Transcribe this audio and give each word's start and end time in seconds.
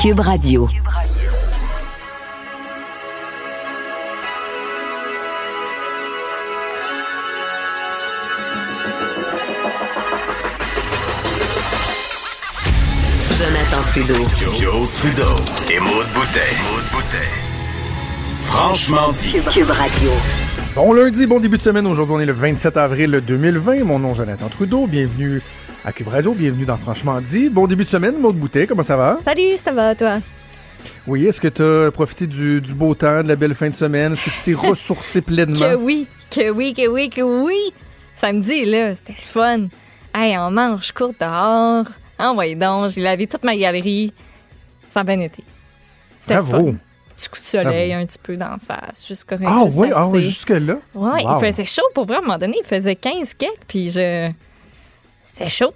Cube 0.00 0.20
Radio. 0.20 0.68
Jonathan 13.36 13.82
Trudeau. 13.88 14.14
Joe, 14.54 14.88
Trudeau 14.94 15.24
et 15.68 15.80
Maude 15.80 16.06
Boutet. 16.14 16.38
Franchement 18.42 19.10
dit. 19.12 19.32
Cube 19.50 19.70
Radio. 19.70 20.10
Bon 20.76 20.92
lundi, 20.92 21.26
bon 21.26 21.40
début 21.40 21.58
de 21.58 21.62
semaine. 21.62 21.88
Aujourd'hui, 21.88 22.14
on 22.14 22.20
est 22.20 22.26
le 22.26 22.32
27 22.32 22.76
avril 22.76 23.20
2020. 23.26 23.82
Mon 23.82 23.98
nom 23.98 24.12
est 24.12 24.16
Jonathan 24.16 24.48
Trudeau. 24.48 24.86
Bienvenue 24.86 25.42
à 25.84 25.92
Cube 25.92 26.08
Radio. 26.08 26.32
Bienvenue 26.32 26.64
dans 26.64 26.76
Franchement 26.76 27.20
dit. 27.20 27.48
Bon 27.48 27.66
début 27.66 27.84
de 27.84 27.88
semaine, 27.88 28.18
Maude 28.18 28.36
Boutet. 28.36 28.66
Comment 28.66 28.82
ça 28.82 28.96
va? 28.96 29.18
Salut, 29.24 29.56
ça 29.56 29.72
va, 29.72 29.94
toi? 29.94 30.18
Oui, 31.06 31.26
est-ce 31.26 31.40
que 31.40 31.48
tu 31.48 31.62
as 31.62 31.90
profité 31.90 32.26
du, 32.26 32.60
du 32.60 32.72
beau 32.74 32.94
temps, 32.94 33.22
de 33.22 33.28
la 33.28 33.36
belle 33.36 33.54
fin 33.54 33.70
de 33.70 33.74
semaine? 33.74 34.12
Est-ce 34.12 34.24
que 34.26 34.30
tu 34.30 34.42
t'es 34.44 34.54
ressourcé 34.68 35.20
pleinement? 35.20 35.58
Que 35.58 35.74
oui, 35.76 36.06
que 36.30 36.50
oui, 36.50 36.74
que 36.74 36.86
oui, 36.88 37.08
que 37.10 37.22
oui. 37.22 37.72
Samedi, 38.14 38.64
là, 38.64 38.94
c'était 38.94 39.14
le 39.18 39.24
fun. 39.26 39.66
Hey, 40.14 40.36
on 40.38 40.50
mange 40.50 40.92
court 40.92 41.14
dehors. 41.18 41.86
Ah, 42.18 42.32
ouais, 42.32 42.54
donc, 42.54 42.90
j'ai 42.90 43.00
lavé 43.00 43.26
toute 43.26 43.44
ma 43.44 43.56
galerie. 43.56 44.12
Ça 44.90 45.00
a 45.00 45.04
bien 45.04 45.20
été. 45.20 45.44
C'était 46.20 46.34
le 46.36 46.42
Bravo. 46.42 46.66
fun. 46.72 46.76
Petit 47.16 47.28
coup 47.30 47.40
de 47.40 47.44
soleil, 47.44 47.92
un 47.92 48.06
petit 48.06 48.18
peu 48.22 48.36
d'en 48.36 48.58
face, 48.58 49.04
jusqu'à 49.06 49.36
Ah 49.44 49.64
oui, 49.76 49.90
ah 49.94 50.06
oui, 50.08 50.22
jusque-là? 50.24 50.74
Ouais, 50.94 51.24
Wow. 51.24 51.38
il 51.42 51.46
faisait 51.46 51.64
chaud 51.64 51.82
pour 51.94 52.04
vrai. 52.06 52.16
À 52.16 52.18
un 52.18 52.22
moment 52.22 52.38
donné, 52.38 52.56
il 52.62 52.66
faisait 52.66 52.94
15 52.96 53.34
quelques, 53.34 53.54
puis 53.66 53.90
je. 53.90 54.30
C'était 55.38 55.50
chaud. 55.50 55.74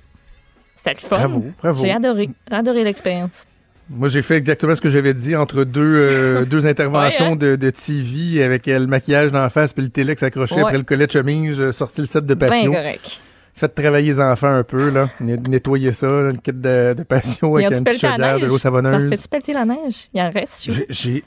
C'était 0.77 0.95
le 0.95 0.99
fun. 0.99 1.17
Bravo, 1.19 1.45
bravo. 1.63 1.83
J'ai 1.85 1.93
adoré, 1.93 2.31
adoré 2.51 2.83
l'expérience. 2.85 3.47
Moi, 3.91 4.09
j'ai 4.09 4.23
fait 4.23 4.37
exactement 4.37 4.75
ce 4.75 4.81
que 4.81 4.89
j'avais 4.91 5.13
dit 5.15 5.37
entre 5.37 5.65
deux, 5.65 5.81
euh, 5.83 6.45
deux 6.47 6.67
interventions 6.67 7.27
Ouais, 7.27 7.33
hein? 7.33 7.37
de, 7.37 7.57
de 7.57 7.71
TV 7.71 8.43
avec 8.43 8.67
euh, 8.69 8.79
le 8.79 8.87
maquillage 8.87 9.33
d'en 9.33 9.49
face 9.51 9.73
puis 9.73 9.83
le 9.85 9.91
téléx 9.91 10.23
accroché 10.23 10.55
Ouais. 10.57 10.63
après 10.63 10.79
le 10.79 10.83
collet 10.85 11.07
de 11.07 11.13
chemise, 11.13 11.57
j'ai 11.57 11.73
sorti 11.73 12.01
le 12.01 12.07
set 12.07 12.25
de 12.27 12.35
patio. 12.35 12.73
correct. 12.73 13.21
Faites 13.55 13.75
travailler 13.75 14.15
les 14.15 14.21
enfants 14.21 14.49
un 14.55 14.63
peu, 14.65 14.89
là. 14.89 15.09
Net- 15.21 15.47
Nettoyer 15.47 15.93
ça, 15.93 16.07
là, 16.07 16.33
le 16.33 16.39
kit 16.39 16.53
de, 16.55 16.95
de 16.97 17.03
patio 17.03 17.57
avec 17.59 17.77
une 17.79 17.85
petite 17.85 18.03
la 18.03 18.11
chaudière, 18.13 18.39
de 18.41 18.47
l'eau 18.47 18.57
savonneuse. 18.59 19.11
Fais-tu 19.11 19.29
pelleter 19.29 19.53
la 19.53 19.65
neige? 19.67 20.09
Il 20.15 20.21
en 20.23 20.31
reste, 20.31 20.65
je 20.65 20.73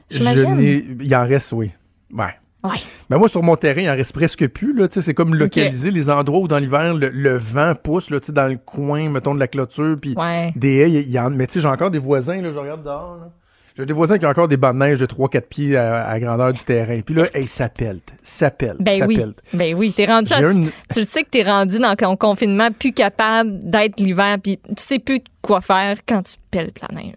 J'imagine. 0.10 0.56
n'ai, 0.56 0.86
il 1.02 1.16
en 1.16 1.28
reste, 1.28 1.52
oui. 1.52 1.72
Ouais. 2.12 2.34
Ouais. 2.66 2.78
Mais 3.10 3.18
moi, 3.18 3.28
sur 3.30 3.44
mon 3.44 3.56
terrain, 3.56 3.82
il 3.82 3.90
en 3.90 3.94
reste 3.96 4.14
presque 4.14 4.48
plus, 4.48 4.76
là. 4.76 4.88
C'est 4.90 5.14
comme 5.14 5.36
localiser 5.36 5.92
les 5.92 6.10
endroits 6.10 6.40
où, 6.40 6.48
dans 6.48 6.58
l'hiver, 6.60 6.94
le, 6.94 7.10
le 7.10 7.38
vent 7.38 7.74
pousse, 7.82 8.10
là, 8.10 8.20
dans 8.30 8.48
le 8.52 8.58
coin, 8.58 9.10
mettons, 9.10 9.36
de 9.36 9.40
la 9.40 9.48
clôture, 9.48 9.96
puis 10.02 10.14
Ouais. 10.18 10.52
des 10.56 10.78
haies, 10.78 10.92
il 10.92 11.10
y 11.12 11.20
en, 11.20 11.30
mais 11.30 11.48
tu 11.48 11.54
sais, 11.54 11.62
j'ai 11.62 11.68
encore 11.68 11.92
des 11.92 12.00
voisins, 12.00 12.42
là, 12.42 12.52
je 12.52 12.58
regarde 12.60 12.84
dehors, 12.84 13.18
là. 13.22 13.30
J'ai 13.78 13.86
des 13.86 13.92
voisins 13.92 14.18
qui 14.18 14.26
ont 14.26 14.30
encore 14.30 14.48
des 14.48 14.56
bandes 14.56 14.76
de 14.80 14.86
neige 14.86 15.00
de 15.00 15.06
3-4 15.06 15.42
pieds 15.50 15.76
à, 15.76 16.18
grandeur 16.22 16.54
du 16.54 16.64
terrain. 16.64 17.02
Puis 17.06 17.14
là, 17.14 17.26
hey, 17.34 17.46
ça 17.46 17.68
pelte, 17.68 18.14
ça 18.24 18.50
pelte, 18.50 18.78
Ben 18.80 19.00
ça 19.00 19.06
oui. 19.06 19.18
pelte. 19.18 19.42
Ben 19.54 19.76
oui, 19.76 19.92
t'es 19.92 20.06
rendu. 20.06 20.32
À- 20.32 20.40
une- 20.50 20.70
Tu 20.94 21.00
le 21.00 21.06
sais 21.06 21.24
que 21.24 21.30
t'es 21.30 21.44
rendu 21.44 21.80
dans 21.80 21.94
ton 21.98 22.16
confinement 22.16 22.70
plus 22.72 22.94
capable 22.94 23.60
d'être 23.70 24.00
l'hiver, 24.00 24.38
puis 24.42 24.60
tu 24.66 24.74
sais 24.78 24.98
plus 25.00 25.20
quoi 25.42 25.60
faire 25.60 25.98
quand 26.08 26.22
tu 26.24 26.36
pelletes 26.50 26.80
la 26.90 27.02
neige. 27.02 27.16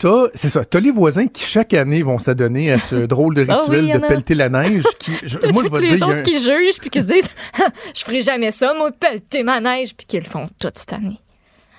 T'as, 0.00 0.28
c'est 0.34 0.48
ça, 0.48 0.64
t'as 0.64 0.80
les 0.80 0.90
voisins 0.90 1.26
qui, 1.28 1.44
chaque 1.44 1.74
année, 1.74 2.02
vont 2.02 2.18
s'adonner 2.18 2.72
à 2.72 2.78
ce 2.78 2.96
drôle 3.06 3.34
de 3.34 3.44
Ah 3.48 3.58
rituel 3.60 3.86
de 3.86 3.96
a. 4.04 4.08
pelleter 4.08 4.34
la 4.34 4.48
neige. 4.48 4.82
Qui, 4.98 5.12
je- 5.22 5.38
moi, 5.52 5.62
je 5.64 5.70
vais 5.70 5.80
les 5.82 5.96
dire, 5.96 6.06
autres 6.08 6.18
un- 6.18 6.22
qui 6.22 6.38
jugent 6.40 6.78
puis 6.80 6.88
qui 6.90 7.00
se 7.02 7.06
disent 7.06 7.30
je 7.94 8.02
ferai 8.02 8.22
jamais 8.22 8.50
ça, 8.50 8.72
moi 8.76 8.90
pelleter 8.98 9.42
ma 9.42 9.60
neige 9.60 9.94
puis 9.94 10.06
qu'ils 10.06 10.20
le 10.24 10.28
font 10.28 10.46
toute 10.58 10.78
cette 10.78 10.92
année. 10.94 11.20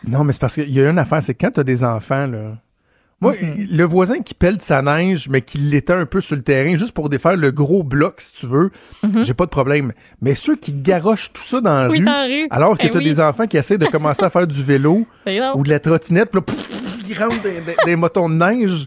Non, 0.07 0.23
mais 0.23 0.33
c'est 0.33 0.39
parce 0.41 0.55
qu'il 0.55 0.69
y 0.71 0.79
a 0.79 0.89
une 0.89 0.99
affaire, 0.99 1.21
c'est 1.21 1.33
quand 1.33 1.51
t'as 1.51 1.63
des 1.63 1.83
enfants, 1.83 2.27
là. 2.27 2.57
Moi, 3.23 3.33
le 3.69 3.83
voisin 3.83 4.17
qui 4.21 4.33
pèle 4.33 4.59
sa 4.61 4.81
neige, 4.81 5.29
mais 5.29 5.43
qui 5.43 5.59
l'étend 5.59 5.93
un 5.93 6.07
peu 6.07 6.21
sur 6.21 6.35
le 6.35 6.41
terrain, 6.41 6.75
juste 6.75 6.91
pour 6.93 7.07
défaire 7.07 7.35
le 7.37 7.51
gros 7.51 7.83
bloc, 7.83 8.19
si 8.19 8.33
tu 8.33 8.47
veux, 8.47 8.71
j'ai 9.23 9.35
pas 9.35 9.45
de 9.45 9.51
problème. 9.51 9.93
Mais 10.23 10.33
ceux 10.33 10.55
qui 10.55 10.73
garochent 10.73 11.31
tout 11.31 11.43
ça 11.43 11.61
dans 11.61 11.83
la. 11.83 11.87
Oui, 11.89 11.99
rue, 11.99 12.05
dans 12.05 12.11
la 12.13 12.23
rue. 12.25 12.47
alors 12.49 12.75
que 12.79 12.87
Eh 12.87 12.89
t'as 12.89 12.97
oui. 12.97 13.03
des 13.05 13.19
enfants 13.19 13.45
qui 13.45 13.57
essaient 13.57 13.77
de 13.77 13.85
commencer 13.85 14.23
à 14.23 14.31
faire 14.31 14.47
du 14.47 14.63
vélo 14.63 15.05
Ben 15.23 15.51
ou 15.53 15.61
de 15.63 15.69
la 15.69 15.79
trottinette, 15.79 16.31
puis 16.31 16.39
là, 16.39 16.45
pff, 16.47 16.80
rentrent 17.17 17.41
des, 17.41 17.59
des- 17.61 17.75
des 17.85 17.95
motons 17.95 18.29
de 18.29 18.35
neige. 18.35 18.85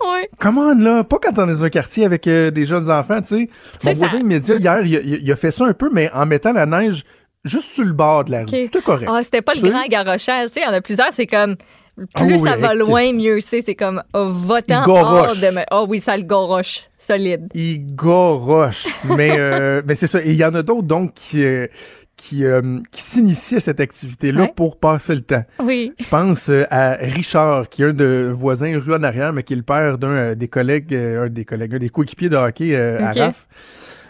Ouais. 0.00 0.28
Comment 0.38 0.74
là? 0.74 1.04
Pas 1.04 1.18
quand 1.22 1.38
on 1.38 1.48
est 1.48 1.52
dans 1.52 1.64
un 1.64 1.70
quartier 1.70 2.04
avec 2.04 2.26
euh, 2.26 2.50
des 2.50 2.66
jeunes 2.66 2.90
enfants, 2.90 3.20
tu 3.22 3.28
sais. 3.28 3.48
Mon 3.84 3.92
voisin 3.92 4.18
immédiat, 4.18 4.56
hier, 4.56 4.80
il 4.86 4.96
a, 4.96 5.00
il 5.00 5.14
a- 5.14 5.18
il 5.22 5.32
a 5.32 5.36
fait 5.36 5.50
ça 5.50 5.64
un 5.66 5.72
peu, 5.74 5.90
mais 5.92 6.10
en 6.12 6.26
mettant 6.26 6.52
la 6.52 6.66
neige 6.66 7.04
juste 7.44 7.68
sur 7.74 7.84
le 7.84 7.92
bord 7.92 8.24
de 8.24 8.32
la 8.32 8.40
rue. 8.40 8.48
C'était 8.48 8.80
correct. 8.80 9.08
Ah, 9.12 9.22
c'était 9.22 9.42
pas 9.42 9.54
le 9.54 9.60
grand 9.68 9.84
garochage, 9.88 10.46
tu 10.48 10.52
sais, 10.54 10.60
il 10.60 10.64
y 10.64 10.66
en 10.66 10.72
a 10.72 10.80
plusieurs, 10.80 11.12
c'est 11.12 11.26
comme 11.26 11.56
plus 11.96 12.06
Ah 12.14 12.24
oui, 12.24 12.38
ça 12.38 12.56
va 12.56 12.74
loin, 12.74 13.10
mieux 13.14 13.40
c'est, 13.40 13.62
c'est 13.62 13.74
comme 13.74 14.02
oh, 14.12 14.26
votant 14.28 14.82
hors 14.86 15.34
de 15.34 15.50
me- 15.50 15.64
Oh 15.70 15.86
oui, 15.88 15.98
ça 15.98 16.14
le 16.16 16.24
goroche 16.24 16.82
solide. 16.98 17.48
il 17.54 17.86
goroche. 17.94 18.86
mais 19.16 19.30
euh, 19.38 19.80
mais 19.86 19.94
c'est 19.94 20.06
ça. 20.06 20.20
Et 20.22 20.30
il 20.32 20.36
y 20.36 20.44
en 20.44 20.54
a 20.54 20.62
d'autres 20.62 20.82
donc 20.82 21.14
qui 21.14 21.42
euh, 21.44 21.66
qui, 22.28 22.44
euh, 22.44 22.80
qui 22.90 23.02
s'initient 23.02 23.56
à 23.56 23.60
cette 23.60 23.78
activité-là 23.80 24.42
Ouais. 24.42 24.52
pour 24.56 24.78
passer 24.80 25.14
le 25.14 25.20
temps. 25.20 25.44
Oui. 25.60 25.92
Je 25.98 26.08
pense 26.08 26.48
euh, 26.48 26.64
à 26.70 26.92
Richard, 26.94 27.68
qui 27.68 27.82
est 27.82 27.86
un 27.86 27.92
de 27.92 28.32
voisins 28.34 28.78
rue 28.80 28.94
en 28.94 29.02
arrière, 29.04 29.32
mais 29.32 29.42
qui 29.44 29.52
est 29.52 29.56
le 29.56 29.62
père 29.62 29.96
d'un 29.98 30.08
euh, 30.08 30.34
des 30.34 30.48
collègues, 30.48 30.92
euh, 30.94 31.26
un 31.26 31.28
des 31.28 31.44
collègues, 31.44 31.74
un 31.76 31.78
des 31.78 31.88
coéquipiers 31.88 32.28
de 32.28 32.36
hockey 32.36 32.74
euh, 32.74 32.98
à 33.00 33.12
RAF. 33.12 33.46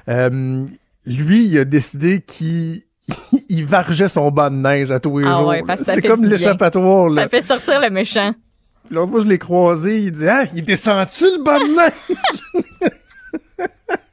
Euh, 0.08 0.64
lui, 1.04 1.46
il 1.46 1.58
a 1.58 1.64
décidé 1.66 2.22
qu'il 2.22 2.82
il 3.48 3.64
vargeait 3.66 4.08
son 4.08 4.30
banc 4.30 4.50
de 4.50 4.56
neige 4.56 4.90
à 4.90 4.98
tous 4.98 5.18
les 5.18 5.26
Ah 5.28 5.36
jours. 5.38 5.48
ouais, 5.48 5.62
c'est 5.84 6.00
comme 6.02 6.24
l'échappatoire. 6.24 7.12
Ça 7.14 7.28
fait 7.28 7.42
sortir 7.42 7.80
le 7.80 7.90
méchant. 7.90 8.32
L'autre 8.90 9.10
fois, 9.10 9.20
je 9.20 9.26
l'ai 9.26 9.38
croisé, 9.38 9.98
il 10.04 10.12
dit 10.12 10.26
Ah, 10.28 10.44
il 10.54 10.62
descend-tu 10.64 11.24
le 11.24 11.42
banc 11.44 11.58
de 11.58 11.76
neige? 11.76 12.90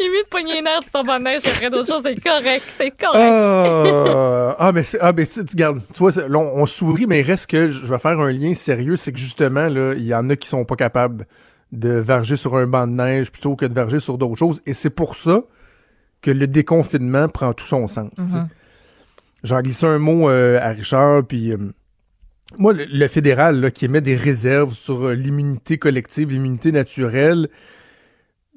Il 0.00 0.06
est 0.06 0.08
mieux 0.08 0.22
de 0.22 0.28
pogner 0.28 0.54
les 0.54 0.62
nerfs 0.62 0.82
sur 0.82 0.92
ton 0.92 1.04
banc 1.04 1.18
de 1.18 1.24
neige 1.24 1.42
après 1.44 1.68
d'autres 1.68 1.86
choses, 1.88 2.02
c'est 2.02 2.18
correct, 2.20 2.64
c'est 2.68 2.90
correct. 2.90 3.20
Ah, 3.22 4.56
ah, 4.58 4.72
mais 4.72 4.82
c'est, 4.82 4.98
ah, 5.00 5.12
mais 5.14 5.26
tu 5.26 5.42
gardes, 5.54 5.80
tu 5.92 5.98
vois, 5.98 6.10
là, 6.10 6.38
on, 6.38 6.62
on 6.62 6.66
sourit, 6.66 7.06
mais 7.06 7.20
il 7.20 7.22
reste 7.22 7.50
que 7.50 7.70
je 7.70 7.86
vais 7.86 7.98
faire 7.98 8.18
un 8.18 8.32
lien 8.32 8.54
sérieux, 8.54 8.96
c'est 8.96 9.12
que 9.12 9.18
justement, 9.18 9.68
là, 9.68 9.92
il 9.94 10.04
y 10.04 10.14
en 10.14 10.30
a 10.30 10.36
qui 10.36 10.48
sont 10.48 10.64
pas 10.64 10.76
capables 10.76 11.26
de 11.72 11.90
varger 11.90 12.36
sur 12.36 12.56
un 12.56 12.66
banc 12.66 12.86
de 12.86 12.92
neige 12.92 13.30
plutôt 13.30 13.56
que 13.56 13.66
de 13.66 13.74
varger 13.74 14.00
sur 14.00 14.18
d'autres 14.18 14.36
choses. 14.36 14.60
Et 14.66 14.72
c'est 14.72 14.90
pour 14.90 15.16
ça 15.16 15.42
que 16.22 16.30
le 16.30 16.46
déconfinement 16.46 17.28
prend 17.28 17.52
tout 17.52 17.66
son 17.66 17.86
sens. 17.86 18.10
tu 18.16 18.24
sais. 18.24 18.38
J'en 19.42 19.62
un 19.88 19.98
mot 19.98 20.28
euh, 20.28 20.58
à 20.60 20.68
Richard, 20.70 21.24
puis 21.26 21.52
euh, 21.52 21.56
moi, 22.58 22.72
le, 22.74 22.84
le 22.84 23.08
fédéral 23.08 23.60
là, 23.60 23.70
qui 23.70 23.86
émet 23.86 24.02
des 24.02 24.16
réserves 24.16 24.74
sur 24.74 25.06
euh, 25.06 25.14
l'immunité 25.14 25.78
collective, 25.78 26.30
l'immunité 26.30 26.72
naturelle, 26.72 27.48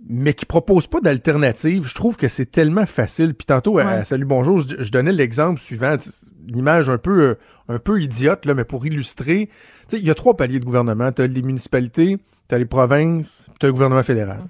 mais 0.09 0.33
qui 0.33 0.45
propose 0.45 0.87
pas 0.87 0.99
d'alternative, 0.99 1.85
je 1.87 1.95
trouve 1.95 2.17
que 2.17 2.27
c'est 2.27 2.45
tellement 2.51 2.85
facile. 2.85 3.33
Puis 3.33 3.45
tantôt, 3.45 3.77
à- 3.79 3.85
Ouais. 3.85 3.91
à 3.93 4.03
Salut 4.03 4.25
Bonjour, 4.25 4.59
je, 4.59 4.75
je 4.83 4.91
donnais 4.91 5.11
l'exemple 5.13 5.59
suivant, 5.59 5.97
tu 5.97 6.09
sais, 6.09 6.25
une 6.47 6.57
image 6.57 6.89
un 6.89 6.97
peu, 6.97 7.21
euh, 7.21 7.35
un 7.69 7.79
peu 7.79 8.01
idiote, 8.01 8.45
là, 8.45 8.53
mais 8.53 8.65
pour 8.65 8.85
illustrer. 8.85 9.49
Il 9.91 9.99
y 9.99 10.09
a 10.09 10.15
trois 10.15 10.35
paliers 10.35 10.59
de 10.59 10.65
gouvernement. 10.65 11.11
Tu 11.11 11.21
as 11.21 11.27
les 11.27 11.41
municipalités, 11.41 12.17
tu 12.49 12.55
as 12.55 12.57
les 12.57 12.65
provinces, 12.65 13.47
tu 13.59 13.65
as 13.65 13.69
le 13.69 13.73
gouvernement 13.73 14.03
fédéral. 14.03 14.41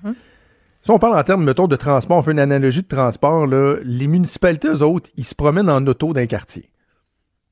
Si 0.82 0.92
on 0.92 1.00
parle 1.00 1.18
en 1.18 1.24
termes, 1.24 1.44
mettons, 1.46 1.68
de 1.68 1.76
transport, 1.78 2.18
on 2.18 2.22
fait 2.22 2.32
une 2.34 2.40
analogie 2.40 2.82
de 2.82 2.88
transport, 2.88 3.48
là, 3.48 3.78
les 3.84 4.08
municipalités, 4.08 4.68
eux 4.68 4.82
autres, 4.84 5.10
ils 5.16 5.24
se 5.24 5.34
promènent 5.36 5.70
en 5.70 5.86
auto 5.88 6.12
d'un 6.14 6.26
quartier. 6.26 6.66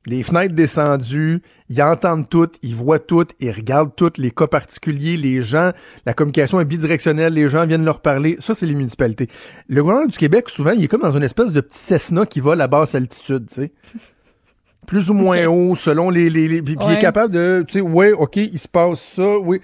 Les 0.08 0.24
fenêtres 0.24 0.56
descendues, 0.56 1.42
ils 1.70 1.82
entendent 1.84 2.28
tout, 2.28 2.50
ils 2.64 2.74
voient 2.74 2.98
tout, 2.98 3.26
ils 3.40 3.52
regardent 3.52 3.96
tout, 3.96 4.12
les 4.18 4.32
cas 4.32 4.48
particuliers, 4.48 5.16
les 5.16 5.44
gens, 5.44 5.72
la 6.08 6.14
communication 6.16 6.60
est 6.60 6.66
bidirectionnelle, 6.66 7.34
les 7.34 7.50
gens 7.50 7.68
viennent 7.68 7.86
leur 7.86 8.02
parler. 8.02 8.36
Ça, 8.40 8.56
c'est 8.56 8.66
les 8.66 8.74
municipalités. 8.74 9.28
Le 9.70 9.82
gouvernement 9.84 10.08
du 10.08 10.18
Québec, 10.18 10.50
souvent, 10.50 10.72
il 10.72 10.84
est 10.84 10.88
comme 10.88 11.02
dans 11.02 11.16
une 11.16 11.22
espèce 11.22 11.52
de 11.52 11.62
petit 11.62 11.78
Cessna 11.78 12.26
qui 12.26 12.40
vole 12.40 12.60
à 12.62 12.68
basse 12.68 12.96
altitude, 12.96 13.46
tu 13.48 13.56
sais. 13.56 13.72
Plus 14.88 15.12
ou 15.12 15.14
moins 15.14 15.46
haut, 15.46 15.76
selon 15.76 16.10
les... 16.10 16.32
les, 16.32 16.48
les- 16.48 16.62
puis, 16.64 16.76
il 16.82 16.92
est 16.94 17.00
capable 17.00 17.32
de, 17.32 17.64
tu 17.68 17.74
sais, 17.74 17.82
ouais, 17.82 18.12
OK, 18.12 18.38
il 18.38 18.58
se 18.58 18.68
passe 18.68 19.02
ça, 19.16 19.38
oui. 19.38 19.62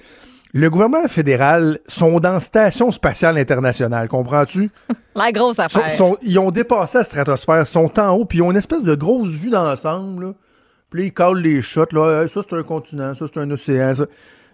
Le 0.59 0.71
gouvernement 0.71 1.07
fédéral 1.07 1.77
sont 1.88 2.19
dans 2.19 2.39
Station 2.39 2.89
spatiale 2.89 3.38
internationale, 3.38 4.09
comprends-tu? 4.09 4.71
La 5.15 5.31
grosse 5.31 5.59
affaire. 5.59 5.88
sont- 5.92 6.18
ils 6.24 6.39
ont 6.39 6.50
dépassé 6.50 6.98
la 6.98 7.04
stratosphère, 7.04 7.68
sont 7.68 8.00
en 8.00 8.09
haut, 8.15 8.25
puis 8.25 8.39
ils 8.39 8.42
ont 8.42 8.50
une 8.50 8.57
espèce 8.57 8.81
de 8.81 8.95
grosse 8.95 9.30
vue 9.30 9.51
d'ensemble. 9.51 10.33
Puis 10.89 11.01
là, 11.01 11.06
ils 11.07 11.13
calent 11.13 11.38
les 11.38 11.62
shots, 11.62 11.86
là, 11.92 12.24
Hey, 12.24 12.30
ça 12.30 12.42
c'est 12.50 12.56
un 12.56 12.63
continent, 12.63 13.13
ça 13.13 13.25
c'est 13.31 13.39
un 13.39 13.51
océan, 13.51 13.94
ça. 13.94 14.06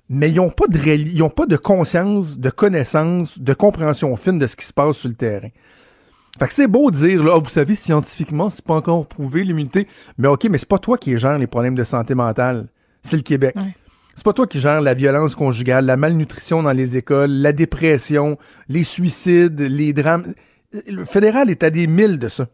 Mais 0.09 0.29
ils 0.29 0.35
n'ont 0.35 0.49
pas 0.49 0.67
de 0.67 0.77
ils 0.77 1.23
ont 1.23 1.29
pas 1.29 1.45
de 1.45 1.55
conscience, 1.55 2.37
de 2.37 2.49
connaissance, 2.49 3.39
de 3.39 3.53
compréhension 3.53 4.13
fine 4.17 4.37
de 4.39 4.47
ce 4.47 4.57
qui 4.57 4.65
se 4.65 4.73
passe 4.73 4.97
sur 4.97 5.07
le 5.07 5.15
terrain. 5.15 5.47
Fait 6.37 6.47
que 6.47 6.53
c'est 6.53 6.67
beau 6.67 6.91
de 6.91 6.97
dire, 6.97 7.23
là, 7.23 7.33
Ah, 7.35 7.39
vous 7.39 7.49
savez, 7.49 7.75
scientifiquement, 7.75 8.49
c'est 8.49 8.65
pas 8.65 8.73
encore 8.73 9.07
prouvé 9.07 9.45
l'immunité. 9.45 9.87
Mais 10.17 10.27
OK, 10.27 10.45
mais 10.49 10.57
c'est 10.57 10.67
pas 10.67 10.79
toi 10.79 10.97
qui 10.97 11.17
gère 11.17 11.37
les 11.37 11.47
problèmes 11.47 11.75
de 11.75 11.83
santé 11.85 12.13
mentale. 12.13 12.67
C'est 13.03 13.15
le 13.15 13.21
Québec. 13.23 13.55
Ouais. 13.55 13.73
C'est 14.15 14.25
pas 14.25 14.33
toi 14.33 14.47
qui 14.47 14.59
gère 14.59 14.81
la 14.81 14.93
violence 14.93 15.35
conjugale, 15.35 15.85
la 15.85 15.97
malnutrition 15.97 16.61
dans 16.61 16.71
les 16.71 16.97
écoles, 16.97 17.31
la 17.31 17.51
dépression, 17.51 18.37
les 18.69 18.83
suicides, 18.83 19.59
les 19.59 19.93
drames. 19.93 20.33
Le 20.87 21.05
fédéral 21.05 21.49
est 21.49 21.63
à 21.63 21.69
des 21.69 21.87
milles 21.87 22.19
de 22.19 22.29
ça. 22.29 22.47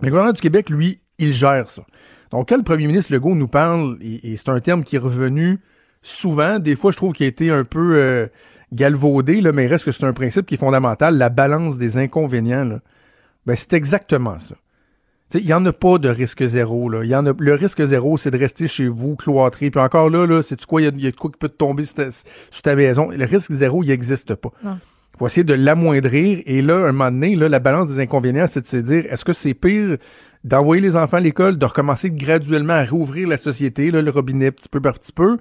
Le 0.00 0.08
gouvernement 0.08 0.32
du 0.32 0.40
Québec, 0.40 0.70
lui, 0.70 1.00
il 1.18 1.32
gère 1.32 1.68
ça. 1.68 1.82
Donc, 2.30 2.48
quand 2.48 2.56
le 2.56 2.62
premier 2.62 2.86
ministre 2.86 3.12
Legault 3.12 3.34
nous 3.34 3.48
parle, 3.48 3.98
et, 4.00 4.32
et 4.32 4.36
c'est 4.36 4.48
un 4.48 4.60
terme 4.60 4.84
qui 4.84 4.96
est 4.96 5.00
revenu 5.00 5.58
souvent, 6.02 6.58
des 6.58 6.76
fois, 6.76 6.92
je 6.92 6.96
trouve 6.96 7.12
qu'il 7.12 7.24
a 7.24 7.28
été 7.28 7.50
un 7.50 7.64
peu 7.64 7.96
euh, 7.96 8.26
galvaudé, 8.72 9.40
là, 9.40 9.52
mais 9.52 9.64
il 9.64 9.68
reste 9.68 9.84
que 9.84 9.92
c'est 9.92 10.04
un 10.04 10.12
principe 10.12 10.46
qui 10.46 10.54
est 10.54 10.58
fondamental, 10.58 11.16
la 11.16 11.28
balance 11.28 11.78
des 11.78 11.96
inconvénients. 11.96 12.64
Là. 12.64 12.80
Ben, 13.46 13.56
c'est 13.56 13.72
exactement 13.72 14.38
ça. 14.38 14.56
Il 15.34 15.44
n'y 15.44 15.52
en 15.52 15.64
a 15.66 15.72
pas 15.72 15.98
de 15.98 16.08
risque 16.08 16.44
zéro. 16.46 16.88
Là. 16.88 17.04
Il 17.04 17.10
Y 17.10 17.14
en 17.14 17.26
a, 17.26 17.32
le 17.38 17.54
risque 17.54 17.84
zéro, 17.84 18.16
c'est 18.16 18.30
de 18.30 18.38
rester 18.38 18.66
chez 18.66 18.88
vous, 18.88 19.14
cloîtré. 19.16 19.70
Puis 19.70 19.80
encore 19.80 20.08
là, 20.08 20.26
là 20.26 20.42
c'est 20.42 20.64
quoi? 20.64 20.80
Il 20.80 20.98
y, 20.98 21.04
y 21.04 21.06
a 21.06 21.12
quoi 21.12 21.30
qui 21.30 21.36
peut 21.38 21.48
te 21.50 21.56
tomber 21.56 21.84
sur 21.84 21.96
ta, 21.96 22.10
sur 22.10 22.62
ta 22.62 22.74
maison? 22.74 23.10
Le 23.10 23.24
risque 23.26 23.52
zéro, 23.52 23.82
il 23.82 23.88
n'existe 23.88 24.34
pas. 24.34 24.50
Non. 24.64 24.78
Il 25.14 25.18
faut 25.18 25.26
essayer 25.26 25.44
de 25.44 25.54
l'amoindrir. 25.54 26.40
Et 26.46 26.62
là, 26.62 26.76
un 26.88 26.92
moment 26.92 27.10
donné, 27.10 27.34
là, 27.36 27.48
la 27.48 27.58
balance 27.58 27.88
des 27.88 28.00
inconvénients, 28.00 28.46
c'est 28.46 28.62
de 28.62 28.66
se 28.66 28.76
dire, 28.78 29.04
est-ce 29.12 29.24
que 29.24 29.32
c'est 29.32 29.52
pire 29.52 29.96
d'envoyer 30.44 30.80
les 30.80 30.94
enfants 30.96 31.16
à 31.16 31.20
l'école, 31.20 31.58
de 31.58 31.64
recommencer 31.66 32.10
graduellement 32.10 32.74
à 32.74 32.84
rouvrir 32.84 33.28
la 33.28 33.36
société, 33.36 33.90
là, 33.90 34.00
le 34.00 34.10
robinet 34.10 34.50
petit 34.52 34.68
peu 34.68 34.80
par 34.80 34.98
petit 34.98 35.12
peu, 35.12 35.38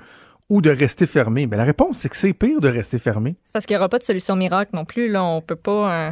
ou 0.49 0.61
de 0.61 0.71
rester 0.71 1.05
fermé? 1.05 1.45
Ben, 1.45 1.57
la 1.57 1.63
réponse, 1.63 1.99
c'est 1.99 2.09
que 2.09 2.15
c'est 2.17 2.33
pire 2.33 2.59
de 2.59 2.67
rester 2.67 2.97
fermé. 2.97 3.35
C'est 3.43 3.53
parce 3.53 3.65
qu'il 3.65 3.75
n'y 3.75 3.77
aura 3.77 3.87
pas 3.89 3.99
de 3.99 4.03
solution 4.03 4.35
miracle 4.35 4.71
non 4.73 4.83
plus. 4.83 5.09
Là, 5.09 5.23
on 5.23 5.41
peut 5.41 5.55
pas. 5.55 6.07
euh, 6.07 6.11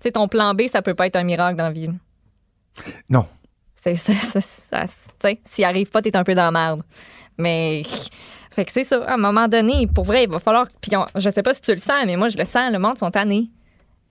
Tu 0.00 0.08
sais, 0.08 0.12
ton 0.12 0.28
plan 0.28 0.54
B, 0.54 0.62
ça 0.68 0.80
peut 0.80 0.94
pas 0.94 1.06
être 1.08 1.16
un 1.16 1.24
miracle 1.24 1.58
dans 1.58 1.64
la 1.64 1.72
vie. 1.72 1.90
Non. 3.10 3.26
C'est 3.74 3.96
ça. 3.96 4.12
ça, 4.40 4.86
ça- 4.86 5.28
s'il 5.44 5.64
arrive 5.64 5.90
pas, 5.90 6.02
t'es 6.02 6.16
un 6.16 6.24
peu 6.24 6.34
dans 6.34 6.44
la 6.44 6.50
merde. 6.52 6.82
Mais. 7.38 7.82
Fait 8.50 8.64
que 8.66 8.72
c'est 8.72 8.84
ça. 8.84 9.02
À 9.06 9.14
un 9.14 9.16
moment 9.16 9.48
donné, 9.48 9.86
pour 9.86 10.04
vrai, 10.04 10.24
il 10.24 10.30
va 10.30 10.38
falloir. 10.38 10.66
Puis 10.80 10.94
on- 10.96 11.06
je 11.16 11.30
sais 11.30 11.42
pas 11.42 11.54
si 11.54 11.62
tu 11.62 11.70
le 11.72 11.78
sens, 11.78 12.04
mais 12.06 12.16
moi, 12.16 12.28
je 12.28 12.36
le 12.36 12.44
sens. 12.44 12.70
Le 12.70 12.78
monde 12.78 12.98
sont 12.98 13.10
tannés. 13.10 13.50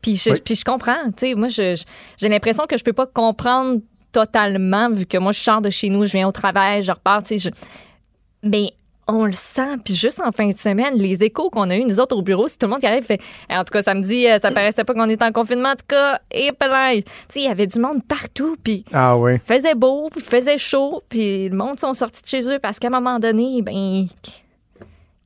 Puis 0.01 0.15
je, 0.15 0.31
Oui. 0.31 0.41
puis 0.43 0.55
je 0.55 0.65
comprends. 0.65 1.05
Tu 1.15 1.27
sais, 1.29 1.35
moi, 1.35 1.47
je- 1.47 1.75
je- 1.75 1.83
j'ai 2.17 2.27
l'impression 2.27 2.65
que 2.67 2.75
je 2.77 2.83
peux 2.83 2.91
pas 2.93 3.05
comprendre 3.05 3.79
totalement, 4.11 4.89
vu 4.89 5.05
que 5.05 5.17
moi, 5.17 5.31
je 5.31 5.39
sors 5.39 5.61
de 5.61 5.69
chez 5.69 5.89
nous, 5.89 6.05
je 6.07 6.11
viens 6.13 6.27
au 6.27 6.31
travail, 6.31 6.81
je 6.81 6.91
repars. 6.91 7.21
Tu 7.23 7.39
sais, 7.39 7.49
je- 7.49 8.47
mais 8.47 8.73
on 9.13 9.25
le 9.25 9.33
sent. 9.33 9.77
Puis 9.83 9.95
juste 9.95 10.21
en 10.25 10.31
fin 10.31 10.47
de 10.49 10.57
semaine, 10.57 10.95
les 10.95 11.23
échos 11.23 11.49
qu'on 11.49 11.69
a 11.69 11.75
eu, 11.75 11.83
nous 11.83 11.99
autres 11.99 12.15
au 12.15 12.21
bureau, 12.21 12.47
c'est 12.47 12.57
tout 12.57 12.65
le 12.65 12.71
monde 12.71 12.79
qui 12.79 12.87
arrive 12.87 13.03
fait 13.03 13.21
Eh, 13.49 13.55
En 13.55 13.63
tout 13.63 13.71
cas, 13.71 13.81
samedi, 13.81 14.27
euh, 14.27 14.39
ça 14.41 14.51
paraissait 14.51 14.83
pas 14.83 14.93
qu'on 14.93 15.09
était 15.09 15.25
en 15.25 15.31
confinement. 15.31 15.69
En 15.69 15.75
tout 15.75 15.85
cas, 15.87 16.19
et 16.31 16.51
plein. 16.51 16.95
Tu 16.95 17.03
sais, 17.29 17.39
il 17.41 17.45
y 17.45 17.47
avait 17.47 17.67
du 17.67 17.79
monde 17.79 18.03
partout. 18.07 18.55
Puis 18.63 18.85
Ah 18.93 19.17
il 19.31 19.39
faisait 19.39 19.75
beau, 19.75 20.09
puis 20.11 20.21
il 20.23 20.29
faisait 20.29 20.57
chaud. 20.57 21.03
Puis 21.09 21.49
le 21.49 21.55
monde 21.55 21.79
sont 21.79 21.93
sortis 21.93 22.21
de 22.21 22.27
chez 22.27 22.49
eux 22.49 22.59
parce 22.59 22.79
qu'à 22.79 22.87
un 22.87 22.91
moment 22.91 23.19
donné, 23.19 23.61
ben. 23.61 24.05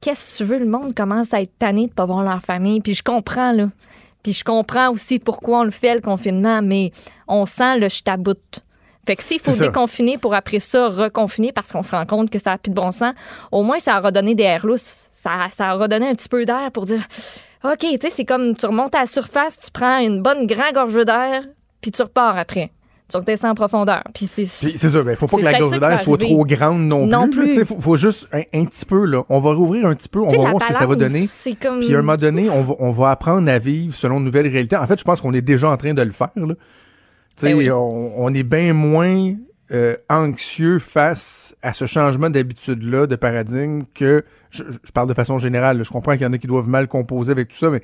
Qu'est-ce 0.02 0.38
que 0.38 0.44
tu 0.44 0.50
veux? 0.50 0.60
Le 0.60 0.68
monde 0.68 0.94
commence 0.94 1.34
à 1.34 1.42
être 1.42 1.58
tanné 1.58 1.88
de 1.88 1.94
pas 1.94 2.06
voir 2.06 2.24
leur 2.24 2.42
famille. 2.42 2.80
Puis 2.80 2.94
je 2.94 3.04
comprends, 3.04 3.52
là. 3.52 3.70
Puis 4.22 4.34
je 4.34 4.44
comprends 4.44 4.90
aussi 4.92 5.20
pourquoi 5.20 5.60
on 5.60 5.64
le 5.64 5.72
fait, 5.72 5.96
le 5.96 6.02
confinement, 6.02 6.62
mais 6.62 6.92
on 7.28 7.46
sent 7.46 7.78
le 7.78 7.90
je 7.90 8.02
taboute. 8.04 8.60
Fait 9.06 9.16
que 9.16 9.24
s'il 9.24 9.40
faut 9.40 9.56
déconfiner 9.56 10.18
pour 10.18 10.34
après 10.34 10.60
ça 10.60 10.90
reconfiner 10.90 11.52
parce 11.52 11.72
qu'on 11.72 11.84
se 11.84 11.92
rend 11.92 12.06
compte 12.06 12.30
que 12.30 12.40
ça 12.40 12.52
n'a 12.52 12.57
plus 12.57 12.72
de 12.72 12.75
bon 12.75 12.92
sens, 12.92 13.13
au 13.52 13.63
moins 13.63 13.80
ça 13.80 14.00
aura 14.00 14.12
donné 14.12 14.36
des 14.36 14.44
airs 14.44 14.66
lousses. 14.66 15.10
Ça, 15.13 15.31
ça 15.52 15.75
aura 15.75 15.88
donné 15.88 16.07
un 16.07 16.16
petit 16.16 16.30
peu 16.30 16.46
d'air 16.46 16.72
pour 16.72 16.86
dire 16.86 17.02
OK, 17.63 17.80
tu 17.80 17.98
sais, 18.00 18.10
c'est 18.10 18.25
comme 18.25 18.56
tu 18.56 18.66
remontes 18.66 18.94
à 18.96 19.02
la 19.02 19.06
surface, 19.06 19.57
tu 19.57 19.72
prends 19.72 20.00
une 20.00 20.22
bonne 20.22 20.46
grande 20.46 20.74
gorgée 20.74 21.06
d'air, 21.06 21.44
puis 21.81 21.92
tu 21.92 22.02
repars 22.02 22.38
après. 22.38 22.72
Tu 23.10 23.18
redescends 23.18 23.50
en 23.50 23.56
profondeur. 23.56 24.04
Puis 24.16 24.25
c'est. 24.25 24.46
Ça, 24.46 25.04
ben, 25.04 25.16
faut 25.16 25.28
pas 25.28 25.38
que 25.38 25.44
la 25.44 25.60
gorge 25.60 25.80
d'air 25.80 26.00
soit 26.00 26.18
trop 26.18 26.44
grande 26.44 26.88
non, 26.88 27.06
Non 27.06 27.30
plus. 27.30 27.54
plus. 27.54 27.66
Faut, 27.66 27.80
faut 27.80 27.98
juste 27.98 28.28
un, 28.34 28.42
un 28.54 28.66
petit 28.66 28.86
peu, 28.86 29.06
là. 29.06 29.24
On 29.30 29.40
va 29.40 29.54
rouvrir 29.54 29.86
un 29.86 29.94
petit 29.94 30.10
peu, 30.10 30.22
on 30.22 30.28
va 30.28 30.50
voir 30.50 30.62
ce 30.63 30.68
que 30.68 30.74
ça 30.74 30.88
va 30.88 30.96
donner. 30.96 31.28
C'est 31.28 31.54
comme. 31.54 31.81
Puis 31.81 31.94
à 31.94 32.00
un 32.00 32.01
moment 32.01 32.18
donné, 32.18 32.50
on 32.50 32.63
va, 32.63 32.74
on 32.80 32.90
va 32.90 33.12
apprendre 33.12 33.48
à 33.50 33.60
vivre 33.60 33.94
selon 33.94 34.18
une 34.18 34.24
nouvelle 34.24 34.48
réalité. 34.48 34.75
En 34.75 34.88
fait, 34.88 34.98
je 34.98 35.04
pense 35.04 35.22
qu'on 35.22 35.34
est 35.34 35.42
déjà 35.42 35.69
en 35.69 35.78
train 35.78 35.94
de 35.94 36.01
le 36.01 36.12
faire. 36.12 36.31
Là. 36.36 36.56
Ben 37.42 37.54
oui. 37.56 37.70
on, 37.72 38.14
on 38.24 38.34
est 38.34 38.44
bien 38.44 38.74
moins 38.74 39.34
euh, 39.72 39.96
anxieux 40.10 40.80
face 40.80 41.56
à 41.62 41.74
ce 41.74 41.86
changement 41.86 42.30
d'habitude-là, 42.30 43.08
de 43.08 43.16
paradigme, 43.16 43.84
que 43.94 44.24
je, 44.52 44.64
je 44.84 44.92
parle 44.92 45.10
de 45.10 45.14
façon 45.14 45.40
générale. 45.40 45.84
Je 45.84 45.90
comprends 45.90 46.14
qu'il 46.14 46.22
y 46.22 46.26
en 46.26 46.34
a 46.34 46.38
qui 46.38 46.48
doivent 46.48 46.68
mal 46.70 46.88
composer 46.88 47.32
avec 47.32 47.50
tout 47.50 47.58
ça, 47.58 47.70
mais 47.70 47.82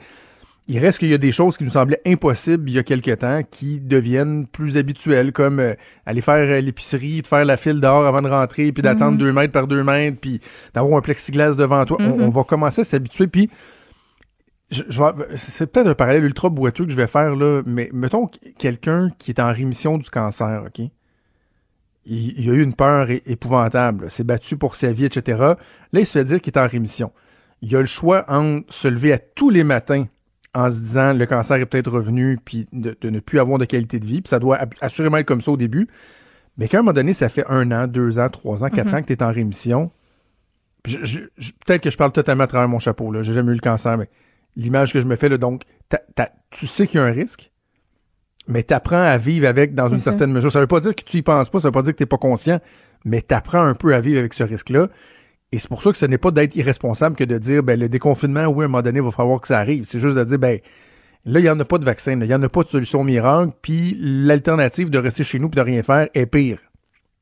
il 0.67 0.77
reste 0.77 0.99
qu'il 0.99 1.09
y 1.09 1.13
a 1.13 1.17
des 1.17 1.31
choses 1.31 1.57
qui 1.57 1.63
nous 1.63 1.71
semblaient 1.71 1.99
impossibles 2.05 2.69
il 2.69 2.75
y 2.75 2.79
a 2.79 2.83
quelque 2.83 3.11
temps 3.11 3.41
qui 3.49 3.79
deviennent 3.79 4.45
plus 4.45 4.77
habituelles, 4.77 5.33
comme 5.33 5.59
euh, 5.59 5.73
aller 6.05 6.21
faire 6.21 6.35
euh, 6.49 6.61
l'épicerie, 6.61 7.23
de 7.23 7.27
faire 7.27 7.43
la 7.45 7.57
file 7.57 7.81
dehors 7.81 8.05
avant 8.05 8.21
de 8.21 8.29
rentrer, 8.29 8.71
puis 8.71 8.83
d'attendre 8.83 9.17
deux 9.17 9.33
mètres 9.33 9.51
par 9.51 9.65
deux 9.67 9.83
mètres, 9.83 10.17
puis 10.21 10.39
d'avoir 10.75 10.97
un 10.99 11.01
plexiglas 11.01 11.55
devant 11.55 11.83
toi. 11.85 11.97
On- 11.99 12.21
on, 12.21 12.29
va 12.29 12.43
commencer 12.43 12.81
à 12.81 12.83
s'habituer, 12.83 13.25
puis 13.27 13.49
je- 14.71 14.83
je 14.89 15.01
vais- 15.01 15.35
c'est 15.35 15.67
peut-être 15.71 15.87
un 15.87 15.93
parallèle 15.95 16.23
ultra 16.23 16.49
boiteux 16.49 16.85
que 16.85 16.91
je 16.91 16.97
vais 16.97 17.07
faire, 17.07 17.35
là, 17.35 17.61
mais 17.65 17.89
mettons 17.93 18.27
que 18.27 18.37
quelqu'un 18.57 19.09
qui 19.17 19.31
est 19.31 19.39
en 19.39 19.51
rémission 19.51 19.97
du 19.97 20.09
cancer, 20.09 20.63
OK? 20.65 20.79
Il, 22.05 22.39
il 22.39 22.49
a 22.49 22.53
eu 22.53 22.63
une 22.63 22.73
peur 22.73 23.07
épouvantable, 23.09 24.09
s'est 24.09 24.23
battu 24.23 24.57
pour 24.57 24.75
sa 24.75 24.91
vie, 24.91 25.05
etc. 25.05 25.37
Là, 25.39 25.99
il 25.99 26.05
se 26.05 26.17
fait 26.17 26.23
dire 26.23 26.41
qu'il 26.41 26.51
est 26.53 26.57
en 26.59 26.67
rémission. 26.67 27.11
Il 27.61 27.75
a 27.75 27.79
le 27.79 27.85
choix 27.85 28.25
entre 28.27 28.73
se 28.73 28.87
lever 28.87 29.13
à 29.13 29.19
tous 29.19 29.51
les 29.51 29.63
matins 29.63 30.05
en 30.55 30.69
se 30.71 30.79
disant 30.79 31.13
le 31.13 31.25
cancer 31.27 31.57
est 31.57 31.65
peut-être 31.65 31.91
revenu, 31.91 32.39
puis 32.43 32.67
de, 32.73 32.97
de 32.99 33.09
ne 33.09 33.19
plus 33.19 33.39
avoir 33.39 33.57
de 33.59 33.65
qualité 33.65 33.99
de 33.99 34.05
vie, 34.05 34.21
puis 34.21 34.29
ça 34.29 34.39
doit 34.39 34.57
assurément 34.81 35.17
être 35.17 35.27
comme 35.27 35.41
ça 35.41 35.51
au 35.51 35.57
début. 35.57 35.87
Mais 36.57 36.67
qu'à 36.67 36.79
un 36.79 36.81
moment 36.81 36.93
donné, 36.93 37.13
ça 37.13 37.29
fait 37.29 37.45
un 37.47 37.71
an, 37.71 37.87
deux 37.87 38.19
ans, 38.19 38.29
trois 38.29 38.63
ans, 38.63 38.69
quatre 38.69 38.93
ans 38.93 39.01
que 39.01 39.07
tu 39.07 39.13
es 39.13 39.23
en 39.23 39.31
rémission. 39.31 39.91
Peut-être 40.83 41.81
que 41.83 41.91
je 41.91 41.97
parle 41.97 42.11
totalement 42.11 42.43
à 42.43 42.47
travers 42.47 42.67
mon 42.67 42.79
chapeau, 42.79 43.11
là. 43.11 43.21
J'ai 43.21 43.33
jamais 43.33 43.51
eu 43.51 43.55
le 43.55 43.61
cancer, 43.61 43.97
mais 43.97 44.09
l'image 44.55 44.93
que 44.93 44.99
je 44.99 45.05
me 45.05 45.15
fais, 45.15 45.29
là, 45.29 45.37
donc, 45.37 45.63
tu 46.49 46.67
sais 46.67 46.87
qu'il 46.87 46.99
y 46.99 47.03
a 47.03 47.05
un 47.05 47.11
risque, 47.11 47.51
mais 48.47 48.63
tu 48.63 48.73
apprends 48.73 49.01
à 49.01 49.17
vivre 49.17 49.47
avec 49.47 49.73
dans 49.73 49.89
une 49.89 49.97
ça. 49.97 50.11
certaine 50.11 50.31
mesure. 50.31 50.51
Ça 50.51 50.59
veut 50.59 50.67
pas 50.67 50.79
dire 50.79 50.95
que 50.95 51.03
tu 51.03 51.17
y 51.17 51.21
penses 51.21 51.49
pas, 51.49 51.59
ça 51.59 51.67
veut 51.67 51.73
pas 51.73 51.83
dire 51.83 51.93
que 51.93 51.97
tu 51.97 52.05
pas 52.05 52.17
conscient, 52.17 52.59
mais 53.05 53.21
tu 53.21 53.33
apprends 53.33 53.63
un 53.63 53.75
peu 53.75 53.93
à 53.93 54.01
vivre 54.01 54.19
avec 54.19 54.33
ce 54.33 54.43
risque-là. 54.43 54.89
Et 55.51 55.59
c'est 55.59 55.67
pour 55.67 55.83
ça 55.83 55.91
que 55.91 55.97
ce 55.97 56.05
n'est 56.05 56.17
pas 56.17 56.31
d'être 56.31 56.55
irresponsable 56.55 57.15
que 57.15 57.23
de 57.23 57.37
dire, 57.37 57.61
ben, 57.61 57.79
le 57.79 57.89
déconfinement, 57.89 58.45
oui, 58.45 58.63
à 58.63 58.65
un 58.65 58.67
moment 58.69 58.81
donné, 58.81 58.99
il 58.99 59.05
va 59.05 59.11
falloir 59.11 59.41
que 59.41 59.47
ça 59.47 59.59
arrive. 59.59 59.83
C'est 59.83 59.99
juste 59.99 60.15
de 60.15 60.23
dire, 60.23 60.39
ben, 60.39 60.59
là, 61.25 61.39
il 61.39 61.43
n'y 61.43 61.49
en 61.49 61.59
a 61.59 61.65
pas 61.65 61.77
de 61.77 61.85
vaccin, 61.85 62.13
il 62.13 62.27
n'y 62.27 62.33
en 62.33 62.41
a 62.41 62.49
pas 62.49 62.63
de 62.63 62.69
solution 62.69 63.03
miracle, 63.03 63.51
puis 63.61 63.97
l'alternative 63.99 64.89
de 64.89 64.97
rester 64.97 65.23
chez 65.23 65.39
nous 65.39 65.47
et 65.47 65.55
de 65.55 65.61
rien 65.61 65.83
faire 65.83 66.07
est 66.13 66.25
pire 66.25 66.59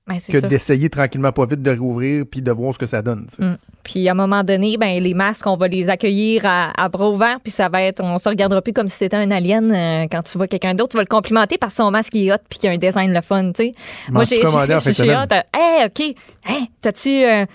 Ben, 0.10 0.18
que 0.28 0.46
d'essayer 0.48 0.90
tranquillement 0.90 1.32
pas 1.32 1.46
vite 1.46 1.62
de 1.62 1.78
rouvrir 1.78 2.26
puis 2.30 2.42
de 2.42 2.52
voir 2.52 2.74
ce 2.74 2.80
que 2.80 2.88
ça 2.88 3.02
donne. 3.04 3.28
Mm. 3.38 3.54
Puis 3.84 4.08
à 4.10 4.12
un 4.12 4.16
moment 4.16 4.44
donné, 4.44 4.76
ben 4.78 5.02
les 5.02 5.14
masques, 5.14 5.46
on 5.48 5.56
va 5.56 5.68
les 5.68 5.90
accueillir 5.90 6.42
à, 6.46 6.72
à 6.84 6.90
bras 6.90 7.10
ouverts, 7.10 7.40
puis 7.44 7.52
ça 7.52 7.70
va 7.70 7.84
être, 7.84 8.04
on 8.04 8.18
se 8.18 8.28
regardera 8.28 8.62
plus 8.62 8.74
comme 8.74 8.88
si 8.88 8.98
c'était 8.98 9.18
un 9.18 9.30
alien. 9.32 9.72
euh, 9.72 10.08
quand 10.12 10.24
tu 10.24 10.38
vois 10.38 10.48
quelqu'un 10.48 10.74
d'autre, 10.74 10.90
tu 10.92 10.98
vas 10.98 11.04
le 11.04 11.08
complimenter 11.08 11.58
parce 11.60 11.74
que 11.74 11.78
son 11.84 11.92
masque 11.92 12.16
il 12.16 12.28
est 12.28 12.34
hot 12.34 12.38
puis 12.50 12.58
qu'il 12.60 12.70
a 12.70 12.74
un 12.74 12.78
design 12.78 13.14
le 13.14 13.22
fun, 13.22 13.52
tu 13.52 13.66
sais. 13.66 13.74
De 14.10 14.94
j'ai 14.94 15.14
hâte. 15.14 15.32
à- 15.32 15.46
Hey, 15.54 15.86
ok. 15.86 16.16
Hey, 16.46 16.70
t'as-tu 16.82 17.24
euh, 17.24 17.46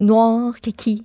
noir, 0.00 0.54
kiki? 0.60 1.04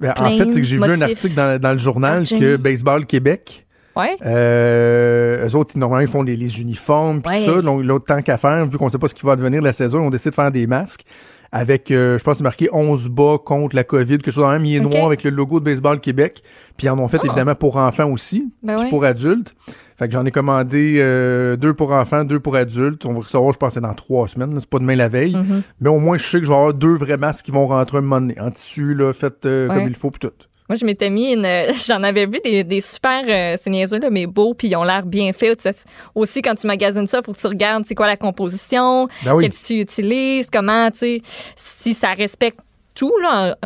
Ben, 0.00 0.14
en 0.16 0.30
fait, 0.30 0.52
c'est 0.52 0.60
que 0.60 0.66
j'ai 0.66 0.76
vu 0.76 0.84
un 0.84 1.00
article 1.00 1.34
dans, 1.34 1.60
dans 1.60 1.72
le 1.72 1.78
journal 1.78 2.18
Argent. 2.18 2.38
que 2.38 2.56
Baseball 2.56 3.04
Québec, 3.04 3.66
Ouais. 3.98 4.16
euh, 4.24 5.46
eux 5.48 5.56
autres, 5.56 5.72
ils, 5.74 5.78
normalement, 5.78 6.02
ils 6.06 6.10
font 6.10 6.22
les, 6.22 6.36
les 6.36 6.60
uniformes 6.60 7.20
puis 7.22 7.32
Ouais. 7.38 7.44
tout 7.44 7.54
ça. 7.56 7.62
Donc, 7.62 7.82
l'autre 7.84 8.04
tant 8.06 8.22
qu'à 8.22 8.36
faire, 8.36 8.64
vu 8.66 8.78
qu'on 8.78 8.88
sait 8.88 8.98
pas 8.98 9.08
ce 9.08 9.14
qui 9.14 9.26
va 9.26 9.36
devenir 9.36 9.60
de 9.60 9.64
la 9.66 9.72
saison, 9.72 10.06
on 10.06 10.10
décide 10.10 10.30
de 10.30 10.34
faire 10.36 10.50
des 10.50 10.66
masques 10.66 11.04
avec, 11.50 11.90
euh, 11.90 12.18
je 12.18 12.24
pense, 12.24 12.36
c'est 12.38 12.44
marqué 12.44 12.68
11 12.72 13.08
bas 13.08 13.38
contre 13.42 13.74
la 13.74 13.82
COVID, 13.82 14.18
quelque 14.18 14.30
chose 14.30 14.44
dans 14.44 14.50
même. 14.50 14.66
Il 14.66 14.76
est 14.76 14.80
noir 14.80 15.06
avec 15.06 15.24
le 15.24 15.30
logo 15.30 15.60
de 15.60 15.64
Baseball 15.64 15.98
Québec. 15.98 16.42
Puis 16.76 16.86
ils 16.86 16.90
en 16.90 16.98
ont 16.98 17.08
fait, 17.08 17.18
Ah. 17.22 17.26
évidemment, 17.26 17.54
pour 17.54 17.78
enfants 17.78 18.10
aussi, 18.10 18.52
Ben 18.62 18.74
puis 18.76 18.84
ouais. 18.84 18.90
pour 18.90 19.04
adultes. 19.04 19.54
Fait 19.98 20.06
que 20.06 20.12
j'en 20.12 20.24
ai 20.26 20.30
commandé 20.30 20.98
euh, 20.98 21.56
deux 21.56 21.72
pour 21.74 21.90
enfants, 21.92 22.22
deux 22.24 22.38
pour 22.38 22.54
adultes. 22.54 23.04
On 23.06 23.14
va 23.14 23.20
recevoir, 23.20 23.52
je 23.52 23.58
pense, 23.58 23.72
c'est 23.74 23.80
dans 23.80 23.94
trois 23.94 24.28
semaines. 24.28 24.52
C'est 24.60 24.68
pas 24.68 24.78
demain 24.78 24.94
la 24.94 25.08
veille. 25.08 25.34
Mhm. 25.34 25.62
Mais 25.80 25.88
au 25.88 25.98
moins, 25.98 26.18
je 26.18 26.24
sais 26.24 26.38
que 26.38 26.44
je 26.44 26.50
vais 26.50 26.54
avoir 26.56 26.74
deux 26.74 26.94
vrais 26.94 27.16
masques 27.16 27.46
qui 27.46 27.50
vont 27.50 27.66
rentrer 27.66 27.98
un 27.98 28.02
moment 28.02 28.20
donné, 28.20 28.38
en 28.38 28.50
tissu, 28.50 28.94
là, 28.94 29.12
fait 29.14 29.44
euh, 29.46 29.68
Ouais. 29.68 29.74
comme 29.74 29.88
il 29.88 29.96
faut, 29.96 30.10
puis 30.10 30.20
tout. 30.28 30.34
Moi, 30.68 30.76
je 30.76 30.84
m'étais 30.84 31.08
mis 31.10 31.32
une. 31.32 31.46
J'en 31.86 32.02
avais 32.02 32.26
vu 32.26 32.40
des, 32.44 32.62
des 32.64 32.80
super. 32.80 33.22
euh, 33.26 33.56
c'est 33.60 33.70
niaiseux, 33.70 33.98
là, 33.98 34.10
mais 34.10 34.26
beaux, 34.26 34.54
puis 34.54 34.68
ils 34.68 34.76
ont 34.76 34.84
l'air 34.84 35.04
bien 35.04 35.32
faits. 35.32 35.68
Aussi, 36.14 36.42
quand 36.42 36.54
tu 36.54 36.66
magasines 36.66 37.06
ça, 37.06 37.18
il 37.20 37.24
faut 37.24 37.32
que 37.32 37.40
tu 37.40 37.46
regardes 37.46 37.84
c'est 37.86 37.94
quoi 37.94 38.06
la 38.06 38.16
composition, 38.16 39.08
Ben 39.24 39.34
oui. 39.34 39.44
quel 39.44 39.52
tu 39.52 39.80
utilises, 39.80 40.48
comment, 40.52 40.90
tu 40.90 40.98
sais, 40.98 41.22
si 41.56 41.94
ça 41.94 42.12
respecte 42.14 42.58
tout, 42.94 43.12
là. 43.22 43.56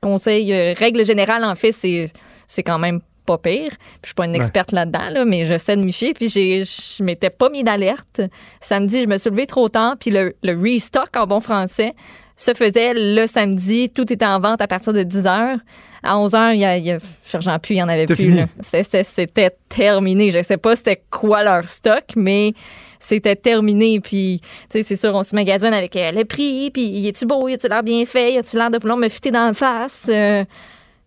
Conseil, 0.00 0.52
euh, 0.52 0.74
règle 0.76 1.04
générale, 1.04 1.44
en 1.44 1.54
fait, 1.54 1.72
c'est, 1.72 2.06
c'est 2.46 2.62
quand 2.62 2.78
même 2.78 3.00
pas 3.24 3.38
pire. 3.38 3.70
Puis 3.70 3.78
je 4.02 4.06
suis 4.08 4.14
pas 4.14 4.26
une 4.26 4.34
experte 4.34 4.72
là-dedans, 4.72 5.08
là, 5.10 5.24
mais 5.24 5.46
je 5.46 5.56
sais 5.56 5.76
de 5.76 5.80
m'y 5.82 5.94
fier. 5.94 6.12
Puis 6.12 6.28
j'ai- 6.28 6.62
je 6.64 7.02
m'étais 7.02 7.30
pas 7.30 7.48
mis 7.48 7.64
d'alerte. 7.64 8.20
Samedi, 8.60 9.02
je 9.02 9.06
me 9.08 9.16
suis 9.16 9.30
levée 9.30 9.46
trop 9.46 9.70
tard. 9.70 9.96
Puis 9.98 10.10
le, 10.10 10.36
le 10.42 10.60
restock, 10.60 11.08
en 11.16 11.26
bon 11.26 11.40
français, 11.40 11.94
se 12.36 12.52
faisait 12.54 12.92
le 12.94 13.26
samedi. 13.26 13.90
Tout 13.90 14.12
était 14.12 14.26
en 14.26 14.40
vente 14.40 14.60
à 14.60 14.66
partir 14.66 14.92
de 14.92 15.02
10 15.02 15.22
h. 15.24 15.58
À 16.02 16.18
11 16.18 16.32
h, 16.32 16.54
il 16.54 16.60
y 16.60 16.64
a, 16.64 16.76
il 16.76 16.84
y 16.84 16.90
a 16.90 16.98
Sergent 17.22 17.58
Puy, 17.58 17.74
il 17.74 17.76
n'y 17.78 17.82
en 17.82 17.88
avait 17.88 18.06
plus. 18.06 18.14
C'était- 18.60 19.56
terminé. 19.68 20.30
Je 20.30 20.42
sais 20.42 20.56
pas 20.58 20.76
c'était 20.76 21.02
quoi 21.10 21.42
leur 21.42 21.68
stock, 21.68 22.04
mais 22.16 22.52
c'était 22.98 23.36
terminé. 23.36 24.00
Puis, 24.00 24.40
tu 24.42 24.78
sais, 24.78 24.82
c'est 24.82 24.96
sûr, 24.96 25.14
on 25.14 25.22
se 25.22 25.34
magasine 25.34 25.72
avec 25.72 25.96
euh, 25.96 26.12
le 26.12 26.24
prix. 26.24 26.70
Puis, 26.70 26.82
y 26.88 27.08
est-tu 27.08 27.24
beau? 27.26 27.48
Y 27.48 27.54
a-tu 27.54 27.68
l'air 27.68 27.82
bien 27.82 28.04
fait? 28.04 28.34
Y 28.34 28.38
a-tu 28.38 28.56
l'air 28.56 28.70
de 28.70 28.78
vouloir 28.78 28.98
me 28.98 29.08
fitter 29.08 29.30
dans 29.30 29.46
la 29.46 29.52
face? 29.54 30.06
Euh, 30.10 30.44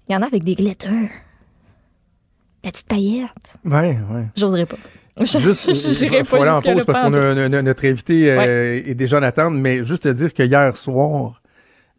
Il 0.10 0.14
y 0.14 0.16
en 0.16 0.22
a 0.22 0.26
avec 0.26 0.44
des 0.44 0.56
glitters. 0.56 0.90
La 2.64 2.72
petite 2.72 2.88
paillette. 2.88 3.56
Ouais, 3.66 3.98
ouais. 4.12 4.26
J'oserais 4.36 4.66
pas. 4.66 4.78
Juste, 5.20 6.26
faut 6.26 6.36
aller 6.42 6.50
en 6.52 6.62
pause 6.62 6.86
parce 6.86 7.00
qu'on 7.00 7.14
a, 7.14 7.34
no- 7.34 7.50
no- 7.50 7.62
notre 7.62 7.86
invité 7.88 8.32
euh, 8.32 8.82
est 8.86 8.96
déjà 8.96 9.20
en 9.20 9.24
attente, 9.24 9.54
mais 9.56 9.84
juste 9.84 10.04
te 10.04 10.10
dire 10.10 10.34
que 10.34 10.44
hier 10.44 10.76
soir, 10.78 11.42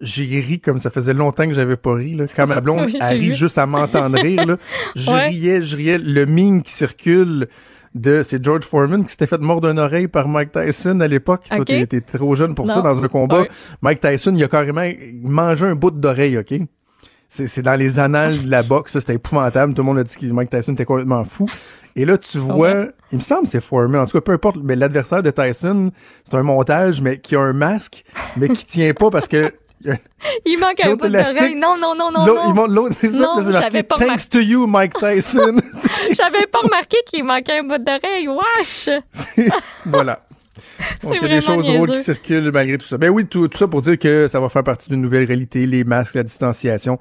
j'ai 0.00 0.24
ri 0.40 0.60
comme 0.60 0.78
ça 0.78 0.90
faisait 0.90 1.14
longtemps 1.14 1.46
que 1.48 1.54
j'avais 1.54 1.76
pas 1.76 1.94
ri. 1.94 2.14
Là. 2.14 2.24
Quand 2.34 2.46
ma 2.46 2.60
blonde 2.60 2.82
Oui, 2.86 2.96
a 3.00 3.08
ri 3.08 3.32
juste 3.34 3.58
à 3.58 3.66
m'entendre 3.66 4.18
rire, 4.20 4.46
là, 4.46 4.56
je 4.96 5.10
Ouais. 5.10 5.28
riais, 5.28 5.60
je 5.62 5.76
riais. 5.76 5.98
Le 5.98 6.24
meme 6.26 6.62
qui 6.62 6.72
circule 6.72 7.48
de 7.94 8.22
c'est 8.22 8.44
George 8.44 8.64
Foreman 8.64 9.02
qui 9.04 9.10
s'était 9.10 9.26
fait 9.26 9.40
mordre 9.40 9.66
d'une 9.68 9.78
oreille 9.78 10.06
par 10.08 10.28
Mike 10.28 10.52
Tyson 10.52 11.00
à 11.00 11.08
l'époque. 11.08 11.44
Toi, 11.48 11.58
Ok. 11.60 11.66
t'es 11.66 11.86
t'es 11.86 12.00
trop 12.02 12.34
jeune 12.36 12.54
pour 12.54 12.70
ça 12.70 12.80
dans 12.82 13.02
un 13.02 13.08
combat. 13.08 13.40
Ouais. 13.40 13.48
Mike 13.82 14.00
Tyson, 14.00 14.34
il 14.36 14.44
a 14.44 14.48
carrément 14.48 14.88
mangé 15.22 15.64
un 15.66 15.74
bout 15.74 15.90
d'oreille, 15.90 16.38
OK? 16.38 16.54
C'est 17.30 17.46
c'est 17.46 17.62
dans 17.62 17.74
les 17.74 17.98
annales 17.98 18.42
de 18.44 18.50
la 18.50 18.62
boxe, 18.62 18.92
ça, 18.92 19.00
c'était 19.00 19.14
épouvantable. 19.16 19.74
Tout 19.74 19.82
le 19.82 19.86
monde 19.86 19.98
a 19.98 20.04
dit 20.04 20.16
que 20.16 20.26
Mike 20.26 20.48
Tyson 20.50 20.72
était 20.74 20.84
complètement 20.84 21.24
fou. 21.24 21.46
Et 21.98 22.04
là, 22.04 22.16
tu 22.16 22.38
vois, 22.38 22.86
il 23.10 23.18
me 23.18 23.20
semble 23.20 23.42
que 23.42 23.48
c'est 23.48 23.60
Foreman. 23.60 24.02
En 24.02 24.06
tout 24.06 24.12
cas, 24.12 24.20
peu 24.20 24.30
importe, 24.30 24.58
mais 24.62 24.76
l'adversaire 24.76 25.20
de 25.20 25.32
Tyson, 25.32 25.90
c'est 26.22 26.36
un 26.36 26.44
montage, 26.44 27.02
mais 27.02 27.18
qui 27.18 27.34
a 27.34 27.40
un 27.40 27.52
masque, 27.52 28.04
mais 28.36 28.48
qui 28.48 28.64
tient 28.64 28.94
pas 28.94 29.10
parce 29.10 29.26
que 29.26 29.52
il 30.46 30.58
manque 30.60 30.78
un 30.80 30.94
bout 30.94 31.08
d'oreille. 31.08 31.56
Non, 31.56 31.76
non, 31.76 31.96
non, 31.96 32.12
non, 32.12 32.20
il 32.24 32.34
non. 32.34 32.54
montre 32.54 32.72
l'autre, 32.72 32.94
c'est 33.00 33.10
ça, 33.10 33.18
Non, 33.18 33.40
j'avais 33.50 33.82
pas 33.82 33.96
Thanks 33.96 34.28
to 34.28 34.38
you, 34.38 34.68
Mike 34.68 34.94
Tyson. 34.94 35.56
J'avais 36.12 36.46
pas 36.46 36.60
remarqué 36.60 36.98
qu'il 37.04 37.24
manquait 37.24 37.58
un 37.58 37.64
bout 37.64 37.78
d'oreille. 37.78 38.28
Wesh! 38.28 38.88
voilà. 39.86 40.20
Donc, 41.02 41.14
il 41.16 41.22
y 41.22 41.24
a 41.24 41.28
des 41.28 41.40
choses 41.40 41.66
drôles 41.66 41.90
qui 41.90 42.02
circulent 42.02 42.50
malgré 42.52 42.78
tout 42.78 42.86
ça. 42.86 42.98
Ben 42.98 43.08
oui, 43.10 43.26
tout, 43.26 43.48
tout 43.48 43.58
ça 43.58 43.68
pour 43.68 43.82
dire 43.82 43.98
que 43.98 44.28
ça 44.28 44.40
va 44.40 44.48
faire 44.48 44.64
partie 44.64 44.88
d'une 44.88 45.00
nouvelle 45.02 45.24
réalité, 45.24 45.66
les 45.66 45.84
masques, 45.84 46.14
la 46.14 46.22
distanciation. 46.22 46.98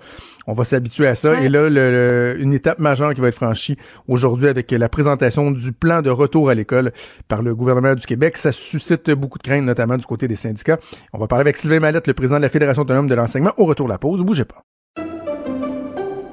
On 0.48 0.54
va 0.54 0.64
s'habituer 0.64 1.08
à 1.08 1.16
ça. 1.16 1.32
Ouais. 1.32 1.46
Et 1.46 1.50
là, 1.50 1.70
le- 1.70 1.92
le- 1.92 2.42
une 2.42 2.54
étape 2.54 2.80
majeure 2.80 3.14
qui 3.14 3.22
va 3.22 3.28
être 3.28 3.36
franchie 3.36 3.78
aujourd'hui 4.08 4.48
avec 4.48 4.72
la 4.72 4.88
présentation 4.90 5.52
du 5.52 5.72
plan 5.74 6.02
de 6.02 6.10
retour 6.10 6.50
à 6.50 6.56
l'école 6.56 6.92
par 7.28 7.42
le 7.42 7.54
gouvernement 7.56 7.96
du 7.96 8.06
Québec. 8.06 8.38
Ça 8.38 8.52
suscite 8.52 9.12
beaucoup 9.12 9.38
de 9.38 9.44
craintes, 9.44 9.66
notamment 9.66 9.98
du 9.98 10.06
côté 10.06 10.28
des 10.28 10.36
syndicats. 10.38 10.78
On 11.12 11.18
va 11.18 11.28
parler 11.28 11.42
avec 11.42 11.58
Sylvain 11.58 11.80
Mallette, 11.80 12.08
le 12.08 12.14
président 12.14 12.38
de 12.38 12.44
la 12.44 12.50
Fédération 12.50 12.84
autonome 12.84 13.08
de 13.08 13.16
l'enseignement, 13.16 13.54
au 13.58 13.66
retour 13.66 13.88
de 13.88 13.92
la 13.92 13.98
pause. 13.98 14.24
Bougez 14.24 14.46
pas. 14.46 14.62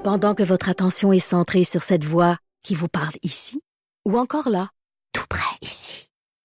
Pendant 0.05 0.35
que 0.35 0.43
votre 0.43 0.69
attention 0.69 1.13
est 1.13 1.19
centrée 1.19 1.65
sur 1.65 1.83
cette 1.83 2.05
voix 2.05 2.37
qui 2.63 2.75
vous 2.75 2.89
parle 2.89 3.15
ici, 3.23 3.61
ou 4.07 4.19
encore 4.19 4.51
là, 4.51 4.69
tout 5.13 5.25
près 5.31 5.44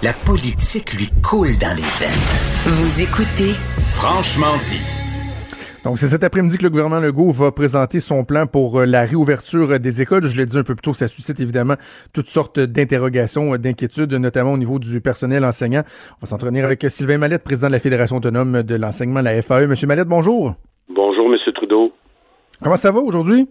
La 0.00 0.12
politique 0.12 0.92
lui 0.92 1.08
coule 1.28 1.58
dans 1.58 1.74
les 1.74 1.82
veines. 1.98 2.22
Vous 2.70 3.02
écoutez 3.02 3.50
Franchement 3.90 4.56
dit. 4.62 4.78
Donc, 5.82 5.98
c'est 5.98 6.06
cet 6.06 6.22
après-midi 6.22 6.56
que 6.56 6.62
le 6.62 6.70
gouvernement 6.70 7.00
Legault 7.00 7.32
va 7.32 7.50
présenter 7.50 7.98
son 7.98 8.22
plan 8.24 8.46
pour 8.46 8.78
euh, 8.78 8.86
la 8.86 9.04
réouverture 9.04 9.72
euh, 9.72 9.78
des 9.80 10.00
écoles. 10.00 10.28
Je 10.28 10.36
l'ai 10.36 10.46
dit 10.46 10.56
un 10.56 10.62
peu 10.62 10.76
plus 10.76 10.82
tôt, 10.82 10.92
ça 10.92 11.08
suscite 11.08 11.40
évidemment 11.40 11.74
toutes 12.12 12.28
sortes 12.28 12.60
d'interrogations, 12.60 13.54
euh, 13.54 13.58
d'inquiétudes, 13.58 14.14
notamment 14.14 14.52
au 14.52 14.56
niveau 14.56 14.78
du 14.78 15.00
personnel 15.00 15.44
enseignant. 15.44 15.82
On 16.18 16.20
va 16.20 16.26
s'entretenir 16.28 16.64
avec 16.64 16.86
Sylvain 16.88 17.18
Mallette, 17.18 17.42
président 17.42 17.66
de 17.66 17.72
la 17.72 17.80
Fédération 17.80 18.18
autonome 18.18 18.62
de 18.62 18.74
l'enseignement, 18.76 19.20
la 19.20 19.42
FAE. 19.42 19.66
Monsieur 19.66 19.88
Mallette, 19.88 20.06
bonjour. 20.06 20.54
Bonjour, 20.88 21.28
Monsieur 21.28 21.50
Trudeau. 21.50 21.90
Comment 22.62 22.76
ça 22.76 22.92
va 22.92 23.00
aujourd'hui? 23.00 23.48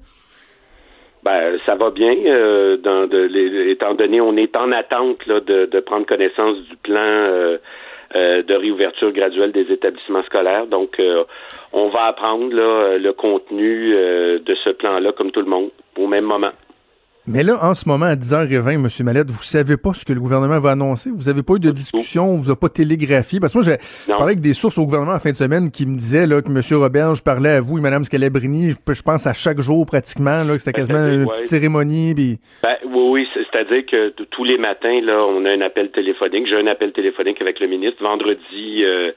Ben, 1.27 1.59
ça 1.65 1.75
va 1.75 1.89
bien, 1.89 2.15
euh, 2.25 2.77
dans 2.77 3.05
de, 3.05 3.17
les- 3.17 3.69
étant 3.71 3.93
donné 3.95 4.21
on 4.21 4.37
est 4.37 4.55
en 4.55 4.71
attente 4.71 5.25
là, 5.25 5.41
de, 5.41 5.65
de 5.65 5.79
prendre 5.81 6.05
connaissance 6.05 6.55
du 6.69 6.75
plan 6.77 7.01
euh, 7.01 7.57
euh, 8.15 8.43
de 8.43 8.53
réouverture 8.55 9.11
graduelle 9.11 9.51
des 9.51 9.69
établissements 9.69 10.23
scolaires. 10.23 10.67
Donc, 10.67 10.91
euh, 11.01 11.25
on 11.73 11.89
va 11.89 12.03
apprendre 12.05 12.55
là, 12.55 12.97
le 12.97 13.11
contenu 13.11 13.93
euh, 13.93 14.39
de 14.39 14.55
ce 14.63 14.69
plan-là, 14.69 15.11
comme 15.11 15.31
tout 15.31 15.41
le 15.41 15.49
monde, 15.49 15.69
au 15.97 16.07
même 16.07 16.23
moment. 16.23 16.53
Mais 17.29 17.43
là, 17.43 17.57
en 17.61 17.73
ce 17.73 17.89
moment, 17.89 18.05
à 18.05 18.15
10h20, 18.15 18.77
Monsieur 18.77 19.03
Mallette, 19.03 19.29
vous 19.29 19.43
savez 19.43 19.75
pas 19.75 19.91
ce 19.93 20.05
que 20.05 20.13
le 20.13 20.19
gouvernement 20.21 20.59
va 20.59 20.71
annoncer? 20.71 21.09
Vous 21.13 21.27
avez 21.27 21.43
pas 21.43 21.55
eu 21.55 21.59
de 21.59 21.71
discussion? 21.71 22.31
On 22.31 22.37
vous 22.37 22.51
a 22.51 22.55
pas 22.55 22.69
télégraphié? 22.69 23.41
Parce 23.41 23.51
que 23.51 23.57
moi, 23.57 23.65
j'ai 23.65 23.77
je 24.05 24.11
parlais 24.13 24.27
avec 24.31 24.39
des 24.39 24.53
sources 24.53 24.77
au 24.77 24.85
gouvernement 24.85 25.11
en 25.13 25.19
fin 25.19 25.31
de 25.31 25.35
semaine 25.35 25.69
qui 25.69 25.85
me 25.85 25.97
disaient 25.97 26.25
là, 26.25 26.41
que 26.41 26.47
M. 26.47 26.61
Roberge 26.81 27.21
parlait 27.23 27.49
à 27.49 27.59
vous 27.61 27.77
et 27.77 27.81
Mme 27.81 28.05
Scalabrini, 28.05 28.71
je 28.87 28.93
je 28.93 29.01
pense 29.01 29.27
à 29.27 29.33
chaque 29.33 29.59
jour 29.59 29.85
pratiquement, 29.85 30.43
là, 30.45 30.53
que 30.53 30.59
c'était 30.59 30.71
quasiment 30.71 31.05
une 31.13 31.25
ouais. 31.25 31.33
petite 31.33 31.47
cérémonie. 31.47 32.13
Ben, 32.63 32.75
oui, 32.85 33.03
oui, 33.11 33.27
c'est- 33.33 33.41
c'est-à-dire 33.51 33.85
que 33.85 34.09
tous 34.31 34.43
les 34.45 34.57
matins, 34.57 35.01
là, 35.03 35.19
on 35.27 35.43
a 35.45 35.49
un 35.51 35.61
appel 35.61 35.91
téléphonique. 35.91 36.47
J'ai 36.47 36.55
un 36.57 36.67
appel 36.67 36.93
téléphonique 36.93 37.41
avec 37.41 37.59
le 37.59 37.67
ministre. 37.67 38.01
Vendredi 38.03 38.83
euh, 38.85 39.11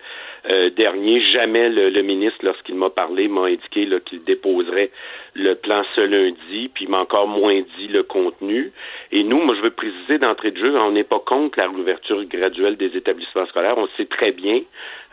euh, 0.49 0.70
dernier, 0.70 1.20
jamais 1.30 1.68
le, 1.68 1.90
le 1.90 2.02
ministre, 2.02 2.38
lorsqu'il 2.42 2.75
m'a 2.75 2.90
parlé, 2.90 3.28
m'a 3.28 3.42
indiqué 3.42 3.87
qu'il 4.06 4.25
déposerait 4.25 4.90
le 5.35 5.54
plan 5.54 5.82
ce 5.94 6.00
lundi, 6.00 6.70
puis 6.75 6.87
m'a 6.87 7.00
encore 7.00 7.28
moins 7.28 7.61
dit 7.78 7.88
le 7.88 8.02
contenu. 8.02 8.73
Et 9.12 9.23
nous, 9.23 9.42
moi, 9.42 9.54
je 9.54 9.62
veux 9.62 9.70
préciser 9.70 10.18
d'entrée 10.18 10.50
de 10.50 10.59
jeu, 10.59 10.76
on 10.78 10.92
n'est 10.92 11.04
pas 11.04 11.20
contre 11.20 11.59
la 11.59 11.68
réouverture 11.68 12.25
graduelle 12.25 12.76
des 12.76 12.97
établissements 12.97 13.47
scolaires. 13.47 13.78
On 13.78 13.88
sait 13.97 14.06
très 14.06 14.32
bien 14.32 14.61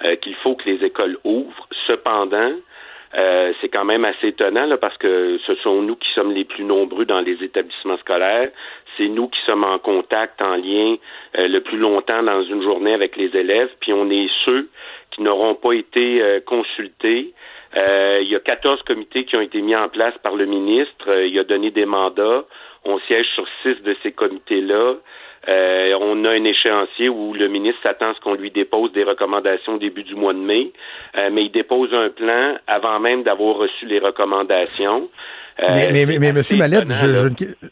euh, 0.03 0.15
qu'il 0.15 0.35
faut 0.35 0.55
que 0.55 0.69
les 0.69 0.83
écoles 0.85 1.17
ouvrent. 1.23 1.67
Cependant, 1.85 2.53
euh, 3.15 3.53
c'est 3.61 3.69
quand 3.69 3.85
même 3.85 4.05
assez 4.05 4.27
étonnant 4.27 4.65
là, 4.65 4.77
parce 4.77 4.97
que 4.97 5.39
ce 5.45 5.55
sont 5.55 5.81
nous 5.81 5.95
qui 5.95 6.09
sommes 6.13 6.33
les 6.33 6.43
plus 6.43 6.63
nombreux 6.63 7.05
dans 7.05 7.21
les 7.21 7.41
établissements 7.43 7.97
scolaires. 7.97 8.49
C'est 8.97 9.07
nous 9.07 9.27
qui 9.27 9.39
sommes 9.45 9.63
en 9.63 9.79
contact, 9.79 10.41
en 10.41 10.55
lien 10.55 10.95
euh, 11.37 11.47
le 11.47 11.61
plus 11.61 11.77
longtemps 11.77 12.23
dans 12.23 12.43
une 12.43 12.61
journée 12.63 12.93
avec 12.93 13.15
les 13.15 13.35
élèves. 13.35 13.69
Puis 13.79 13.93
on 13.93 14.09
est 14.09 14.27
ceux 14.43 14.67
n'auront 15.19 15.55
pas 15.55 15.73
été 15.73 16.21
euh, 16.21 16.39
consultés. 16.41 17.33
Euh, 17.75 18.19
il 18.21 18.29
y 18.29 18.35
a 18.35 18.39
14 18.39 18.81
comités 18.83 19.25
qui 19.25 19.35
ont 19.35 19.41
été 19.41 19.61
mis 19.61 19.75
en 19.75 19.89
place 19.89 20.13
par 20.23 20.35
le 20.35 20.45
ministre. 20.45 21.09
Euh, 21.09 21.27
il 21.27 21.37
a 21.39 21.43
donné 21.43 21.71
des 21.71 21.85
mandats. 21.85 22.45
On 22.85 22.99
siège 22.99 23.27
sur 23.35 23.45
six 23.61 23.81
de 23.83 23.95
ces 24.03 24.11
comités-là. 24.11 24.95
On 25.99 26.25
a 26.25 26.31
un 26.31 26.43
échéancier 26.43 27.09
où 27.09 27.33
le 27.33 27.47
ministre 27.47 27.79
s'attend 27.81 28.09
à 28.09 28.13
ce 28.13 28.19
qu'on 28.19 28.33
lui 28.33 28.51
dépose 28.51 28.91
des 28.91 29.03
recommandations 29.03 29.75
au 29.75 29.77
début 29.77 30.03
du 30.03 30.15
mois 30.15 30.33
de 30.33 30.39
mai, 30.39 30.71
mais 31.31 31.45
il 31.45 31.51
dépose 31.51 31.93
un 31.93 32.09
plan 32.09 32.57
avant 32.67 32.99
même 32.99 33.23
d'avoir 33.23 33.55
reçu 33.55 33.85
les 33.85 33.99
recommandations. 33.99 35.09
Euh, 35.59 35.73
Mais, 35.73 35.89
mais, 35.91 36.05
mais, 36.05 36.19
mais, 36.19 36.33
Monsieur 36.33 36.55
Mallette, 36.55 36.87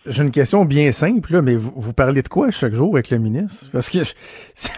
j'ai 0.08 0.22
une, 0.22 0.32
question 0.32 0.66
bien 0.66 0.92
simple, 0.92 1.34
là, 1.34 1.42
mais 1.44 1.56
vous, 1.56 1.72
vous 1.76 1.94
parlez 1.94 2.24
de 2.24 2.28
quoi 2.28 2.50
chaque 2.50 2.74
jour 2.74 2.96
avec 2.96 3.12
le 3.12 3.20
ministre? 3.20 3.66
Parce 3.72 3.90
que 3.92 4.00
je- 4.04 4.14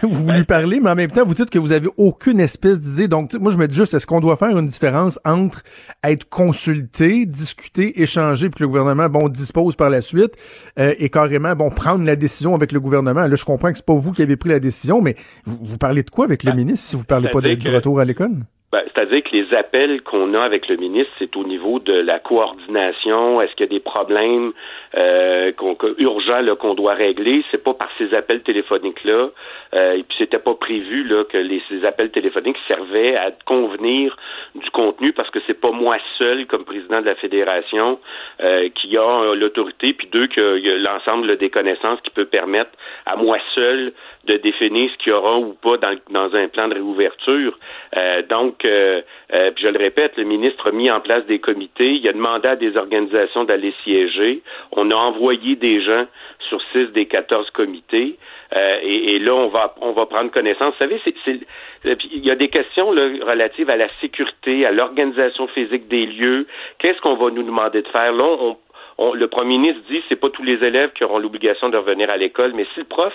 vous 0.06 0.24
Ben, 0.24 0.36
lui 0.36 0.44
parlez, 0.44 0.78
mais 0.80 0.90
en 0.90 0.94
même 0.94 1.10
temps, 1.10 1.24
vous 1.24 1.32
dites 1.32 1.48
que 1.48 1.58
vous 1.58 1.72
avez 1.72 1.88
aucune 1.96 2.38
espèce 2.38 2.78
d'idée. 2.80 3.08
Donc, 3.08 3.32
moi, 3.34 3.50
je 3.50 3.56
me 3.56 3.66
dis 3.66 3.76
juste, 3.76 3.94
est-ce 3.94 4.06
qu'on 4.06 4.20
doit 4.20 4.36
faire 4.36 4.56
une 4.58 4.66
différence 4.66 5.18
entre 5.24 5.62
être 6.04 6.28
consulté, 6.28 7.24
discuter, 7.24 8.02
échanger, 8.02 8.50
puis 8.50 8.58
que 8.58 8.64
le 8.64 8.68
gouvernement, 8.68 9.08
bon, 9.08 9.28
dispose 9.30 9.74
par 9.74 9.88
la 9.88 10.02
suite, 10.02 10.34
euh, 10.78 10.92
et 10.98 11.08
carrément, 11.08 11.56
bon, 11.56 11.70
prendre 11.70 12.04
la 12.04 12.14
décision 12.16 12.54
avec 12.54 12.72
le 12.72 12.80
gouvernement? 12.80 13.26
Là, 13.26 13.36
je 13.36 13.44
comprends 13.46 13.70
que 13.70 13.76
c'est 13.78 13.86
pas 13.86 13.94
vous 13.94 14.12
qui 14.12 14.20
avez 14.20 14.36
pris 14.36 14.50
la 14.50 14.60
décision, 14.60 15.00
mais 15.00 15.16
vous, 15.46 15.58
vous 15.62 15.78
parlez 15.78 16.02
de 16.02 16.10
quoi 16.10 16.26
avec 16.26 16.42
le 16.44 16.50
Ben, 16.50 16.58
ministre 16.58 16.86
si 16.86 16.96
vous 16.96 17.04
parlez 17.04 17.30
pas 17.30 17.40
de- 17.40 17.54
du 17.54 17.68
retour 17.70 18.00
à 18.00 18.04
l'école? 18.04 18.32
Ben, 18.70 18.82
C'est-à-dire 18.84 19.22
que 19.22 19.30
les 19.34 19.54
appels 19.54 20.02
qu'on 20.02 20.34
a 20.34 20.42
avec 20.42 20.68
le 20.68 20.76
ministre, 20.76 21.10
c'est 21.18 21.34
au 21.36 21.44
niveau 21.44 21.78
de 21.78 21.94
la 21.94 22.18
coordination. 22.18 23.40
Est-ce 23.40 23.54
qu'il 23.54 23.64
y 23.64 23.68
a 23.68 23.72
des 23.72 23.80
problèmes 23.80 24.52
euh, 24.94 25.52
que- 25.52 25.94
urgents 25.98 26.54
qu'on 26.56 26.74
doit 26.74 26.92
régler? 26.92 27.42
C'est 27.50 27.64
pas 27.64 27.72
par 27.72 27.88
ces 27.96 28.12
appels 28.12 28.42
téléphoniques 28.42 29.04
là. 29.04 29.30
Euh, 29.74 29.92
et 29.94 30.02
puis 30.02 30.18
c'était 30.18 30.38
pas 30.38 30.54
prévu 30.54 31.04
là 31.04 31.24
que 31.24 31.38
les, 31.38 31.62
ces 31.70 31.86
appels 31.86 32.10
téléphoniques 32.10 32.58
servaient 32.66 33.16
à 33.16 33.30
convenir 33.46 34.14
du 34.54 34.68
contenu 34.70 35.14
parce 35.14 35.30
que 35.30 35.38
c'est 35.46 35.58
pas 35.58 35.70
moi 35.70 35.96
seul 36.18 36.46
comme 36.46 36.64
président 36.66 37.00
de 37.00 37.06
la 37.06 37.14
fédération 37.14 37.98
euh, 38.42 38.68
qui 38.74 38.98
a 38.98 39.34
l'autorité, 39.34 39.94
puis 39.94 40.08
deux 40.12 40.28
a 40.36 40.58
l'ensemble 40.76 41.38
des 41.38 41.48
connaissances 41.48 42.00
qui 42.02 42.10
peut 42.10 42.26
permettre 42.26 42.70
à 43.06 43.16
moi 43.16 43.38
seul 43.54 43.92
de 44.24 44.36
définir 44.36 44.90
ce 44.90 44.96
qu'il 44.98 45.12
y 45.12 45.14
aura 45.14 45.38
ou 45.38 45.54
pas 45.54 45.76
dans, 45.78 45.96
dans 46.10 46.34
un 46.34 46.48
plan 46.48 46.68
de 46.68 46.74
réouverture. 46.74 47.58
Euh, 47.96 48.22
donc, 48.22 48.64
euh, 48.64 49.00
euh, 49.32 49.50
je 49.56 49.68
le 49.68 49.78
répète, 49.78 50.16
le 50.16 50.24
ministre 50.24 50.68
a 50.68 50.72
mis 50.72 50.90
en 50.90 51.00
place 51.00 51.24
des 51.26 51.38
comités, 51.38 51.92
il 51.92 52.08
a 52.08 52.12
demandé 52.12 52.48
à 52.48 52.56
des 52.56 52.76
organisations 52.76 53.44
d'aller 53.44 53.72
siéger. 53.84 54.42
On 54.72 54.90
a 54.90 54.94
envoyé 54.94 55.56
des 55.56 55.80
gens 55.82 56.06
sur 56.48 56.60
six 56.72 56.86
des 56.92 57.06
14 57.06 57.50
comités. 57.50 58.16
Euh, 58.56 58.78
et, 58.82 59.14
et 59.14 59.18
là, 59.18 59.34
on 59.34 59.48
va 59.48 59.74
on 59.80 59.92
va 59.92 60.06
prendre 60.06 60.30
connaissance. 60.30 60.72
Vous 60.72 60.78
savez, 60.78 61.00
c'est, 61.04 61.14
euh, 61.86 61.94
il 62.12 62.24
y 62.24 62.30
a 62.30 62.34
des 62.34 62.48
questions 62.48 62.92
là, 62.92 63.08
relatives 63.26 63.68
à 63.68 63.76
la 63.76 63.88
sécurité, 64.00 64.64
à 64.64 64.72
l'organisation 64.72 65.46
physique 65.48 65.88
des 65.88 66.06
lieux. 66.06 66.46
Qu'est-ce 66.78 67.00
qu'on 67.00 67.16
va 67.16 67.30
nous 67.30 67.42
demander 67.42 67.82
de 67.82 67.88
faire? 67.88 68.12
Là, 68.12 68.24
on, 68.24 68.56
le 68.98 69.26
premier 69.28 69.58
ministre 69.58 69.82
dit 69.88 70.02
c'est 70.08 70.16
pas 70.16 70.30
tous 70.30 70.42
les 70.42 70.64
élèves 70.64 70.92
qui 70.92 71.04
auront 71.04 71.18
l'obligation 71.18 71.68
de 71.68 71.76
revenir 71.76 72.10
à 72.10 72.16
l'école, 72.16 72.52
mais 72.54 72.66
si 72.74 72.80
le 72.80 72.86
prof 72.86 73.12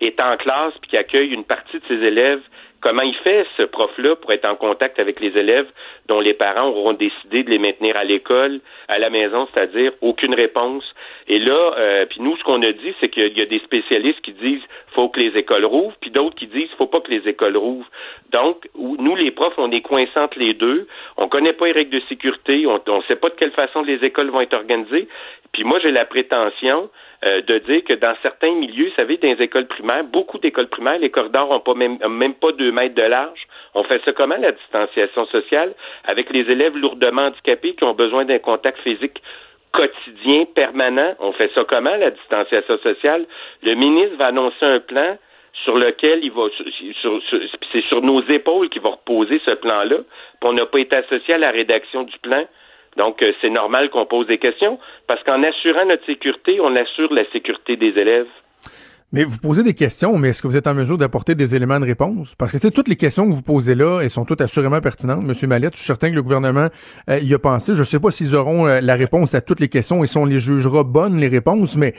est 0.00 0.18
en 0.20 0.36
classe 0.36 0.72
puis 0.80 0.90
qui 0.90 0.96
accueille 0.96 1.28
une 1.28 1.44
partie 1.44 1.78
de 1.78 1.84
ses 1.88 2.02
élèves, 2.02 2.40
comment 2.80 3.02
il 3.02 3.14
fait 3.16 3.46
ce 3.56 3.62
prof-là 3.62 4.16
pour 4.16 4.32
être 4.32 4.44
en 4.44 4.56
contact 4.56 4.98
avec 4.98 5.20
les 5.20 5.36
élèves 5.38 5.68
dont 6.08 6.20
les 6.20 6.34
parents 6.34 6.68
auront 6.68 6.92
décidé 6.92 7.42
de 7.42 7.50
les 7.50 7.58
maintenir 7.58 7.96
à 7.96 8.04
l'école, 8.04 8.60
à 8.88 8.98
la 8.98 9.10
maison, 9.10 9.48
c'est-à-dire 9.52 9.92
aucune 10.00 10.34
réponse? 10.34 10.84
Et 11.28 11.38
là, 11.38 11.74
euh, 11.76 12.06
puis 12.06 12.20
nous, 12.20 12.36
ce 12.36 12.44
qu'on 12.44 12.62
a 12.62 12.72
dit, 12.72 12.94
c'est 13.00 13.08
qu'il 13.08 13.36
y 13.36 13.42
a 13.42 13.46
des 13.46 13.58
spécialistes 13.60 14.20
qui 14.20 14.32
disent 14.32 14.62
faut 14.94 15.08
que 15.08 15.20
les 15.20 15.36
écoles 15.36 15.64
rouvrent, 15.64 15.96
puis 16.00 16.10
d'autres 16.10 16.36
qui 16.36 16.46
disent 16.46 16.70
faut 16.78 16.86
pas 16.86 17.00
que 17.00 17.10
les 17.10 17.28
écoles 17.28 17.56
rouvrent. 17.56 17.90
Donc, 18.30 18.68
nous, 18.76 19.16
les 19.16 19.30
profs, 19.30 19.58
on 19.58 19.70
est 19.70 19.80
coincés 19.82 20.18
entre 20.18 20.38
les 20.38 20.54
deux. 20.54 20.86
On 21.16 21.28
connaît 21.28 21.52
pas 21.52 21.66
les 21.66 21.72
règles 21.72 21.94
de 22.00 22.02
sécurité, 22.08 22.66
on 22.66 22.80
ne 22.98 23.02
sait 23.02 23.16
pas 23.16 23.28
de 23.28 23.34
quelle 23.34 23.52
façon 23.52 23.82
les 23.82 24.04
écoles 24.04 24.30
vont 24.30 24.40
être 24.40 24.54
organisées. 24.54 25.08
Puis 25.52 25.64
moi, 25.64 25.78
j'ai 25.80 25.90
la 25.90 26.04
prétention 26.04 26.90
euh, 27.24 27.40
de 27.42 27.58
dire 27.58 27.82
que 27.84 27.94
dans 27.94 28.14
certains 28.22 28.52
milieux, 28.54 28.88
vous 28.88 28.94
savez, 28.94 29.16
dans 29.16 29.28
les 29.28 29.42
écoles 29.42 29.66
primaires, 29.66 30.04
beaucoup 30.04 30.38
d'écoles 30.38 30.68
primaires, 30.68 30.98
les 30.98 31.10
corridors 31.10 31.50
ont 31.50 31.60
pas 31.60 31.74
même, 31.74 31.98
même 32.08 32.34
pas 32.34 32.52
deux 32.52 32.70
mètres 32.72 32.94
de 32.94 33.02
large. 33.02 33.46
On 33.74 33.84
fait 33.84 34.02
ça 34.04 34.12
comment, 34.12 34.36
la 34.36 34.52
distanciation 34.52 35.26
sociale, 35.26 35.74
avec 36.04 36.30
les 36.30 36.50
élèves 36.50 36.76
lourdement 36.76 37.22
handicapés 37.26 37.74
qui 37.74 37.84
ont 37.84 37.94
besoin 37.94 38.24
d'un 38.24 38.38
contact 38.38 38.78
physique 38.80 39.22
quotidien, 39.72 40.44
permanent? 40.54 41.14
On 41.20 41.32
fait 41.32 41.50
ça 41.54 41.64
comment, 41.64 41.94
la 41.96 42.10
distanciation 42.10 42.78
sociale? 42.78 43.26
Le 43.62 43.74
ministre 43.74 44.16
va 44.16 44.26
annoncer 44.26 44.64
un 44.64 44.80
plan 44.80 45.16
sur 45.64 45.76
lequel 45.78 46.20
il 46.22 46.30
va, 46.32 46.44
sur- 47.00 47.22
sur- 47.22 47.40
c'est 47.72 47.84
sur 47.84 48.02
nos 48.02 48.22
épaules 48.22 48.68
qu'il 48.68 48.82
va 48.82 48.90
reposer 48.90 49.40
ce 49.44 49.52
plan-là. 49.52 49.96
On 50.42 50.52
n'a 50.52 50.66
pas 50.66 50.78
été 50.80 50.96
associé 50.96 51.34
à 51.34 51.38
la 51.38 51.50
rédaction 51.50 52.02
du 52.04 52.16
plan. 52.18 52.44
Donc, 52.96 53.22
euh, 53.22 53.32
c'est 53.40 53.50
normal 53.50 53.90
qu'on 53.90 54.06
pose 54.06 54.26
des 54.26 54.38
questions, 54.38 54.78
parce 55.06 55.22
qu'en 55.24 55.42
assurant 55.42 55.84
notre 55.86 56.06
sécurité, 56.06 56.60
on 56.60 56.74
assure 56.76 57.12
la 57.12 57.30
sécurité 57.30 57.76
des 57.76 57.98
élèves. 57.98 58.28
Mais 59.12 59.22
vous 59.22 59.38
posez 59.38 59.62
des 59.62 59.74
questions, 59.74 60.18
mais 60.18 60.30
est-ce 60.30 60.42
que 60.42 60.48
vous 60.48 60.56
êtes 60.56 60.66
en 60.66 60.74
mesure 60.74 60.98
d'apporter 60.98 61.36
des 61.36 61.54
éléments 61.54 61.78
de 61.78 61.84
réponse? 61.84 62.34
Parce 62.34 62.50
que 62.50 62.58
tu 62.58 62.72
toutes 62.72 62.88
les 62.88 62.96
questions 62.96 63.28
que 63.28 63.34
vous 63.34 63.42
posez 63.42 63.76
là, 63.76 64.00
elles 64.02 64.10
sont 64.10 64.24
toutes 64.24 64.40
assurément 64.40 64.80
pertinentes. 64.80 65.22
Monsieur 65.22 65.46
Mallette, 65.46 65.74
je 65.74 65.78
suis 65.78 65.86
certain 65.86 66.10
que 66.10 66.16
le 66.16 66.22
gouvernement 66.22 66.68
euh, 67.08 67.18
y 67.20 67.32
a 67.32 67.38
pensé. 67.38 67.74
Je 67.74 67.80
ne 67.80 67.84
sais 67.84 68.00
pas 68.00 68.10
s'ils 68.10 68.34
auront 68.34 68.66
euh, 68.66 68.80
la 68.80 68.96
réponse 68.96 69.34
à 69.34 69.40
toutes 69.40 69.60
les 69.60 69.68
questions 69.68 70.02
et 70.02 70.08
si 70.08 70.18
on 70.18 70.24
les 70.24 70.40
jugera 70.40 70.82
bonnes, 70.82 71.20
les 71.20 71.28
réponses, 71.28 71.76
mais 71.76 71.94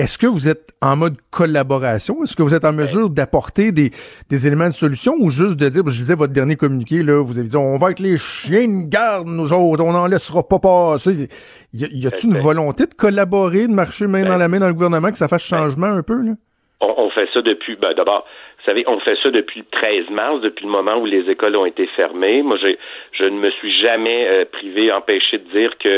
est-ce 0.00 0.16
que 0.16 0.26
vous 0.26 0.48
êtes 0.48 0.72
en 0.80 0.96
mode 0.96 1.16
collaboration? 1.30 2.22
Est-ce 2.22 2.34
que 2.34 2.42
vous 2.42 2.54
êtes 2.54 2.64
en 2.64 2.72
mesure 2.72 3.10
d'apporter 3.10 3.70
des, 3.70 3.90
des 4.30 4.46
éléments 4.46 4.68
de 4.68 4.72
solution 4.72 5.14
ou 5.20 5.28
juste 5.28 5.56
de 5.56 5.68
dire, 5.68 5.82
je 5.86 5.98
disais 5.98 6.14
votre 6.14 6.32
dernier 6.32 6.56
communiqué, 6.56 7.02
là, 7.02 7.22
vous 7.22 7.38
avez 7.38 7.48
dit, 7.48 7.56
on 7.56 7.76
va 7.76 7.88
avec 7.88 7.98
les 7.98 8.16
chiens 8.16 8.66
de 8.66 8.88
garde, 8.88 9.28
nous 9.28 9.52
autres, 9.52 9.84
on 9.84 9.92
n'en 9.92 10.06
laissera 10.06 10.42
pas 10.42 10.58
passer. 10.58 11.28
Y, 11.74 12.06
a-t-il 12.06 12.30
une 12.30 12.38
volonté 12.38 12.86
de 12.86 12.94
collaborer, 12.94 13.68
de 13.68 13.74
marcher 13.74 14.06
main 14.06 14.24
dans 14.24 14.38
la 14.38 14.48
main 14.48 14.58
dans 14.58 14.68
le 14.68 14.74
gouvernement, 14.74 15.10
que 15.10 15.18
ça 15.18 15.28
fasse 15.28 15.42
changement 15.42 15.88
un 15.88 16.02
peu, 16.02 16.22
là? 16.22 16.32
On, 16.80 16.94
on 16.96 17.10
fait 17.10 17.28
ça 17.34 17.42
depuis, 17.42 17.76
ben, 17.76 17.92
d'abord, 17.94 18.24
vous 18.60 18.66
savez, 18.66 18.84
on 18.86 19.00
fait 19.00 19.16
ça 19.22 19.30
depuis 19.30 19.60
le 19.60 19.66
13 19.70 20.10
mars, 20.10 20.42
depuis 20.42 20.66
le 20.66 20.70
moment 20.70 20.96
où 20.96 21.06
les 21.06 21.30
écoles 21.30 21.56
ont 21.56 21.64
été 21.64 21.86
fermées. 21.96 22.42
Moi, 22.42 22.58
je 22.58 23.24
ne 23.24 23.38
me 23.38 23.50
suis 23.52 23.72
jamais 23.80 24.26
euh, 24.28 24.44
privé, 24.44 24.92
empêché 24.92 25.38
de 25.38 25.48
dire 25.50 25.78
que 25.78 25.88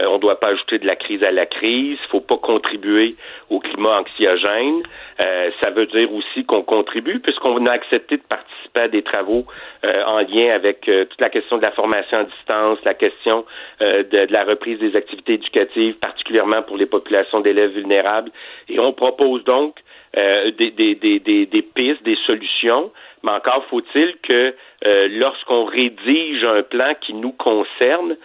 euh, 0.00 0.06
on 0.06 0.14
ne 0.14 0.18
doit 0.18 0.40
pas 0.40 0.48
ajouter 0.48 0.78
de 0.78 0.86
la 0.86 0.96
crise 0.96 1.22
à 1.22 1.30
la 1.30 1.44
crise. 1.44 1.98
Il 2.02 2.08
faut 2.10 2.20
pas 2.20 2.38
contribuer 2.38 3.16
au 3.50 3.60
climat 3.60 4.00
anxiogène. 4.00 4.82
Euh, 5.24 5.50
ça 5.62 5.70
veut 5.70 5.86
dire 5.86 6.12
aussi 6.12 6.44
qu'on 6.44 6.62
contribue, 6.62 7.20
puisqu'on 7.20 7.66
a 7.66 7.72
accepté 7.72 8.16
de 8.16 8.22
participer 8.22 8.80
à 8.80 8.88
des 8.88 9.02
travaux 9.02 9.44
euh, 9.84 10.02
en 10.04 10.20
lien 10.20 10.54
avec 10.54 10.88
euh, 10.88 11.04
toute 11.04 11.20
la 11.20 11.30
question 11.30 11.58
de 11.58 11.62
la 11.62 11.70
formation 11.72 12.18
à 12.18 12.24
distance, 12.24 12.78
la 12.84 12.94
question 12.94 13.44
de, 13.80 14.02
de 14.02 14.32
la 14.32 14.44
reprise 14.44 14.78
des 14.78 14.96
activités 14.96 15.34
éducatives, 15.34 15.94
particulièrement 15.94 16.62
pour 16.62 16.76
les 16.76 16.86
populations 16.86 17.40
d'élèves 17.40 17.72
vulnérables. 17.72 18.30
Et 18.68 18.78
on 18.78 18.92
propose 18.92 19.44
donc 19.44 19.76
euh, 20.16 20.50
des, 20.52 20.70
des, 20.70 20.94
des, 20.94 21.18
des, 21.18 21.46
des 21.46 21.62
pistes, 21.62 22.02
des 22.02 22.16
solutions, 22.26 22.90
mais 23.22 23.32
encore 23.32 23.64
faut-il 23.66 24.16
que 24.22 24.54
euh, 24.86 25.08
lorsqu'on 25.10 25.64
rédige 25.64 26.44
un 26.44 26.62
plan 26.62 26.94
qui 27.00 27.14
nous 27.14 27.32
concerne, 27.32 28.16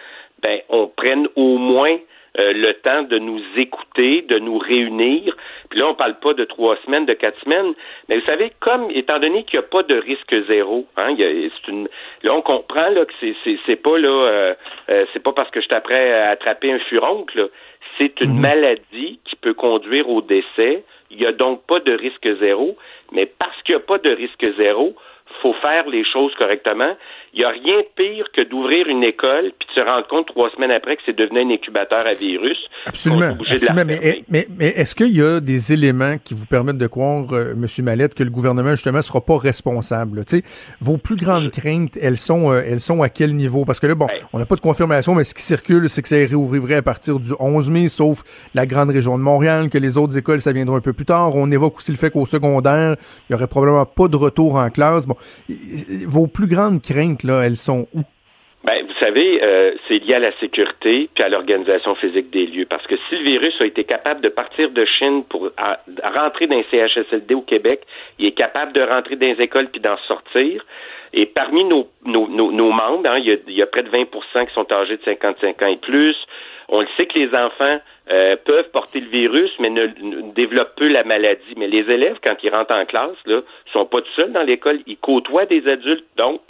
ben, 0.42 0.60
on 0.68 0.86
prenne 0.88 1.28
au 1.36 1.56
moins 1.58 1.96
euh, 2.38 2.52
le 2.54 2.72
temps 2.74 3.02
de 3.02 3.18
nous 3.18 3.42
écouter, 3.56 4.22
de 4.22 4.38
nous 4.38 4.56
réunir. 4.56 5.36
Puis 5.68 5.78
là, 5.78 5.88
on 5.88 5.94
parle 5.94 6.18
pas 6.18 6.32
de 6.32 6.44
trois 6.44 6.76
semaines, 6.84 7.04
de 7.04 7.12
quatre 7.12 7.38
semaines, 7.42 7.74
mais 8.08 8.18
vous 8.18 8.24
savez, 8.24 8.52
comme 8.60 8.90
étant 8.90 9.18
donné 9.18 9.44
qu'il 9.44 9.58
n'y 9.58 9.64
a 9.64 9.68
pas 9.68 9.82
de 9.82 9.96
risque 9.96 10.34
zéro, 10.48 10.86
hein, 10.96 11.10
il 11.10 11.18
y 11.20 11.24
a- 11.24 11.50
c'est 11.50 11.70
une, 11.70 11.88
là 12.22 12.34
on 12.34 12.40
comprend 12.42 12.88
là 12.88 13.04
que 13.04 13.12
c'est 13.20 13.34
c'est 13.66 13.76
pas 13.76 13.98
là, 13.98 14.08
euh, 14.08 14.54
euh, 14.88 15.04
c'est 15.12 15.22
pas 15.22 15.32
parce 15.32 15.50
que 15.50 15.60
je 15.60 15.68
prêt 15.68 16.12
à 16.14 16.30
attraper 16.30 16.72
un 16.72 16.78
furoncle, 16.78 17.50
c'est 17.98 18.20
une 18.20 18.38
maladie 18.38 19.20
qui 19.24 19.36
peut 19.36 19.54
conduire 19.54 20.08
au 20.08 20.22
décès. 20.22 20.84
Il 21.12 21.18
n'y 21.18 21.26
a 21.26 21.32
donc 21.32 21.64
pas 21.66 21.78
de 21.78 21.92
risque 21.92 22.26
zéro, 22.40 22.76
mais 23.12 23.26
parce 23.26 23.60
qu'il 23.62 23.74
n'y 23.74 23.82
a 23.82 23.84
pas 23.84 23.98
de 23.98 24.10
risque 24.10 24.44
zéro, 24.56 24.96
faut 25.40 25.52
faire 25.54 25.88
les 25.88 26.04
choses 26.04 26.34
correctement. 26.36 26.96
Il 27.34 27.38
n'y 27.38 27.44
a 27.44 27.48
rien 27.48 27.78
de 27.78 27.86
pire 27.96 28.26
que 28.36 28.42
d'ouvrir 28.46 28.86
une 28.88 29.02
école 29.02 29.52
puis 29.58 29.66
de 29.68 29.80
se 29.80 29.80
rendre 29.80 30.06
compte 30.06 30.26
trois 30.26 30.50
semaines 30.50 30.70
après 30.70 30.96
que 30.96 31.02
c'est 31.06 31.16
devenu 31.16 31.40
un 31.40 31.54
incubateur 31.54 32.06
à 32.06 32.12
virus. 32.12 32.58
Absolument. 32.84 33.38
Mais, 33.48 33.58
fermer. 33.58 34.24
mais, 34.28 34.46
mais 34.58 34.66
est-ce 34.66 34.94
qu'il 34.94 35.16
y 35.16 35.22
a 35.22 35.40
des 35.40 35.72
éléments 35.72 36.16
qui 36.22 36.34
vous 36.34 36.44
permettent 36.44 36.76
de 36.76 36.86
croire, 36.86 37.24
euh, 37.32 37.52
M. 37.54 37.66
Mallette, 37.84 38.14
que 38.14 38.22
le 38.22 38.28
gouvernement, 38.30 38.74
justement, 38.74 39.00
sera 39.00 39.22
pas 39.22 39.38
responsable? 39.38 40.18
là? 40.18 40.24
Tu 40.24 40.38
sais, 40.40 40.44
vos 40.82 40.98
plus 40.98 41.16
grandes 41.16 41.50
craintes, 41.50 41.96
elles 42.02 42.18
sont, 42.18 42.52
euh, 42.52 42.62
elles 42.68 42.80
sont 42.80 43.00
à 43.02 43.08
quel 43.08 43.34
niveau? 43.34 43.64
Parce 43.64 43.80
que 43.80 43.86
là, 43.86 43.94
bon, 43.94 44.06
Ouais. 44.08 44.20
on 44.34 44.38
n'a 44.38 44.44
pas 44.44 44.56
de 44.56 44.60
confirmation, 44.60 45.14
mais 45.14 45.24
ce 45.24 45.34
qui 45.34 45.42
circule, 45.42 45.88
c'est 45.88 46.02
que 46.02 46.08
ça 46.08 46.16
réouvrirait 46.16 46.76
à 46.76 46.82
partir 46.82 47.18
du 47.18 47.30
11 47.40 47.70
mai, 47.70 47.88
sauf 47.88 48.24
la 48.54 48.66
grande 48.66 48.90
région 48.90 49.16
de 49.16 49.22
Montréal, 49.22 49.70
que 49.70 49.78
les 49.78 49.96
autres 49.96 50.18
écoles, 50.18 50.42
ça 50.42 50.52
viendra 50.52 50.76
un 50.76 50.80
peu 50.80 50.92
plus 50.92 51.06
tard. 51.06 51.34
On 51.34 51.50
évoque 51.50 51.76
aussi 51.78 51.92
le 51.92 51.96
fait 51.96 52.10
qu'au 52.10 52.26
secondaire, 52.26 52.96
il 53.30 53.32
y 53.32 53.34
aurait 53.34 53.46
probablement 53.46 53.86
pas 53.86 54.08
de 54.08 54.16
retour 54.16 54.56
en 54.56 54.68
classe. 54.68 55.06
Bon, 55.06 55.16
vos 56.06 56.26
plus 56.26 56.46
grandes 56.46 56.82
craintes, 56.82 57.21
là, 57.24 57.42
elles 57.42 57.56
sont 57.56 57.86
où? 57.94 58.02
Ben, 58.64 58.86
vous 58.86 58.94
savez, 59.00 59.42
euh, 59.42 59.72
c'est 59.88 59.98
lié 59.98 60.14
à 60.14 60.18
la 60.20 60.32
sécurité 60.38 61.10
puis 61.12 61.24
à 61.24 61.28
l'organisation 61.28 61.96
physique 61.96 62.30
des 62.30 62.46
lieux. 62.46 62.66
Parce 62.66 62.86
que 62.86 62.94
si 63.08 63.16
le 63.16 63.24
virus 63.24 63.54
a 63.60 63.64
été 63.64 63.82
capable 63.82 64.20
de 64.20 64.28
partir 64.28 64.70
de 64.70 64.84
Chine 64.84 65.24
pour 65.24 65.50
rentrer 66.04 66.46
dans 66.46 66.56
les 66.56 66.66
CHSLD 66.70 67.34
au 67.34 67.42
Québec, 67.42 67.80
il 68.20 68.26
est 68.26 68.32
capable 68.32 68.72
de 68.72 68.82
rentrer 68.82 69.16
dans 69.16 69.26
les 69.26 69.42
écoles 69.42 69.68
puis 69.68 69.80
d'en 69.80 69.96
sortir. 70.06 70.64
Et 71.12 71.26
parmi 71.26 71.64
nos, 71.64 71.88
nos, 72.04 72.28
nos, 72.28 72.70
membres, 72.70 73.06
hein, 73.06 73.18
il, 73.18 73.40
y 73.48 73.62
a, 73.62 73.66
près 73.66 73.82
de 73.82 73.90
20% 73.90 74.46
qui 74.46 74.54
sont 74.54 74.72
âgés 74.72 74.96
de 74.96 75.02
55 75.04 75.62
ans 75.62 75.66
et 75.66 75.76
plus. 75.76 76.16
On 76.68 76.80
le 76.80 76.86
sait 76.96 77.06
que 77.06 77.18
les 77.18 77.34
enfants 77.34 77.80
euh, 78.10 78.36
peuvent 78.44 78.70
porter 78.70 79.00
le 79.00 79.08
virus, 79.08 79.50
mais 79.58 79.68
ne, 79.68 79.86
ne 79.86 80.32
développent 80.32 80.76
peu 80.76 80.88
la 80.88 81.04
maladie. 81.04 81.54
Mais 81.56 81.66
les 81.66 81.90
élèves, 81.92 82.18
quand 82.22 82.36
ils 82.42 82.50
rentrent 82.50 82.74
en 82.74 82.86
classe, 82.86 83.16
là, 83.26 83.40
sont 83.72 83.84
pas 83.86 84.00
tout 84.00 84.12
seuls 84.14 84.32
dans 84.32 84.42
l'école. 84.42 84.78
Ils 84.86 84.96
côtoient 84.96 85.46
des 85.46 85.68
adultes, 85.68 86.06
donc. 86.16 86.40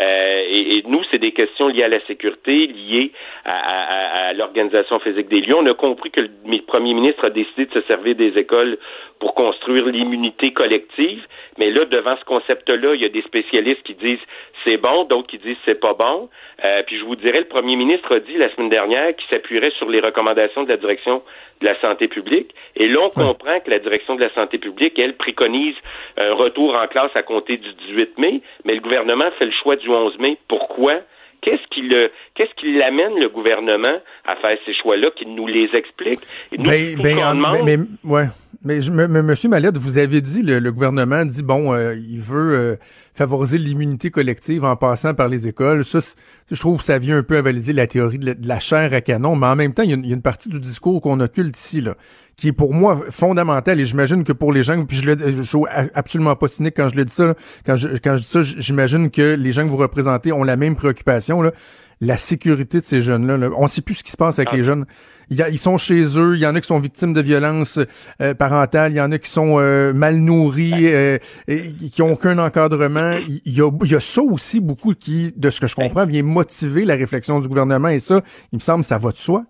Euh, 0.00 0.42
et, 0.48 0.78
et 0.78 0.82
nous, 0.88 1.02
c'est 1.10 1.18
des 1.18 1.32
questions 1.32 1.68
liées 1.68 1.84
à 1.84 1.88
la 1.88 2.00
sécurité, 2.06 2.66
liées 2.66 3.12
à, 3.44 3.52
à- 3.54 4.28
à- 4.28 4.32
l'organisation 4.32 4.98
physique 4.98 5.28
des 5.28 5.40
lieux. 5.40 5.54
On 5.56 5.66
a 5.66 5.74
compris 5.74 6.10
que 6.10 6.20
le 6.20 6.30
mi- 6.44 6.60
premier 6.62 6.94
ministre 6.94 7.24
a 7.26 7.30
décidé 7.30 7.66
de 7.66 7.72
se 7.72 7.82
servir 7.82 8.14
des 8.16 8.36
écoles 8.38 8.78
pour 9.20 9.34
construire 9.34 9.86
l'immunité 9.86 10.52
collective. 10.52 11.24
Mais 11.58 11.70
là, 11.70 11.84
devant 11.84 12.16
ce 12.16 12.24
concept-là, 12.24 12.94
il 12.94 13.02
y 13.02 13.04
a 13.04 13.08
des 13.08 13.22
spécialistes 13.22 13.82
qui 13.84 13.94
disent 13.94 14.18
c'est 14.64 14.76
bon, 14.78 15.04
d'autres 15.04 15.28
qui 15.28 15.38
disent 15.38 15.56
c'est 15.64 15.78
pas 15.80 15.94
bon. 15.94 16.28
Euh, 16.64 16.82
puis 16.86 16.98
je 16.98 17.04
vous 17.04 17.16
dirais, 17.16 17.38
le 17.40 17.44
premier 17.46 17.76
ministre 17.76 18.14
a 18.16 18.20
dit 18.20 18.36
la 18.36 18.52
semaine 18.54 18.70
dernière 18.70 19.14
qu'il 19.14 19.28
s'appuierait 19.28 19.70
sur 19.78 19.88
les 19.88 20.00
recommandations 20.00 20.64
de 20.64 20.68
la 20.68 20.76
direction 20.76 21.22
de 21.60 21.66
la 21.66 21.78
santé 21.80 22.08
publique. 22.08 22.52
Et 22.76 22.88
là, 22.88 23.00
on 23.02 23.10
comprend 23.10 23.60
que 23.60 23.70
la 23.70 23.78
direction 23.78 24.16
de 24.16 24.20
la 24.20 24.30
santé 24.34 24.58
publique, 24.58 24.98
elle, 24.98 25.14
préconise 25.16 25.76
un 26.16 26.32
retour 26.34 26.74
en 26.74 26.86
classe 26.88 27.14
à 27.14 27.22
compter 27.22 27.56
du 27.58 27.72
18 27.88 28.18
mai, 28.18 28.40
mais 28.64 28.74
le 28.74 28.80
gouvernement 28.80 29.30
fait 29.38 29.44
le 29.46 29.52
choix 29.52 29.76
du 29.76 29.83
du 29.84 29.90
11 29.90 30.18
mai. 30.18 30.36
Pourquoi? 30.48 31.00
Qu'est-ce 31.42 31.66
qui 31.70 31.82
le, 31.82 32.10
qu'est-ce 32.34 32.54
qui 32.54 32.72
l'amène 32.72 33.18
le 33.20 33.28
gouvernement 33.28 33.98
à 34.26 34.36
faire 34.36 34.56
ces 34.64 34.72
choix-là, 34.74 35.10
qu'il 35.10 35.34
nous 35.34 35.46
les 35.46 35.68
explique? 35.74 36.20
Et 36.52 36.58
nous, 36.58 36.64
Ben, 36.70 36.96
ben, 36.96 37.10
ce 37.16 37.20
qu'on 37.20 37.26
en- 37.26 37.34
demande- 37.34 37.62
mais, 37.64 37.76
mais- 37.76 38.10
ouais. 38.10 38.24
Mais, 38.66 38.80
je- 38.80 38.90
mais- 38.90 39.06
Monsieur 39.22 39.50
Mallette, 39.50 39.76
vous 39.76 39.98
avez 39.98 40.22
dit, 40.22 40.42
le, 40.42 40.58
le 40.58 40.72
gouvernement 40.72 41.24
dit, 41.26 41.42
bon, 41.42 41.74
euh, 41.74 41.94
il 41.94 42.18
veut 42.20 42.54
euh, 42.54 42.76
favoriser 43.12 43.58
l'immunité 43.58 44.10
collective 44.10 44.64
en 44.64 44.74
passant 44.74 45.12
par 45.12 45.28
les 45.28 45.46
écoles. 45.46 45.84
Ça, 45.84 45.98
je 46.50 46.58
trouve 46.58 46.78
que 46.78 46.84
ça 46.84 46.98
vient 46.98 47.18
un 47.18 47.22
peu 47.22 47.36
avaliser 47.36 47.74
la 47.74 47.86
théorie 47.86 48.18
de 48.18 48.24
la, 48.26 48.34
de 48.34 48.48
la 48.48 48.58
chair 48.58 48.92
à 48.94 49.02
canon, 49.02 49.36
mais 49.36 49.46
en 49.48 49.56
même 49.56 49.74
temps, 49.74 49.82
il 49.82 49.90
y 49.90 49.92
a 49.92 49.96
une, 49.96 50.04
il 50.04 50.08
y 50.08 50.12
a 50.12 50.16
une 50.16 50.22
partie 50.22 50.48
du 50.48 50.60
discours 50.60 51.02
qu'on 51.02 51.20
occulte 51.20 51.58
ici, 51.58 51.82
là, 51.82 51.94
qui 52.36 52.48
est 52.48 52.52
pour 52.52 52.72
moi 52.72 53.02
fondamentale, 53.10 53.80
et 53.80 53.84
j'imagine 53.86 54.24
que 54.24 54.32
pour 54.32 54.50
les 54.50 54.62
gens, 54.62 54.82
puis 54.86 54.96
je 54.96 55.04
le 55.10 55.16
je 55.34 55.42
suis 55.42 55.58
absolument 55.94 56.34
pas 56.34 56.48
cynique 56.48 56.74
quand 56.76 56.88
je 56.88 56.96
le 56.96 57.04
dis 57.04 57.12
ça, 57.12 57.26
là. 57.26 57.34
quand 57.66 57.76
je, 57.76 57.88
quand 58.02 58.16
je 58.16 58.22
dis 58.22 58.28
ça, 58.28 58.42
j'imagine 58.42 59.10
que 59.10 59.34
les 59.34 59.52
gens 59.52 59.66
que 59.66 59.70
vous 59.70 59.76
représentez 59.76 60.32
ont 60.32 60.42
la 60.42 60.56
même 60.56 60.74
préoccupation, 60.74 61.42
là, 61.42 61.52
la 62.00 62.16
sécurité 62.16 62.80
de 62.80 62.84
ces 62.84 63.02
jeunes-là. 63.02 63.36
Là. 63.36 63.50
On 63.56 63.66
sait 63.68 63.82
plus 63.82 63.94
ce 63.96 64.04
qui 64.04 64.10
se 64.10 64.16
passe 64.16 64.38
avec 64.38 64.48
Ah. 64.52 64.56
les 64.56 64.62
jeunes. 64.64 64.84
Y 65.30 65.42
a- 65.42 65.48
ils 65.48 65.58
sont 65.58 65.76
chez 65.76 66.02
eux, 66.18 66.34
il 66.34 66.40
y 66.40 66.46
en 66.46 66.54
a 66.54 66.60
qui 66.60 66.66
sont 66.68 66.78
victimes 66.78 67.12
de 67.12 67.20
violences 67.20 67.78
euh, 68.20 68.34
parentales, 68.34 68.92
il 68.92 68.96
y 68.96 69.00
en 69.00 69.10
a 69.12 69.18
qui 69.18 69.30
sont 69.30 69.56
euh, 69.58 69.92
mal 69.92 70.16
nourris, 70.16 70.72
euh, 70.92 71.18
et 71.48 71.58
qui 71.92 72.02
ont 72.02 72.12
aucun 72.12 72.38
encadrement. 72.38 73.18
Il 73.44 73.52
y, 73.52 73.60
y 73.60 73.94
a 73.94 74.00
ça 74.00 74.22
aussi 74.22 74.60
beaucoup 74.60 74.94
qui, 74.94 75.32
de 75.36 75.50
ce 75.50 75.60
que 75.60 75.66
je 75.66 75.74
comprends, 75.76 76.06
vient 76.06 76.22
motiver 76.22 76.84
la 76.84 76.94
réflexion 76.96 77.40
du 77.40 77.48
gouvernement 77.48 77.88
et 77.88 77.98
ça, 78.00 78.20
il 78.52 78.56
me 78.56 78.60
semble, 78.60 78.84
ça 78.84 78.98
va 78.98 79.10
de 79.10 79.16
soi. 79.16 79.42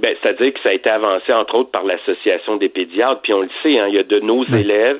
Ben, 0.00 0.14
c'est-à-dire 0.22 0.52
que 0.54 0.60
ça 0.62 0.70
a 0.70 0.72
été 0.72 0.88
avancé, 0.90 1.32
entre 1.32 1.54
autres, 1.54 1.70
par 1.70 1.84
l'Association 1.84 2.56
des 2.56 2.68
pédiatres, 2.68 3.20
puis 3.22 3.32
on 3.34 3.42
le 3.42 3.50
sait, 3.62 3.78
hein, 3.78 3.86
il 3.88 3.94
y 3.94 3.98
a 3.98 4.02
de 4.02 4.20
nos 4.20 4.44
élèves 4.46 4.98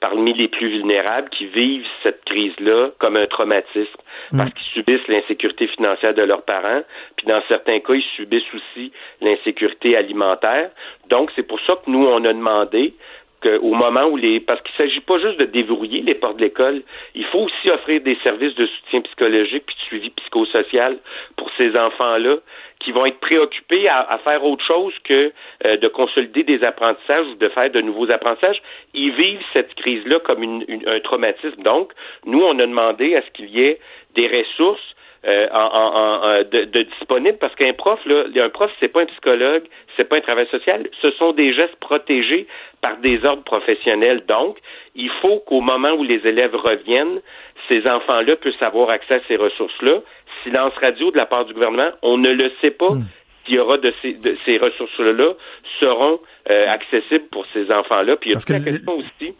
parmi 0.00 0.32
les 0.32 0.46
plus 0.48 0.68
vulnérables 0.70 1.28
qui 1.30 1.46
vivent 1.46 1.84
cette 2.04 2.20
crise-là 2.24 2.90
comme 3.00 3.16
un 3.16 3.26
traumatisme 3.26 4.00
parce 4.36 4.52
qu'ils 4.52 4.72
subissent 4.74 5.08
l'insécurité 5.08 5.66
financière 5.68 6.14
de 6.14 6.22
leurs 6.22 6.42
parents, 6.42 6.82
puis 7.16 7.26
dans 7.26 7.42
certains 7.48 7.80
cas, 7.80 7.94
ils 7.94 8.04
subissent 8.16 8.54
aussi 8.54 8.92
l'insécurité 9.20 9.96
alimentaire. 9.96 10.70
Donc, 11.08 11.30
c'est 11.34 11.42
pour 11.42 11.60
ça 11.60 11.74
que 11.76 11.90
nous, 11.90 12.06
on 12.06 12.24
a 12.24 12.32
demandé 12.32 12.94
qu'au 13.42 13.72
moment 13.72 14.06
où 14.06 14.16
les... 14.16 14.40
Parce 14.40 14.60
qu'il 14.62 14.72
ne 14.78 14.88
s'agit 14.88 15.00
pas 15.00 15.18
juste 15.18 15.38
de 15.38 15.44
déverrouiller 15.44 16.02
les 16.02 16.14
portes 16.14 16.36
de 16.36 16.42
l'école, 16.42 16.82
il 17.14 17.24
faut 17.26 17.40
aussi 17.40 17.70
offrir 17.70 18.00
des 18.00 18.16
services 18.22 18.54
de 18.56 18.66
soutien 18.66 19.00
psychologique 19.02 19.64
puis 19.66 19.76
de 19.76 19.80
suivi 19.82 20.10
psychosocial 20.10 20.98
pour 21.36 21.50
ces 21.56 21.76
enfants-là 21.76 22.36
qui 22.80 22.92
vont 22.92 23.06
être 23.06 23.20
préoccupés 23.20 23.88
à, 23.88 24.00
à 24.00 24.18
faire 24.18 24.44
autre 24.44 24.64
chose 24.64 24.94
que 25.04 25.32
euh, 25.64 25.76
de 25.76 25.88
consolider 25.88 26.42
des 26.44 26.62
apprentissages 26.64 27.26
ou 27.26 27.34
de 27.34 27.48
faire 27.48 27.70
de 27.70 27.80
nouveaux 27.80 28.10
apprentissages. 28.10 28.62
Ils 28.94 29.12
vivent 29.12 29.42
cette 29.52 29.74
crise-là 29.74 30.20
comme 30.20 30.42
une, 30.42 30.64
une- 30.68 30.88
un 30.88 31.00
traumatisme. 31.00 31.62
Donc, 31.62 31.92
nous, 32.24 32.40
on 32.40 32.58
a 32.58 32.66
demandé 32.66 33.16
à 33.16 33.22
ce 33.22 33.30
qu'il 33.32 33.50
y 33.50 33.62
ait 33.64 33.78
des 34.14 34.26
ressources 34.28 34.94
euh, 35.26 35.48
en, 35.52 35.58
en- 35.58 36.24
en- 36.24 36.38
de, 36.44 36.64
de 36.64 36.82
disponibles 36.82 37.38
parce 37.38 37.54
qu'un 37.56 37.72
prof, 37.72 37.98
là, 38.06 38.24
un 38.36 38.48
prof, 38.50 38.70
c'est 38.78 38.86
pas 38.88 39.00
un 39.02 39.06
psychologue, 39.06 39.64
c'est 39.96 40.08
pas 40.08 40.16
un 40.16 40.20
travail 40.20 40.46
social, 40.48 40.86
ce 41.02 41.10
sont 41.12 41.32
des 41.32 41.52
gestes 41.52 41.74
protégés 41.80 42.46
par 42.80 42.98
des 42.98 43.24
ordres 43.24 43.42
professionnels. 43.42 44.22
Donc, 44.28 44.58
il 44.94 45.10
faut 45.20 45.40
qu'au 45.40 45.60
moment 45.60 45.90
où 45.94 46.04
les 46.04 46.24
élèves 46.24 46.54
reviennent, 46.54 47.20
ces 47.66 47.86
enfants-là 47.88 48.36
puissent 48.36 48.62
avoir 48.62 48.90
accès 48.90 49.14
à 49.14 49.20
ces 49.26 49.34
ressources-là. 49.36 50.00
Silence 50.48 50.72
radio 50.80 51.10
de 51.10 51.16
la 51.16 51.26
part 51.26 51.44
du 51.44 51.54
gouvernement, 51.54 51.90
on 52.02 52.18
ne 52.18 52.30
le 52.32 52.50
sait 52.60 52.70
pas. 52.70 52.96
qu'il 53.44 53.54
y 53.56 53.58
aura 53.58 53.78
de 53.78 53.92
ces, 54.02 54.12
de 54.14 54.36
ces 54.44 54.58
ressources-là 54.58 55.32
seront 55.80 56.20
euh, 56.50 56.66
accessibles 56.68 57.24
pour 57.32 57.46
ces 57.54 57.70
enfants-là. 57.70 58.16
Puis 58.16 58.30
il 58.30 58.32
y 58.32 58.32
a 58.32 58.34
Parce 58.34 58.44
toute 58.44 58.54
la 58.56 58.60
que 58.60 58.64
le- 58.66 58.72
question 58.76 58.96
aussi. 58.98 59.34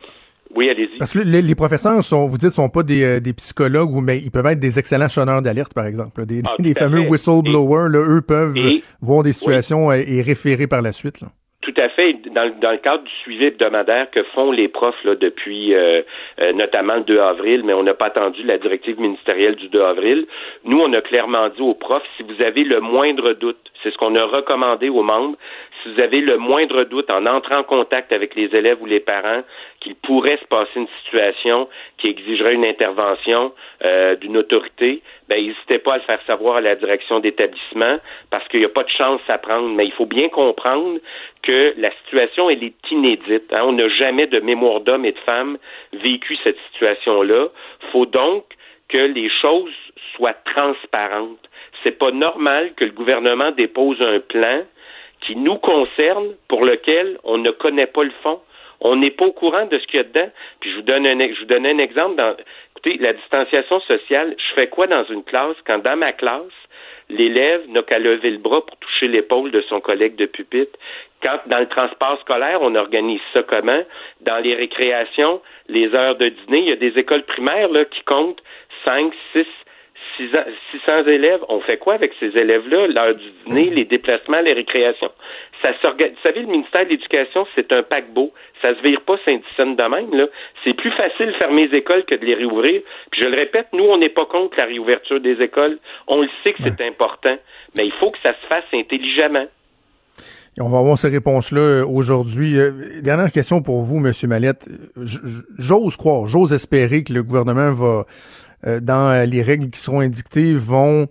Oui, 0.55 0.71
allez-y. 0.71 0.97
Parce 0.97 1.13
que 1.13 1.19
les, 1.19 1.43
les 1.43 1.55
professeurs 1.55 2.03
sont, 2.03 2.27
vous 2.27 2.39
dites, 2.39 2.51
sont 2.53 2.71
pas 2.71 2.83
des, 2.83 3.03
euh, 3.05 3.21
des 3.21 3.35
psychologues, 3.35 3.91
mais 4.03 4.17
ils 4.19 4.31
peuvent 4.31 4.47
être 4.47 4.59
des 4.59 4.79
excellents 4.79 5.11
sonneurs 5.11 5.43
d'alerte, 5.43 5.75
par 5.75 5.85
exemple. 5.85 6.25
Des, 6.25 6.41
Ah, 6.47 6.55
des 6.59 6.73
fameux 6.73 7.01
whistleblowers, 7.01 7.91
là, 7.91 7.99
eux 7.99 8.23
peuvent 8.23 8.57
Et- 8.57 8.83
voir 9.03 9.23
des 9.23 9.35
situations 9.35 9.91
euh, 9.91 10.03
et 10.07 10.23
référer 10.23 10.67
par 10.67 10.81
la 10.81 10.93
suite. 10.93 11.21
Là. 11.21 11.29
Tout 11.69 11.83
à 11.83 11.91
fait. 11.91 12.15
Dans, 12.31 12.45
le- 12.45 12.77
cadre 12.79 13.05
du 13.05 13.13
suivi 13.23 13.45
hebdomadaire 13.45 14.11
que 14.11 14.23
font 14.35 14.51
les 14.53 14.69
profs 14.69 15.05
là, 15.05 15.15
depuis 15.17 15.75
euh, 15.75 16.01
euh, 16.41 16.53
notamment 16.55 16.95
le 16.95 17.03
2 17.03 17.19
avril, 17.21 17.63
mais 17.63 17.75
on 17.75 17.83
n'a 17.83 17.93
pas 17.93 18.07
attendu 18.07 18.43
la 18.45 18.57
directive 18.57 18.99
ministérielle 18.99 19.55
du 19.57 19.69
2 19.69 19.83
avril, 19.83 20.27
nous, 20.65 20.81
on 20.81 20.91
a 20.95 21.03
clairement 21.03 21.51
dit 21.51 21.61
aux 21.61 21.75
profs, 21.75 22.07
si 22.17 22.23
vous 22.23 22.41
avez 22.41 22.65
le 22.65 22.81
moindre 22.81 23.35
doute, 23.35 23.59
c'est 23.83 23.91
ce 23.93 23.99
qu'on 23.99 24.15
a 24.17 24.25
recommandé 24.25 24.89
aux 24.89 25.03
membres, 25.03 25.37
si 25.83 25.93
vous 25.93 26.01
avez 26.01 26.21
le 26.23 26.39
moindre 26.39 26.85
doute 26.85 27.11
en 27.11 27.27
entrant 27.27 27.59
en 27.59 27.63
contact 27.65 28.13
avec 28.13 28.35
les 28.35 28.47
élèves 28.57 28.79
ou 28.81 28.87
les 28.87 29.01
parents 29.01 29.43
qu'il 29.81 29.95
pourrait 29.95 30.39
se 30.39 30.47
passer 30.47 30.71
une 30.75 30.89
situation 31.05 31.69
qui 31.99 32.09
exigerait 32.09 32.55
une 32.55 32.65
intervention 32.65 33.53
euh, 33.85 34.17
d'une 34.17 34.37
autorité, 34.39 35.03
ben 35.29 35.41
n'hésitez 35.41 35.79
pas 35.79 35.95
à 35.95 35.97
le 35.99 36.03
faire 36.03 36.21
savoir 36.27 36.57
à 36.57 36.61
la 36.61 36.75
direction 36.75 37.21
d'établissement 37.21 37.99
parce 38.31 38.47
qu'il 38.49 38.59
n'y 38.61 38.67
a 38.67 38.71
pas 38.71 38.83
de 38.83 38.89
chance 38.89 39.21
à 39.29 39.39
prendre. 39.39 39.69
Mais 39.69 39.85
il 39.87 39.93
faut 39.93 40.07
bien 40.07 40.29
comprendre 40.31 40.99
que 41.49 41.73
la 41.79 41.91
situation 42.03 42.51
elle 42.51 42.63
est 42.63 42.91
inédite. 42.91 43.51
hein. 43.53 43.63
On 43.65 43.73
n'a 43.73 43.89
jamais 43.89 44.27
de 44.27 44.39
mémoire 44.39 44.81
d'hommes 44.81 45.07
et 45.07 45.13
de 45.13 45.19
femmes 45.21 45.57
vécu 45.95 46.37
cette 46.45 46.59
situation-là. 46.69 47.49
faut 47.91 48.05
donc 48.05 48.45
que 48.91 48.99
les 48.99 49.31
choses 49.31 49.73
soient 50.15 50.37
transparentes. 50.45 51.49
C'est 51.83 51.99
pas 51.99 52.11
normal 52.11 52.73
que 52.77 52.85
le 52.85 52.91
gouvernement 52.91 53.51
dépose 53.53 54.01
un 54.03 54.21
plan 54.21 54.61
qui 55.23 55.37
nous 55.37 55.57
concerne, 55.57 56.35
pour 56.49 56.65
lequel 56.67 57.19
on 57.25 57.39
ne 57.39 57.51
connaît 57.51 57.87
pas 57.87 58.05
le 58.05 58.13
fond. 58.23 58.41
On 58.81 58.97
n'est 58.97 59.11
pas 59.11 59.25
au 59.25 59.33
courant 59.33 59.65
de 59.67 59.79
ce 59.79 59.87
qu'il 59.87 59.97
y 59.97 60.01
a 60.01 60.05
dedans. 60.05 60.31
Puis 60.61 60.71
je 60.71 60.77
vous 60.77 60.83
donne 60.83 61.07
un, 61.07 61.19
je 61.19 61.41
vous 61.41 61.47
donne 61.47 61.67
un 61.67 61.79
exemple. 61.79 62.23
Écoutez, 62.77 62.99
la 62.99 63.15
distanciation 63.15 63.81
sociale, 63.81 64.37
je 64.37 64.55
fais 64.55 64.69
quoi 64.69 64.87
dans 64.87 65.05
une 65.05 65.25
classe 65.25 65.57
quand 65.67 65.83
dans 65.83 65.97
ma 65.97 66.13
classe, 66.13 66.59
l'élève 67.11 67.69
n'a 67.69 67.83
qu'à 67.83 67.99
lever 67.99 68.31
le 68.31 68.39
bras 68.39 68.65
pour 68.65 68.77
toucher 68.79 69.09
l'épaule 69.09 69.51
de 69.51 69.61
son 69.63 69.81
collègue 69.81 70.17
de 70.17 70.27
pupitre. 70.27 70.79
Quand 71.23 71.39
dans 71.47 71.59
le 71.59 71.69
transport 71.69 72.21
scolaire, 72.21 72.61
on 72.63 72.75
organise 72.75 73.21
ça 73.33 73.43
comment? 73.43 73.83
Dans 74.21 74.39
les 74.39 74.55
récréations, 74.55 75.41
les 75.69 75.95
heures 75.95 76.17
de 76.17 76.29
dîner, 76.29 76.59
il 76.61 76.69
y 76.69 76.73
a 76.73 76.77
des 76.77 76.99
écoles 76.99 77.25
primaires 77.25 77.69
là, 77.71 77.85
qui 77.85 78.03
comptent 78.05 78.43
5, 78.85 79.13
6, 79.33 79.47
600 80.19 81.07
élèves. 81.07 81.41
On 81.49 81.61
fait 81.61 81.79
quoi 81.79 81.95
avec 81.95 82.13
ces 82.19 82.37
élèves-là? 82.37 82.89
L'heure 82.89 83.15
du 83.15 83.31
dîner, 83.47 83.71
les 83.71 83.85
déplacements, 83.85 84.41
les 84.41 84.53
récréations. 84.53 85.11
Ça 85.63 85.73
s'organise. 85.81 86.15
Vous 86.15 86.23
savez, 86.23 86.41
le 86.41 86.49
ministère 86.49 86.85
de 86.85 86.91
l'Éducation, 86.91 87.47
c'est 87.55 87.73
un 87.73 87.83
paquebot. 87.83 88.33
Ça 88.61 88.75
se 88.75 88.83
vire 88.83 89.01
pas 89.03 89.17
Saint-Dicenne 89.25 89.77
de 89.77 89.83
même, 89.83 90.15
là. 90.15 90.27
C'est 90.65 90.75
plus 90.75 90.91
facile 90.93 91.27
de 91.27 91.33
fermer 91.33 91.69
les 91.69 91.79
écoles 91.79 92.05
que 92.05 92.15
de 92.15 92.25
les 92.25 92.35
réouvrir. 92.35 92.83
Puis 93.11 93.23
je 93.23 93.29
le 93.29 93.37
répète, 93.37 93.69
nous, 93.73 93.85
on 93.85 93.99
n'est 93.99 94.09
pas 94.09 94.27
contre 94.27 94.59
la 94.59 94.65
réouverture 94.65 95.21
des 95.21 95.41
écoles. 95.41 95.79
On 96.07 96.21
le 96.21 96.29
sait 96.43 96.53
que 96.53 96.63
c'est 96.65 96.87
important. 96.87 97.37
Mais 97.77 97.87
il 97.87 97.93
faut 97.93 98.11
que 98.11 98.19
ça 98.23 98.35
se 98.35 98.47
fasse 98.47 98.65
intelligemment. 98.73 99.47
Et 100.59 100.61
on 100.61 100.69
va 100.69 100.79
avoir 100.79 100.99
ces 100.99 101.09
réponses-là 101.09 101.61
euh, 101.61 101.87
aujourd'hui. 101.87 102.59
Euh, 102.59 102.73
dernière 103.01 103.31
question 103.31 103.63
pour 103.63 103.83
vous, 103.83 104.01
Monsieur 104.01 104.27
Mallette. 104.27 104.69
J'ose 105.57 105.97
croire, 105.97 106.27
j'ose 106.27 106.53
espérer 106.53 107.05
que 107.05 107.13
le 107.13 107.23
gouvernement 107.23 107.71
va, 107.71 108.07
dans 108.65 109.09
euh, 109.11 109.25
les 109.25 109.43
règles 109.43 109.71
qui 109.71 109.81
seront 109.81 110.01
indiquées, 110.01 110.55
vont 110.55 111.09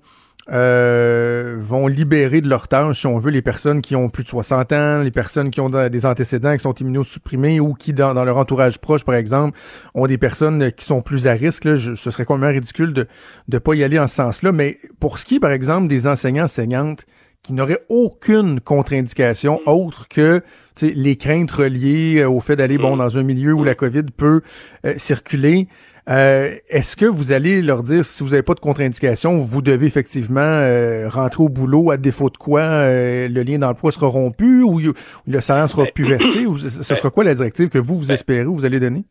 euh, 0.50 1.56
vont 1.60 1.88
libérer 1.88 2.40
de 2.42 2.48
leur 2.48 2.68
tâche, 2.70 3.02
si 3.02 3.08
on 3.08 3.18
veut, 3.18 3.32
les 3.32 3.42
personnes 3.42 3.82
qui 3.82 3.96
ont 3.96 4.10
plus 4.10 4.24
de 4.24 4.30
60 4.30 4.72
ans, 4.72 5.02
les 5.02 5.12
personnes 5.12 5.50
qui 5.50 5.60
ont 5.60 5.70
des 5.70 6.06
antécédents, 6.06 6.54
qui 6.56 6.64
sont 6.64 6.74
immunosupprimés 6.74 7.60
ou 7.60 7.74
qui, 7.74 7.92
dans, 7.94 8.14
dans 8.14 8.24
leur 8.24 8.38
entourage 8.38 8.80
proche, 8.80 9.04
par 9.04 9.16
exemple, 9.16 9.58
ont 9.94 10.08
des 10.08 10.18
personnes 10.18 10.64
euh, 10.64 10.70
qui 10.70 10.86
sont 10.86 11.02
plus 11.02 11.28
à 11.28 11.34
risque. 11.34 11.66
Là, 11.66 11.76
Je- 11.76 11.96
ce 11.96 12.12
serait 12.12 12.26
complètement 12.26 12.54
ridicule 12.56 12.94
de 12.94 13.08
ne 13.52 13.58
pas 13.58 13.74
y 13.76 13.84
aller 13.84 14.00
en 14.00 14.08
ce 14.08 14.16
sens-là. 14.16 14.52
Mais 14.54 14.78
pour 15.00 15.20
ce 15.20 15.26
qui 15.26 15.36
est, 15.36 15.40
par 15.42 15.52
exemple, 15.52 15.88
des 15.88 16.08
enseignants, 16.08 16.46
enseignantes 16.46 17.06
qui 17.44 17.54
n'auraient 17.54 17.84
aucune 17.88 18.60
contre-indication 18.60 19.62
autre 19.68 20.08
que 20.10 20.42
les 20.82 21.16
craintes 21.18 21.52
reliées 21.52 22.20
euh, 22.22 22.30
au 22.30 22.40
fait 22.40 22.56
d'aller 22.56 22.78
bon 22.78 22.98
dans 22.98 23.18
un 23.18 23.24
milieu 23.24 23.54
où 23.54 23.64
la 23.64 23.76
COVID 23.76 24.04
peut 24.16 24.42
euh, 24.86 24.94
circuler. 24.98 25.68
Euh, 26.10 26.56
Est-ce 26.70 26.96
que 26.96 27.06
vous 27.06 27.34
allez 27.34 27.62
leur 27.62 27.84
dire 27.84 28.06
si 28.06 28.24
vous 28.24 28.30
n'avez 28.30 28.43
pas 28.43 28.54
de 28.54 28.62
contre-indication, 28.62 29.38
vous 29.38 29.62
devez 29.62 29.88
effectivement 29.88 30.39
euh, 30.39 31.10
rentrer 31.10 31.43
au 31.43 31.50
boulot 31.50 31.91
à 31.91 31.98
défaut 31.98 32.30
de 32.30 32.38
quoi 32.38 32.62
euh, 32.62 33.28
le 33.28 33.43
lien 33.43 33.60
d'emploi 33.60 33.91
sera 33.91 34.08
rompu 34.08 34.63
ou, 34.63 34.80
le 34.80 35.41
salaire 35.41 35.67
sera 35.67 35.86
plus 35.93 36.06
versé? 36.06 36.46
Ou 36.46 36.58
ce 36.58 36.96
sera 36.96 37.10
quoi 37.10 37.26
la 37.26 37.34
directive 37.34 37.70
que 37.70 37.78
vous, 37.78 37.98
vous 37.98 38.12
espérez 38.12 38.46
ou 38.46 38.56
vous 38.56 38.65
allez 38.65 38.80
donner? 38.80 39.04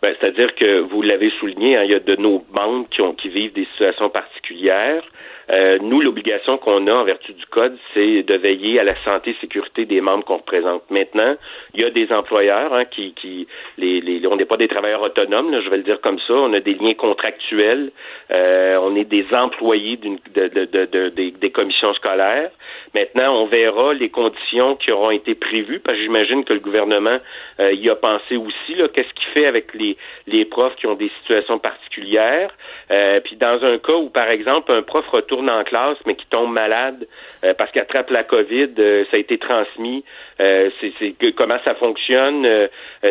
Ben, 0.00 0.14
C'est-à-dire 0.18 0.54
que 0.54 0.80
vous 0.90 1.02
l'avez 1.02 1.30
souligné, 1.38 1.76
hein, 1.76 1.82
il 1.84 1.90
y 1.90 1.94
a 1.94 2.00
de 2.00 2.16
nos 2.16 2.44
membres 2.54 2.86
qui, 2.90 3.02
ont, 3.02 3.14
qui 3.14 3.28
vivent 3.28 3.52
des 3.52 3.66
situations 3.72 4.08
particulières. 4.08 5.02
Euh, 5.50 5.78
nous, 5.80 6.00
l'obligation 6.00 6.58
qu'on 6.58 6.86
a 6.86 6.92
en 6.92 7.04
vertu 7.04 7.32
du 7.32 7.44
code, 7.46 7.76
c'est 7.92 8.22
de 8.22 8.34
veiller 8.34 8.80
à 8.80 8.84
la 8.84 8.94
santé 9.04 9.30
et 9.30 9.36
sécurité 9.40 9.84
des 9.84 10.00
membres 10.00 10.24
qu'on 10.24 10.38
représente. 10.38 10.82
Maintenant, 10.90 11.36
il 11.74 11.80
y 11.80 11.84
a 11.84 11.90
des 11.90 12.10
employeurs 12.12 12.72
hein, 12.74 12.84
qui, 12.84 13.12
qui 13.14 13.46
les, 13.78 14.00
les, 14.00 14.26
on 14.26 14.36
n'est 14.36 14.44
pas 14.44 14.56
des 14.56 14.68
travailleurs 14.68 15.02
autonomes, 15.02 15.50
là, 15.50 15.60
je 15.60 15.68
vais 15.68 15.76
le 15.78 15.82
dire 15.82 16.00
comme 16.00 16.18
ça. 16.20 16.34
On 16.34 16.52
a 16.52 16.60
des 16.60 16.74
liens 16.74 16.94
contractuels. 16.94 17.90
Euh, 18.30 18.78
on 18.82 18.96
est 18.96 19.04
des 19.04 19.26
employés 19.32 19.96
d'une, 19.96 20.18
de, 20.34 20.48
de, 20.48 20.64
de, 20.64 20.84
de- 20.86 21.08
des, 21.30 21.50
commissions 21.50 21.92
scolaires. 21.94 22.50
Maintenant, 22.94 23.42
on 23.42 23.46
verra 23.46 23.92
les 23.94 24.08
conditions 24.08 24.76
qui 24.76 24.90
auront 24.90 25.10
été 25.10 25.34
prévues, 25.34 25.80
parce 25.80 25.96
que 25.96 26.02
j'imagine 26.02 26.44
que 26.44 26.52
le 26.52 26.60
gouvernement 26.60 27.18
euh, 27.60 27.72
y 27.72 27.88
a 27.90 27.94
pensé 27.96 28.36
aussi. 28.36 28.74
Là, 28.74 28.88
qu'est-ce 28.88 29.12
qu'il 29.14 29.28
fait 29.32 29.46
avec 29.46 29.74
les, 29.74 29.96
les, 30.26 30.36
les 30.36 30.44
profs 30.44 30.76
qui 30.76 30.86
ont 30.86 30.94
des 30.94 31.10
situations 31.20 31.58
particulières. 31.58 32.50
Euh, 32.90 33.20
puis 33.20 33.36
dans 33.36 33.62
un 33.64 33.78
cas 33.78 33.94
où, 33.94 34.10
par 34.10 34.28
exemple, 34.28 34.70
un 34.72 34.82
prof 34.82 35.06
retourne 35.08 35.35
en 35.40 35.64
classe 35.64 35.98
mais 36.06 36.14
qui 36.14 36.26
tombe 36.26 36.52
malade 36.52 37.06
euh, 37.44 37.54
parce 37.54 37.70
qu'il 37.70 37.80
attrape 37.80 38.10
la 38.10 38.24
COVID, 38.24 38.70
euh, 38.78 39.04
ça 39.10 39.16
a 39.16 39.20
été 39.20 39.38
transmis. 39.38 40.04
c'est, 40.38 40.92
c'est 40.98 41.14
comment 41.32 41.58
ça 41.64 41.74
fonctionne, 41.74 42.46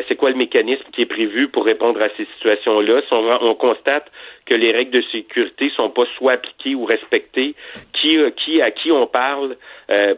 c'est 0.08 0.16
quoi 0.16 0.30
le 0.30 0.36
mécanisme 0.36 0.84
qui 0.94 1.02
est 1.02 1.08
prévu 1.08 1.48
pour 1.48 1.66
répondre 1.66 2.02
à 2.02 2.10
ces 2.18 2.26
situations-là? 2.36 3.02
Si 3.08 3.14
on, 3.14 3.50
on 3.50 3.56
constate 3.56 4.06
que 4.46 4.54
les 4.54 4.72
règles 4.72 4.92
de 4.92 5.04
sécurité 5.12 5.72
sont 5.76 5.90
pas 5.90 6.06
soit 6.18 6.34
appliquées 6.34 6.76
ou 6.76 6.86
respectées, 6.86 7.56
qui, 7.94 8.18
qui 8.38 8.62
à 8.62 8.72
qui 8.72 8.92
on 8.92 9.08
parle 9.08 9.56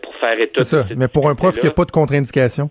pour 0.01 0.15
faire 0.15 0.39
état 0.39 0.63
C'est 0.63 0.75
ça. 0.75 0.85
Mais 0.95 1.07
pour 1.07 1.29
un 1.29 1.35
prof 1.35 1.57
qui 1.57 1.65
n'a 1.65 1.71
pas 1.71 1.85
de 1.85 1.91
contre-indication? 1.91 2.69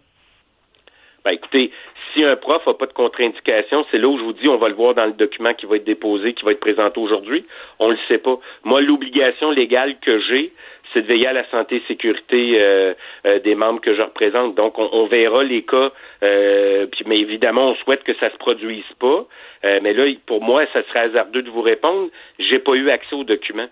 Ben, 1.25 1.33
écoutez, 1.33 1.73
si 2.17 2.25
un 2.25 2.37
prof 2.37 2.67
n'a 2.67 2.75
pas 2.75 2.87
de 2.87 2.93
contre-indication, 2.93 3.85
c'est 3.91 3.99
là 3.99 4.09
où 4.09 4.19
je 4.19 4.25
vous 4.25 4.33
dis, 4.33 4.49
on 4.49 4.57
va 4.57 4.69
le 4.69 4.75
voir 4.75 4.95
dans 4.95 5.05
le 5.05 5.13
document 5.13 5.53
qui 5.55 5.67
va 5.67 5.77
être 5.77 5.85
déposé, 5.85 6.33
qui 6.33 6.45
va 6.45 6.53
être 6.53 6.61
présenté 6.61 6.99
aujourd'hui. 6.99 7.45
On 7.79 7.91
le 7.91 7.99
sait 8.09 8.19
pas. 8.19 8.39
Moi, 8.65 8.81
l'obligation 8.81 9.51
légale 9.51 9.97
que 10.01 10.19
j'ai, 10.21 10.53
c'est 10.93 11.03
de 11.03 11.07
veiller 11.07 11.27
à 11.27 11.33
la 11.33 11.49
santé 11.51 11.77
et 11.77 11.83
sécurité 11.87 12.59
euh, 12.61 12.95
euh, 13.27 13.39
des 13.41 13.55
membres 13.55 13.81
que 13.81 13.95
je 13.95 14.01
représente. 14.01 14.55
Donc, 14.55 14.79
on, 14.79 15.07
verra 15.07 15.45
les 15.45 15.63
cas, 15.63 15.91
euh, 16.23 16.87
puis, 16.87 17.05
mais 17.07 17.19
évidemment, 17.19 17.71
on 17.71 17.75
souhaite 17.77 18.03
que 18.03 18.15
ça 18.15 18.31
se 18.31 18.37
produise 18.37 18.85
pas. 18.99 19.27
mais 19.63 19.93
là, 19.93 20.07
pour 20.27 20.43
moi, 20.43 20.65
ça 20.73 20.83
serait 20.85 21.01
hasardeux 21.01 21.43
de 21.43 21.51
vous 21.51 21.63
répondre. 21.63 22.09
J'ai 22.39 22.59
pas 22.59 22.73
eu 22.75 22.89
accès 22.89 23.15
aux 23.15 23.25
documents. 23.25 23.69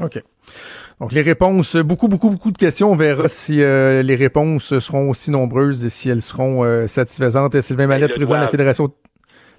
OK. 0.00 0.22
Donc 1.00 1.12
les 1.12 1.22
réponses, 1.22 1.76
beaucoup, 1.76 2.08
beaucoup, 2.08 2.30
beaucoup 2.30 2.50
de 2.50 2.58
questions. 2.58 2.90
On 2.90 2.96
verra 2.96 3.28
si 3.28 3.62
euh, 3.62 4.02
les 4.02 4.16
réponses 4.16 4.78
seront 4.80 5.10
aussi 5.10 5.30
nombreuses 5.30 5.84
et 5.84 5.90
si 5.90 6.10
elles 6.10 6.22
seront 6.22 6.64
euh, 6.64 6.86
satisfaisantes. 6.88 7.60
Sylvain 7.60 7.86
Mallette, 7.86 8.14
président 8.14 8.36
de 8.36 8.42
la 8.42 8.48
Fédération. 8.48 8.88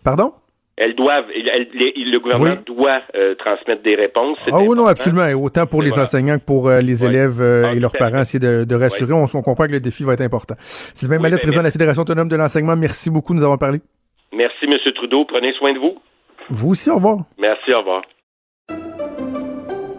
Pardon? 0.04 0.34
Elles 0.76 0.96
doivent, 0.96 1.28
le 1.28 2.18
gouvernement 2.20 2.62
doit 2.66 3.02
euh, 3.16 3.36
transmettre 3.36 3.84
des 3.84 3.96
réponses. 3.96 4.38
Ah 4.52 4.60
oui, 4.60 4.76
non, 4.76 4.86
absolument. 4.86 5.28
autant 5.42 5.66
pour 5.66 5.82
les 5.82 5.98
enseignants 5.98 6.40
que 6.40 6.46
pour 6.46 6.70
les 6.70 7.06
élèves 7.06 7.42
ah, 7.42 7.74
et 7.74 7.80
leurs 7.80 7.92
parents, 7.92 8.22
essayer 8.22 8.40
de, 8.40 8.76
rassurer. 8.76 9.14
On, 9.14 9.26
comprend 9.28 9.68
que 9.68 9.72
le 9.72 9.80
défi 9.82 10.04
va 10.04 10.14
être 10.14 10.22
important. 10.22 10.56
Sylvain 10.60 11.20
Mallette, 11.20 11.40
ben, 11.40 11.44
président 11.44 11.62
de 11.62 11.68
la 11.68 11.72
Fédération 11.72 12.02
autonome 12.02 12.30
de 12.30 12.36
l'enseignement, 12.36 12.76
merci 12.76 13.10
beaucoup 13.10 13.34
de 13.34 13.40
nous 13.40 13.44
avoir 13.44 13.60
parlé. 13.60 13.80
Merci, 14.34 14.66
M. 14.66 14.78
Trudeau. 14.94 15.26
Prenez 15.26 15.54
soin 15.54 15.74
de 15.74 15.80
vous. 15.80 15.98
Vous 16.50 16.72
aussi, 16.72 16.90
au 16.90 16.96
revoir. 16.96 17.20
Merci, 17.38 17.74
au 17.74 17.80
revoir. 17.80 18.02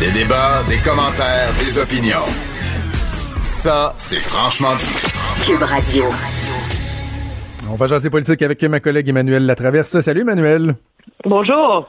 Des 0.00 0.10
débats, 0.12 0.62
des 0.66 0.78
commentaires, 0.78 1.52
des 1.58 1.78
opinions. 1.78 2.24
Ça, 3.42 3.92
c'est 3.98 4.16
franchement 4.16 4.74
dit. 4.76 5.44
Cube 5.44 5.62
Radio. 5.62 6.04
On 7.70 7.74
va 7.74 7.86
jaser 7.86 8.08
politique 8.08 8.40
avec 8.40 8.62
ma 8.62 8.80
collègue 8.80 9.10
Emmanuel 9.10 9.44
Latraverse. 9.44 10.00
Salut 10.00 10.22
Emmanuel. 10.22 10.76
Bonjour. 11.26 11.86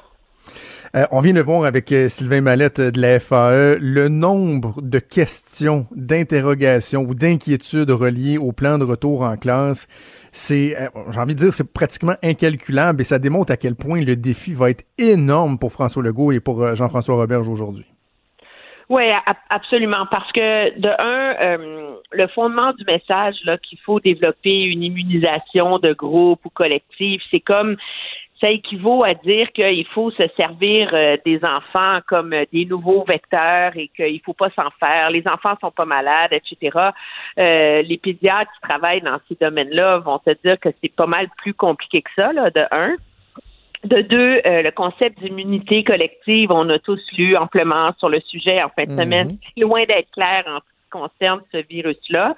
Euh, 0.93 1.05
on 1.11 1.21
vient 1.21 1.31
de 1.31 1.39
voir 1.39 1.63
avec 1.63 1.89
euh, 1.93 2.09
Sylvain 2.09 2.41
Mallette 2.41 2.81
de 2.81 2.99
la 2.99 3.17
FAE 3.21 3.77
le 3.79 4.09
nombre 4.09 4.81
de 4.81 4.99
questions, 4.99 5.87
d'interrogations 5.95 7.03
ou 7.03 7.15
d'inquiétudes 7.15 7.91
reliées 7.91 8.37
au 8.37 8.51
plan 8.51 8.77
de 8.77 8.83
retour 8.83 9.21
en 9.21 9.37
classe. 9.37 9.87
C'est, 10.33 10.75
euh, 10.77 10.89
j'ai 11.11 11.19
envie 11.21 11.35
de 11.35 11.39
dire, 11.39 11.53
c'est 11.53 11.71
pratiquement 11.71 12.15
incalculable 12.21 12.99
et 12.99 13.05
ça 13.05 13.19
démontre 13.19 13.53
à 13.53 13.57
quel 13.57 13.75
point 13.75 14.01
le 14.01 14.17
défi 14.17 14.53
va 14.53 14.69
être 14.69 14.83
énorme 14.97 15.57
pour 15.57 15.71
François 15.71 16.03
Legault 16.03 16.33
et 16.33 16.41
pour 16.41 16.75
Jean-François 16.75 17.15
Roberge 17.15 17.47
aujourd'hui. 17.47 17.85
Oui, 18.91 19.03
absolument. 19.49 20.05
Parce 20.11 20.29
que 20.33 20.77
de 20.77 20.89
un, 20.89 21.35
euh, 21.39 21.93
le 22.11 22.27
fondement 22.27 22.73
du 22.73 22.83
message 22.83 23.35
là 23.45 23.57
qu'il 23.57 23.79
faut 23.79 24.01
développer 24.01 24.63
une 24.63 24.83
immunisation 24.83 25.79
de 25.79 25.93
groupe 25.93 26.45
ou 26.45 26.49
collectif, 26.49 27.21
c'est 27.31 27.39
comme 27.39 27.77
ça 28.41 28.49
équivaut 28.49 29.05
à 29.05 29.13
dire 29.13 29.49
qu'il 29.53 29.85
faut 29.87 30.11
se 30.11 30.23
servir 30.35 30.89
euh, 30.91 31.15
des 31.23 31.39
enfants 31.45 31.99
comme 32.05 32.35
des 32.51 32.65
nouveaux 32.65 33.05
vecteurs 33.05 33.77
et 33.77 33.89
qu'il 33.95 34.19
faut 34.25 34.33
pas 34.33 34.49
s'en 34.49 34.69
faire. 34.77 35.09
Les 35.09 35.25
enfants 35.25 35.55
sont 35.61 35.71
pas 35.71 35.85
malades, 35.85 36.33
etc. 36.33 36.89
Euh, 37.39 37.81
les 37.83 37.97
pédiatres 37.97 38.51
qui 38.51 38.67
travaillent 38.67 39.03
dans 39.03 39.19
ces 39.29 39.35
domaines-là 39.39 39.99
vont 39.99 40.19
te 40.19 40.31
dire 40.43 40.59
que 40.59 40.67
c'est 40.83 40.93
pas 40.93 41.07
mal 41.07 41.29
plus 41.37 41.53
compliqué 41.53 42.01
que 42.01 42.11
ça, 42.13 42.33
là, 42.33 42.49
de 42.49 42.65
un. 42.71 42.97
De 43.83 44.01
deux, 44.01 44.41
euh, 44.45 44.61
le 44.61 44.71
concept 44.71 45.19
d'immunité 45.19 45.83
collective, 45.83 46.51
on 46.51 46.69
a 46.69 46.77
tous 46.77 47.01
lu 47.17 47.35
amplement 47.35 47.91
sur 47.97 48.09
le 48.09 48.19
sujet 48.21 48.61
en 48.61 48.69
fin 48.69 48.85
de 48.85 48.91
mhm. 48.91 48.99
semaine, 48.99 49.37
loin 49.57 49.83
d'être 49.85 50.11
clair 50.11 50.43
en 50.47 50.59
concerne 50.91 51.41
ce 51.51 51.57
virus-là. 51.57 52.35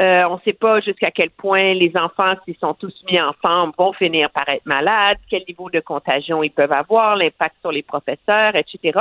Euh, 0.00 0.24
on 0.28 0.34
ne 0.34 0.40
sait 0.44 0.52
pas 0.52 0.80
jusqu'à 0.80 1.10
quel 1.10 1.30
point 1.30 1.74
les 1.74 1.92
enfants, 1.96 2.34
s'ils 2.44 2.56
sont 2.56 2.74
tous 2.74 2.94
mis 3.10 3.20
ensemble, 3.20 3.74
vont 3.78 3.92
finir 3.92 4.30
par 4.30 4.48
être 4.48 4.66
malades, 4.66 5.18
quel 5.30 5.42
niveau 5.46 5.70
de 5.70 5.80
contagion 5.80 6.42
ils 6.42 6.50
peuvent 6.50 6.72
avoir, 6.72 7.16
l'impact 7.16 7.56
sur 7.60 7.70
les 7.70 7.82
professeurs, 7.82 8.56
etc. 8.56 8.98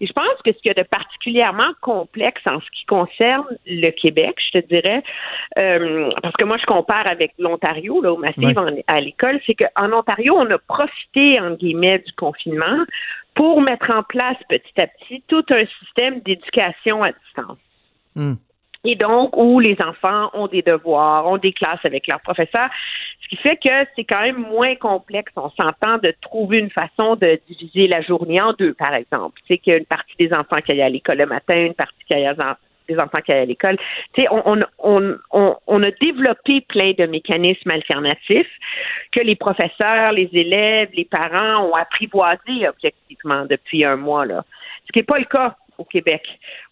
Et 0.00 0.06
je 0.06 0.12
pense 0.12 0.40
que 0.44 0.52
ce 0.52 0.58
qu'il 0.58 0.68
y 0.68 0.70
a 0.70 0.82
de 0.82 0.88
particulièrement 0.88 1.72
complexe 1.80 2.42
en 2.46 2.60
ce 2.60 2.70
qui 2.70 2.86
concerne 2.86 3.44
le 3.66 3.90
Québec, 3.90 4.36
je 4.52 4.60
te 4.60 4.66
dirais, 4.66 5.02
euh, 5.58 6.10
parce 6.22 6.34
que 6.36 6.44
moi 6.44 6.56
je 6.56 6.66
compare 6.66 7.06
avec 7.06 7.32
l'Ontario, 7.38 8.00
là, 8.00 8.12
au 8.12 8.16
Massif 8.16 8.56
à 8.86 9.00
l'école, 9.00 9.40
c'est 9.46 9.54
qu'en 9.54 9.92
Ontario, 9.92 10.34
on 10.38 10.50
a 10.50 10.58
profité, 10.58 11.40
en 11.40 11.52
guillemets, 11.52 11.98
du 11.98 12.12
confinement 12.12 12.84
pour 13.34 13.60
mettre 13.60 13.90
en 13.90 14.02
place 14.02 14.36
petit 14.48 14.80
à 14.80 14.86
petit 14.86 15.22
tout 15.28 15.44
un 15.50 15.64
système 15.80 16.20
d'éducation 16.20 17.02
à 17.02 17.12
distance. 17.12 17.58
Hmm. 18.14 18.34
Et 18.84 18.96
donc, 18.96 19.36
où 19.36 19.60
les 19.60 19.76
enfants 19.80 20.30
ont 20.34 20.48
des 20.48 20.62
devoirs, 20.62 21.26
ont 21.26 21.38
des 21.38 21.52
classes 21.52 21.84
avec 21.84 22.08
leurs 22.08 22.20
professeurs, 22.20 22.68
ce 23.22 23.28
qui 23.28 23.36
fait 23.36 23.56
que 23.56 23.88
c'est 23.94 24.04
quand 24.04 24.22
même 24.22 24.38
moins 24.38 24.74
complexe, 24.74 25.32
on 25.36 25.50
s'entend, 25.50 25.98
de 25.98 26.12
trouver 26.20 26.58
une 26.58 26.70
façon 26.70 27.14
de 27.14 27.38
diviser 27.48 27.86
la 27.86 28.02
journée 28.02 28.40
en 28.40 28.52
deux, 28.54 28.74
par 28.74 28.92
exemple. 28.94 29.40
C'est 29.46 29.58
qu'il 29.58 29.72
y 29.72 29.74
a 29.74 29.78
une 29.78 29.86
partie 29.86 30.16
des 30.18 30.32
enfants 30.32 30.60
qui 30.60 30.72
aillent 30.72 30.82
à 30.82 30.88
l'école 30.88 31.18
le 31.18 31.26
matin, 31.26 31.54
une 31.54 31.74
partie 31.74 31.94
qui 32.08 32.14
des 32.88 32.98
enfants 32.98 33.20
qui 33.24 33.30
aillent 33.30 33.42
à 33.42 33.44
l'école. 33.44 33.76
Tu 34.14 34.22
sais, 34.22 34.28
on, 34.30 35.82
a 35.82 35.90
développé 36.00 36.62
plein 36.62 36.92
de 36.98 37.06
mécanismes 37.06 37.70
alternatifs 37.70 38.50
que 39.12 39.20
les 39.20 39.36
professeurs, 39.36 40.10
les 40.10 40.28
élèves, 40.32 40.88
les 40.94 41.04
parents 41.04 41.68
ont 41.68 41.74
apprivoisé 41.74 42.68
objectivement 42.68 43.46
depuis 43.46 43.84
un 43.84 43.96
mois, 43.96 44.26
là. 44.26 44.44
Ce 44.86 44.92
qui 44.92 44.98
n'est 44.98 45.04
pas 45.04 45.20
le 45.20 45.24
cas 45.26 45.56
au 45.78 45.84
Québec, 45.84 46.22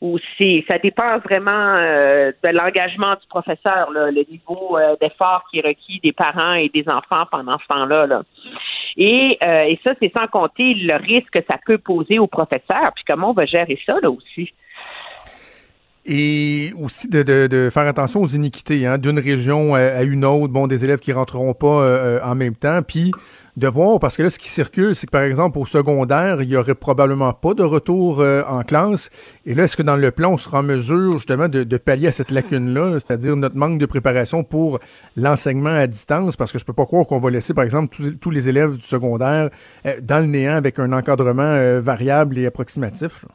où 0.00 0.18
c'est 0.38 0.64
ça 0.68 0.78
dépend 0.78 1.18
vraiment 1.18 1.76
euh, 1.76 2.32
de 2.42 2.48
l'engagement 2.48 3.14
du 3.14 3.26
professeur, 3.28 3.90
le 3.90 4.24
niveau 4.30 4.76
euh, 4.76 4.96
d'effort 5.00 5.44
qui 5.50 5.58
est 5.58 5.66
requis 5.66 6.00
des 6.02 6.12
parents 6.12 6.54
et 6.54 6.68
des 6.68 6.88
enfants 6.88 7.24
pendant 7.30 7.58
ce 7.58 7.66
temps-là. 7.66 8.06
Là. 8.06 8.22
Et, 8.96 9.38
euh, 9.42 9.62
et 9.62 9.78
ça, 9.84 9.94
c'est 10.00 10.12
sans 10.12 10.26
compter 10.26 10.74
le 10.74 10.96
risque 10.96 11.30
que 11.30 11.44
ça 11.48 11.58
peut 11.64 11.78
poser 11.78 12.18
aux 12.18 12.26
professeurs, 12.26 12.92
puis 12.94 13.04
comment 13.06 13.30
on 13.30 13.34
va 13.34 13.46
gérer 13.46 13.78
ça 13.86 13.96
là 14.02 14.10
aussi 14.10 14.52
et 16.06 16.72
aussi 16.80 17.08
de, 17.08 17.22
de, 17.22 17.46
de, 17.46 17.68
faire 17.70 17.86
attention 17.86 18.22
aux 18.22 18.28
iniquités 18.28 18.86
hein, 18.86 18.96
d'une 18.96 19.18
région 19.18 19.74
à 19.74 20.02
une 20.02 20.24
autre, 20.24 20.52
bon, 20.52 20.66
des 20.66 20.84
élèves 20.84 21.00
qui 21.00 21.12
rentreront 21.12 21.52
pas 21.52 21.66
euh, 21.66 22.18
euh, 22.18 22.20
en 22.24 22.34
même 22.34 22.54
temps, 22.54 22.80
puis 22.82 23.12
de 23.56 23.68
voir, 23.68 24.00
parce 24.00 24.16
que 24.16 24.22
là, 24.22 24.30
ce 24.30 24.38
qui 24.38 24.48
circule, 24.48 24.94
c'est 24.94 25.06
que 25.06 25.10
par 25.10 25.22
exemple, 25.22 25.58
au 25.58 25.66
secondaire, 25.66 26.40
il 26.40 26.48
y 26.48 26.56
aurait 26.56 26.74
probablement 26.74 27.34
pas 27.34 27.52
de 27.52 27.62
retour 27.62 28.20
euh, 28.20 28.42
en 28.48 28.62
classe, 28.62 29.10
et 29.44 29.52
là, 29.52 29.64
est-ce 29.64 29.76
que 29.76 29.82
dans 29.82 29.96
le 29.96 30.10
plan, 30.10 30.32
on 30.32 30.36
sera 30.38 30.60
en 30.60 30.62
mesure 30.62 31.18
justement 31.18 31.48
de, 31.48 31.64
de 31.64 31.76
pallier 31.76 32.06
à 32.06 32.12
cette 32.12 32.30
lacune-là, 32.30 32.94
c'est-à-dire 32.94 33.36
notre 33.36 33.56
manque 33.56 33.78
de 33.78 33.86
préparation 33.86 34.42
pour 34.42 34.80
l'enseignement 35.16 35.70
à 35.70 35.86
distance, 35.86 36.34
parce 36.34 36.50
que 36.50 36.58
je 36.58 36.64
peux 36.64 36.72
pas 36.72 36.86
croire 36.86 37.06
qu'on 37.06 37.20
va 37.20 37.30
laisser, 37.30 37.52
par 37.52 37.64
exemple, 37.64 37.94
tous, 37.94 38.12
tous 38.12 38.30
les 38.30 38.48
élèves 38.48 38.76
du 38.76 38.84
secondaire 38.84 39.50
dans 40.02 40.20
le 40.20 40.26
néant 40.26 40.54
avec 40.54 40.78
un 40.78 40.92
encadrement 40.92 41.80
variable 41.80 42.38
et 42.38 42.46
approximatif. 42.46 43.26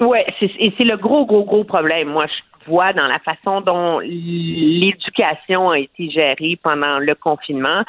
Ouais, 0.00 0.24
et 0.40 0.72
c'est 0.76 0.84
le 0.84 0.96
gros, 0.96 1.26
gros, 1.26 1.44
gros 1.44 1.64
problème. 1.64 2.08
Moi, 2.08 2.26
je 2.26 2.57
voit 2.68 2.92
dans 2.92 3.06
la 3.06 3.18
façon 3.18 3.60
dont 3.60 4.00
l'éducation 4.00 5.70
a 5.70 5.78
été 5.78 6.10
gérée 6.10 6.58
pendant 6.62 6.98
le 6.98 7.14
confinement, 7.14 7.82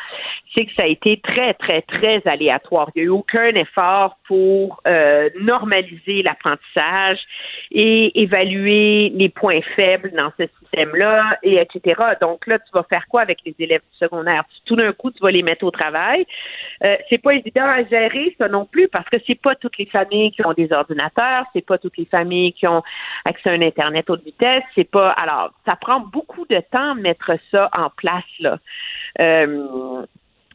c'est 0.55 0.65
que 0.65 0.73
ça 0.73 0.83
a 0.83 0.87
été 0.87 1.19
très, 1.21 1.53
très, 1.53 1.81
très 1.83 2.21
aléatoire. 2.25 2.89
Il 2.95 3.01
n'y 3.01 3.03
a 3.03 3.05
eu 3.07 3.09
aucun 3.09 3.49
effort 3.49 4.17
pour 4.27 4.81
euh, 4.87 5.29
normaliser 5.41 6.23
l'apprentissage 6.23 7.19
et 7.71 8.21
évaluer 8.21 9.11
les 9.15 9.29
points 9.29 9.61
faibles 9.75 10.11
dans 10.15 10.31
ce 10.39 10.45
système-là, 10.59 11.37
et 11.43 11.57
etc. 11.57 12.01
Donc 12.21 12.47
là, 12.47 12.59
tu 12.59 12.71
vas 12.73 12.83
faire 12.83 13.05
quoi 13.09 13.21
avec 13.21 13.39
les 13.45 13.55
élèves 13.59 13.81
du 13.91 13.97
secondaire? 13.97 14.43
Tout 14.65 14.75
d'un 14.75 14.91
coup, 14.93 15.11
tu 15.11 15.21
vas 15.21 15.31
les 15.31 15.43
mettre 15.43 15.63
au 15.65 15.71
travail. 15.71 16.25
Euh, 16.83 16.95
c'est 17.09 17.17
pas 17.17 17.33
évident 17.33 17.65
à 17.65 17.83
gérer, 17.83 18.35
ça 18.37 18.47
non 18.47 18.65
plus, 18.65 18.87
parce 18.87 19.07
que 19.09 19.17
c'est 19.27 19.39
pas 19.39 19.55
toutes 19.55 19.77
les 19.77 19.85
familles 19.85 20.31
qui 20.31 20.45
ont 20.45 20.53
des 20.53 20.71
ordinateurs, 20.71 21.45
c'est 21.53 21.65
pas 21.65 21.77
toutes 21.77 21.97
les 21.97 22.05
familles 22.05 22.53
qui 22.53 22.67
ont 22.67 22.83
accès 23.25 23.49
à 23.49 23.53
un 23.53 23.61
Internet 23.61 24.09
haute 24.09 24.23
vitesse, 24.23 24.63
c'est 24.75 24.89
pas. 24.89 25.09
Alors, 25.11 25.51
ça 25.65 25.75
prend 25.75 25.99
beaucoup 25.99 26.45
de 26.49 26.61
temps 26.71 26.95
de 26.95 27.01
mettre 27.01 27.31
ça 27.51 27.69
en 27.77 27.89
place, 27.89 28.23
là. 28.39 28.57
Euh, 29.19 30.03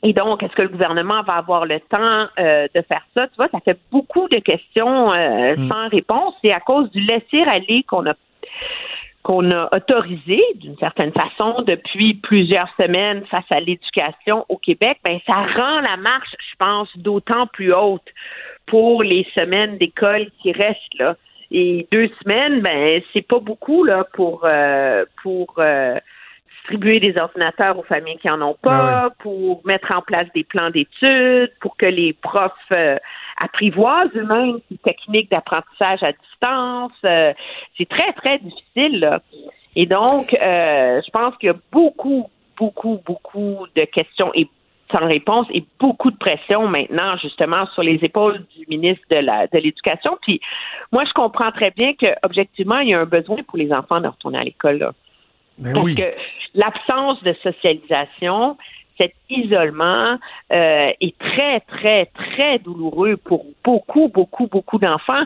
et 0.03 0.13
donc, 0.13 0.43
est-ce 0.43 0.53
que 0.53 0.63
le 0.63 0.69
gouvernement 0.69 1.23
va 1.23 1.35
avoir 1.35 1.65
le 1.65 1.81
temps 1.81 2.29
euh, 2.39 2.67
de 2.75 2.83
faire 2.83 3.05
ça? 3.15 3.27
Tu 3.29 3.37
vois, 3.37 3.49
ça 3.49 3.61
fait 3.61 3.79
beaucoup 3.91 4.29
de 4.29 4.39
questions 4.39 5.13
euh, 5.13 5.57
Mm. 5.57 5.69
sans 5.69 5.89
réponse. 5.89 6.35
Et 6.43 6.53
à 6.53 6.61
cause 6.61 6.91
du 6.91 7.01
laisser-aller 7.01 7.85
qu'on 7.85 8.07
a 8.07 8.15
qu'on 9.23 9.51
a 9.53 9.75
autorisé 9.75 10.43
d'une 10.57 10.77
certaine 10.77 11.13
façon 11.13 11.63
depuis 11.63 12.13
plusieurs 12.13 12.69
semaines 12.77 13.25
face 13.31 13.51
à 13.51 13.59
l'éducation 13.59 14.45
au 14.51 14.59
Québec, 14.59 14.99
ben 15.03 15.19
ça 15.27 15.33
rend 15.33 15.81
la 15.81 15.97
marche, 15.97 16.37
je 16.39 16.57
pense, 16.59 16.91
d'autant 16.99 17.47
plus 17.47 17.73
haute 17.73 18.07
pour 18.67 19.03
les 19.03 19.27
semaines 19.35 19.79
d'école 19.79 20.27
qui 20.43 20.53
restent 20.53 20.99
là. 20.99 21.17
Et 21.51 21.87
deux 21.93 22.09
semaines, 22.23 22.61
ben 22.61 23.03
c'est 23.13 23.27
pas 23.27 23.39
beaucoup 23.39 23.85
là 23.85 24.05
pour 24.13 24.43
euh, 24.45 25.05
pour 25.23 25.55
euh, 25.59 25.99
distribuer 26.65 26.99
des 26.99 27.19
ordinateurs 27.19 27.79
aux 27.79 27.83
familles 27.83 28.19
qui 28.19 28.31
en 28.31 28.41
ont 28.41 28.57
pas, 28.61 29.05
Ah 29.05 29.11
pour 29.19 29.61
mettre 29.67 29.93
en 29.93 30.01
place 30.01 30.27
des 30.35 30.45
plans 30.45 30.71
d'études, 30.71 31.53
pour 31.61 31.77
que 31.77 31.87
les 31.87 32.13
profs 32.15 32.53
euh, 32.73 32.97
apprivoisent 33.39 34.15
eux-mêmes 34.17 34.59
ces 34.71 34.79
techniques 34.79 35.31
d'apprentissage 35.31 36.03
à 36.03 36.13
distance. 36.13 36.93
Euh, 37.05 37.33
c'est 37.77 37.89
très, 37.89 38.13
très 38.15 38.39
difficile. 38.39 39.01
Là. 39.01 39.21
Et 39.77 39.87
donc, 39.87 40.35
euh, 40.35 41.03
je 41.05 41.11
pense 41.11 41.37
qu'il 41.37 41.49
y 41.49 41.51
a 41.51 41.57
beaucoup, 41.71 42.31
beaucoup, 42.57 43.01
beaucoup 43.05 43.67
de 43.77 43.85
questions 43.85 44.31
et 44.35 44.49
sans 44.95 45.07
réponse 45.07 45.47
et 45.53 45.65
beaucoup 45.81 46.11
de 46.11 46.17
pression 46.17 46.69
maintenant, 46.69 47.17
justement, 47.17 47.67
sur 47.75 47.83
les 47.83 47.99
épaules 48.03 48.45
du 48.57 48.65
ministre 48.69 49.05
de 49.11 49.17
la 49.17 49.47
de 49.47 49.59
l'Éducation. 49.59 50.17
Puis 50.23 50.41
moi, 50.93 51.05
je 51.05 51.13
comprends 51.13 51.51
très 51.51 51.73
bien 51.73 51.95
que 51.95 52.07
objectivement, 52.23 52.79
il 52.79 52.91
y 52.91 52.95
a 52.95 53.01
un 53.01 53.07
besoin 53.07 53.43
pour 53.43 53.59
les 53.59 53.73
enfants 53.73 54.01
de 54.01 54.09
retourner 54.09 54.39
à 54.39 54.45
l'école. 54.45 54.79
Là. 54.79 54.93
Ben 55.59 55.73
Parce 55.73 55.85
oui. 55.85 55.95
que 55.95 56.15
l'absence 56.55 57.23
de 57.23 57.35
socialisation, 57.43 58.57
cet 58.99 59.15
isolement 59.29 60.19
euh, 60.53 60.91
est 61.01 61.19
très, 61.19 61.61
très, 61.61 62.07
très 62.07 62.59
douloureux 62.59 63.17
pour 63.17 63.45
beaucoup, 63.65 64.09
beaucoup, 64.09 64.47
beaucoup 64.47 64.79
d'enfants, 64.79 65.25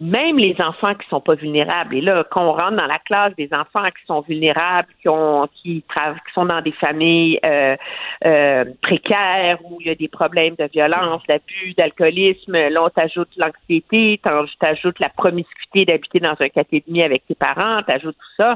même 0.00 0.38
les 0.38 0.56
enfants 0.60 0.94
qui 0.94 1.08
sont 1.08 1.20
pas 1.20 1.34
vulnérables. 1.34 1.96
Et 1.96 2.00
là, 2.00 2.24
quand 2.30 2.42
on 2.42 2.52
rentre 2.52 2.76
dans 2.76 2.86
la 2.86 3.00
classe 3.00 3.34
des 3.36 3.48
enfants 3.52 3.86
qui 3.86 4.06
sont 4.06 4.20
vulnérables, 4.20 4.88
qui 5.02 5.08
ont, 5.08 5.48
qui, 5.54 5.84
tra- 5.92 6.14
qui 6.14 6.32
sont 6.32 6.46
dans 6.46 6.60
des 6.60 6.72
familles 6.72 7.40
euh, 7.44 7.76
euh, 8.24 8.64
précaires 8.80 9.58
où 9.64 9.78
il 9.80 9.88
y 9.88 9.90
a 9.90 9.96
des 9.96 10.08
problèmes 10.08 10.54
de 10.56 10.68
violence, 10.72 11.22
d'abus, 11.26 11.74
d'alcoolisme, 11.76 12.52
là 12.52 12.84
on 12.84 12.90
t'ajoute 12.90 13.30
l'anxiété, 13.36 14.20
t'ajoutes 14.60 15.00
la 15.00 15.08
promiscuité 15.08 15.84
d'habiter 15.84 16.20
dans 16.20 16.36
un 16.38 16.48
catégorie 16.48 17.02
avec 17.02 17.26
tes 17.26 17.34
parents, 17.34 17.82
t'ajoutes 17.82 18.16
tout 18.16 18.34
ça. 18.36 18.54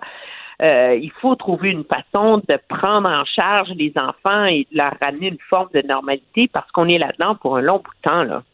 Euh, 0.61 0.96
il 1.00 1.11
faut 1.11 1.35
trouver 1.35 1.70
une 1.70 1.85
façon 1.85 2.38
de 2.38 2.59
prendre 2.68 3.09
en 3.09 3.24
charge 3.24 3.70
les 3.70 3.92
enfants 3.96 4.44
et 4.44 4.68
de 4.70 4.76
leur 4.76 4.92
ramener 5.00 5.28
une 5.28 5.38
forme 5.50 5.70
de 5.74 5.83
normalité 5.83 6.48
parce 6.52 6.70
qu'on 6.70 6.88
est 6.88 6.98
là-dedans 6.98 7.35
pour 7.35 7.57
un 7.57 7.62
long 7.62 7.78
bout 7.78 7.90
de 7.90 8.11
temps. 8.11 8.22
Là. 8.22 8.44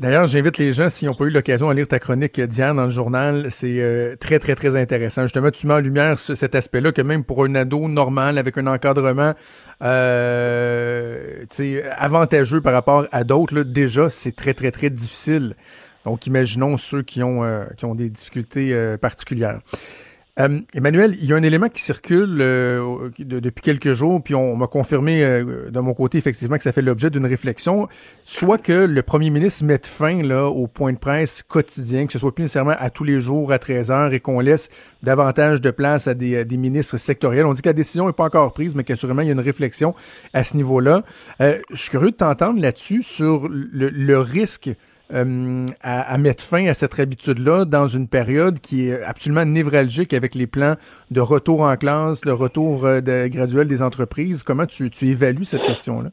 D'ailleurs, 0.00 0.26
j'invite 0.28 0.56
les 0.56 0.72
gens, 0.72 0.88
s'ils 0.88 1.08
n'ont 1.08 1.14
pas 1.14 1.26
eu 1.26 1.30
l'occasion 1.30 1.68
de 1.68 1.74
lire 1.74 1.86
ta 1.86 1.98
chronique 1.98 2.40
d'hier 2.40 2.74
dans 2.74 2.84
le 2.84 2.90
journal, 2.90 3.48
c'est 3.50 3.82
euh, 3.82 4.16
très, 4.16 4.38
très, 4.38 4.54
très 4.54 4.74
intéressant. 4.74 5.24
Justement, 5.24 5.50
tu 5.50 5.66
mets 5.66 5.74
en 5.74 5.80
lumière 5.80 6.18
ce- 6.18 6.34
cet 6.34 6.54
aspect-là 6.54 6.90
que 6.92 7.02
même 7.02 7.22
pour 7.22 7.44
un 7.44 7.54
ado 7.54 7.86
normal, 7.86 8.38
avec 8.38 8.56
un 8.56 8.66
encadrement 8.66 9.34
euh, 9.82 11.44
avantageux 11.98 12.62
par 12.62 12.72
rapport 12.72 13.08
à 13.12 13.24
d'autres, 13.24 13.60
déjà, 13.60 14.08
c'est 14.08 14.34
très, 14.34 14.54
très, 14.54 14.70
très 14.70 14.88
difficile. 14.88 15.54
Donc, 16.06 16.26
imaginons 16.26 16.78
ceux 16.78 17.02
qui 17.02 17.22
ont, 17.22 17.44
euh, 17.44 17.64
qui 17.76 17.84
ont 17.84 17.94
des 17.94 18.08
difficultés 18.08 18.72
euh, 18.72 18.96
particulières. 18.96 19.60
Euh, 20.38 20.60
Emmanuel, 20.74 21.16
il 21.20 21.28
y 21.28 21.32
a 21.32 21.36
un 21.36 21.42
élément 21.42 21.68
qui 21.68 21.82
circule 21.82 22.38
euh, 22.40 23.10
de- 23.18 23.40
depuis 23.40 23.62
quelques 23.62 23.94
jours, 23.94 24.22
puis 24.22 24.34
on 24.34 24.54
m'a 24.56 24.68
confirmé 24.68 25.24
euh, 25.24 25.70
de 25.70 25.80
mon 25.80 25.92
côté 25.92 26.18
effectivement 26.18 26.56
que 26.56 26.62
ça 26.62 26.72
fait 26.72 26.82
l'objet 26.82 27.10
d'une 27.10 27.26
réflexion, 27.26 27.88
soit 28.24 28.58
que 28.58 28.72
le 28.72 29.02
premier 29.02 29.30
ministre 29.30 29.64
mette 29.64 29.86
fin 29.86 30.22
là, 30.22 30.46
au 30.46 30.66
point 30.66 30.92
de 30.92 30.98
presse 30.98 31.42
quotidien, 31.42 32.06
que 32.06 32.12
ce 32.12 32.18
soit 32.18 32.34
plus 32.34 32.42
nécessairement 32.42 32.76
à 32.78 32.90
tous 32.90 33.04
les 33.04 33.20
jours 33.20 33.52
à 33.52 33.58
13 33.58 33.90
heures 33.90 34.12
et 34.12 34.20
qu'on 34.20 34.40
laisse 34.40 34.68
davantage 35.02 35.60
de 35.60 35.70
place 35.70 36.06
à 36.06 36.14
des, 36.14 36.44
ministres 36.56 36.96
sectoriels. 36.98 37.46
On 37.46 37.52
dit 37.52 37.62
que 37.62 37.68
la 37.68 37.74
décision 37.74 38.06
n'est 38.06 38.12
pas 38.12 38.24
encore 38.24 38.52
prise, 38.52 38.74
mais 38.74 38.84
qu'assurément 38.84 39.22
il 39.22 39.26
y 39.26 39.30
a 39.30 39.32
une 39.32 39.40
réflexion 39.40 39.94
à 40.32 40.44
ce 40.44 40.56
niveau-là. 40.56 41.02
Je 41.40 41.56
suis 41.74 41.90
curieux 41.90 42.10
de 42.10 42.16
t'entendre 42.16 42.60
là-dessus 42.60 43.02
sur 43.02 43.48
le 43.50 44.18
risque 44.18 44.70
euh, 45.12 45.66
à, 45.82 46.18
mettre 46.18 46.44
fin 46.44 46.66
à 46.66 46.74
cette 46.74 46.98
habitude-là 46.98 47.64
dans 47.64 47.86
une 47.86 48.08
période 48.08 48.60
qui 48.60 48.88
est 48.88 49.02
absolument 49.02 49.44
névralgique 49.44 50.12
avec 50.12 50.34
les 50.34 50.46
plans 50.46 50.74
de 51.10 51.20
retour 51.20 51.62
en 51.62 51.76
classe, 51.76 52.20
de 52.20 52.32
retour 52.32 52.84
euh, 52.84 53.00
de, 53.00 53.28
graduel 53.28 53.68
des 53.68 53.82
entreprises. 53.82 54.42
Comment 54.42 54.66
tu, 54.66 54.90
tu 54.90 55.06
évalues 55.06 55.44
cette 55.44 55.64
question-là? 55.64 56.10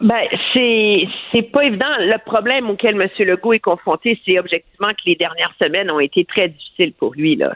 Ben, 0.00 0.22
c'est 0.52 1.08
c'est 1.32 1.42
pas 1.42 1.64
évident. 1.64 1.86
Le 1.98 2.18
problème 2.24 2.70
auquel 2.70 3.00
M. 3.00 3.08
Legault 3.18 3.52
est 3.52 3.58
confronté, 3.58 4.18
c'est 4.24 4.38
objectivement 4.38 4.90
que 4.90 5.02
les 5.06 5.16
dernières 5.16 5.52
semaines 5.60 5.90
ont 5.90 5.98
été 6.00 6.24
très 6.24 6.48
difficiles 6.48 6.92
pour 6.92 7.14
lui. 7.14 7.34
Là. 7.34 7.54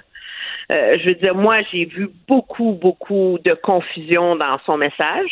Euh, 0.71 0.97
je 0.99 1.11
veux 1.11 1.15
dire, 1.15 1.35
moi, 1.35 1.59
j'ai 1.71 1.85
vu 1.85 2.09
beaucoup, 2.27 2.73
beaucoup 2.73 3.39
de 3.45 3.55
confusion 3.55 4.37
dans 4.37 4.59
son 4.67 4.77
message. 4.77 5.31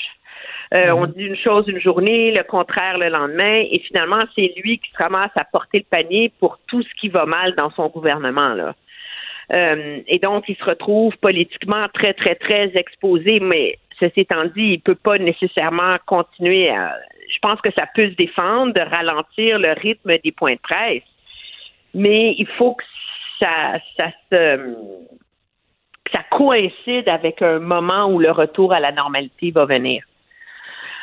Euh, 0.72 0.92
On 0.92 1.06
dit 1.06 1.24
une 1.24 1.37
chose 1.37 1.64
une 1.66 1.80
journée, 1.80 2.30
le 2.30 2.44
contraire 2.44 2.96
le 2.98 3.09
lendemain, 3.09 3.64
et 3.70 3.80
finalement, 3.80 4.22
c'est 4.35 4.52
lui 4.56 4.78
qui 4.78 4.90
se 4.92 4.98
ramasse 4.98 5.33
à 5.35 5.44
porter 5.44 5.78
le 5.78 5.85
panier 5.85 6.33
pour 6.38 6.59
tout 6.68 6.83
ce 6.83 6.94
qui 7.00 7.09
va 7.09 7.26
mal 7.26 7.54
dans 7.56 7.70
son 7.70 7.88
gouvernement. 7.88 8.54
Là. 8.54 8.74
Euh, 9.52 10.00
et 10.06 10.18
donc, 10.18 10.44
il 10.48 10.56
se 10.56 10.64
retrouve 10.64 11.16
politiquement 11.18 11.88
très, 11.92 12.14
très, 12.14 12.37
très 12.37 12.70
exposé, 12.76 13.40
mais 13.40 13.78
ceci 13.98 14.20
étant 14.20 14.44
dit, 14.44 14.74
il 14.74 14.80
peut 14.80 14.94
pas 14.94 15.18
nécessairement 15.18 15.96
continuer 16.06 16.70
à. 16.70 16.96
Je 17.28 17.38
pense 17.40 17.61
que 17.61 17.72
ça 17.74 17.87
peut 17.94 18.11
se 18.11 18.14
défendre 18.16 18.72
de 18.74 18.80
ralentir 18.80 19.59
le 19.59 19.72
rythme 19.72 20.18
des 20.22 20.33
points 20.33 20.54
de 20.54 20.61
presse, 20.61 21.02
mais 21.94 22.35
il 22.38 22.46
faut 22.59 22.74
que 22.74 22.85
ça, 23.38 23.78
ça 23.96 24.11
se 24.30 24.56
que 26.04 26.12
ça 26.12 26.24
coïncide 26.30 27.09
avec 27.09 27.42
un 27.42 27.59
moment 27.59 28.06
où 28.06 28.18
le 28.18 28.30
retour 28.30 28.72
à 28.72 28.80
la 28.80 28.92
normalité 28.92 29.50
va 29.50 29.64
venir. 29.64 30.02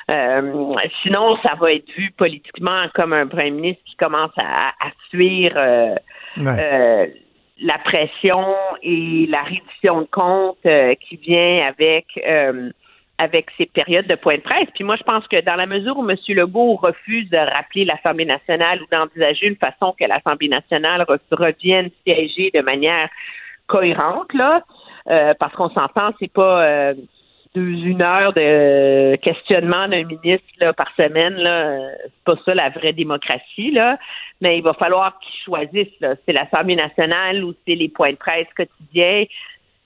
Euh, 0.10 0.74
sinon, 1.02 1.38
ça 1.44 1.56
va 1.60 1.74
être 1.74 1.90
vu 1.92 2.12
politiquement 2.18 2.86
comme 2.96 3.12
un 3.14 3.28
premier 3.28 3.52
ministre 3.52 3.84
qui 3.86 3.96
commence 3.98 4.32
à, 4.38 4.70
à 4.70 4.92
fuir 5.10 5.54
euh, 5.56 5.96
Ouais. 6.38 6.60
euh, 6.60 7.08
la 7.60 7.80
pression 7.80 8.56
et 8.84 9.26
la 9.28 9.42
reddition 9.42 10.02
de 10.02 10.08
comptes 10.12 10.58
euh, 10.68 10.94
qui 11.02 11.16
vient 11.16 11.66
avec 11.68 12.06
euh, 12.26 12.70
avec 13.18 13.48
ces 13.58 13.66
périodes 13.66 14.06
de 14.06 14.14
point 14.14 14.36
de 14.36 14.42
presse. 14.42 14.68
Puis 14.76 14.84
moi, 14.84 14.96
je 14.96 15.02
pense 15.02 15.28
que 15.28 15.42
dans 15.42 15.56
la 15.56 15.66
mesure 15.66 15.98
où 15.98 16.08
M. 16.08 16.16
Legault 16.30 16.76
refuse 16.76 17.28
de 17.32 17.38
rappeler 17.38 17.84
l'Assemblée 17.86 18.26
nationale 18.26 18.80
ou 18.84 18.86
d'envisager 18.92 19.48
une 19.48 19.56
façon 19.56 19.96
que 20.00 20.06
l'Assemblée 20.06 20.50
nationale 20.50 21.02
re- 21.02 21.20
revienne 21.32 21.90
siéger 22.06 22.52
de 22.54 22.62
manière 22.62 23.10
cohérente, 23.66 24.32
là, 24.36 24.62
euh, 25.10 25.34
parce 25.40 25.54
qu'on 25.56 25.70
s'entend, 25.72 26.12
c'est 26.20 26.32
pas 26.32 26.64
euh, 26.64 26.94
une 27.60 28.02
heure 28.02 28.34
de 28.34 29.16
questionnement 29.18 29.88
d'un 29.88 30.04
ministre 30.04 30.48
là, 30.60 30.74
par 30.74 30.88
semaine, 30.96 31.36
là, 31.36 31.90
c'est 32.04 32.24
pas 32.26 32.36
ça 32.46 32.54
la 32.54 32.70
vraie 32.70 32.94
démocratie, 32.94 33.72
là. 33.72 33.98
Mais 34.42 34.58
il 34.58 34.64
va 34.64 34.74
falloir 34.74 35.20
qu'ils 35.20 35.44
choisissent, 35.44 36.00
là. 36.00 36.16
C'est 36.26 36.34
l'Assemblée 36.34 36.76
nationale 36.76 37.44
ou 37.44 37.54
c'est 37.66 37.76
les 37.76 37.90
points 37.90 38.12
de 38.12 38.18
presse 38.18 38.48
quotidiens. 38.56 39.26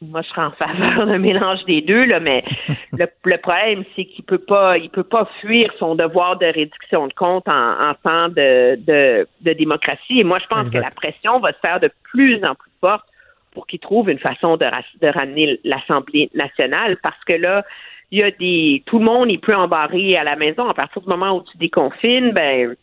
Moi, 0.01 0.21
je 0.23 0.29
serais 0.29 0.41
en 0.41 0.51
faveur 0.51 1.05
d'un 1.05 1.19
mélange 1.19 1.63
des 1.65 1.81
deux, 1.81 2.05
là, 2.05 2.19
mais 2.19 2.43
le, 2.93 3.07
le 3.23 3.37
problème, 3.37 3.83
c'est 3.95 4.05
qu'il 4.05 4.25
peut 4.25 4.39
pas, 4.39 4.77
il 4.77 4.89
peut 4.89 5.03
pas 5.03 5.29
fuir 5.39 5.71
son 5.77 5.95
devoir 5.95 6.37
de 6.37 6.45
réduction 6.47 7.07
de 7.07 7.13
compte 7.13 7.47
en, 7.47 7.89
en 7.89 7.93
temps 8.03 8.29
de, 8.29 8.75
de, 8.77 9.27
de 9.41 9.53
démocratie. 9.53 10.19
Et 10.19 10.23
moi, 10.23 10.39
je 10.39 10.47
pense 10.47 10.61
Exact. 10.63 10.79
que 10.79 10.83
la 10.83 10.89
pression 10.89 11.39
va 11.39 11.51
se 11.53 11.59
faire 11.59 11.79
de 11.79 11.91
plus 12.03 12.43
en 12.43 12.55
plus 12.55 12.71
forte 12.79 13.05
pour 13.53 13.67
qu'il 13.67 13.79
trouve 13.79 14.09
une 14.09 14.19
façon 14.19 14.57
de 14.57 15.07
ramener 15.07 15.59
l'Assemblée 15.63 16.29
nationale, 16.33 16.97
parce 17.03 17.21
que 17.25 17.33
là, 17.33 17.63
il 18.11 18.19
y 18.19 18.23
a 18.23 18.31
des, 18.31 18.83
tout 18.85 18.99
le 18.99 19.05
monde, 19.05 19.31
il 19.31 19.39
peut 19.39 19.55
embarrer 19.55 20.17
à 20.17 20.23
la 20.23 20.35
maison 20.35 20.67
à 20.67 20.73
partir 20.73 21.01
du 21.01 21.07
moment 21.07 21.37
où 21.37 21.43
tu 21.43 21.57
déconfines, 21.57 22.31
ben, 22.31 22.75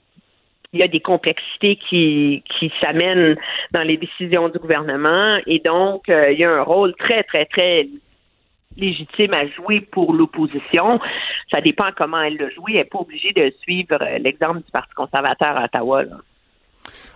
il 0.73 0.81
y 0.81 0.83
a 0.83 0.89
des 0.89 1.01
complexités 1.01 1.77
qui, 1.77 2.43
qui 2.59 2.73
s'amènent 2.81 3.37
dans 3.73 3.83
les 3.83 3.97
décisions 3.97 4.49
du 4.49 4.59
gouvernement 4.59 5.39
et 5.47 5.61
donc 5.61 6.09
euh, 6.09 6.31
il 6.33 6.39
y 6.39 6.45
a 6.45 6.51
un 6.51 6.63
rôle 6.63 6.95
très, 6.97 7.23
très, 7.23 7.47
très 7.47 7.89
légitime 8.77 9.35
à 9.35 9.47
jouer 9.47 9.81
pour 9.81 10.13
l'opposition. 10.13 11.01
Ça 11.51 11.61
dépend 11.61 11.89
comment 11.97 12.21
elle 12.21 12.37
le 12.37 12.51
joue. 12.51 12.65
Elle 12.69 12.75
n'est 12.75 12.85
pas 12.85 12.99
obligée 12.99 13.33
de 13.33 13.53
suivre 13.63 13.99
euh, 14.01 14.19
l'exemple 14.19 14.59
du 14.59 14.71
Parti 14.71 14.95
conservateur 14.95 15.57
à 15.57 15.65
Ottawa. 15.65 16.05
Là. 16.05 16.17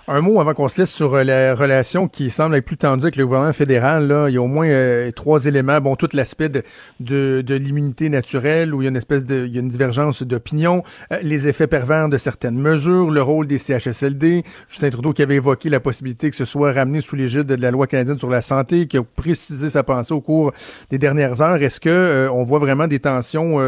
Un 0.09 0.21
mot 0.21 0.41
avant 0.41 0.53
qu'on 0.53 0.67
se 0.67 0.81
laisse 0.81 0.91
sur 0.91 1.15
euh, 1.15 1.23
la 1.23 1.55
relation 1.55 2.09
qui 2.09 2.29
semble 2.29 2.57
être 2.57 2.65
plus 2.65 2.77
tendue 2.77 3.05
avec 3.05 3.15
le 3.15 3.25
gouvernement 3.25 3.53
fédéral. 3.53 4.09
Là. 4.09 4.29
Il 4.29 4.35
y 4.35 4.37
a 4.37 4.43
au 4.43 4.49
moins 4.49 4.67
euh, 4.67 5.13
trois 5.13 5.47
éléments. 5.47 5.81
Bon, 5.81 5.95
tout 5.95 6.09
l'aspect 6.13 6.49
de, 6.49 6.63
de, 6.99 7.55
l'immunité 7.55 8.09
naturelle, 8.09 8.75
où 8.75 8.83
il 8.83 8.87
y 8.87 8.89
a 8.89 8.91
une 8.91 8.97
espèce 8.97 9.25
de 9.25 9.47
il 9.47 9.55
y 9.55 9.59
a 9.59 9.61
une 9.61 9.69
divergence 9.69 10.25
d'opinion, 10.25 10.83
euh, 11.13 11.19
les 11.23 11.47
effets 11.47 11.69
pervers 11.69 12.09
de 12.09 12.17
certaines 12.17 12.59
mesures, 12.59 13.13
le 13.13 13.23
rôle 13.23 13.47
des 13.47 13.59
CHSLD. 13.59 14.43
Justin 14.69 14.91
Trudeau 14.91 15.13
qui 15.13 15.23
avait 15.23 15.37
évoqué 15.37 15.71
la 15.71 15.79
possibilité 15.79 16.31
que 16.31 16.37
ce 16.37 16.45
soit 16.45 16.73
ramené 16.73 17.01
sous 17.01 17.15
l'égide 17.15 17.45
de 17.45 17.55
la 17.55 17.71
loi 17.71 17.87
canadienne 17.87 18.19
sur 18.19 18.29
la 18.29 18.41
santé, 18.41 18.89
qui 18.89 18.99
a 18.99 19.05
précisé 19.05 19.71
sa 19.71 19.85
pensée 19.85 20.15
au 20.15 20.21
cours 20.21 20.53
des 20.91 20.99
dernières 20.99 21.41
heures. 21.43 21.63
Est-ce 21.63 21.79
que 21.79 22.29
on 22.33 22.43
voit 22.43 22.59
vraiment 22.59 22.89
des 22.89 22.99
tensions 22.99 23.59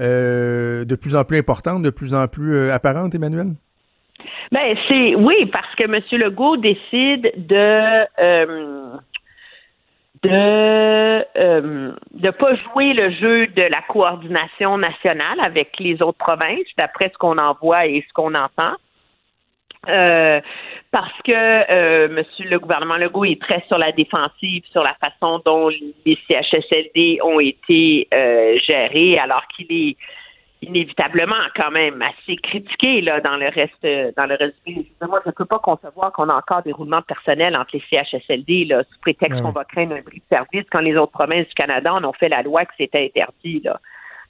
de 0.00 0.94
plus 1.00 1.16
en 1.16 1.24
plus 1.24 1.38
importantes, 1.38 1.82
de 1.82 1.90
plus 1.90 2.14
en 2.14 2.28
plus 2.28 2.70
apparentes, 2.70 3.14
Emmanuel? 3.14 3.54
Ben 4.50 4.76
c'est 4.88 5.14
oui 5.14 5.46
parce 5.52 5.74
que 5.74 5.84
M. 5.84 6.00
Legault 6.12 6.56
décide 6.56 7.32
de 7.36 8.06
euh, 8.18 8.96
de 10.22 11.24
euh, 11.36 11.92
de 12.12 12.30
pas 12.30 12.54
jouer 12.54 12.94
le 12.94 13.10
jeu 13.10 13.46
de 13.48 13.62
la 13.62 13.82
coordination 13.82 14.78
nationale 14.78 15.38
avec 15.40 15.78
les 15.78 16.00
autres 16.00 16.18
provinces 16.18 16.66
d'après 16.78 17.10
ce 17.10 17.18
qu'on 17.18 17.36
en 17.38 17.54
voit 17.60 17.86
et 17.86 18.04
ce 18.08 18.12
qu'on 18.14 18.34
entend. 18.34 18.74
Euh, 19.88 20.40
parce 20.90 21.22
que 21.24 22.08
Monsieur 22.08 22.48
le 22.48 22.58
gouvernement 22.58 22.96
Legault 22.96 23.26
est 23.26 23.40
très 23.40 23.62
sur 23.68 23.78
la 23.78 23.92
défensive 23.92 24.64
sur 24.72 24.82
la 24.82 24.94
façon 24.94 25.40
dont 25.44 25.68
les 25.68 26.18
CHSLD 26.26 27.20
ont 27.22 27.38
été 27.38 28.08
euh, 28.12 28.58
gérés, 28.66 29.18
alors 29.18 29.46
qu'il 29.48 29.66
est 29.70 29.96
inévitablement 30.62 31.36
quand 31.54 31.70
même 31.70 32.02
assez 32.02 32.36
critiqué 32.36 33.00
là 33.00 33.20
dans 33.20 33.36
le 33.36 33.48
reste 33.48 34.16
dans 34.16 34.26
le 34.26 34.34
reste 34.34 34.56
moi 35.06 35.20
je 35.24 35.30
ne 35.30 35.34
peux 35.34 35.44
pas 35.44 35.60
concevoir 35.60 36.12
qu'on 36.12 36.28
a 36.28 36.34
encore 36.34 36.62
des 36.62 36.72
roulements 36.72 37.02
personnels 37.02 37.56
entre 37.56 37.70
les 37.76 37.82
CHSLD 37.90 38.64
là 38.64 38.82
sous 38.82 39.00
prétexte 39.00 39.40
qu'on 39.40 39.50
va 39.50 39.64
craindre 39.64 39.94
un 39.94 40.00
bris 40.00 40.18
de 40.18 40.36
service 40.36 40.64
quand 40.70 40.80
les 40.80 40.96
autres 40.96 41.12
provinces 41.12 41.46
du 41.46 41.54
Canada 41.54 41.94
en 41.94 42.04
ont 42.04 42.12
fait 42.12 42.28
la 42.28 42.42
loi 42.42 42.64
que 42.64 42.72
c'était 42.76 43.04
interdit 43.04 43.60
là. 43.64 43.80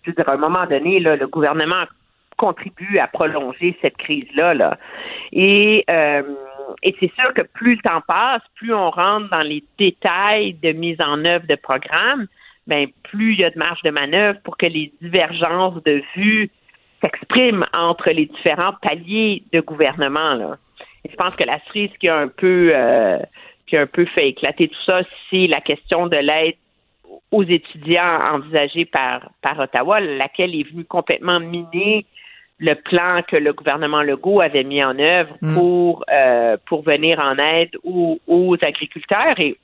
Je 0.02 0.10
veux 0.10 0.14
dire 0.14 0.28
à 0.28 0.32
un 0.32 0.38
moment 0.38 0.66
donné 0.66 1.00
là 1.00 1.16
le 1.16 1.26
gouvernement 1.26 1.84
contribue 2.36 2.98
à 2.98 3.06
prolonger 3.06 3.76
cette 3.80 3.96
crise 3.96 4.28
là 4.34 4.54
là. 4.54 4.78
Et 5.32 5.84
euh, 5.88 6.22
et 6.82 6.94
c'est 7.00 7.12
sûr 7.14 7.32
que 7.34 7.42
plus 7.42 7.76
le 7.76 7.82
temps 7.82 8.02
passe, 8.06 8.42
plus 8.56 8.74
on 8.74 8.90
rentre 8.90 9.28
dans 9.30 9.42
les 9.42 9.64
détails 9.78 10.54
de 10.54 10.72
mise 10.72 11.00
en 11.00 11.24
œuvre 11.24 11.46
de 11.46 11.54
programmes, 11.54 12.26
ben, 12.68 12.86
plus 13.02 13.32
il 13.32 13.40
y 13.40 13.44
a 13.44 13.50
de 13.50 13.58
marge 13.58 13.82
de 13.82 13.90
manœuvre 13.90 14.38
pour 14.44 14.56
que 14.56 14.66
les 14.66 14.92
divergences 15.00 15.82
de 15.84 16.02
vues 16.14 16.50
s'expriment 17.00 17.66
entre 17.72 18.10
les 18.10 18.26
différents 18.26 18.74
paliers 18.82 19.42
de 19.52 19.60
gouvernement. 19.60 20.34
Là. 20.34 20.58
Et 21.04 21.10
je 21.10 21.16
pense 21.16 21.34
que 21.34 21.44
la 21.44 21.58
cerise 21.66 21.90
qui 21.98 22.08
a 22.08 22.16
un 22.18 22.28
peu 22.28 22.70
euh, 22.74 23.18
qui 23.66 23.76
a 23.76 23.82
un 23.82 23.86
peu 23.86 24.04
fait 24.04 24.28
éclater 24.28 24.68
tout 24.68 24.82
ça, 24.84 25.00
c'est 25.30 25.46
la 25.46 25.60
question 25.60 26.06
de 26.06 26.16
l'aide 26.16 26.56
aux 27.30 27.42
étudiants 27.42 28.20
envisagée 28.32 28.84
par, 28.84 29.30
par 29.42 29.58
Ottawa, 29.58 30.00
laquelle 30.00 30.54
est 30.54 30.70
venue 30.70 30.84
complètement 30.84 31.40
miner 31.40 32.06
le 32.58 32.74
plan 32.74 33.22
que 33.26 33.36
le 33.36 33.52
gouvernement 33.52 34.02
Legault 34.02 34.40
avait 34.40 34.64
mis 34.64 34.82
en 34.82 34.98
œuvre 34.98 35.34
mm. 35.40 35.54
pour 35.54 36.04
euh, 36.12 36.56
pour 36.66 36.82
venir 36.82 37.18
en 37.20 37.38
aide 37.38 37.70
aux, 37.84 38.18
aux 38.26 38.56
agriculteurs 38.60 39.38
et 39.38 39.56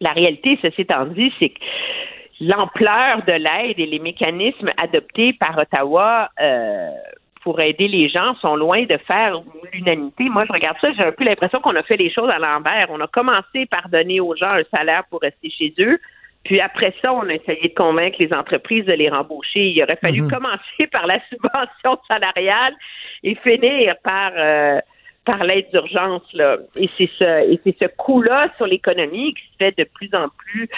la 0.00 0.12
réalité, 0.12 0.58
ceci 0.62 0.82
étant 0.82 1.06
dit, 1.06 1.32
c'est 1.38 1.50
que 1.50 1.60
l'ampleur 2.40 3.24
de 3.26 3.32
l'aide 3.32 3.78
et 3.78 3.86
les 3.86 3.98
mécanismes 3.98 4.70
adoptés 4.76 5.32
par 5.32 5.58
Ottawa 5.58 6.30
euh, 6.40 6.90
pour 7.42 7.60
aider 7.60 7.88
les 7.88 8.08
gens 8.08 8.34
sont 8.36 8.56
loin 8.56 8.84
de 8.84 8.96
faire 8.98 9.40
l'unanimité. 9.72 10.28
Moi, 10.28 10.44
je 10.46 10.52
regarde 10.52 10.76
ça, 10.80 10.92
j'ai 10.92 11.02
un 11.02 11.12
peu 11.12 11.24
l'impression 11.24 11.60
qu'on 11.60 11.74
a 11.76 11.82
fait 11.82 11.96
les 11.96 12.10
choses 12.10 12.30
à 12.30 12.38
l'envers. 12.38 12.88
On 12.90 13.00
a 13.00 13.06
commencé 13.06 13.66
par 13.66 13.88
donner 13.88 14.20
aux 14.20 14.36
gens 14.36 14.52
un 14.52 14.64
salaire 14.76 15.04
pour 15.10 15.20
rester 15.20 15.50
chez 15.50 15.72
eux. 15.78 15.98
Puis 16.44 16.60
après 16.60 16.94
ça, 17.02 17.12
on 17.12 17.28
a 17.28 17.34
essayé 17.34 17.68
de 17.68 17.74
convaincre 17.74 18.16
les 18.20 18.32
entreprises 18.32 18.86
de 18.86 18.92
les 18.92 19.08
rembaucher. 19.08 19.68
Il 19.68 19.82
aurait 19.82 19.96
fallu 19.96 20.22
mhm. 20.22 20.30
commencer 20.30 20.86
par 20.92 21.06
la 21.06 21.18
subvention 21.28 21.98
salariale 22.08 22.74
et 23.22 23.34
finir 23.36 23.94
par 24.04 24.32
euh, 24.36 24.80
par 25.24 25.44
l'aide 25.44 25.66
d'urgence 25.72 26.22
là. 26.32 26.56
Et 26.76 26.86
c'est 26.86 27.06
ce 27.06 27.52
et 27.52 27.60
c'est 27.64 27.76
ce 27.78 27.86
coût-là 27.96 28.48
sur 28.56 28.66
l'économie 28.66 29.34
qui 29.34 29.42
fait 29.58 29.76
de 29.76 29.84
plus 29.84 30.10
en 30.14 30.28
plus 30.36 30.68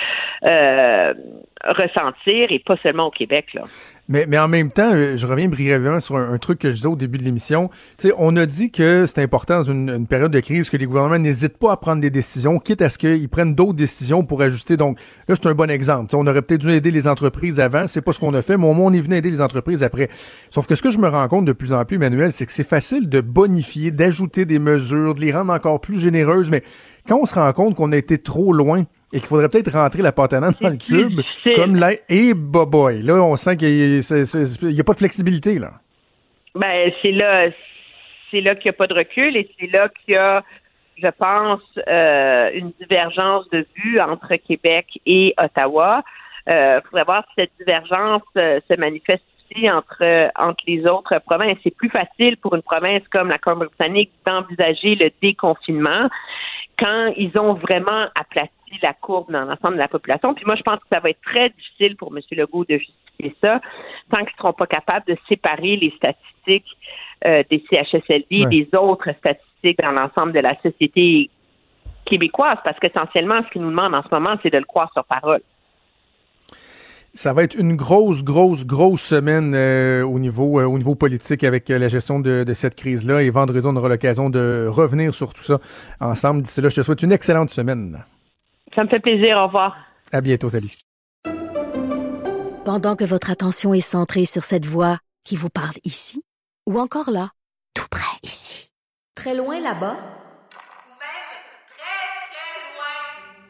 euh, 0.45 1.15
ressentir 1.65 2.51
et 2.51 2.59
pas 2.59 2.77
seulement 2.83 3.09
au 3.09 3.11
Québec 3.11 3.53
là. 3.55 3.63
Mais, 4.11 4.27
mais 4.27 4.39
en 4.41 4.49
même 4.49 4.73
temps, 4.73 4.91
euh, 4.93 5.17
je 5.17 5.25
reviens 5.25 5.49
brièvement 5.49 6.01
sur 6.01 6.17
un, 6.17 6.37
truc 6.39 6.59
que 6.59 6.71
je 6.71 6.75
disais 6.75 6.89
au 6.89 6.97
début 6.97 7.17
de 7.17 7.23
l'émission. 7.23 7.71
On 8.19 8.37
a 8.37 8.45
dit 8.45 8.73
que 8.73 9.07
c'est 9.07 9.23
important 9.23 9.59
dans 9.59 9.63
une, 9.71 9.89
une, 9.89 10.07
période 10.09 10.33
de 10.33 10.41
crise 10.41 10.69
que 10.69 10.77
les 10.77 10.87
gouvernements 10.87 11.19
n'hésitent 11.19 11.59
pas 11.59 11.71
à 11.71 11.77
prendre 11.77 12.01
des 12.01 12.11
décisions, 12.11 12.59
quitte 12.59 12.83
à 12.83 12.89
ce 12.89 12.99
qu'ils 12.99 13.29
prennent 13.29 13.55
d'autres 13.55 13.75
décisions 13.75 14.25
pour 14.25 14.43
ajuster. 14.43 14.77
Donc 14.77 14.99
là, 15.29 15.37
c'est 15.37 15.47
un 15.47 15.55
bon 15.55 15.71
exemple. 15.71 16.13
on 16.17 16.27
aurait 16.27 16.43
peut-être 16.43 16.63
dû 16.63 16.73
aider 16.73 16.91
les 16.91 17.07
entreprises 17.07 17.61
avant, 17.61 17.87
c'est 17.87 18.03
pas 18.03 18.13
ce 18.13 18.19
qu'on 18.19 18.35
a 18.35 18.43
fait, 18.43 18.57
mais 18.57 18.67
au 18.67 18.75
moins 18.75 18.91
on 18.91 18.93
est 18.93 19.01
venu 19.01 19.15
aider 19.15 19.31
les 19.31 19.41
entreprises 19.41 19.85
après. 19.85 20.09
Sauf 20.49 20.67
que 20.67 20.75
ce 20.75 20.83
que 20.83 20.91
je 20.91 20.99
me 20.99 21.09
rends 21.09 21.29
compte 21.29 21.45
de 21.45 21.53
plus 21.53 21.73
en 21.73 21.85
plus, 21.85 21.95
Emmanuel, 21.95 22.33
c'est 22.33 22.47
que 22.47 22.53
c'est 22.53 22.69
facile 22.69 23.09
de 23.09 23.21
bonifier, 23.21 23.93
d'ajouter 23.93 24.45
des 24.45 24.59
mesures, 24.59 25.15
de 25.15 25.21
les 25.21 25.31
rendre 25.31 25.53
encore 25.53 25.81
plus 25.81 26.01
généreuses, 26.01 26.51
mais 26.51 26.65
quand 27.09 27.19
on 27.21 27.27
se 27.27 27.35
rend 27.35 27.53
compte 27.53 27.75
qu'on 27.75 27.93
a 27.93 27.97
été 27.97 28.19
trop 28.19 28.53
loin, 28.53 28.85
et 29.13 29.19
qu'il 29.19 29.27
faudrait 29.27 29.49
peut-être 29.49 29.73
rentrer 29.73 30.03
la 30.03 30.13
pâte 30.13 30.33
dans 30.33 30.55
le 30.61 30.79
tube, 30.79 31.21
comme 31.57 31.77
là, 31.77 31.93
et 32.09 32.33
boy, 32.35 33.03
là, 33.03 33.15
on 33.15 33.37
sent 33.37 33.57
qu'il 33.57 33.69
n'y 33.69 34.81
a, 34.81 34.85
pas 34.85 34.93
de 34.93 34.99
flexibilité, 34.99 35.59
là. 35.59 35.73
Ben, 36.55 36.93
c'est 37.03 37.13
là, 37.13 37.49
c'est 38.31 38.41
là 38.41 38.55
qu'il 38.55 38.71
n'y 38.71 38.75
a 38.75 38.79
pas 38.79 38.87
de 38.87 38.95
recul 38.95 39.37
et 39.37 39.49
c'est 39.59 39.67
là 39.69 39.89
qu'il 39.89 40.15
y 40.15 40.17
a, 40.17 40.45
je 40.97 41.09
pense, 41.09 41.61
euh, 41.89 42.51
une 42.55 42.73
divergence 42.81 43.49
de 43.51 43.67
vue 43.77 44.01
entre 44.01 44.35
Québec 44.37 44.87
et 45.07 45.35
Ottawa. 45.39 46.03
Il 46.47 46.53
euh, 46.53 46.81
faudrait 46.83 47.05
voir 47.05 47.25
si 47.29 47.35
cette 47.43 47.53
divergence 47.59 48.23
euh, 48.37 48.61
se 48.69 48.77
manifeste 48.77 49.23
aussi 49.53 49.71
entre, 49.71 50.31
entre 50.37 50.63
les 50.67 50.87
autres 50.87 51.19
provinces. 51.21 51.59
C'est 51.63 51.75
plus 51.75 51.91
facile 51.91 52.37
pour 52.37 52.55
une 52.55 52.63
province 52.63 53.03
comme 53.13 53.29
la 53.29 53.39
Colombie-Britannique 53.39 54.11
d'envisager 54.27 54.95
le 54.97 55.11
déconfinement 55.23 56.09
quand 56.81 57.13
ils 57.17 57.39
ont 57.39 57.55
vraiment 57.55 58.07
aplati 58.15 58.51
la 58.83 58.95
courbe 58.95 59.31
dans 59.31 59.45
l'ensemble 59.45 59.75
de 59.75 59.81
la 59.81 59.89
population. 59.89 60.35
Puis 60.35 60.45
moi, 60.47 60.57
je 60.57 60.63
pense 60.63 60.79
que 60.81 60.87
ça 60.91 61.01
va 61.01 61.11
être 61.11 61.21
très 61.21 61.51
difficile 61.51 61.97
pour 61.97 62.13
M. 62.17 62.23
Legault 62.33 62.65
de 62.65 62.79
justifier 62.79 63.37
ça 63.41 63.61
tant 64.11 64.19
qu'ils 64.19 64.35
ne 64.37 64.39
seront 64.39 64.53
pas 64.55 64.67
capables 64.67 65.07
de 65.07 65.17
séparer 65.29 65.77
les 65.77 65.91
statistiques 65.97 66.77
euh, 67.27 67.43
des 67.51 67.63
CHSLD 67.71 68.47
des 68.47 68.69
autres 68.75 69.13
statistiques 69.19 69.79
dans 69.79 69.93
l'ensemble 69.93 70.33
de 70.33 70.41
la 70.41 70.59
société 70.63 71.29
québécoise, 72.07 72.57
parce 72.65 72.79
qu'essentiellement, 72.79 73.43
ce 73.45 73.51
qu'ils 73.53 73.63
nous 73.63 73.71
demandent 73.71 73.95
en 73.95 74.03
ce 74.03 74.09
moment, 74.11 74.37
c'est 74.43 74.51
de 74.51 74.59
le 74.59 74.65
croire 74.65 74.91
sur 74.93 75.05
parole. 75.05 75.43
Ça 77.13 77.33
va 77.33 77.43
être 77.43 77.57
une 77.57 77.75
grosse, 77.75 78.23
grosse, 78.23 78.65
grosse 78.65 79.03
semaine 79.03 79.53
euh, 79.55 80.05
au 80.05 80.19
niveau 80.21 80.61
euh, 80.61 80.65
au 80.65 80.79
niveau 80.79 80.95
politique 80.95 81.43
avec 81.43 81.69
la 81.69 81.89
gestion 81.89 82.21
de, 82.21 82.45
de 82.45 82.55
cette 82.55 82.77
crise-là. 82.77 83.23
Et 83.23 83.31
vendredi, 83.31 83.67
on 83.67 83.75
aura 83.75 83.89
l'occasion 83.89 84.31
de 84.31 84.67
revenir 84.69 85.13
sur 85.13 85.35
tout 85.35 85.43
ça 85.43 85.59
ensemble. 86.01 86.43
D'ici 86.43 86.61
là, 86.61 86.69
je 86.69 86.77
te 86.77 86.83
souhaite 86.83 87.03
une 87.03 87.13
excellente 87.13 87.51
semaine. 87.51 88.05
Ça 88.75 88.85
me 88.85 88.89
fait 88.89 89.01
plaisir. 89.01 89.37
Au 89.39 89.47
revoir. 89.47 89.77
À 90.13 90.21
bientôt. 90.21 90.49
Salut. 90.49 90.71
Pendant 92.65 92.95
que 92.95 93.05
votre 93.05 93.31
attention 93.31 93.75
est 93.75 93.81
centrée 93.81 94.27
sur 94.27 94.45
cette 94.45 94.67
voix 94.67 94.99
qui 95.25 95.35
vous 95.35 95.51
parle 95.51 95.75
ici, 95.83 96.23
ou 96.69 96.79
encore 96.79 97.11
là, 97.11 97.31
tout 97.75 97.87
près 97.91 98.17
ici, 98.23 98.71
très 99.17 99.35
loin 99.35 99.57
là-bas, 99.61 99.95
même 99.95 101.31
très, 101.67 102.03
très 102.31 102.53
loin, 102.69 103.50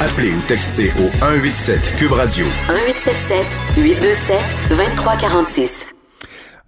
Appelez 0.00 0.32
ou 0.32 0.40
textez 0.48 0.88
au 0.98 1.08
187 1.20 1.94
Cube 1.98 2.12
Radio. 2.12 2.44
1877 2.68 3.46
827 3.76 4.38
2346. 4.70 5.86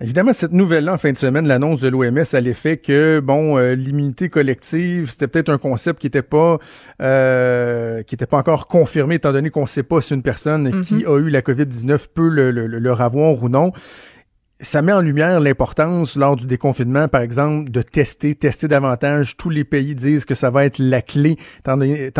Évidemment, 0.00 0.32
cette 0.32 0.52
nouvelle-là, 0.52 0.94
en 0.94 0.98
fin 0.98 1.12
de 1.12 1.16
semaine, 1.16 1.46
l'annonce 1.46 1.80
de 1.80 1.88
l'OMS 1.88 2.24
à 2.32 2.40
l'effet 2.40 2.76
que, 2.76 3.20
bon, 3.20 3.56
euh, 3.56 3.74
l'immunité 3.76 4.28
collective, 4.28 5.10
c'était 5.10 5.28
peut-être 5.28 5.48
un 5.50 5.58
concept 5.58 6.00
qui 6.00 6.06
n'était 6.08 6.22
pas, 6.22 6.58
euh, 7.00 8.02
qui 8.02 8.16
était 8.16 8.26
pas 8.26 8.38
encore 8.38 8.66
confirmé, 8.66 9.14
étant 9.14 9.32
donné 9.32 9.50
qu'on 9.50 9.62
ne 9.62 9.66
sait 9.66 9.84
pas 9.84 10.00
si 10.00 10.12
une 10.14 10.22
personne 10.22 10.68
Mhm. 10.70 10.84
qui 10.84 11.06
a 11.06 11.18
eu 11.18 11.30
la 11.30 11.40
COVID-19 11.40 12.08
peut 12.12 12.28
le, 12.28 12.50
le, 12.50 12.66
le 12.66 12.90
avoir 12.92 13.42
ou 13.42 13.48
non. 13.48 13.72
Ça 14.62 14.80
met 14.80 14.92
en 14.92 15.00
lumière 15.00 15.40
l'importance, 15.40 16.16
lors 16.16 16.36
du 16.36 16.46
déconfinement, 16.46 17.08
par 17.08 17.22
exemple, 17.22 17.68
de 17.72 17.82
tester, 17.82 18.36
tester 18.36 18.68
davantage. 18.68 19.36
Tous 19.36 19.50
les 19.50 19.64
pays 19.64 19.96
disent 19.96 20.24
que 20.24 20.36
ça 20.36 20.50
va 20.50 20.64
être 20.64 20.78
la 20.78 21.02
clé 21.02 21.36
tant, 21.64 21.76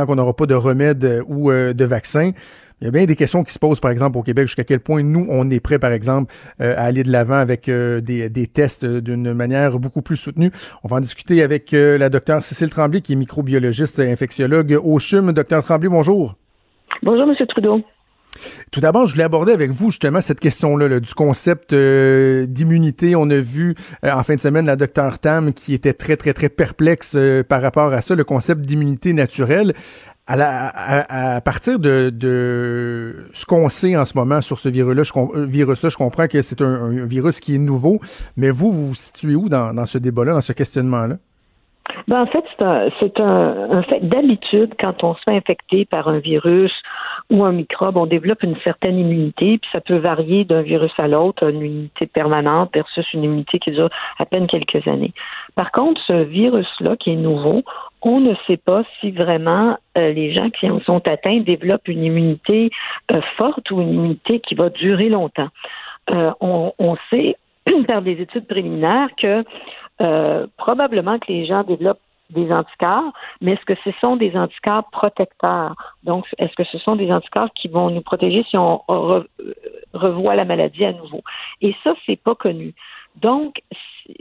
qu'on 0.06 0.16
n'aura 0.16 0.34
pas 0.34 0.46
de 0.46 0.54
remède 0.54 1.04
euh, 1.04 1.22
ou 1.28 1.52
euh, 1.52 1.72
de 1.72 1.84
vaccin. 1.84 2.32
Il 2.80 2.86
y 2.86 2.88
a 2.88 2.90
bien 2.90 3.04
des 3.04 3.14
questions 3.14 3.44
qui 3.44 3.52
se 3.52 3.60
posent, 3.60 3.78
par 3.78 3.92
exemple, 3.92 4.18
au 4.18 4.22
Québec, 4.24 4.48
jusqu'à 4.48 4.64
quel 4.64 4.80
point 4.80 5.04
nous, 5.04 5.24
on 5.30 5.48
est 5.50 5.60
prêt, 5.60 5.78
par 5.78 5.92
exemple, 5.92 6.34
euh, 6.60 6.74
à 6.76 6.82
aller 6.82 7.04
de 7.04 7.12
l'avant 7.12 7.36
avec 7.36 7.70
des, 7.70 8.50
tests 8.52 8.84
d'une 8.84 9.32
manière 9.34 9.78
beaucoup 9.78 10.02
plus 10.02 10.16
soutenue. 10.16 10.50
On 10.82 10.88
va 10.88 10.96
en 10.96 11.00
discuter 11.00 11.44
avec 11.44 11.70
la 11.70 12.08
docteure 12.08 12.42
Cécile 12.42 12.70
Tremblay, 12.70 13.02
qui 13.02 13.12
est 13.12 13.16
microbiologiste 13.16 14.00
et 14.00 14.10
infectiologue 14.10 14.80
au 14.82 14.98
CHUM. 14.98 15.30
Docteur 15.32 15.62
Tremblay, 15.62 15.88
bonjour. 15.88 16.34
Bonjour, 17.04 17.22
M. 17.22 17.46
Trudeau. 17.46 17.84
Tout 18.70 18.80
d'abord, 18.80 19.06
je 19.06 19.12
voulais 19.12 19.24
aborder 19.24 19.52
avec 19.52 19.70
vous 19.70 19.90
justement 19.90 20.20
cette 20.20 20.40
question-là 20.40 20.88
là, 20.88 21.00
du 21.00 21.14
concept 21.14 21.72
euh, 21.72 22.46
d'immunité. 22.46 23.14
On 23.16 23.28
a 23.30 23.38
vu 23.38 23.74
euh, 24.04 24.12
en 24.12 24.22
fin 24.22 24.34
de 24.34 24.40
semaine 24.40 24.66
la 24.66 24.76
docteure 24.76 25.18
Tam 25.18 25.52
qui 25.52 25.74
était 25.74 25.92
très, 25.92 26.16
très, 26.16 26.32
très 26.32 26.48
perplexe 26.48 27.12
euh, 27.14 27.42
par 27.42 27.62
rapport 27.62 27.92
à 27.92 28.00
ça, 28.00 28.14
le 28.14 28.24
concept 28.24 28.62
d'immunité 28.62 29.12
naturelle. 29.12 29.74
À, 30.28 31.40
partir 31.44 31.78
de, 31.78 33.26
ce 33.32 33.44
qu'on 33.44 33.68
sait 33.68 33.96
en 33.96 34.04
ce 34.04 34.16
moment 34.16 34.40
sur 34.40 34.58
ce 34.58 34.68
virus-là, 34.68 35.02
je, 35.02 35.96
comprends 35.96 36.28
que 36.28 36.40
c'est 36.40 36.62
un, 36.62 37.04
virus 37.04 37.40
qui 37.40 37.56
est 37.56 37.58
nouveau, 37.58 38.00
mais 38.36 38.50
vous, 38.50 38.70
vous 38.70 38.88
vous 38.88 38.94
situez 38.94 39.34
où 39.34 39.48
dans 39.50 39.84
ce 39.84 39.98
débat-là, 39.98 40.32
dans 40.32 40.40
ce 40.40 40.52
questionnement-là? 40.52 41.18
Ben, 42.08 42.22
en 42.22 42.26
fait, 42.26 42.44
c'est 43.00 43.20
un, 43.20 43.70
un, 43.70 43.82
fait 43.82 44.00
d'habitude, 44.00 44.74
quand 44.78 45.02
on 45.04 45.14
se 45.14 45.22
fait 45.22 45.36
infecter 45.36 45.84
par 45.84 46.08
un 46.08 46.18
virus 46.18 46.72
ou 47.30 47.44
un 47.44 47.52
microbe, 47.52 47.96
on 47.96 48.06
développe 48.06 48.42
une 48.42 48.56
certaine 48.64 48.98
immunité, 48.98 49.58
puis 49.58 49.70
ça 49.72 49.80
peut 49.80 49.96
varier 49.96 50.44
d'un 50.44 50.62
virus 50.62 50.92
à 50.98 51.08
l'autre, 51.08 51.48
une 51.48 51.58
immunité 51.58 52.06
permanente 52.06 52.70
versus 52.74 53.06
une 53.12 53.24
immunité 53.24 53.58
qui 53.58 53.72
dure 53.72 53.90
à 54.18 54.26
peine 54.26 54.46
quelques 54.46 54.86
années. 54.86 55.12
Par 55.54 55.70
contre, 55.72 56.00
ce 56.06 56.24
virus-là, 56.24 56.96
qui 56.96 57.12
est 57.12 57.16
nouveau, 57.16 57.62
on 58.02 58.20
ne 58.20 58.34
sait 58.46 58.56
pas 58.56 58.82
si 59.00 59.10
vraiment 59.10 59.76
euh, 59.96 60.12
les 60.12 60.32
gens 60.32 60.50
qui 60.50 60.68
en 60.68 60.80
sont 60.80 61.06
atteints 61.06 61.40
développent 61.40 61.88
une 61.88 62.04
immunité 62.04 62.70
euh, 63.10 63.20
forte 63.36 63.70
ou 63.70 63.80
une 63.80 63.94
immunité 63.94 64.40
qui 64.40 64.54
va 64.54 64.70
durer 64.70 65.08
longtemps. 65.08 65.48
Euh, 66.10 66.32
on 66.40 66.96
sait 67.10 67.36
par 67.86 68.02
des 68.02 68.20
études 68.20 68.46
préliminaires 68.46 69.10
que 69.16 69.44
euh, 70.00 70.46
probablement 70.56 71.18
que 71.18 71.30
les 71.30 71.46
gens 71.46 71.62
développent 71.62 72.00
des 72.30 72.50
anticorps, 72.50 73.12
mais 73.40 73.52
est-ce 73.52 73.64
que 73.64 73.74
ce 73.84 73.90
sont 74.00 74.16
des 74.16 74.34
anticorps 74.36 74.88
protecteurs? 74.90 75.74
Donc, 76.02 76.26
est-ce 76.38 76.54
que 76.54 76.64
ce 76.64 76.78
sont 76.78 76.96
des 76.96 77.12
anticorps 77.12 77.52
qui 77.54 77.68
vont 77.68 77.90
nous 77.90 78.00
protéger 78.00 78.42
si 78.44 78.56
on 78.56 78.82
re- 78.88 79.26
revoit 79.92 80.34
la 80.34 80.46
maladie 80.46 80.84
à 80.84 80.92
nouveau? 80.92 81.22
Et 81.60 81.74
ça, 81.84 81.94
c'est 82.06 82.16
pas 82.16 82.34
connu. 82.34 82.74
Donc, 83.16 83.60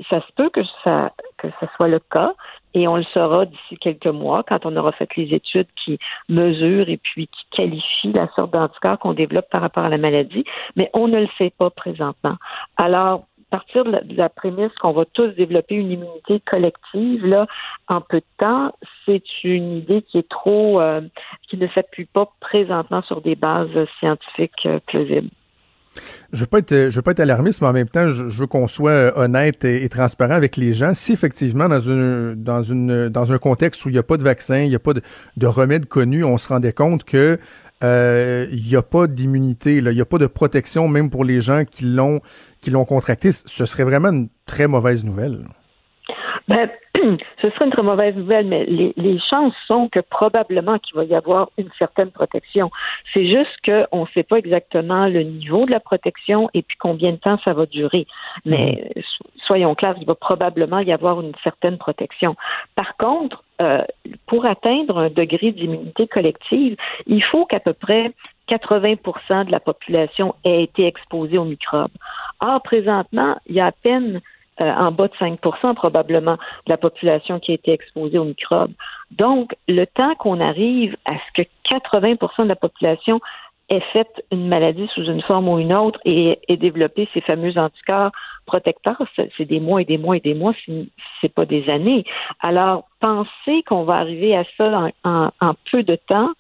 ça 0.09 0.19
se 0.21 0.31
peut 0.35 0.49
que 0.49 0.61
ça, 0.83 1.13
que 1.37 1.47
ce 1.59 1.65
soit 1.75 1.87
le 1.87 1.99
cas, 1.99 2.33
et 2.73 2.87
on 2.87 2.97
le 2.97 3.03
saura 3.03 3.45
d'ici 3.45 3.77
quelques 3.77 4.07
mois 4.07 4.43
quand 4.43 4.65
on 4.65 4.75
aura 4.75 4.91
fait 4.91 5.15
les 5.15 5.33
études 5.33 5.67
qui 5.83 5.97
mesurent 6.29 6.89
et 6.89 6.97
puis 6.97 7.27
qui 7.27 7.45
qualifient 7.51 8.13
la 8.13 8.27
sorte 8.35 8.51
d'anticorps 8.51 8.99
qu'on 8.99 9.13
développe 9.13 9.49
par 9.49 9.61
rapport 9.61 9.83
à 9.83 9.89
la 9.89 9.97
maladie, 9.97 10.43
mais 10.75 10.89
on 10.93 11.07
ne 11.07 11.19
le 11.19 11.27
sait 11.37 11.51
pas 11.57 11.69
présentement. 11.69 12.35
Alors, 12.77 13.23
partir 13.51 13.83
de 13.83 14.15
la, 14.15 14.29
prémisse 14.29 14.71
qu'on 14.79 14.93
va 14.93 15.05
tous 15.05 15.27
développer 15.35 15.75
une 15.75 15.91
immunité 15.91 16.41
collective 16.49 17.25
là 17.25 17.45
en 17.87 18.01
peu 18.01 18.17
de 18.17 18.25
temps, 18.37 18.73
c'est 19.05 19.23
une 19.43 19.73
idée 19.73 20.01
qui 20.01 20.17
est 20.17 20.29
trop 20.29 20.79
euh, 20.79 20.95
qui 21.49 21.57
ne 21.57 21.67
s'appuie 21.67 22.05
pas 22.05 22.31
présentement 22.39 23.01
sur 23.03 23.21
des 23.21 23.35
bases 23.35 23.69
scientifiques 23.99 24.65
euh, 24.65 24.79
plausibles. 24.87 25.29
Je 26.31 26.45
veux 26.45 26.89
veux 26.89 27.01
pas 27.01 27.11
être 27.11 27.19
alarmiste, 27.19 27.61
mais 27.61 27.67
en 27.67 27.73
même 27.73 27.89
temps, 27.89 28.07
je, 28.09 28.23
veux 28.23 28.47
qu'on 28.47 28.67
soit 28.67 28.91
euh, 28.91 29.11
honnête 29.15 29.65
et, 29.65 29.83
et, 29.83 29.89
transparent 29.89 30.33
avec 30.33 30.55
les 30.55 30.73
gens. 30.73 30.93
Si 30.93 31.11
effectivement, 31.11 31.67
dans 31.67 31.81
une, 31.81 32.35
dans 32.35 32.61
une, 32.61 33.09
dans 33.09 33.33
un 33.33 33.37
contexte 33.37 33.85
où 33.85 33.89
il 33.89 33.93
n'y 33.93 33.97
a 33.97 34.03
pas 34.03 34.15
de 34.15 34.23
vaccin, 34.23 34.59
il 34.59 34.69
n'y 34.69 34.75
a 34.75 34.79
pas 34.79 34.93
de, 34.93 35.01
de 35.35 35.47
remède 35.47 35.87
connu, 35.87 36.23
on 36.23 36.37
se 36.37 36.47
rendait 36.47 36.71
compte 36.71 37.03
que 37.03 37.37
euh, 37.83 38.47
il 38.51 38.63
n'y 38.63 38.75
a 38.75 38.81
pas 38.81 39.07
d'immunité, 39.07 39.77
il 39.77 39.87
n'y 39.87 40.01
a 40.01 40.05
pas 40.05 40.17
de 40.17 40.27
protection, 40.27 40.87
même 40.87 41.09
pour 41.09 41.25
les 41.25 41.41
gens 41.41 41.65
qui 41.65 41.85
l'ont, 41.85 42.21
qui 42.61 42.69
l'ont 42.69 42.85
contracté, 42.85 43.31
ce 43.31 43.65
serait 43.65 43.83
vraiment 43.83 44.09
une 44.09 44.29
très 44.45 44.67
mauvaise 44.67 45.03
nouvelle. 45.03 45.45
Ben, 46.47 46.69
ce 47.41 47.49
serait 47.49 47.65
une 47.65 47.71
très 47.71 47.83
mauvaise 47.83 48.15
nouvelle, 48.15 48.47
mais 48.47 48.65
les, 48.65 48.93
les 48.97 49.19
chances 49.29 49.53
sont 49.67 49.89
que 49.89 49.99
probablement 49.99 50.79
qu'il 50.79 50.95
va 50.95 51.03
y 51.03 51.15
avoir 51.15 51.49
une 51.57 51.69
certaine 51.77 52.11
protection. 52.11 52.71
C'est 53.13 53.25
juste 53.27 53.55
qu'on 53.65 54.01
ne 54.01 54.07
sait 54.13 54.23
pas 54.23 54.37
exactement 54.37 55.07
le 55.07 55.23
niveau 55.23 55.65
de 55.65 55.71
la 55.71 55.79
protection 55.79 56.49
et 56.53 56.61
puis 56.61 56.77
combien 56.79 57.11
de 57.11 57.17
temps 57.17 57.39
ça 57.43 57.53
va 57.53 57.65
durer. 57.65 58.05
Mais 58.45 58.91
mmh. 58.95 59.01
soyons 59.45 59.75
clairs, 59.75 59.95
il 59.99 60.05
va 60.05 60.15
probablement 60.15 60.79
y 60.79 60.91
avoir 60.91 61.21
une 61.21 61.33
certaine 61.43 61.77
protection. 61.77 62.35
Par 62.75 62.97
contre, 62.97 63.43
euh, 63.61 63.83
pour 64.27 64.45
atteindre 64.45 64.97
un 64.97 65.09
degré 65.09 65.51
d'immunité 65.51 66.07
collective, 66.07 66.75
il 67.05 67.23
faut 67.23 67.45
qu'à 67.45 67.59
peu 67.59 67.73
près 67.73 68.11
80% 68.49 69.45
de 69.45 69.51
la 69.51 69.59
population 69.59 70.35
ait 70.43 70.63
été 70.63 70.85
exposée 70.85 71.37
aux 71.37 71.45
microbes. 71.45 71.91
Or, 72.39 72.61
présentement, 72.61 73.37
il 73.45 73.55
y 73.55 73.59
a 73.59 73.67
à 73.67 73.71
peine 73.71 74.19
euh, 74.59 74.69
en 74.69 74.91
bas 74.91 75.07
de 75.07 75.13
5% 75.13 75.75
probablement 75.75 76.33
de 76.33 76.69
la 76.69 76.77
population 76.77 77.39
qui 77.39 77.51
a 77.51 77.55
été 77.55 77.71
exposée 77.71 78.17
aux 78.17 78.25
microbes. 78.25 78.73
Donc, 79.11 79.55
le 79.67 79.85
temps 79.85 80.13
qu'on 80.15 80.39
arrive 80.39 80.95
à 81.05 81.13
ce 81.13 81.41
que 81.41 81.47
80% 81.71 82.43
de 82.43 82.49
la 82.49 82.55
population 82.55 83.21
ait 83.69 83.79
fait 83.93 84.09
une 84.31 84.47
maladie 84.47 84.89
sous 84.93 85.05
une 85.05 85.21
forme 85.21 85.47
ou 85.47 85.57
une 85.57 85.73
autre 85.73 85.99
et 86.03 86.37
ait 86.49 86.57
développé 86.57 87.07
ces 87.13 87.21
fameux 87.21 87.57
anticorps 87.57 88.11
protecteurs, 88.45 89.01
c'est 89.15 89.45
des 89.45 89.61
mois 89.61 89.81
et 89.81 89.85
des 89.85 89.97
mois 89.97 90.17
et 90.17 90.19
des 90.19 90.33
mois, 90.33 90.53
c'est 91.21 91.33
pas 91.33 91.45
des 91.45 91.69
années. 91.69 92.03
Alors, 92.41 92.83
penser 92.99 93.63
qu'on 93.65 93.83
va 93.83 93.95
arriver 93.95 94.35
à 94.35 94.43
ça 94.57 94.89
en, 95.05 95.53
peu 95.71 95.83
de 95.83 95.95
temps, 95.95 96.31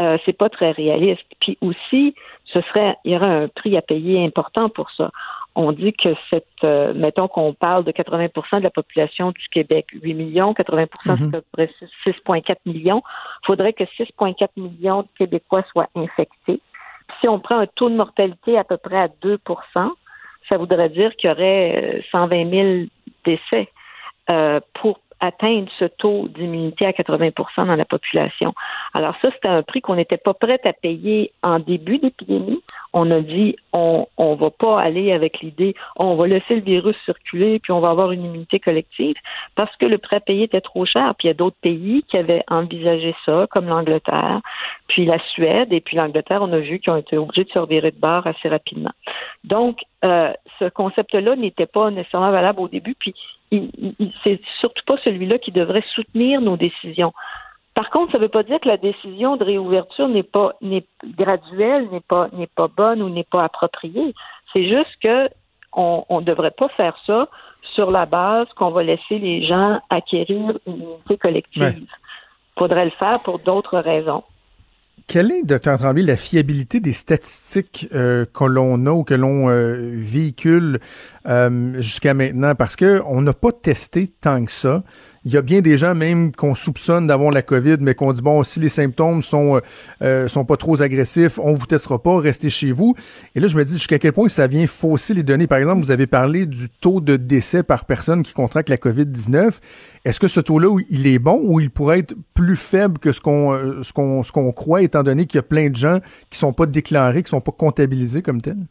euh, 0.00 0.18
c'est 0.24 0.32
pas 0.32 0.48
très 0.48 0.72
réaliste. 0.72 1.22
Puis 1.40 1.56
aussi, 1.60 2.14
ce 2.46 2.60
serait, 2.62 2.96
il 3.04 3.12
y 3.12 3.16
aurait 3.16 3.44
un 3.44 3.48
prix 3.48 3.76
à 3.76 3.82
payer 3.82 4.24
important 4.24 4.68
pour 4.68 4.90
ça. 4.90 5.10
On 5.54 5.72
dit 5.72 5.92
que 5.92 6.14
cette, 6.30 6.46
euh, 6.64 6.94
mettons 6.94 7.28
qu'on 7.28 7.52
parle 7.52 7.84
de 7.84 7.92
80% 7.92 8.58
de 8.58 8.62
la 8.62 8.70
population 8.70 9.32
du 9.32 9.48
Québec, 9.50 9.86
8 9.92 10.14
millions, 10.14 10.52
80% 10.52 10.88
c'est 11.04 11.10
à 11.10 11.16
peu 11.16 11.42
près 11.52 11.70
6,4 12.04 12.56
millions. 12.66 13.02
Il 13.42 13.46
faudrait 13.46 13.72
que 13.72 13.84
6,4 13.84 14.48
millions 14.56 15.02
de 15.02 15.08
Québécois 15.18 15.62
soient 15.70 15.88
infectés. 15.94 16.60
Puis 17.08 17.16
si 17.20 17.28
on 17.28 17.38
prend 17.38 17.58
un 17.58 17.66
taux 17.66 17.90
de 17.90 17.96
mortalité 17.96 18.56
à 18.56 18.64
peu 18.64 18.76
près 18.78 18.96
à 18.96 19.08
2% 19.08 19.38
ça 20.48 20.56
voudrait 20.56 20.88
dire 20.88 21.14
qu'il 21.16 21.30
y 21.30 21.32
aurait 21.32 22.04
120 22.10 22.50
000 22.50 22.68
décès 23.24 23.68
euh, 24.30 24.60
pour 24.74 25.00
atteindre 25.22 25.68
ce 25.78 25.84
taux 25.84 26.28
d'immunité 26.28 26.84
à 26.84 26.90
80% 26.90 27.66
dans 27.66 27.76
la 27.76 27.84
population. 27.84 28.52
Alors 28.92 29.14
ça, 29.22 29.30
c'était 29.32 29.48
un 29.48 29.62
prix 29.62 29.80
qu'on 29.80 29.94
n'était 29.94 30.18
pas 30.18 30.34
prêt 30.34 30.60
à 30.64 30.72
payer 30.72 31.32
en 31.42 31.60
début 31.60 31.98
d'épidémie. 31.98 32.60
On 32.92 33.10
a 33.10 33.20
dit 33.20 33.56
on 33.72 34.06
on 34.18 34.34
va 34.34 34.50
pas 34.50 34.80
aller 34.80 35.12
avec 35.12 35.40
l'idée 35.40 35.74
on 35.96 36.16
va 36.16 36.26
laisser 36.26 36.56
le 36.56 36.60
virus 36.60 36.96
circuler 37.04 37.60
puis 37.60 37.72
on 37.72 37.80
va 37.80 37.90
avoir 37.90 38.12
une 38.12 38.24
immunité 38.24 38.58
collective 38.58 39.14
parce 39.54 39.74
que 39.76 39.86
le 39.86 39.98
prêt 39.98 40.16
à 40.16 40.20
payer 40.20 40.44
était 40.44 40.60
trop 40.60 40.84
cher. 40.84 41.14
Puis 41.16 41.28
il 41.28 41.30
y 41.30 41.30
a 41.30 41.34
d'autres 41.34 41.56
pays 41.62 42.02
qui 42.08 42.16
avaient 42.16 42.42
envisagé 42.48 43.14
ça, 43.24 43.46
comme 43.50 43.66
l'Angleterre, 43.66 44.40
puis 44.88 45.04
la 45.04 45.18
Suède 45.30 45.72
et 45.72 45.80
puis 45.80 45.96
l'Angleterre, 45.96 46.42
on 46.42 46.52
a 46.52 46.58
vu 46.58 46.80
qu'ils 46.80 46.92
ont 46.92 46.96
été 46.96 47.16
obligés 47.16 47.44
de 47.44 47.50
se 47.50 47.58
revirer 47.58 47.92
de 47.92 48.00
bord 48.00 48.26
assez 48.26 48.48
rapidement. 48.48 48.92
Donc 49.44 49.80
euh, 50.04 50.32
ce 50.58 50.68
concept-là 50.68 51.36
n'était 51.36 51.66
pas 51.66 51.90
nécessairement 51.90 52.32
valable 52.32 52.60
au 52.60 52.68
début, 52.68 52.96
puis 52.98 53.14
c'est 54.24 54.40
surtout 54.60 54.84
pas 54.86 54.96
celui-là 55.04 55.38
qui 55.38 55.52
devrait 55.52 55.84
soutenir 55.94 56.40
nos 56.40 56.56
décisions. 56.56 57.12
Par 57.74 57.90
contre, 57.90 58.12
ça 58.12 58.18
ne 58.18 58.22
veut 58.24 58.28
pas 58.28 58.42
dire 58.42 58.60
que 58.60 58.68
la 58.68 58.76
décision 58.76 59.36
de 59.36 59.44
réouverture 59.44 60.08
n'est 60.08 60.22
pas 60.22 60.54
n'est 60.60 60.84
graduelle, 61.04 61.88
n'est 61.90 62.00
pas 62.00 62.28
n'est 62.32 62.46
pas 62.46 62.68
bonne 62.68 63.02
ou 63.02 63.08
n'est 63.08 63.24
pas 63.24 63.44
appropriée. 63.44 64.14
C'est 64.52 64.68
juste 64.68 64.94
que 65.02 65.28
on 65.74 66.04
ne 66.10 66.24
devrait 66.24 66.50
pas 66.50 66.68
faire 66.70 66.96
ça 67.06 67.28
sur 67.74 67.90
la 67.90 68.04
base 68.04 68.46
qu'on 68.56 68.70
va 68.70 68.82
laisser 68.82 69.18
les 69.18 69.46
gens 69.46 69.80
acquérir 69.88 70.58
une 70.66 70.82
unité 70.82 71.16
collective. 71.16 71.62
Il 71.62 71.82
ouais. 71.82 71.86
faudrait 72.58 72.84
le 72.84 72.90
faire 72.90 73.20
pour 73.22 73.38
d'autres 73.38 73.78
raisons. 73.78 74.22
Quelle 75.06 75.30
est, 75.32 75.42
docteur 75.44 75.78
Tremblay, 75.78 76.02
la 76.02 76.16
fiabilité 76.16 76.80
des 76.80 76.92
statistiques 76.92 77.88
euh, 77.94 78.24
que 78.32 78.44
l'on 78.44 78.86
a 78.86 78.90
ou 78.90 79.04
que 79.04 79.14
l'on 79.14 79.48
euh, 79.48 79.92
véhicule 79.94 80.80
euh, 81.26 81.80
jusqu'à 81.80 82.14
maintenant? 82.14 82.54
Parce 82.54 82.76
que 82.76 83.02
on 83.06 83.22
n'a 83.22 83.32
pas 83.32 83.52
testé 83.52 84.08
tant 84.20 84.44
que 84.44 84.50
ça. 84.50 84.82
Il 85.24 85.32
y 85.32 85.36
a 85.36 85.42
bien 85.42 85.60
des 85.60 85.78
gens 85.78 85.94
même 85.94 86.32
qu'on 86.32 86.54
soupçonne 86.54 87.06
d'avoir 87.06 87.30
la 87.30 87.42
COVID, 87.42 87.76
mais 87.80 87.94
qu'on 87.94 88.12
dit 88.12 88.22
bon, 88.22 88.42
si 88.42 88.58
les 88.60 88.68
symptômes 88.68 89.22
sont 89.22 89.60
euh, 90.02 90.28
sont 90.28 90.44
pas 90.44 90.56
trop 90.56 90.80
agressifs, 90.82 91.38
on 91.38 91.52
vous 91.52 91.66
testera 91.66 92.02
pas, 92.02 92.18
restez 92.18 92.50
chez 92.50 92.72
vous. 92.72 92.96
Et 93.34 93.40
là, 93.40 93.48
je 93.48 93.56
me 93.56 93.64
dis 93.64 93.74
jusqu'à 93.74 93.98
quel 93.98 94.12
point 94.12 94.28
ça 94.28 94.46
vient 94.46 94.66
fausser 94.66 95.14
les 95.14 95.22
données. 95.22 95.46
Par 95.46 95.58
exemple, 95.58 95.82
vous 95.82 95.90
avez 95.90 96.06
parlé 96.06 96.46
du 96.46 96.68
taux 96.68 97.00
de 97.00 97.16
décès 97.16 97.62
par 97.62 97.84
personne 97.84 98.22
qui 98.22 98.32
contracte 98.32 98.68
la 98.68 98.76
COVID-19. 98.76 99.58
Est-ce 100.04 100.18
que 100.18 100.28
ce 100.28 100.40
taux-là, 100.40 100.76
il 100.90 101.06
est 101.06 101.20
bon 101.20 101.40
ou 101.44 101.60
il 101.60 101.70
pourrait 101.70 102.00
être 102.00 102.14
plus 102.34 102.56
faible 102.56 102.98
que 102.98 103.12
ce 103.12 103.20
qu'on 103.20 103.52
euh, 103.52 103.82
ce 103.82 103.92
qu'on 103.92 104.22
ce 104.24 104.32
qu'on 104.32 104.50
croit, 104.52 104.82
étant 104.82 105.04
donné 105.04 105.26
qu'il 105.26 105.38
y 105.38 105.40
a 105.40 105.44
plein 105.44 105.70
de 105.70 105.76
gens 105.76 106.00
qui 106.30 106.38
sont 106.38 106.52
pas 106.52 106.66
déclarés, 106.66 107.22
qui 107.22 107.30
sont 107.30 107.40
pas 107.40 107.52
comptabilisés 107.52 108.22
comme 108.22 108.40
tels? 108.40 108.66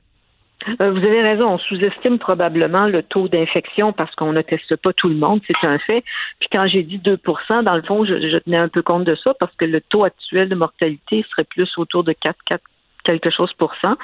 Euh, 0.81 0.91
vous 0.91 0.97
avez 0.97 1.21
raison, 1.21 1.53
on 1.53 1.57
sous-estime 1.57 2.19
probablement 2.19 2.87
le 2.87 3.03
taux 3.03 3.27
d'infection 3.27 3.93
parce 3.93 4.13
qu'on 4.15 4.33
ne 4.33 4.41
teste 4.41 4.75
pas 4.75 4.93
tout 4.93 5.09
le 5.09 5.15
monde, 5.15 5.41
c'est 5.47 5.67
un 5.67 5.79
fait. 5.79 6.03
Puis 6.39 6.49
quand 6.51 6.67
j'ai 6.67 6.83
dit 6.83 6.99
2% 6.99 7.63
dans 7.63 7.75
le 7.75 7.81
fond, 7.81 8.05
je, 8.05 8.37
tenais 8.37 8.57
un 8.57 8.69
peu 8.69 8.81
compte 8.81 9.03
de 9.03 9.15
ça 9.15 9.33
parce 9.39 9.55
que 9.55 9.65
le 9.65 9.81
taux 9.81 10.03
actuel 10.03 10.49
de 10.49 10.55
mortalité 10.55 11.25
serait 11.29 11.43
plus 11.43 11.69
autour 11.77 12.03
de 12.03 12.13
4, 12.13 12.37
4 12.45 12.61
quelque 13.03 13.31
chose 13.31 13.51
pour 13.53 13.73
cent. 13.81 13.95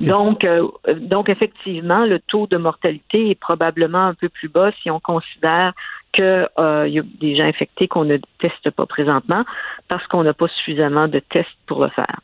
Donc, 0.00 0.44
euh, 0.44 0.68
donc 0.96 1.28
effectivement, 1.28 2.04
le 2.06 2.20
taux 2.20 2.46
de 2.46 2.56
mortalité 2.56 3.30
est 3.30 3.34
probablement 3.34 4.06
un 4.06 4.14
peu 4.14 4.28
plus 4.28 4.48
bas 4.48 4.70
si 4.80 4.92
on 4.92 5.00
considère 5.00 5.72
qu'il 6.12 6.48
euh, 6.58 6.88
y 6.88 7.00
a 7.00 7.02
des 7.20 7.36
gens 7.36 7.44
infectés 7.44 7.88
qu'on 7.88 8.04
ne 8.04 8.18
teste 8.38 8.70
pas 8.70 8.86
présentement 8.86 9.44
parce 9.88 10.06
qu'on 10.06 10.22
n'a 10.22 10.34
pas 10.34 10.46
suffisamment 10.48 11.08
de 11.08 11.18
tests 11.18 11.48
pour 11.66 11.82
le 11.82 11.90
faire. 11.90 12.20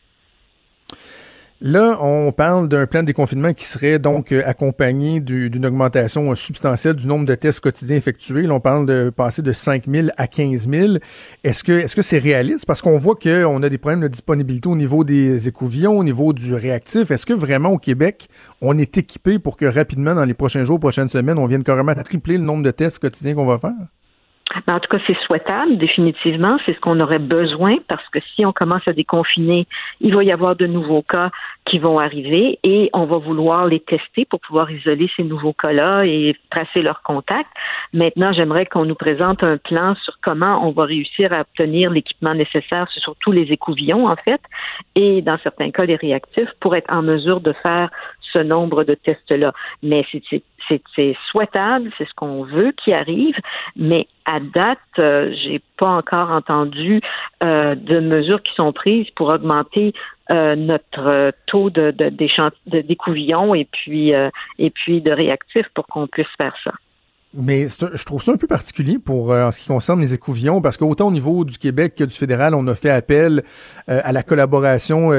Là, 1.62 1.98
on 2.00 2.32
parle 2.32 2.68
d'un 2.68 2.86
plan 2.86 3.02
de 3.02 3.06
déconfinement 3.08 3.52
qui 3.52 3.66
serait 3.66 3.98
donc 3.98 4.32
euh, 4.32 4.42
accompagné 4.46 5.20
d'une 5.20 5.66
augmentation 5.66 6.34
substantielle 6.34 6.94
du 6.94 7.06
nombre 7.06 7.26
de 7.26 7.34
tests 7.34 7.60
quotidiens 7.60 7.96
effectués. 7.96 8.46
Là, 8.46 8.54
on 8.54 8.60
parle 8.60 8.86
de 8.86 9.12
passer 9.14 9.42
de 9.42 9.52
5 9.52 9.84
000 9.86 10.08
à 10.16 10.26
15 10.26 10.70
000. 10.70 10.94
Est-ce 11.44 11.62
que 11.62 11.72
est-ce 11.72 11.94
que 11.94 12.00
c'est 12.00 12.16
réaliste? 12.16 12.64
Parce 12.64 12.80
qu'on 12.80 12.96
voit 12.96 13.14
qu'on 13.14 13.62
a 13.62 13.68
des 13.68 13.76
problèmes 13.76 14.00
de 14.00 14.08
disponibilité 14.08 14.70
au 14.70 14.76
niveau 14.76 15.04
des 15.04 15.48
écouvillons, 15.48 15.98
au 15.98 16.04
niveau 16.04 16.32
du 16.32 16.54
réactif. 16.54 17.10
Est-ce 17.10 17.26
que 17.26 17.34
vraiment 17.34 17.72
au 17.72 17.78
Québec, 17.78 18.28
on 18.62 18.78
est 18.78 18.96
équipé 18.96 19.38
pour 19.38 19.58
que 19.58 19.66
rapidement, 19.66 20.14
dans 20.14 20.24
les 20.24 20.32
prochains 20.32 20.64
jours, 20.64 20.80
prochaines 20.80 21.08
semaines, 21.08 21.38
on 21.38 21.46
vienne 21.46 21.62
carrément 21.62 21.94
tripler 21.94 22.38
le 22.38 22.44
nombre 22.44 22.62
de 22.62 22.70
tests 22.70 23.00
quotidiens 23.00 23.34
qu'on 23.34 23.44
va 23.44 23.58
faire? 23.58 23.99
Ben, 24.66 24.74
en 24.74 24.80
tout 24.80 24.88
cas, 24.88 25.02
c'est 25.06 25.16
souhaitable, 25.26 25.76
définitivement. 25.76 26.58
C'est 26.66 26.74
ce 26.74 26.80
qu'on 26.80 26.98
aurait 27.00 27.20
besoin 27.20 27.76
parce 27.88 28.06
que 28.08 28.18
si 28.34 28.44
on 28.44 28.52
commence 28.52 28.86
à 28.86 28.92
déconfiner, 28.92 29.66
il 30.00 30.14
va 30.14 30.24
y 30.24 30.32
avoir 30.32 30.56
de 30.56 30.66
nouveaux 30.66 31.02
cas 31.02 31.30
qui 31.66 31.78
vont 31.78 31.98
arriver 31.98 32.58
et 32.64 32.90
on 32.92 33.04
va 33.04 33.18
vouloir 33.18 33.66
les 33.66 33.80
tester 33.80 34.24
pour 34.24 34.40
pouvoir 34.40 34.70
isoler 34.70 35.08
ces 35.16 35.22
nouveaux 35.22 35.52
cas-là 35.52 36.04
et 36.04 36.34
tracer 36.50 36.82
leurs 36.82 37.02
contacts. 37.02 37.50
Maintenant, 37.92 38.32
j'aimerais 38.32 38.66
qu'on 38.66 38.84
nous 38.84 38.96
présente 38.96 39.44
un 39.44 39.56
plan 39.56 39.94
sur 40.02 40.18
comment 40.20 40.66
on 40.66 40.72
va 40.72 40.84
réussir 40.84 41.32
à 41.32 41.42
obtenir 41.42 41.90
l'équipement 41.90 42.34
nécessaire 42.34 42.88
sur 42.90 43.14
tous 43.20 43.32
les 43.32 43.52
écouvillons, 43.52 44.08
en 44.08 44.16
fait, 44.16 44.40
et 44.96 45.22
dans 45.22 45.38
certains 45.38 45.70
cas, 45.70 45.84
les 45.84 45.96
réactifs 45.96 46.50
pour 46.60 46.74
être 46.74 46.92
en 46.92 47.02
mesure 47.02 47.40
de 47.40 47.52
faire 47.52 47.90
ce 48.32 48.38
nombre 48.38 48.84
de 48.84 48.94
tests-là. 48.94 49.52
Mais 49.82 50.04
c'est 50.10 50.42
souhaitable, 51.30 51.90
c'est 51.98 52.08
ce 52.08 52.14
qu'on 52.14 52.44
veut 52.44 52.72
qui 52.72 52.92
arrive, 52.92 53.36
mais 53.76 54.06
à 54.24 54.40
date, 54.40 54.78
euh, 54.98 55.34
j'ai 55.42 55.60
pas 55.78 55.88
encore 55.88 56.30
entendu 56.30 57.00
euh, 57.42 57.74
de 57.74 58.00
mesures 58.00 58.42
qui 58.42 58.54
sont 58.54 58.72
prises 58.72 59.08
pour 59.16 59.28
augmenter 59.28 59.92
euh, 60.30 60.54
notre 60.54 61.32
taux 61.46 61.70
de, 61.70 61.90
de, 61.90 62.80
d'écouvillons 62.80 63.54
et 63.54 63.66
puis 63.70 64.12
et 64.58 64.70
puis 64.70 65.00
de 65.00 65.10
réactifs 65.10 65.66
pour 65.74 65.86
qu'on 65.86 66.06
puisse 66.06 66.28
faire 66.38 66.54
ça. 66.62 66.72
Mais 67.32 67.68
je 67.68 68.04
trouve 68.04 68.20
ça 68.20 68.32
un 68.32 68.36
peu 68.36 68.48
particulier 68.48 68.98
pour 68.98 69.30
en 69.30 69.52
ce 69.52 69.60
qui 69.60 69.68
concerne 69.68 70.00
les 70.00 70.14
écouvillons, 70.14 70.60
parce 70.60 70.76
qu'autant 70.76 71.08
au 71.08 71.12
niveau 71.12 71.44
du 71.44 71.58
Québec 71.58 71.94
que 71.96 72.02
du 72.02 72.14
fédéral, 72.14 72.56
on 72.56 72.66
a 72.66 72.74
fait 72.74 72.90
appel 72.90 73.44
à 73.86 74.10
la 74.10 74.24
collaboration 74.24 75.10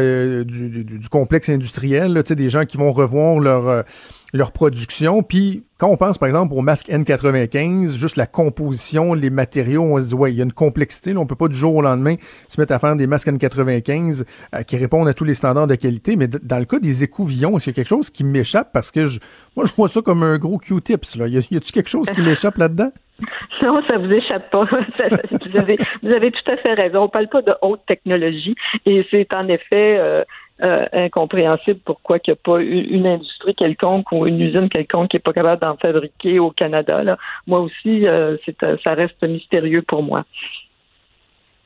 du, 0.44 1.08
complexe 1.10 1.48
industriel, 1.48 2.22
des 2.22 2.50
gens 2.50 2.66
qui 2.66 2.76
vont 2.76 2.92
revoir 2.92 3.40
leur 3.40 3.86
leur 4.34 4.52
production. 4.52 5.24
Puis 5.24 5.64
quand 5.78 5.90
on 5.90 5.98
pense 5.98 6.18
par 6.18 6.28
exemple 6.28 6.54
au 6.54 6.62
masque 6.62 6.90
N95, 6.90 7.98
juste 7.98 8.16
la 8.16 8.28
composition, 8.28 9.14
les 9.14 9.30
matériaux, 9.30 9.84
on 9.84 10.00
se 10.00 10.08
dit 10.08 10.14
ouais, 10.14 10.32
il 10.32 10.38
y 10.38 10.42
a 10.42 10.44
une 10.44 10.54
complexité. 10.54 11.14
Là, 11.14 11.20
on 11.20 11.26
peut 11.26 11.36
pas 11.36 11.48
du 11.48 11.58
jour 11.58 11.76
au 11.76 11.82
lendemain 11.82 12.16
se 12.48 12.60
mettre 12.60 12.74
à 12.74 12.80
faire 12.80 12.96
des 12.96 13.08
masques 13.08 13.28
N95 13.28 14.26
euh, 14.54 14.64
qui 14.64 14.78
répondent 14.78 15.08
à 15.08 15.14
tous 15.14 15.24
les 15.24 15.34
standards 15.34 15.68
de 15.68 15.76
qualité. 15.76 16.16
Mais 16.16 16.28
dans 16.28 16.60
le 16.60 16.66
cas 16.66 16.80
des 16.80 17.04
écouvillons, 17.04 17.58
est-ce 17.58 17.66
qu'il 17.66 17.72
y 17.72 17.76
a 17.76 17.78
quelque 17.78 17.90
chose 17.90 18.10
qui 18.10 18.24
m'échappe? 18.24 18.72
Parce 18.74 18.92
que 18.92 19.08
je, 19.08 19.20
moi 19.56 19.66
je 19.66 19.74
vois 19.74 19.88
ça 19.88 20.02
comme 20.02 20.24
un 20.24 20.38
gros 20.38 20.58
Q-tips. 20.58 21.18
Là, 21.18 21.28
y 21.28 21.38
a-t-il 21.38 21.60
quelque 21.60 21.90
chose 21.90 22.10
qui 22.10 22.22
m'échappe 22.22 22.58
là-dedans? 22.58 22.92
Non, 23.62 23.80
ça 23.88 24.00
vous 24.00 24.12
échappe 24.12 24.50
pas. 24.50 24.64
vous, 24.66 25.60
avez, 25.60 25.78
vous 26.02 26.12
avez 26.12 26.32
tout 26.32 26.52
à 26.52 26.58
fait 26.58 26.74
raison. 26.74 27.04
On 27.04 27.10
parle 27.10 27.28
pas 27.28 27.44
de 27.44 27.54
haute 27.62 27.82
technologie 27.88 28.56
et 28.88 29.06
c'est 29.12 29.32
en 29.36 29.48
effet 29.48 29.98
euh, 30.00 30.24
euh, 30.64 30.86
incompréhensible 30.94 31.80
pourquoi 31.84 32.18
il 32.18 32.30
n'y 32.30 32.34
a 32.34 32.36
pas 32.36 32.62
une 32.62 33.08
industrie 33.08 33.56
quelconque 33.56 34.12
ou 34.12 34.28
une 34.28 34.40
usine 34.40 34.70
quelconque 34.70 35.10
qui 35.10 35.16
n'est 35.16 35.22
pas 35.22 35.34
capable 35.34 35.60
d'en 35.60 35.76
fabriquer 35.76 36.38
au 36.38 36.52
Canada. 36.52 37.18
Moi 37.48 37.62
aussi, 37.62 38.06
euh, 38.06 38.38
euh, 38.62 38.78
ça 38.84 38.94
reste 38.94 39.24
mystérieux 39.24 39.82
pour 39.82 40.04
moi. 40.04 40.24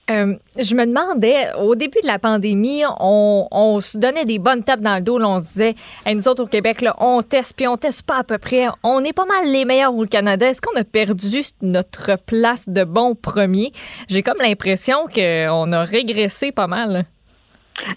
je 0.07 0.75
me 0.75 0.85
demandais, 0.85 1.51
au 1.59 1.75
début 1.75 1.99
de 2.03 2.07
la 2.07 2.19
pandémie, 2.19 2.83
on, 3.01 3.79
se 3.81 3.97
donnait 3.97 4.23
des 4.23 4.39
bonnes 4.39 4.63
tapes 4.63 4.79
dans 4.79 4.95
le 4.95 5.01
dos. 5.01 5.19
on 5.21 5.39
se 5.39 5.51
disait, 5.51 5.75
nous 6.07 6.27
autres 6.29 6.43
au 6.43 6.47
Québec, 6.47 6.85
on 6.97 7.21
teste, 7.21 7.57
puis 7.57 7.67
on 7.67 7.75
teste 7.75 8.07
pas 8.07 8.19
à 8.19 8.23
peu 8.23 8.37
près. 8.37 8.67
On 8.81 9.03
est 9.03 9.11
pas 9.11 9.25
mal 9.25 9.51
les 9.51 9.65
meilleurs 9.65 9.93
au 9.93 10.05
Canada. 10.05 10.47
Est-ce 10.47 10.61
qu'on 10.61 10.79
a 10.79 10.85
perdu 10.85 11.41
notre 11.61 12.17
place 12.25 12.69
de 12.69 12.85
bon 12.85 13.13
premier? 13.13 13.73
J'ai 14.07 14.23
comme 14.23 14.39
l'impression 14.39 15.07
qu'on 15.13 15.71
a 15.73 15.83
régressé 15.83 16.53
pas 16.53 16.67
mal. 16.67 17.07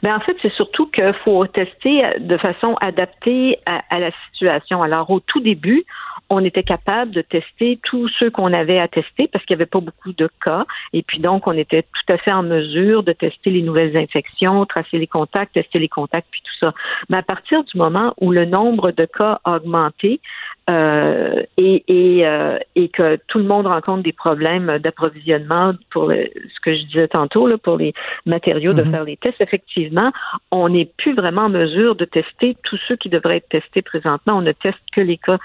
Ben 0.03 0.17
en 0.17 0.21
fait, 0.21 0.37
c'est 0.43 0.53
surtout 0.53 0.87
qu'il 0.87 1.13
faut 1.25 1.47
tester 1.47 2.03
de 2.19 2.37
façon 2.37 2.75
adaptée 2.81 3.59
à, 3.67 3.99
la 3.99 4.11
situation. 4.31 4.83
Alors, 4.83 5.11
au 5.11 5.21
tout 5.21 5.41
début, 5.41 5.85
on 6.31 6.45
était 6.45 6.63
capable 6.63 7.13
de 7.13 7.23
tester 7.23 7.79
tous 7.83 8.09
ceux 8.19 8.31
qu'on 8.31 8.53
avait 8.53 8.79
à 8.79 8.89
tester 8.89 9.29
parce 9.29 9.45
qu'il 9.45 9.57
n'y 9.57 9.63
avait 9.63 9.71
pas 9.71 9.81
beaucoup 9.81 10.13
de 10.13 10.29
cas. 10.45 10.67
Et 10.93 11.03
puis 11.03 11.21
donc, 11.21 11.47
on 11.47 11.53
était 11.53 11.83
tout 11.83 12.13
à 12.13 12.19
fait 12.19 12.33
en 12.33 12.43
mesure 12.43 13.03
de 13.03 13.13
tester 13.13 13.51
les 13.51 13.63
nouvelles 13.63 13.97
infections, 13.97 14.67
tracer 14.67 14.99
les 14.99 15.07
contacts, 15.07 15.55
tester 15.55 15.79
les 15.79 15.89
contacts, 15.89 16.29
puis 16.31 16.43
tout 16.43 16.67
ça. 16.67 16.75
Mais 17.09 17.17
à 17.17 17.23
partir 17.23 17.65
du 17.65 17.79
moment 17.79 18.15
où 18.21 18.31
le 18.31 18.45
nombre 18.45 18.91
de 18.91 19.07
cas 19.07 19.41
a 19.45 19.57
augmenté, 19.57 20.21
euh, 20.69 21.43
et, 21.57 21.83
et, 21.89 22.27
euh, 22.27 22.59
et, 22.75 22.91
que 22.91 23.17
tout 23.29 23.39
le 23.39 23.45
monde 23.45 23.67
rencontre 23.67 24.03
des 24.03 24.13
problèmes 24.13 24.79
d'approvisionnement 24.79 25.73
pour 25.91 26.11
ce 26.11 26.61
que 26.61 26.75
je 26.75 26.83
disais 26.83 27.09
tantôt, 27.09 27.47
là, 27.47 27.57
pour 27.57 27.79
les 27.79 27.95
matériaux 28.27 28.75
de 28.75 28.83
mhm. 28.83 28.91
faire 28.91 29.05
les 29.05 29.17
tests, 29.17 29.41
effectivement, 29.41 30.13
on 30.51 30.69
n'est 30.69 30.91
plus 30.99 31.15
vraiment 31.15 31.43
en 31.43 31.49
mesure 31.49 31.95
de 31.95 32.05
tester 32.05 32.55
tous 32.65 32.79
ceux 32.87 32.97
qui 32.97 33.09
devraient 33.09 33.39
être 33.39 33.49
testés 33.49 33.81
présentement. 33.81 34.35
On 34.35 34.43
ne 34.43 34.53
teste 34.53 34.79
que 34.93 35.01
les 35.01 35.17
cas 35.17 35.39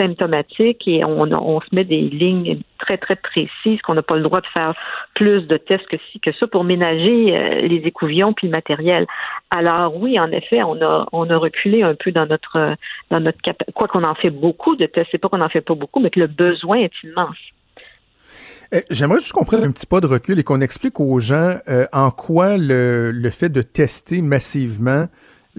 symptomatiques 0.00 0.88
et 0.88 1.04
on, 1.04 1.60
se 1.60 1.74
met 1.74 1.84
des 1.84 2.00
lignes 2.00 2.60
très, 2.78 2.96
très 2.96 3.16
précises 3.16 3.80
qu'on 3.82 3.94
n'a 3.94 4.02
pas 4.02 4.16
le 4.16 4.22
droit 4.22 4.40
de 4.40 4.46
faire 4.46 4.74
plus 5.14 5.42
de 5.42 5.58
tests 5.58 5.86
que 5.86 6.32
ça 6.32 6.46
pour 6.46 6.64
ménager 6.64 7.36
euh, 7.36 7.60
les 7.68 7.82
écouvillons 7.84 8.32
puis 8.32 8.46
le 8.46 8.52
matériel. 8.52 9.06
Alors 9.50 9.96
oui, 9.96 10.18
en 10.18 10.30
effet, 10.32 10.62
on 10.62 10.80
a, 10.80 11.36
reculé 11.36 11.82
un 11.82 11.94
peu 11.94 12.12
dans 12.12 12.26
notre, 12.26 12.76
dans 13.10 13.20
notre 13.20 13.38
quoi 13.74 13.88
qu'on 13.88 14.04
en 14.04 14.14
fait 14.14 14.30
beaucoup 14.30 14.76
de 14.76 14.86
tests, 14.86 15.08
c'est 15.12 15.18
pas 15.18 15.28
qu'on 15.28 15.38
n'en 15.38 15.48
fait 15.48 15.60
pas 15.60 15.74
beaucoup, 15.74 16.00
mais 16.00 16.10
que 16.10 16.20
le 16.20 16.26
besoin 16.26 16.78
est 16.78 17.02
immense. 17.04 17.36
Eh, 18.72 18.84
j'aimerais 18.90 19.18
juste 19.18 19.32
qu'on 19.32 19.44
prenne 19.44 19.64
un 19.64 19.72
petit 19.72 19.86
pas 19.86 20.00
de 20.00 20.06
recul 20.06 20.38
et 20.38 20.44
qu'on 20.44 20.60
explique 20.60 21.00
aux 21.00 21.18
gens 21.18 21.56
euh, 21.68 21.86
en 21.92 22.10
quoi 22.10 22.56
le, 22.56 23.30
fait 23.32 23.48
de 23.48 23.62
tester 23.62 24.22
massivement 24.22 25.06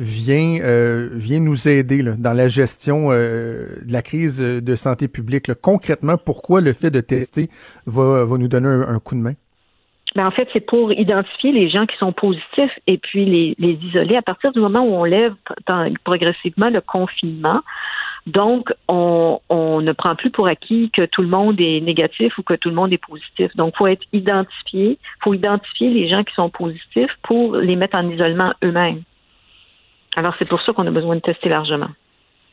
vient, 0.01 0.57
euh, 0.61 1.09
vient 1.13 1.39
nous 1.39 1.69
aider 1.69 2.03
dans 2.03 2.33
la 2.33 2.47
gestion 2.47 3.11
euh, 3.11 3.77
de 3.85 3.93
la 3.93 4.01
crise 4.01 4.39
de 4.39 4.75
santé 4.75 5.07
publique. 5.07 5.53
Concrètement, 5.61 6.17
pourquoi 6.17 6.59
le 6.59 6.73
fait 6.73 6.91
de 6.91 6.99
tester 6.99 7.49
va, 7.85 8.25
va 8.25 8.37
nous 8.37 8.47
donner 8.47 8.67
un, 8.67 8.99
coup 8.99 9.15
de 9.15 9.21
main? 9.21 9.33
Ben 10.15 10.27
en 10.27 10.31
fait, 10.31 10.49
c'est 10.51 10.65
pour 10.65 10.91
identifier 10.91 11.53
les 11.53 11.69
gens 11.69 11.85
qui 11.85 11.95
sont 11.97 12.11
positifs 12.11 12.77
et 12.87 12.97
puis 12.97 13.25
les, 13.25 13.55
les 13.59 13.73
isoler. 13.73 14.17
À 14.17 14.21
partir 14.21 14.51
du 14.51 14.59
moment 14.59 14.81
où 14.81 14.93
on 14.93 15.05
lève 15.05 15.33
progressivement 16.03 16.69
le 16.69 16.81
confinement, 16.81 17.61
donc, 18.27 18.71
on, 18.87 19.39
ne 19.49 19.91
prend 19.93 20.15
plus 20.15 20.29
pour 20.29 20.47
acquis 20.47 20.91
que 20.91 21.05
tout 21.05 21.23
le 21.23 21.27
monde 21.27 21.59
est 21.59 21.81
négatif 21.81 22.37
ou 22.37 22.43
que 22.43 22.53
tout 22.53 22.69
le 22.69 22.75
monde 22.75 22.93
est 22.93 23.03
positif. 23.03 23.55
Donc, 23.55 23.75
faut 23.75 23.87
être 23.87 24.05
identifié, 24.13 24.99
faut 25.23 25.33
identifier 25.33 25.89
les 25.89 26.07
gens 26.07 26.23
qui 26.23 26.33
sont 26.35 26.49
positifs 26.49 27.17
pour 27.23 27.55
les 27.55 27.73
mettre 27.73 27.95
en 27.95 28.07
isolement 28.09 28.53
eux-mêmes. 28.63 29.01
Alors, 30.15 30.35
c'est 30.39 30.47
pour 30.47 30.61
ça 30.61 30.73
qu'on 30.73 30.85
a 30.87 30.91
besoin 30.91 31.15
de 31.15 31.21
tester 31.21 31.49
largement. 31.49 31.89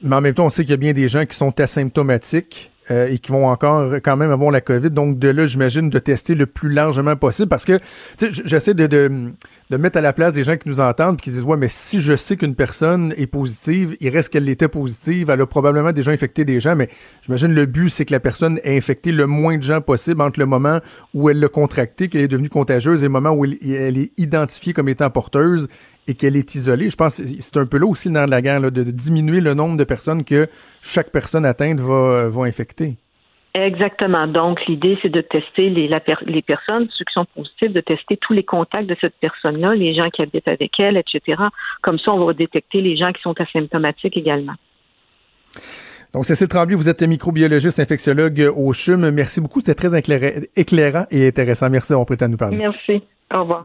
Mais 0.02 0.16
en 0.16 0.20
même 0.20 0.34
temps, 0.34 0.46
on 0.46 0.50
sait 0.50 0.62
qu'il 0.62 0.70
y 0.70 0.74
a 0.74 0.78
bien 0.78 0.92
des 0.92 1.08
gens 1.08 1.26
qui 1.26 1.36
sont 1.36 1.58
asymptomatiques. 1.60 2.70
euh, 2.90 3.08
et 3.08 3.18
qui 3.18 3.32
vont 3.32 3.46
encore 3.48 3.94
quand 4.02 4.16
même 4.16 4.30
avoir 4.30 4.50
la 4.50 4.60
COVID. 4.60 4.90
Donc 4.90 5.18
de 5.18 5.28
là, 5.28 5.46
j'imagine, 5.46 5.90
de 5.90 5.98
tester 5.98 6.34
le 6.34 6.46
plus 6.46 6.70
largement 6.70 7.16
possible 7.16 7.48
parce 7.48 7.64
que 7.64 7.78
tu 8.18 8.32
sais, 8.32 8.42
j'essaie 8.44 8.74
de, 8.74 8.86
de, 8.86 9.32
de 9.70 9.76
mettre 9.76 9.98
à 9.98 10.00
la 10.00 10.12
place 10.12 10.32
des 10.32 10.44
gens 10.44 10.56
qui 10.56 10.68
nous 10.68 10.80
entendent 10.80 11.16
et 11.18 11.22
qui 11.22 11.30
disent 11.30 11.44
ouais, 11.44 11.56
mais 11.56 11.68
si 11.68 12.00
je 12.00 12.16
sais 12.16 12.36
qu'une 12.36 12.54
personne 12.54 13.12
est 13.16 13.26
positive, 13.26 13.96
il 14.00 14.08
reste 14.10 14.32
qu'elle 14.32 14.48
était 14.48 14.68
positive, 14.68 15.30
elle 15.30 15.40
a 15.40 15.46
probablement 15.46 15.92
déjà 15.92 16.10
infecté 16.10 16.44
des 16.44 16.60
gens, 16.60 16.76
mais 16.76 16.88
j'imagine 17.22 17.52
le 17.52 17.66
but 17.66 17.90
c'est 17.90 18.04
que 18.04 18.12
la 18.12 18.20
personne 18.20 18.58
ait 18.64 18.76
infecté 18.76 19.12
le 19.12 19.26
moins 19.26 19.56
de 19.56 19.62
gens 19.62 19.80
possible 19.80 20.22
entre 20.22 20.40
le 20.40 20.46
moment 20.46 20.80
où 21.14 21.28
elle 21.28 21.40
l'a 21.40 21.48
contracté, 21.48 22.08
qu'elle 22.08 22.22
est 22.22 22.28
devenue 22.28 22.48
contagieuse 22.48 23.02
et 23.02 23.06
le 23.06 23.12
moment 23.12 23.30
où 23.30 23.44
elle, 23.44 23.58
elle 23.62 23.98
est 23.98 24.12
identifiée 24.18 24.72
comme 24.72 24.88
étant 24.88 25.10
porteuse 25.10 25.68
et 26.08 26.14
qu'elle 26.14 26.36
est 26.36 26.54
isolée. 26.54 26.90
Je 26.90 26.96
pense 26.96 27.18
que 27.18 27.26
c'est 27.26 27.56
un 27.56 27.66
peu 27.66 27.78
là 27.78 27.86
aussi 27.86 28.10
dans 28.10 28.28
la 28.28 28.42
guerre, 28.42 28.60
là, 28.60 28.70
de, 28.70 28.82
de 28.82 28.90
diminuer 28.90 29.40
le 29.40 29.54
nombre 29.54 29.76
de 29.76 29.84
personnes 29.84 30.24
que 30.24 30.48
chaque 30.82 31.10
personne 31.10 31.44
atteinte 31.44 31.78
va, 31.78 32.28
va 32.28 32.42
infecter. 32.44 32.96
Exactement. 33.54 34.26
Donc, 34.26 34.64
l'idée, 34.66 34.98
c'est 35.02 35.08
de 35.08 35.20
tester 35.20 35.70
les, 35.70 35.88
la 35.88 36.00
les 36.26 36.42
personnes, 36.42 36.88
ceux 36.90 37.04
qui 37.04 37.12
sont 37.12 37.24
positifs, 37.34 37.72
de 37.72 37.80
tester 37.80 38.16
tous 38.16 38.32
les 38.32 38.44
contacts 38.44 38.86
de 38.86 38.96
cette 39.00 39.14
personne-là, 39.20 39.74
les 39.74 39.94
gens 39.94 40.10
qui 40.10 40.22
habitent 40.22 40.48
avec 40.48 40.78
elle, 40.78 40.96
etc. 40.96 41.42
Comme 41.82 41.98
ça, 41.98 42.12
on 42.12 42.24
va 42.24 42.32
détecter 42.34 42.80
les 42.80 42.96
gens 42.96 43.12
qui 43.12 43.22
sont 43.22 43.34
asymptomatiques 43.40 44.16
également. 44.16 44.54
Donc, 46.14 46.24
Cécile 46.24 46.48
Tremblay, 46.48 46.74
vous 46.74 46.88
êtes 46.88 47.02
microbiologiste, 47.02 47.80
infectiologue 47.80 48.52
au 48.56 48.72
CHUM. 48.72 49.10
Merci 49.10 49.40
beaucoup. 49.40 49.60
C'était 49.60 49.74
très 49.74 49.98
éclairant 50.56 51.06
et 51.10 51.26
intéressant. 51.26 51.68
Merci 51.68 51.92
d'avoir 51.92 52.06
prêté 52.06 52.24
à 52.24 52.28
nous 52.28 52.36
parler. 52.36 52.56
Merci. 52.56 53.02
Au 53.32 53.40
revoir. 53.40 53.64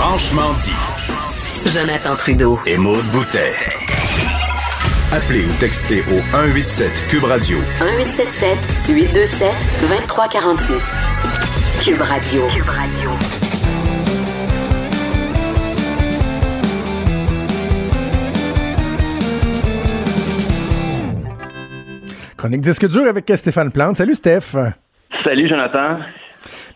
Franchement 0.00 0.54
dit. 0.62 0.78
Jonathan 1.74 2.14
Trudeau. 2.14 2.60
Et 2.68 2.78
Maude 2.78 3.04
Boutet. 3.12 3.50
Appelez 5.10 5.44
ou 5.44 5.52
textez 5.58 6.02
au 6.02 6.20
187 6.30 7.08
Cube 7.10 7.24
Radio 7.24 7.58
1877 7.80 8.94
827 8.94 9.50
2346. 9.80 10.96
Cube 11.84 12.00
Radio. 12.00 12.46
Cube 12.46 12.68
Radio. 12.68 13.10
Chronique 22.36 22.60
disque 22.60 22.86
dur 22.86 23.08
avec 23.08 23.32
Stéphane 23.34 23.72
Plante. 23.72 23.96
Salut 23.96 24.14
Steph. 24.14 24.54
Salut 25.24 25.48
Jonathan. 25.48 25.98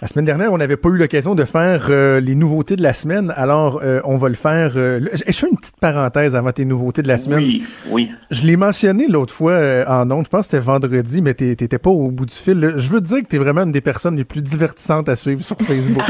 La 0.03 0.09
semaine 0.09 0.25
dernière, 0.25 0.53
on 0.53 0.59
n'avait 0.59 0.77
pas 0.77 0.89
eu 0.89 0.97
l'occasion 0.97 1.37
de 1.37 1.45
faire 1.45 1.87
euh, 1.89 2.19
les 2.19 2.35
nouveautés 2.35 2.75
de 2.75 2.83
la 2.83 2.93
semaine, 2.93 3.33
alors 3.37 3.81
euh, 3.85 4.01
on 4.05 4.17
va 4.17 4.29
le 4.29 4.35
faire. 4.35 4.73
euh, 4.75 4.99
le- 4.99 5.11
je 5.15 5.31
fais 5.33 5.47
une 5.49 5.57
petite 5.57 5.77
parenthèse 5.81 6.35
avant 6.35 6.51
tes 6.51 6.65
nouveautés 6.65 7.03
de 7.03 7.09
la 7.09 7.19
semaine. 7.19 7.39
Oui, 7.39 7.65
oui. 7.89 8.11
Je 8.33 8.43
l'ai 8.43 8.57
mentionné 8.57 9.07
l'autre 9.07 9.33
fois 9.33 9.53
euh, 9.53 9.85
en 9.87 10.11
ondes, 10.11 10.25
je 10.25 10.29
pense 10.29 10.47
que 10.47 10.51
c'était 10.51 10.65
vendredi, 10.65 11.23
mais 11.23 11.35
t'étais 11.35 11.79
pas 11.79 11.91
au 11.91 12.11
bout 12.11 12.27
du 12.27 12.35
fil. 12.35 12.59
là. 12.59 12.73
Je 12.79 12.91
veux 12.91 13.01
te 13.01 13.07
dire 13.07 13.21
que 13.21 13.27
t'es 13.27 13.39
vraiment 13.39 13.63
une 13.63 13.71
des 13.71 13.81
personnes 13.81 14.17
les 14.17 14.25
plus 14.25 14.43
divertissantes 14.43 15.09
à 15.09 15.15
suivre 15.15 15.45
sur 15.45 15.57
Facebook. 15.59 16.03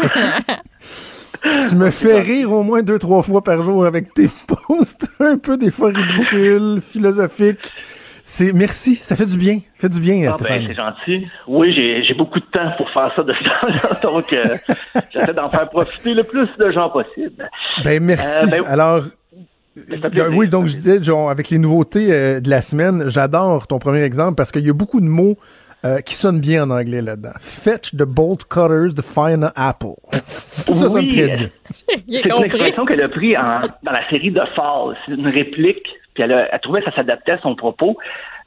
tu 1.68 1.76
me 1.76 1.90
fais 1.90 2.18
rire 2.20 2.50
au 2.50 2.62
moins 2.62 2.80
deux, 2.82 2.98
trois 2.98 3.22
fois 3.22 3.44
par 3.44 3.62
jour 3.62 3.84
avec 3.84 4.14
tes 4.14 4.30
posts 4.68 5.06
un 5.20 5.36
peu 5.36 5.58
des 5.58 5.70
fois 5.70 5.90
ridicules, 5.90 6.80
philosophiques. 6.80 7.70
C'est 8.34 8.54
merci, 8.54 8.94
ça 8.96 9.14
fait 9.14 9.26
du 9.26 9.36
bien, 9.36 9.58
ça 9.76 9.88
fait 9.88 9.88
du 9.90 10.00
bien, 10.00 10.26
Ah 10.26 10.32
Stéphane. 10.32 10.60
ben, 10.60 10.66
c'est 10.68 10.74
gentil. 10.74 11.26
Oui, 11.46 11.74
j'ai 11.74 12.14
beaucoup 12.14 12.40
de 12.40 12.46
temps 12.46 12.70
pour 12.78 12.88
faire 12.90 13.12
ça 13.14 13.22
de 13.22 13.34
ce 13.34 13.44
temps-là, 13.44 14.00
donc 14.02 14.32
euh, 14.32 14.56
j'essaie 15.12 15.34
d'en 15.34 15.50
faire 15.50 15.68
profiter 15.68 16.14
le 16.14 16.22
plus 16.22 16.48
de 16.58 16.70
gens 16.70 16.88
possible. 16.88 17.46
Ben 17.84 18.02
merci. 18.02 18.46
Euh, 18.46 18.48
ben, 18.50 18.64
Alors, 18.66 19.02
euh, 19.76 20.30
oui, 20.32 20.48
donc 20.48 20.66
je 20.66 20.72
disais, 20.72 21.02
genre, 21.02 21.28
avec 21.30 21.50
les 21.50 21.58
nouveautés 21.58 22.10
euh, 22.10 22.40
de 22.40 22.48
la 22.48 22.62
semaine, 22.62 23.04
j'adore 23.08 23.66
ton 23.66 23.78
premier 23.78 24.02
exemple 24.02 24.34
parce 24.36 24.50
qu'il 24.50 24.66
y 24.66 24.70
a 24.70 24.74
beaucoup 24.74 25.02
de 25.02 25.06
mots 25.06 25.36
euh, 25.84 26.00
qui 26.00 26.14
sonnent 26.14 26.40
bien 26.40 26.62
en 26.64 26.70
anglais 26.70 27.02
là-dedans. 27.02 27.32
Fetch 27.38 27.90
the 27.94 28.04
bolt 28.04 28.44
cutters, 28.44 28.94
the 28.94 29.02
fine 29.02 29.50
apple. 29.56 29.96
Tout 30.66 30.74
ça 30.78 30.88
sonne 30.88 31.08
très 31.08 31.28
bien. 31.36 31.48
C'est 32.08 32.30
une 32.30 32.44
expression 32.44 32.86
qu'elle 32.86 33.02
a 33.02 33.08
pris 33.10 33.36
en- 33.36 33.60
dans 33.82 33.92
la 33.92 34.08
série 34.08 34.30
de 34.30 34.40
Fall. 34.56 34.96
C'est 35.04 35.12
une 35.12 35.26
réplique, 35.26 35.86
puis 36.14 36.22
elle, 36.22 36.32
a, 36.32 36.52
elle 36.54 36.60
trouvait 36.60 36.80
que 36.80 36.90
ça 36.90 36.96
s'adaptait 36.96 37.32
à 37.32 37.38
son 37.38 37.54
propos. 37.54 37.96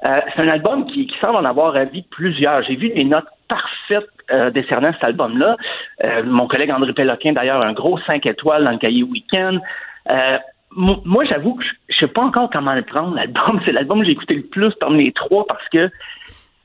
Euh, 0.06 0.20
c'est 0.36 0.46
un 0.46 0.50
album 0.50 0.86
qui, 0.88 1.08
qui 1.08 1.18
semble 1.20 1.38
en 1.38 1.46
avoir 1.46 1.74
ravi 1.74 2.04
plusieurs. 2.12 2.64
J'ai 2.64 2.76
vu 2.76 2.90
des 2.90 3.04
notes 3.06 3.26
parfaites 3.48 4.10
euh, 4.32 4.50
décernant 4.52 4.92
cet 4.94 5.04
album-là. 5.04 5.56
Euh, 6.04 6.24
mon 6.24 6.48
collègue 6.48 6.72
André 6.72 6.94
Péloquin, 6.94 7.34
d'ailleurs, 7.34 7.62
un 7.64 7.74
gros 7.74 7.98
5 8.00 8.26
étoiles 8.26 8.64
dans 8.64 8.72
le 8.72 8.78
cahier 8.78 9.04
Weekend. 9.04 9.62
Euh, 10.10 10.38
mo- 10.72 11.02
moi, 11.06 11.24
j'avoue 11.26 11.56
que 11.56 11.64
je 11.90 11.96
sais 11.98 12.08
pas 12.08 12.22
encore 12.22 12.50
comment 12.52 12.74
le 12.74 12.82
prendre, 12.84 13.16
l'album. 13.16 13.62
C'est 13.66 13.72
l'album 13.72 14.00
que 14.00 14.06
j'ai 14.06 14.12
écouté 14.12 14.36
le 14.36 14.44
plus 14.44 14.74
parmi 14.80 15.06
les 15.06 15.12
trois 15.14 15.46
parce 15.48 15.68
que 15.70 15.90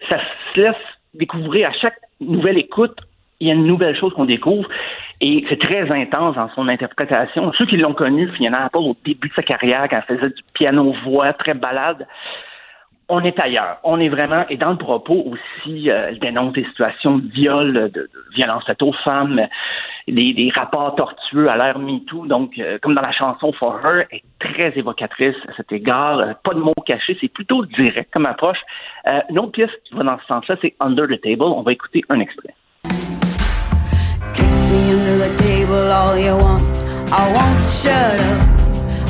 ça 0.09 0.19
se 0.55 0.61
laisse 0.61 0.75
découvrir 1.15 1.69
à 1.69 1.73
chaque 1.73 1.99
nouvelle 2.21 2.59
écoute. 2.59 2.97
Il 3.41 3.49
y 3.49 3.51
a 3.51 3.55
une 3.55 3.67
nouvelle 3.67 3.97
chose 3.97 4.13
qu'on 4.15 4.27
découvre 4.27 4.69
et 5.21 5.45
c'est 5.49 5.61
très 5.61 5.91
intense 5.91 6.37
dans 6.37 6.49
son 6.51 6.69
interprétation. 6.69 7.53
Ceux 7.53 7.67
qui 7.67 7.77
l'ont 7.77 7.95
connu, 7.95 8.29
Fiona 8.29 8.65
Apple, 8.65 8.79
au 8.79 8.97
début 9.05 9.29
de 9.29 9.35
sa 9.35 9.43
carrière, 9.43 9.87
quand 9.89 10.01
elle 10.09 10.17
faisait 10.17 10.31
du 10.31 10.43
piano-voix, 10.55 11.33
très 11.35 11.55
balade, 11.55 12.07
on 13.11 13.23
est 13.25 13.39
ailleurs. 13.41 13.79
On 13.83 13.99
est 13.99 14.09
vraiment, 14.09 14.45
et 14.49 14.57
dans 14.57 14.71
le 14.71 14.77
propos 14.77 15.25
aussi, 15.27 15.91
euh, 15.91 16.07
elle 16.09 16.21
dénonce 16.21 16.53
des 16.53 16.65
situations 16.65 17.19
de 17.19 17.27
viol, 17.27 17.73
de, 17.73 17.89
de 17.89 18.11
violence 18.35 18.65
faite 18.65 18.83
aux 18.83 18.93
femmes, 18.93 19.47
des, 20.07 20.33
des 20.33 20.51
rapports 20.55 20.95
tortueux 20.95 21.51
à 21.51 21.57
l'ère 21.57 21.79
MeToo. 21.81 22.27
Donc, 22.27 22.53
euh, 22.59 22.79
comme 22.81 22.95
dans 22.95 23.03
la 23.03 23.13
chanson 23.13 23.53
For 23.53 23.81
Her, 23.85 24.05
est 24.13 24.23
très 24.39 24.79
évocatrice 24.79 25.37
à 25.49 25.53
cet 25.57 25.73
égard. 25.73 26.19
Euh, 26.21 26.33
pas 26.45 26.55
de 26.55 26.61
mots 26.61 26.73
cachés, 26.87 27.19
c'est 27.21 27.33
plutôt 27.33 27.67
direct 27.67 28.13
comme 28.13 28.27
approche. 28.27 28.61
Une 29.29 29.39
autre 29.41 29.53
pièce 29.53 29.71
qui 29.85 29.95
va 29.95 30.05
dans 30.05 30.19
ce 30.19 30.27
sens-là, 30.27 30.57
c'est 30.63 30.75
Under 30.79 31.09
the 31.09 31.21
Table. 31.21 31.43
On 31.43 31.63
va 31.63 31.73
écouter 31.73 32.03
un 32.11 32.21
extrait. 32.21 32.55
Kick 34.91 34.99
me 34.99 35.03
under 35.05 35.29
the 35.29 35.37
table 35.37 35.93
all 35.93 36.19
you 36.19 36.35
want. 36.37 36.63
I 37.13 37.33
won't 37.33 37.65
shut 37.71 38.19
up. 38.19 38.41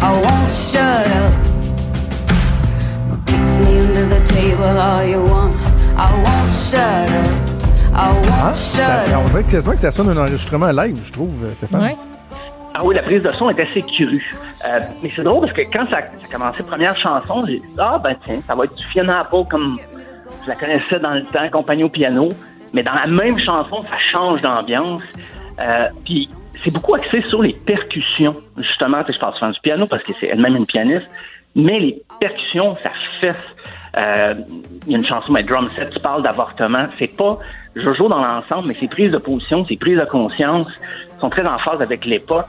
I 0.02 0.12
won't 0.24 0.50
shut 0.52 1.06
up. 1.20 1.32
Kick 3.26 3.40
me 3.40 3.78
under 3.80 4.06
the 4.14 4.20
table 4.26 4.76
all 4.78 5.02
you 5.06 5.20
want. 5.24 5.54
I 5.96 6.12
won't 6.24 6.52
shut 6.52 7.08
up. 7.08 7.28
I 7.94 8.12
won't 8.12 8.28
Ah, 8.30 8.52
shut 8.52 8.84
ça- 8.84 9.18
on 9.24 9.28
dirait 9.28 9.44
quasiment 9.44 9.72
que 9.72 9.80
ça 9.80 9.90
sonne 9.90 10.10
un 10.10 10.18
enregistrement 10.18 10.70
live, 10.70 11.00
je 11.02 11.12
trouve, 11.12 11.32
euh, 11.44 11.52
Stéphane. 11.54 11.80
Ouais. 11.82 11.96
Ah 12.74 12.84
oui, 12.84 12.94
la 12.94 13.02
prise 13.02 13.22
de 13.22 13.32
son 13.32 13.48
est 13.48 13.60
assez 13.60 13.80
crue. 13.82 14.34
Euh, 14.66 14.80
mais 15.02 15.10
c'est 15.16 15.22
drôle 15.22 15.40
parce 15.40 15.54
que 15.54 15.62
quand 15.62 15.86
ça, 15.90 15.96
ça 16.06 16.12
a 16.28 16.32
commencé, 16.32 16.62
première 16.62 16.96
chanson, 16.98 17.42
j'ai 17.46 17.58
dit 17.60 17.68
Ah 17.78 17.96
ben 18.04 18.14
tiens, 18.26 18.40
ça 18.46 18.54
va 18.54 18.64
être 18.64 18.74
du 18.74 18.84
Fiona 18.88 19.20
Apple 19.20 19.44
comme 19.50 19.78
je 20.44 20.48
la 20.50 20.56
connaissais 20.56 20.98
dans 21.00 21.14
le 21.14 21.24
temps, 21.24 21.48
compagnie 21.50 21.84
au 21.84 21.88
piano. 21.88 22.28
Mais 22.74 22.82
dans 22.82 22.92
la 22.94 23.06
même 23.06 23.38
chanson, 23.40 23.82
ça 23.90 23.96
change 24.12 24.42
d'ambiance. 24.42 25.02
Euh, 25.60 25.88
Puis 26.04 26.28
c'est 26.64 26.72
beaucoup 26.72 26.94
axé 26.94 27.22
sur 27.22 27.42
les 27.42 27.52
percussions. 27.54 28.36
Justement, 28.58 29.02
je 29.08 29.18
parle 29.18 29.34
souvent 29.34 29.50
du 29.50 29.60
piano 29.60 29.86
parce 29.86 30.02
que 30.02 30.12
c'est 30.20 30.26
elle-même 30.26 30.56
une 30.56 30.66
pianiste. 30.66 31.06
Mais 31.56 31.78
les 31.80 32.02
percussions, 32.20 32.76
ça 32.82 32.90
fesse. 33.20 33.34
Euh, 33.96 34.34
Il 34.86 34.92
y 34.92 34.94
a 34.94 34.98
une 34.98 35.04
chanson, 35.04 35.32
mais 35.32 35.42
Drum 35.42 35.68
Set, 35.74 35.90
tu 35.90 36.00
parles 36.00 36.22
d'avortement. 36.22 36.86
C'est 36.98 37.14
pas 37.16 37.38
Jojo 37.74 38.08
dans 38.08 38.20
l'ensemble, 38.24 38.68
mais 38.68 38.74
ses 38.74 38.88
prises 38.88 39.10
de 39.10 39.18
position, 39.18 39.64
ses 39.66 39.76
prises 39.76 39.98
de 39.98 40.04
conscience 40.04 40.68
sont 41.20 41.28
très 41.30 41.44
en 41.46 41.58
phase 41.58 41.80
avec 41.82 42.04
l'époque 42.04 42.46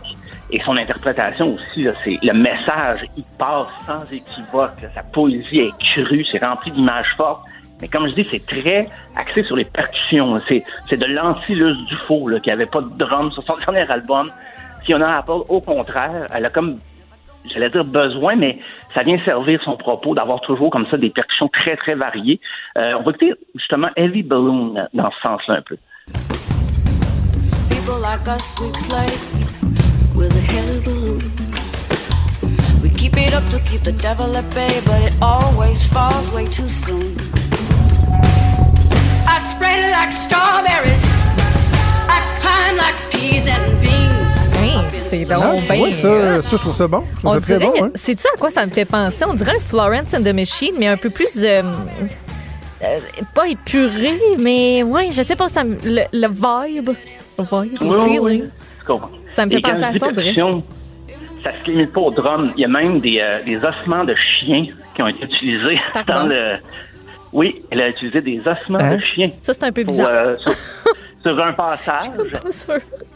et 0.52 0.60
son 0.62 0.78
interprétation 0.78 1.54
aussi. 1.56 1.84
là, 1.84 1.94
C'est 2.04 2.20
le 2.22 2.34
message, 2.34 3.00
il 3.18 3.24
passe 3.40 3.68
sans 3.88 4.04
équivoque. 4.14 4.78
sa 4.94 5.04
poésie 5.04 5.60
est 5.60 5.74
crue, 5.80 6.24
c'est 6.24 6.44
rempli 6.44 6.72
d'images 6.72 7.12
fortes. 7.18 7.44
Mais 7.82 7.88
comme 7.88 8.08
je 8.08 8.14
dis, 8.14 8.28
c'est 8.30 8.46
très 8.46 8.88
axé 9.16 9.44
sur 9.44 9.56
les 9.56 9.66
percussions. 9.66 10.40
C'est, 10.48 10.64
c'est 10.90 10.98
de 10.98 11.08
l'anti-Luce 11.08 11.84
du 11.86 11.96
faux, 12.08 12.28
là, 12.28 12.40
qui 12.40 12.52
avait 12.52 12.68
pas 12.68 12.82
de 12.82 12.96
drum 12.98 13.32
sur 13.32 13.44
son 13.44 13.58
dernier 13.66 13.90
album. 13.92 14.32
Fiona 14.86 15.18
Apple, 15.18 15.44
au 15.50 15.62
contraire, 15.62 16.28
elle 16.34 16.46
a 16.46 16.50
comme 16.50 16.80
j'allais 17.46 17.70
dire 17.70 17.86
besoin, 17.86 18.36
mais 18.36 18.60
ça 18.94 19.04
vient 19.04 19.18
servir 19.26 19.62
son 19.64 19.76
propos 19.76 20.14
d'avoir 20.14 20.42
toujours 20.42 20.70
comme 20.70 20.88
ça 20.88 20.98
des 20.98 21.10
percussions 21.10 21.48
très, 21.50 21.76
très 21.76 21.96
variées. 21.96 22.40
Euh, 22.78 22.94
on 23.00 23.04
va 23.04 23.12
écouter 23.12 23.34
justement 23.56 23.90
Heavy 23.96 24.24
Balloon 24.24 24.76
dans 24.94 25.12
ce 25.12 25.22
sens-là 25.22 25.56
un 25.56 25.62
peu. 25.62 25.78
People 27.70 28.00
like 28.02 28.28
us, 28.28 28.56
we 28.60 28.72
play 28.88 29.08
with 30.16 30.86
balloon. 30.86 31.20
We 32.82 32.90
keep 32.90 33.18
it 33.18 33.34
up 33.34 33.48
to 33.50 33.60
keep 33.60 33.84
the 33.84 33.92
devil 33.92 34.36
at 34.36 34.50
bay, 34.54 34.82
but 34.86 35.02
it 35.02 35.14
always 35.22 35.84
falls 35.84 36.32
way 36.32 36.46
too 36.46 36.68
soon. 36.68 37.16
I 39.34 39.40
spread 39.40 39.92
like 39.92 40.12
strawberries. 40.12 41.04
I 42.10 42.20
climb 42.42 42.78
like 42.78 42.98
peas 43.12 43.48
and 43.48 43.80
beans. 43.82 44.34
Hey, 44.58 44.78
c'est 44.92 45.20
tu 45.20 45.26
bien 45.26 45.38
vois, 45.38 45.58
ça, 45.92 46.42
ça, 46.42 46.50
je 46.52 46.56
trouve 46.58 46.76
ça 46.76 46.88
bon. 46.88 47.04
Je 47.16 47.20
trouve 47.20 47.32
On 47.32 47.34
ça 47.34 47.42
très 47.42 47.60
bon. 47.60 47.74
Hein? 47.82 47.90
c'est-tu 47.96 48.28
à 48.34 48.38
quoi 48.38 48.50
ça 48.50 48.66
me 48.66 48.72
fait 48.72 48.86
penser? 48.86 49.26
On 49.28 49.34
dirait 49.34 49.54
le 49.54 49.60
Florence 49.60 50.14
and 50.14 50.24
the 50.24 50.34
Machine, 50.34 50.74
mais 50.80 50.88
un 50.88 50.98
peu 50.98 51.10
plus. 51.10 51.44
euh, 51.44 51.62
euh, 52.84 53.00
pas 53.34 53.48
épuré, 53.48 54.20
mais 54.40 54.84
ouais, 54.84 55.10
je 55.12 55.22
sais 55.22 55.36
pas, 55.36 55.48
ça 55.48 55.64
me- 55.64 55.76
le, 55.84 56.02
le 56.12 56.28
vibe. 56.28 56.90
Le 57.40 57.44
vibe, 57.44 57.78
le 57.82 57.88
Oui, 57.88 57.96
oui, 57.98 58.04
feeling. 58.04 58.22
oui. 58.90 58.98
Ça 59.30 59.46
me 59.46 59.52
fait 59.52 59.58
Et 59.58 59.62
penser 59.62 59.84
à 59.84 59.94
ça, 59.94 60.08
on 60.08 60.12
dirait. 60.12 60.34
Ça 61.44 61.52
se 61.66 61.72
limite 61.72 61.92
pas 61.94 62.02
au 62.02 62.12
drum. 62.12 62.52
Il 62.58 62.62
y 62.62 62.66
a 62.66 62.68
même 62.68 63.00
des, 63.00 63.20
euh, 63.24 63.42
des 63.44 63.58
ossements 63.58 64.04
de 64.04 64.14
chiens 64.14 64.66
qui 64.96 65.02
ont 65.02 65.08
été 65.08 65.24
utilisés 65.24 65.80
Pardon? 65.94 66.14
dans 66.14 66.28
le. 66.28 66.58
Oui, 67.34 67.64
elle 67.72 67.82
a 67.82 67.90
utilisé 67.90 68.22
des 68.22 68.40
ossements 68.46 68.80
Hein? 68.80 68.98
de 68.98 69.02
chiens. 69.02 69.32
Ça, 69.42 69.54
c'est 69.54 69.64
un 69.64 69.72
peu 69.72 69.84
pour, 69.84 69.94
bizarre. 69.94 70.10
euh, 70.10 70.38
sur, 70.40 70.54
sur 71.22 71.42
un 71.44 71.54
passage. 71.54 72.10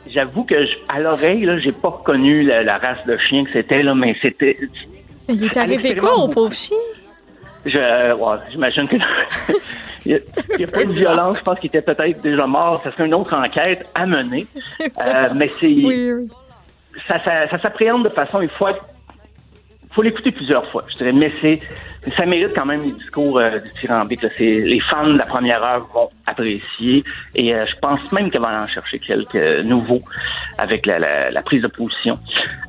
J'avoue 0.10 0.44
que 0.46 0.66
je- 0.66 0.76
à 0.88 1.00
l'oreille, 1.00 1.46
là, 1.46 1.58
j'ai 1.60 1.72
pas 1.72 1.90
reconnu 1.90 2.44
la, 2.44 2.64
la 2.64 2.78
race 2.78 3.06
de 3.06 3.18
chien 3.18 3.44
que 3.46 3.52
c'était, 3.54 3.84
là, 3.84 3.94
mais 3.96 4.16
c'était. 4.22 4.58
Il 5.28 5.44
est 5.44 5.58
arrivé 5.58 5.96
quoi 5.96 6.16
au 6.16 6.28
pauvre 6.28 6.54
chien? 6.54 6.78
Je, 7.66 7.80
euh, 7.80 8.16
ouais, 8.16 8.38
j'imagine 8.52 8.88
que 8.88 8.96
il 10.06 10.12
n'y 10.56 10.64
a, 10.64 10.68
a 10.68 10.72
pas 10.72 10.84
eu 10.84 10.86
de 10.86 10.94
violence. 10.94 11.40
Je 11.40 11.44
pense 11.44 11.60
qu'il 11.60 11.68
était 11.70 11.82
peut-être 11.82 12.22
déjà 12.22 12.46
mort. 12.46 12.80
Ça 12.84 12.92
serait 12.92 13.08
une 13.08 13.16
autre 13.16 13.34
enquête 13.36 13.90
à 13.96 14.06
mener. 14.06 14.46
Euh, 15.06 15.28
mais 15.36 15.50
c'est 15.60 15.76
ça, 17.08 17.20
ça, 17.26 17.50
ça 17.50 17.60
s'appréhende 17.60 18.04
de 18.06 18.10
façon, 18.10 18.40
il 18.42 18.50
faut 18.50 18.68
être- 18.68 18.86
faut 19.96 20.02
l'écouter 20.04 20.32
plusieurs 20.32 20.70
fois, 20.72 20.84
je 20.90 20.96
dirais, 20.98 21.14
mais 21.14 21.32
c'est 21.42 21.60
ça 22.18 22.26
mérite 22.28 22.54
quand 22.54 22.66
même 22.68 22.84
les 22.84 22.92
discours 22.92 23.40
euh, 23.40 23.58
dithyrambiques. 23.58 24.22
les 24.40 24.80
fans 24.82 25.08
de 25.08 25.18
la 25.18 25.26
première 25.26 25.64
heure 25.64 25.88
vont 25.92 26.10
apprécier 26.28 27.04
et 27.34 27.56
euh, 27.56 27.66
je 27.66 27.76
pense 27.80 28.12
même 28.12 28.30
qu'elle 28.30 28.42
va 28.42 28.62
en 28.64 28.68
chercher 28.68 29.00
quelques 29.00 29.64
nouveaux 29.64 29.98
avec 30.60 30.86
la, 30.86 31.00
la- 31.00 31.32
la 31.32 31.42
prise 31.42 31.64
de 31.64 31.68
position. 31.68 32.20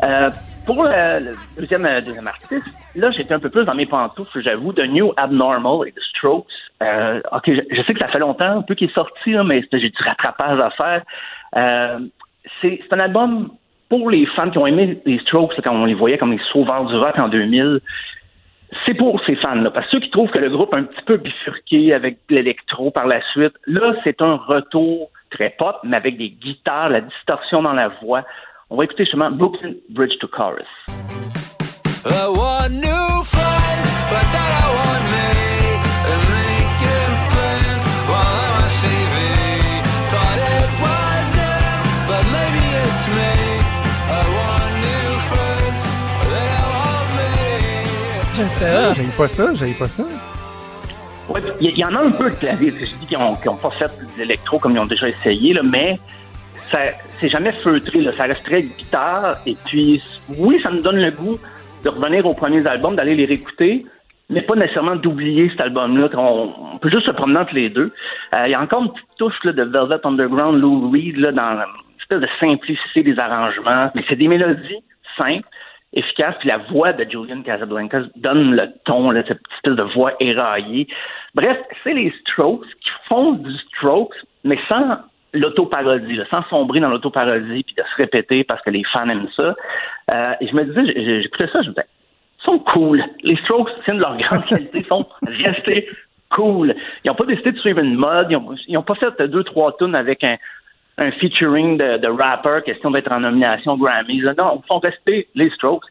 Euh, 0.03 0.31
pour 0.65 0.83
le, 0.85 0.91
le 1.21 1.61
deuxième, 1.61 1.85
euh, 1.85 2.01
deuxième 2.01 2.27
artiste, 2.27 2.65
là 2.95 3.11
j'étais 3.11 3.35
un 3.35 3.39
peu 3.41 3.51
plus 3.51 3.65
dans 3.67 3.75
mes 3.75 3.85
pantoufles, 3.87 4.41
j'avoue, 4.43 4.73
de 4.73 4.85
New 4.85 5.13
Abnormal 5.19 5.87
et 5.89 5.93
The 5.93 6.01
Strokes. 6.17 6.47
Euh, 6.83 7.21
ok, 7.33 7.43
je, 7.49 7.61
je 7.77 7.83
sais 7.83 7.93
que 7.93 8.01
ça 8.01 8.09
fait 8.09 8.19
longtemps 8.21 8.59
un 8.59 8.63
peu 8.63 8.75
qu'il 8.75 8.89
est 8.89 8.95
sorti, 8.95 9.33
là, 9.33 9.45
mais 9.45 9.63
j'ai 9.71 9.91
du 9.91 10.03
rattrapage 10.03 10.61
à 10.61 10.71
faire. 10.71 11.03
Euh, 11.57 11.99
c'est 12.63 12.81
un 12.91 13.01
album 13.01 13.51
pour 13.89 14.11
les 14.11 14.27
fans 14.27 14.51
qui 14.51 14.59
ont 14.59 14.67
aimé 14.67 15.01
les 15.05 15.19
Strokes 15.21 15.55
quand 15.63 15.75
on 15.75 15.85
les 15.85 15.95
voyait 15.95 16.19
comme 16.19 16.33
les 16.33 16.41
sauveurs 16.53 16.85
du 16.87 16.97
rock 16.97 17.19
en 17.19 17.29
2000. 17.29 17.81
C'est 18.85 18.95
pour 18.95 19.23
ces 19.25 19.37
fans-là. 19.37 19.71
Parce 19.71 19.87
que 19.87 19.93
ceux 19.93 20.01
qui 20.01 20.11
trouvent 20.11 20.31
que 20.31 20.39
le 20.39 20.51
groupe 20.51 20.75
a 20.75 20.79
un 20.79 20.85
petit 20.85 21.03
peu 21.07 21.17
bifurqué 21.17 21.95
avec 21.95 22.19
l'électro 22.29 22.91
par 22.91 23.07
la 23.07 23.21
suite, 23.33 23.55
là, 23.67 23.95
c'est 24.03 24.21
un 24.21 24.35
retour 24.37 25.11
très 25.31 25.51
pop, 25.51 25.77
mais 25.85 25.97
avec 25.97 26.17
des 26.19 26.31
guitares, 26.31 26.89
la 26.89 27.01
distorsion 27.01 27.63
dans 27.63 27.73
la 27.73 27.89
voix. 28.03 28.25
On 28.71 28.77
va 28.77 28.85
écouter 28.85 29.05
justement 29.05 29.31
Brooklyn 29.31 29.75
Bridge 29.91 30.19
to 30.19 30.27
Chorus. 30.27 30.67
Ça. 48.57 48.95
J'ai 48.95 49.05
pas 49.17 49.29
ça, 49.29 49.55
j'ai 49.55 49.75
pas 49.75 49.89
ça. 49.89 50.05
Ouais, 51.29 51.41
il 51.61 51.77
y, 51.77 51.85
en 51.85 51.95
a 51.95 52.01
un 52.01 52.11
peu 52.11 52.31
de 52.31 52.37
clavier. 52.37 52.71
Je 52.71 52.85
dis 52.97 53.07
qu'ils 53.07 53.19
n'ont 53.19 53.35
pas 53.35 53.71
fait 53.71 53.91
de 54.01 54.19
l'électro 54.19 54.59
comme 54.59 54.73
ils 54.73 54.79
ont 54.79 54.87
déjà 54.87 55.09
essayé, 55.09 55.53
là, 55.53 55.63
mais 55.63 55.99
ça 56.71 56.79
c'est 57.21 57.29
jamais 57.29 57.53
feutré. 57.53 58.01
Là. 58.01 58.13
Ça 58.17 58.25
reste 58.25 58.45
très 58.45 58.63
guitare. 58.63 59.39
Et 59.45 59.57
puis, 59.67 60.03
oui, 60.39 60.61
ça 60.63 60.71
nous 60.71 60.81
donne 60.81 61.01
le 61.01 61.11
goût 61.11 61.39
de 61.85 61.89
revenir 61.89 62.27
aux 62.27 62.35
premiers 62.35 62.67
albums, 62.67 62.97
d'aller 62.97 63.15
les 63.15 63.27
réécouter, 63.27 63.85
mais 64.31 64.43
pas 64.43 64.55
nécessairement 64.55 64.97
d'oublier 64.97 65.51
cet 65.51 65.61
album-là. 65.61 66.09
On, 66.15 66.55
on 66.75 66.79
peut 66.79 66.91
juste 66.91 67.07
se 67.07 67.11
promener 67.11 67.41
entre 67.41 67.55
les 67.55 67.69
deux. 67.69 67.93
Euh, 68.35 68.47
Il 68.47 68.53
y 68.53 68.55
a 68.55 68.61
encore 68.61 68.85
une 68.85 68.93
petite 68.93 69.17
touche 69.19 69.45
là, 69.45 69.53
de 69.53 69.65
Velvet 69.65 70.01
Underground, 70.05 70.61
Lou 70.61 70.91
Reed, 70.91 71.17
là, 71.19 71.33
dans 71.33 71.59
l'espèce 71.99 72.21
de 72.21 72.29
simplicité 72.41 73.03
des 73.03 73.19
arrangements. 73.19 73.91
Mais 73.95 74.05
c'est 74.09 74.17
des 74.17 74.29
mélodies 74.29 74.83
simples 75.19 75.47
efficace. 75.97 76.35
Puis 76.39 76.49
la 76.49 76.59
voix 76.59 76.93
de 76.93 77.05
Julian 77.11 77.43
Casablancas 77.43 78.05
donne 78.17 78.55
le 78.55 78.69
ton, 78.85 79.11
là, 79.11 79.23
cette 79.27 79.43
petite 79.43 79.77
de 79.77 79.83
voix 79.83 80.13
éraillée. 80.21 80.87
Bref, 81.35 81.59
c'est 81.83 81.95
les 81.95 82.13
Strokes 82.21 82.67
qui 82.81 82.91
font 83.09 83.33
du 83.33 83.53
Strokes, 83.59 84.17
mais 84.45 84.59
sans 84.69 84.99
l'autoparodie, 85.33 86.21
sans 86.31 86.43
sombrer 86.45 86.81
dans 86.81 86.89
l'autoparodie 86.89 87.65
puis 87.65 87.75
de 87.77 87.83
se 87.83 87.97
répéter 87.97 88.45
parce 88.45 88.63
que 88.63 88.71
les 88.71 88.85
fans 88.85 89.09
aiment 89.09 89.29
ça. 89.35 89.55
Euh, 90.11 90.33
et 90.41 90.47
je 90.47 90.55
me 90.55 90.65
disais, 90.65 91.23
j'écoutais 91.23 91.49
ça, 91.49 91.63
je 91.63 91.69
me 91.69 91.75
disais, 91.75 91.87
sont 92.45 92.59
cool. 92.59 93.03
Les 93.23 93.37
Strokes, 93.37 93.71
c'est 93.85 93.93
une 93.93 93.99
de 93.99 94.03
leurs 94.03 94.17
grandes 94.17 94.45
qualités, 94.49 94.85
sont 94.89 95.07
restés 95.23 95.89
cool. 96.31 96.75
Ils 97.05 97.09
n'ont 97.09 97.15
pas 97.15 97.25
décidé 97.25 97.53
de 97.53 97.59
suivre 97.59 97.81
une 97.81 97.95
mode, 97.95 98.29
ils 98.31 98.75
n'ont 98.75 98.83
pas 98.83 98.95
fait 98.95 99.23
deux, 99.23 99.45
trois 99.45 99.77
tunes 99.77 99.95
avec 99.95 100.23
un, 100.25 100.37
un 100.99 101.11
featuring 101.13 101.79
de, 101.79 101.99
de 101.99 102.09
rapper, 102.09 102.61
question 102.65 102.91
d'être 102.91 103.13
en 103.13 103.21
nomination 103.21 103.77
Grammy. 103.77 104.23
Non, 104.39 104.63
ils 104.63 104.67
font 104.67 104.79
rester 104.79 105.29
les 105.35 105.51
Strokes. 105.51 105.85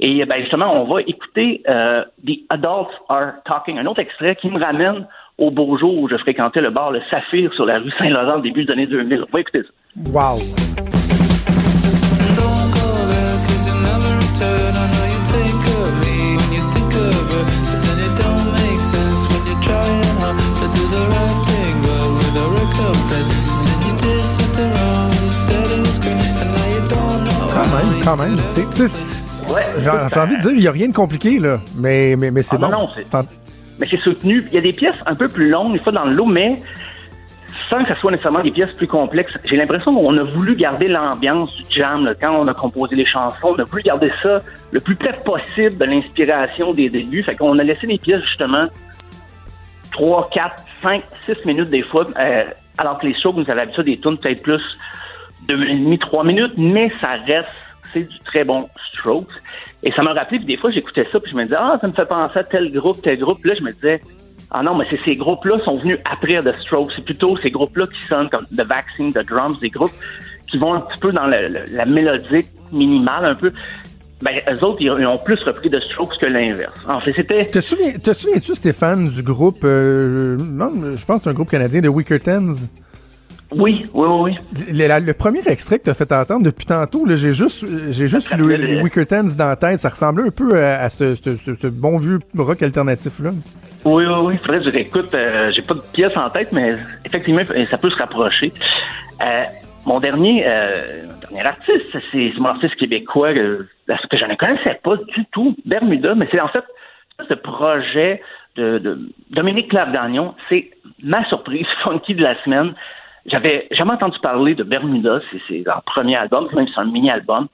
Et 0.00 0.24
ben, 0.24 0.40
justement, 0.40 0.82
on 0.82 0.92
va 0.92 1.00
écouter 1.02 1.62
euh, 1.68 2.04
The 2.26 2.40
Adults 2.50 2.92
Are 3.08 3.34
Talking, 3.44 3.78
un 3.78 3.86
autre 3.86 4.00
extrait 4.00 4.36
qui 4.36 4.50
me 4.50 4.58
ramène 4.58 5.06
au 5.38 5.50
beau 5.50 5.76
jour 5.78 5.96
où 5.98 6.08
je 6.08 6.16
fréquentais 6.16 6.60
le 6.60 6.70
bar 6.70 6.90
Le 6.90 7.00
Saphir 7.10 7.52
sur 7.54 7.66
la 7.66 7.78
rue 7.78 7.92
Saint-Laurent 7.98 8.38
au 8.38 8.42
début 8.42 8.64
des 8.64 8.72
années 8.72 8.86
2000. 8.86 9.24
On 9.28 9.32
va 9.32 9.40
écouter 9.40 9.62
ça. 9.62 10.12
Wow. 10.12 10.81
Même, 27.72 28.04
quand 28.04 28.16
même. 28.16 28.36
Ouais, 29.52 29.62
J'ai 29.78 29.90
envie 30.20 30.36
de 30.36 30.42
dire, 30.42 30.50
il 30.52 30.60
n'y 30.60 30.66
a 30.68 30.72
rien 30.72 30.88
de 30.88 30.92
compliqué, 30.94 31.38
là. 31.38 31.60
Mais, 31.76 32.14
mais, 32.16 32.30
mais 32.30 32.42
c'est 32.42 32.56
Ah, 32.56 32.60
non, 32.60 32.68
bon. 32.70 32.78
non, 32.82 32.88
c'est- 32.94 33.14
en- 33.14 33.24
mais 33.78 33.86
c'est 33.90 34.00
soutenu. 34.00 34.44
Il 34.48 34.54
y 34.54 34.58
a 34.58 34.60
des 34.60 34.72
pièces 34.72 34.96
un 35.06 35.14
peu 35.14 35.28
plus 35.28 35.48
longues, 35.50 35.72
des 35.72 35.78
fois 35.80 35.92
dans 35.92 36.04
le 36.04 36.12
lot, 36.14 36.26
mais 36.26 36.60
sans 37.68 37.82
que 37.82 37.92
ce 37.94 38.00
soit 38.00 38.10
nécessairement 38.10 38.42
des 38.42 38.50
pièces 38.50 38.72
plus 38.76 38.86
complexes. 38.86 39.36
J'ai 39.44 39.56
l'impression 39.56 39.94
qu'on 39.94 40.16
a 40.18 40.22
voulu 40.22 40.54
garder 40.54 40.88
l'ambiance 40.88 41.54
du 41.56 41.64
jam 41.70 42.04
là, 42.04 42.14
quand 42.18 42.34
on 42.36 42.46
a 42.46 42.54
composé 42.54 42.94
les 42.96 43.06
chansons. 43.06 43.54
On 43.56 43.58
a 43.58 43.64
voulu 43.64 43.82
garder 43.82 44.12
ça 44.22 44.42
le 44.70 44.80
plus 44.80 44.94
près 44.94 45.12
possible 45.24 45.76
de 45.78 45.84
l'inspiration 45.84 46.72
des 46.74 46.88
débuts. 46.90 47.22
Fait 47.22 47.34
qu'on 47.36 47.58
a 47.58 47.62
laissé 47.64 47.86
les 47.86 47.98
pièces 47.98 48.22
justement 48.24 48.66
3, 49.92 50.28
4, 50.32 50.62
5, 50.82 51.02
6 51.26 51.36
minutes 51.46 51.70
des 51.70 51.82
fois, 51.82 52.06
euh, 52.18 52.44
alors 52.78 52.98
que 52.98 53.06
les 53.06 53.14
shows, 53.20 53.32
nous 53.34 53.42
avaient 53.42 53.54
l'habitude 53.56 53.84
des 53.84 53.98
tunes 53.98 54.16
peut-être 54.18 54.42
plus 54.42 54.62
2,5, 55.48 55.98
3 55.98 56.24
minutes, 56.24 56.54
mais 56.56 56.90
ça 57.00 57.08
reste, 57.26 57.48
du 58.00 58.18
très 58.24 58.44
bon 58.44 58.68
Strokes. 58.92 59.32
Et 59.82 59.92
ça 59.92 60.02
m'a 60.02 60.12
rappelé, 60.12 60.38
puis 60.38 60.46
des 60.46 60.56
fois, 60.56 60.70
j'écoutais 60.70 61.06
ça, 61.10 61.18
puis 61.20 61.32
je 61.32 61.36
me 61.36 61.42
disais, 61.44 61.56
ah, 61.58 61.78
ça 61.80 61.86
me 61.88 61.92
fait 61.92 62.06
penser 62.08 62.38
à 62.38 62.44
tel 62.44 62.70
groupe, 62.72 63.02
tel 63.02 63.18
groupe. 63.18 63.44
Là, 63.44 63.54
je 63.58 63.62
me 63.62 63.72
disais, 63.72 64.00
ah 64.50 64.62
non, 64.62 64.76
mais 64.76 64.84
c'est 64.90 65.00
ces 65.04 65.16
groupes-là 65.16 65.58
sont 65.60 65.78
venus 65.78 65.98
après 66.04 66.42
The 66.42 66.56
Strokes. 66.58 66.92
C'est 66.94 67.04
plutôt 67.04 67.36
ces 67.38 67.50
groupes-là 67.50 67.86
qui 67.86 68.06
sonnent 68.08 68.28
comme 68.30 68.46
The 68.56 68.62
Vaccine, 68.66 69.12
The 69.12 69.26
Drums, 69.26 69.58
des 69.60 69.70
groupes 69.70 69.92
qui 70.46 70.58
vont 70.58 70.74
un 70.74 70.80
petit 70.80 70.98
peu 70.98 71.10
dans 71.12 71.26
la 71.26 71.86
mélodique 71.86 72.48
minimale, 72.70 73.24
un 73.24 73.34
peu. 73.34 73.52
Ben, 74.20 74.40
eux 74.52 74.64
autres, 74.64 74.80
ils 74.80 74.90
ont 74.90 75.18
plus 75.18 75.42
repris 75.42 75.68
The 75.68 75.80
Strokes 75.80 76.16
que 76.20 76.26
l'inverse. 76.26 76.78
En 76.86 77.00
fait, 77.00 77.12
c'était... 77.12 77.46
Te 77.46 77.60
souviens- 77.60 77.98
te 77.98 78.12
souviens-tu, 78.12 78.54
Stéphane, 78.54 79.08
du 79.08 79.22
groupe, 79.22 79.64
euh, 79.64 80.38
je 80.96 81.04
pense 81.04 81.16
que 81.18 81.24
c'est 81.24 81.30
un 81.30 81.32
groupe 81.32 81.50
canadien, 81.50 81.80
de 81.80 81.88
Wicker 81.88 82.20
Tens? 82.20 82.68
Oui, 83.54 83.82
oui, 83.94 84.06
oui, 84.08 84.32
oui. 84.54 84.64
Le, 84.72 84.86
la- 84.88 85.00
le 85.00 85.14
premier 85.14 85.40
extrait 85.46 85.78
que 85.78 85.84
tu 85.84 85.90
as 85.90 85.94
fait 85.94 86.10
entendre 86.12 86.44
depuis 86.44 86.66
tantôt, 86.66 87.04
là, 87.04 87.16
j'ai 87.16 87.32
juste, 87.32 87.66
j'ai 87.90 88.08
juste 88.08 88.34
le, 88.36 88.46
les 88.54 88.82
dans 89.36 89.48
la 89.48 89.56
tête. 89.56 89.78
Ça 89.80 89.88
ressemblait 89.90 90.24
un 90.28 90.30
peu 90.30 90.56
à, 90.58 90.80
à 90.80 90.88
ce, 90.88 91.14
ce- 91.14 91.36
ce- 91.36 91.54
ce 91.54 91.66
bon 91.66 91.98
vieux 91.98 92.18
rock 92.36 92.62
alternatif-là. 92.62 93.30
Oui, 93.84 94.04
oui, 94.06 94.14
oui. 94.22 94.36
Faudrait 94.38 94.58
que 94.58 94.64
je 94.64 94.70
réécoute. 94.70 95.12
Euh, 95.14 95.50
j'ai 95.54 95.62
pas 95.62 95.74
de 95.74 95.82
pièce 95.92 96.16
en 96.16 96.30
tête, 96.30 96.52
mais 96.52 96.76
effectivement, 97.04 97.42
ça 97.70 97.78
peut 97.78 97.90
se 97.90 97.96
rapprocher. 97.96 98.52
Euh, 99.20 99.42
mon 99.86 99.98
dernier, 99.98 100.44
euh, 100.46 101.02
mon 101.06 101.18
dernier 101.36 101.48
artiste, 101.48 101.96
c'est 102.12 102.32
mon 102.38 102.50
artiste 102.50 102.76
québécois 102.76 103.30
euh, 103.30 103.66
que 104.08 104.16
je 104.16 104.24
ne 104.24 104.34
connaissais 104.36 104.78
pas 104.82 104.96
du 104.96 105.24
tout, 105.32 105.56
Bermuda, 105.66 106.14
mais 106.14 106.28
c'est 106.30 106.40
en 106.40 106.48
fait 106.48 106.64
ce 107.28 107.34
projet 107.34 108.22
de, 108.56 108.78
de 108.78 108.98
Dominique 109.30 109.70
Clave-Gagnon. 109.70 110.34
C'est 110.48 110.70
ma 111.02 111.24
surprise 111.28 111.66
funky 111.82 112.14
de 112.14 112.22
la 112.22 112.40
semaine. 112.44 112.74
J'avais 113.26 113.68
jamais 113.70 113.92
entendu 113.92 114.18
parler 114.20 114.54
de 114.54 114.62
Bermuda. 114.64 115.20
C'est- 115.48 115.62
leur 115.64 115.82
premier 115.82 116.16
album, 116.16 116.48
même 116.54 116.66
si 116.66 116.72
c'est 116.74 116.80
un 116.80 116.84
mini-album. 116.84 117.48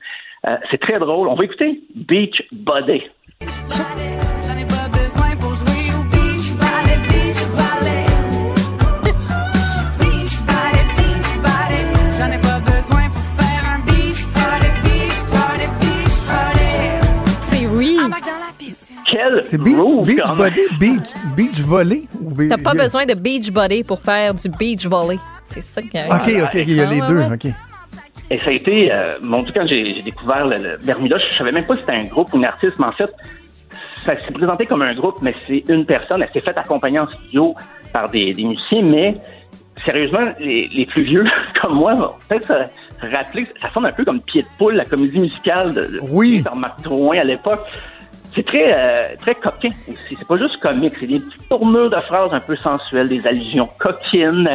Euh, 0.46 0.56
c'est 0.70 0.78
très 0.80 0.98
drôle. 0.98 1.28
On 1.28 1.34
va 1.34 1.44
écouter 1.44 1.80
Beach 1.94 2.42
Body. 2.52 3.02
C'est 19.42 19.58
beach, 19.60 19.76
body, 20.36 20.60
beach, 20.78 21.08
beach 21.36 21.60
volley? 21.60 22.04
ou 22.22 22.30
be- 22.34 22.48
T'as 22.48 22.58
pas 22.58 22.74
besoin 22.74 23.04
de 23.06 23.14
beach 23.14 23.50
body 23.50 23.84
pour 23.84 24.00
faire 24.00 24.34
du 24.34 24.48
beach 24.48 24.86
volley. 24.86 25.18
C'est 25.44 25.62
ça 25.62 25.80
que. 25.82 25.86
OK, 26.08 26.44
OK, 26.44 26.54
il 26.54 26.74
y 26.76 26.80
a 26.80 26.86
les 26.90 27.00
deux, 27.00 27.18
ouais. 27.18 27.32
OK. 27.32 27.46
Et 28.30 28.38
ça 28.40 28.50
a 28.50 28.52
été, 28.52 28.92
euh, 28.92 29.14
mon 29.22 29.42
Dieu, 29.42 29.52
quand 29.54 29.66
j'ai 29.66 29.84
j'ai 29.94 30.02
découvert 30.02 30.46
le, 30.46 30.58
le 30.58 30.76
Bermuda, 30.84 31.16
je 31.18 31.36
savais 31.38 31.52
même 31.52 31.64
pas 31.64 31.74
si 31.76 31.80
c'était 31.80 31.92
un 31.92 32.04
groupe 32.04 32.32
ou 32.34 32.36
une 32.36 32.44
artiste, 32.44 32.78
mais 32.78 32.84
en 32.86 32.92
fait, 32.92 33.10
ça 34.04 34.20
s'est 34.20 34.32
présenté 34.32 34.66
comme 34.66 34.82
un 34.82 34.92
groupe, 34.94 35.16
mais 35.22 35.34
c'est 35.46 35.64
une 35.68 35.86
personne. 35.86 36.22
Elle 36.22 36.28
s'est 36.34 36.44
faite 36.44 36.58
accompagner 36.58 36.98
en 36.98 37.08
studio 37.08 37.54
par 37.92 38.10
des, 38.10 38.34
des 38.34 38.44
musiciens, 38.44 38.82
mais 38.82 39.16
sérieusement, 39.84 40.26
les, 40.38 40.68
les 40.74 40.84
plus 40.86 41.02
vieux 41.04 41.24
comme 41.62 41.74
moi 41.76 41.94
vont 41.94 42.10
peut-être 42.28 42.48
se 43.00 43.06
rappeler, 43.16 43.46
ça 43.62 43.70
sonne 43.72 43.86
un 43.86 43.92
peu 43.92 44.04
comme 44.04 44.20
Pied 44.20 44.42
de 44.42 44.48
poule, 44.58 44.74
la 44.74 44.84
comédie 44.84 45.20
musicale 45.20 45.72
de, 45.72 45.80
de 45.86 46.00
Oui. 46.10 46.42
de 46.42 46.58
Marc 46.58 46.82
Drouin 46.82 47.18
à 47.18 47.24
l'époque. 47.24 47.60
C'est 48.34 48.44
très 48.44 48.72
euh, 48.74 49.16
très 49.18 49.34
coquin 49.34 49.70
aussi. 49.88 50.16
C'est 50.18 50.28
pas 50.28 50.36
juste 50.36 50.58
comique, 50.60 50.94
c'est 51.00 51.06
des 51.06 51.20
petites 51.20 51.48
tournures 51.48 51.90
de 51.90 52.00
phrases 52.02 52.32
un 52.32 52.40
peu 52.40 52.56
sensuelles, 52.56 53.08
des 53.08 53.26
allusions 53.26 53.68
coquines. 53.78 54.48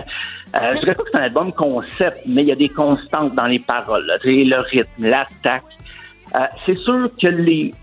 Euh, 0.55 0.73
je 0.75 0.79
dirais 0.79 0.95
pas 0.95 1.03
que 1.03 1.09
c'est 1.11 1.17
un 1.17 1.23
album 1.23 1.51
concept, 1.51 2.21
mais 2.27 2.43
il 2.43 2.49
y 2.49 2.51
a 2.51 2.55
des 2.55 2.69
constantes 2.69 3.33
dans 3.33 3.47
les 3.47 3.59
paroles. 3.59 4.05
là. 4.05 4.17
Le 4.23 4.59
rythme, 4.59 5.05
l'attaque. 5.05 5.63
Euh, 6.35 6.39
c'est 6.65 6.77
sûr 6.77 7.09
que 7.21 7.27
les 7.27 7.73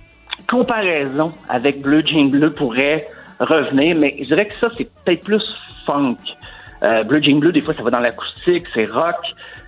comparaisons 0.49 1.33
avec 1.49 1.81
Bleu 1.81 2.03
Jean 2.05 2.31
Bleu 2.31 2.53
pourraient 2.53 3.07
revenir, 3.39 3.97
mais 3.97 4.17
je 4.19 4.25
dirais 4.25 4.47
que 4.47 4.55
ça, 4.61 4.69
c'est 4.77 4.89
peut-être 5.05 5.25
plus 5.25 5.43
funk. 5.87 6.17
Euh, 6.83 7.05
Bleu 7.05 7.21
Jean 7.23 7.39
Bleu, 7.39 7.53
des 7.53 7.61
fois, 7.61 7.75
ça 7.75 7.83
va 7.83 7.91
dans 7.91 8.01
l'acoustique, 8.01 8.65
c'est 8.75 8.87
rock, 8.87 9.17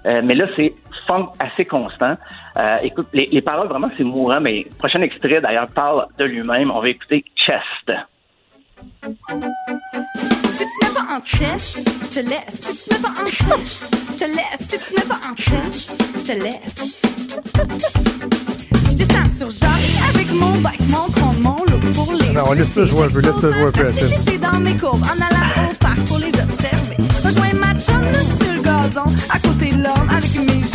euh, 0.07 0.21
mais 0.25 0.35
là, 0.35 0.47
c'est 0.57 0.73
funk 1.07 1.29
assez 1.39 1.65
constant. 1.65 2.17
Euh, 2.57 2.79
écoute, 2.83 3.09
les, 3.13 3.27
les 3.27 3.43
paroles, 3.43 3.69
vraiment, 3.69 3.91
c'est 3.97 4.05
mourant, 4.05 4.41
mais 4.41 4.67
le 4.69 4.75
prochain 4.77 5.01
extrait, 5.03 5.41
d'ailleurs, 5.41 5.69
parle 5.69 6.07
de 6.19 6.25
lui-même. 6.25 6.71
On 6.71 6.81
va 6.81 6.89
écouter 6.89 7.25
Chest. 7.37 7.91
Si 9.03 10.65
tu 10.65 10.87
n'es 10.87 10.95
pas 10.95 11.17
en 11.17 11.21
chest, 11.21 11.91
je 12.03 12.21
te 12.21 12.29
laisse. 12.29 12.61
Si 12.61 12.85
tu 12.85 12.95
n'es 12.95 13.01
pas 13.01 13.11
en 13.11 13.27
chest, 13.27 13.87
je 14.13 14.19
te 14.19 14.25
laisse. 14.25 14.69
Si 14.69 14.79
tu 14.79 14.95
n'es 14.95 15.07
pas 15.07 15.21
en 15.31 15.37
chest, 15.37 16.03
je 16.17 16.33
te 16.33 16.39
laisse. 16.43 17.03
Je 18.91 18.97
descends 18.97 19.31
sur 19.37 19.51
Jacques 19.51 20.15
avec 20.15 20.31
mon 20.33 20.53
bike, 20.61 20.81
mon 20.89 21.09
tronc, 21.13 21.35
mon 21.43 21.57
look 21.65 21.93
pour 21.95 22.13
les 22.13 22.33
Non, 22.33 22.53
laisse 22.53 22.73
ça 22.73 22.85
jouer 22.85 23.05
un 23.05 23.09
peu, 23.09 23.21
laisse 23.21 23.37
ça 23.37 23.49
jouer 23.49 23.67
un 23.67 23.73
peu. 23.73 23.91
J'étais 23.93 24.39
dans 24.39 24.61
mes 24.61 24.77
courbes 24.77 25.03
en 25.03 25.21
allant 25.21 25.71
au 25.71 25.75
parc 25.75 26.01
pour 26.07 26.19
les 26.19 26.29
observer. 26.29 26.97
Rejoins 27.25 27.55
ma 27.61 27.73
chum 27.79 28.05
sur 28.41 28.53
le 28.53 28.61
gazon, 28.63 29.05
à 29.31 29.39
côté 29.39 29.71
de 29.77 29.83
l'homme 29.83 30.11
avec 30.11 30.35
mes 30.37 30.72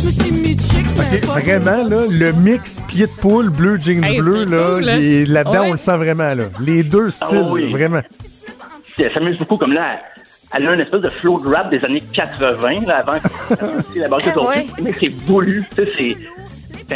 jumelles. 0.00 0.02
Je 0.02 0.06
me 0.06 0.10
suis 0.10 0.32
mis 0.32 0.58
chic, 0.58 0.86
mais 0.96 1.18
OK, 1.18 1.26
pas 1.26 1.40
vraiment, 1.40 1.88
là, 1.88 2.04
le 2.10 2.32
mix 2.32 2.80
pied 2.88 3.06
de 3.06 3.12
poule, 3.20 3.50
bleu, 3.50 3.78
jeans 3.80 4.04
Hey, 4.04 4.18
bleu, 4.20 4.44
là, 4.44 4.74
cool, 4.74 4.80
là. 4.84 4.96
là-dedans, 4.98 5.52
Ouais. 5.62 5.68
on 5.68 5.72
le 5.72 5.78
sent 5.78 5.96
vraiment, 5.96 6.34
là. 6.34 6.44
Les 6.60 6.82
deux 6.82 7.10
styles, 7.10 7.42
Ah 7.44 7.48
oui. 7.50 7.70
vraiment. 7.70 8.00
Elle 8.98 9.12
s'amuse 9.14 9.38
beaucoup, 9.38 9.56
comme 9.56 9.72
là, 9.72 9.98
elle 10.54 10.66
a 10.66 10.74
une 10.74 10.80
espèce 10.80 11.00
de 11.00 11.10
flow 11.20 11.40
de 11.40 11.48
rap 11.48 11.70
des 11.70 11.82
années 11.84 12.02
80, 12.12 12.80
là, 12.86 12.98
avant 13.06 13.18
que 13.94 13.98
la 13.98 14.08
barre 14.08 14.20
Ah 14.26 14.40
ouais. 14.48 14.66
Mais 14.82 14.92
c'est 15.00 15.08
voulu, 15.08 15.64
c'est 15.74 15.88
c'est 15.96 16.16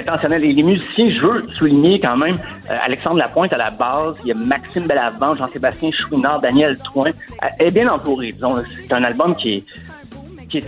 intentionnel. 0.00 0.44
Et 0.44 0.52
les 0.52 0.62
musiciens, 0.64 1.09
je 1.09 1.20
veux 1.24 1.46
souligner 1.57 2.00
quand 2.00 2.16
même, 2.16 2.34
euh, 2.68 2.76
Alexandre 2.84 3.16
Lapointe 3.18 3.52
à 3.52 3.57
la 3.57 3.70
base, 3.70 4.16
il 4.24 4.28
y 4.28 4.32
a 4.32 4.34
Maxime 4.34 4.86
Bellavant, 4.88 5.36
Jean-Sébastien 5.36 5.90
Chouinard, 5.92 6.40
Daniel 6.40 6.76
Toin. 6.80 7.11
Elle 7.61 7.68
est 7.68 7.70
bien 7.70 7.88
entourée, 7.88 8.32
disons. 8.32 8.57
C'est 8.82 8.92
un 8.92 9.05
album 9.05 9.36
qui 9.36 9.55
est, 9.55 9.64
qui 10.50 10.59
est 10.59 10.64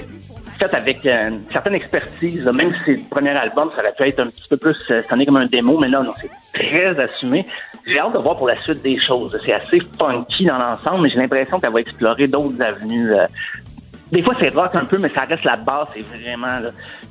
fait 0.56 0.74
avec 0.74 1.04
euh, 1.06 1.28
une 1.30 1.50
certaine 1.50 1.74
expertise. 1.74 2.44
Même 2.46 2.72
si 2.74 2.78
c'est 2.84 2.92
le 2.92 3.08
premier 3.10 3.30
album, 3.30 3.70
ça 3.74 3.82
aurait 3.82 3.92
pu 3.92 4.02
être 4.04 4.20
un 4.20 4.28
petit 4.28 4.48
peu 4.48 4.56
plus 4.56 4.76
euh, 4.90 5.02
sonner 5.08 5.26
comme 5.26 5.36
un 5.36 5.46
démo, 5.46 5.78
mais 5.78 5.88
là, 5.88 6.02
non, 6.02 6.12
c'est 6.20 6.30
très 6.52 6.98
assumé. 6.98 7.46
J'ai 7.86 7.98
hâte 7.98 8.12
de 8.14 8.18
voir 8.18 8.36
pour 8.36 8.48
la 8.48 8.60
suite 8.62 8.82
des 8.82 8.98
choses. 9.00 9.38
C'est 9.44 9.52
assez 9.52 9.78
funky 9.98 10.46
dans 10.46 10.58
l'ensemble, 10.58 11.02
mais 11.02 11.08
j'ai 11.10 11.18
l'impression 11.18 11.58
qu'elle 11.60 11.72
va 11.72 11.80
explorer 11.80 12.26
d'autres 12.26 12.60
avenues. 12.60 13.14
euh. 13.14 13.26
Des 14.12 14.22
fois, 14.22 14.34
c'est 14.38 14.50
rock 14.50 14.72
un 14.74 14.84
peu, 14.84 14.98
mais 14.98 15.10
ça 15.12 15.22
reste 15.22 15.42
la 15.44 15.56
base. 15.56 15.88
C'est 15.94 16.04
vraiment, 16.20 16.60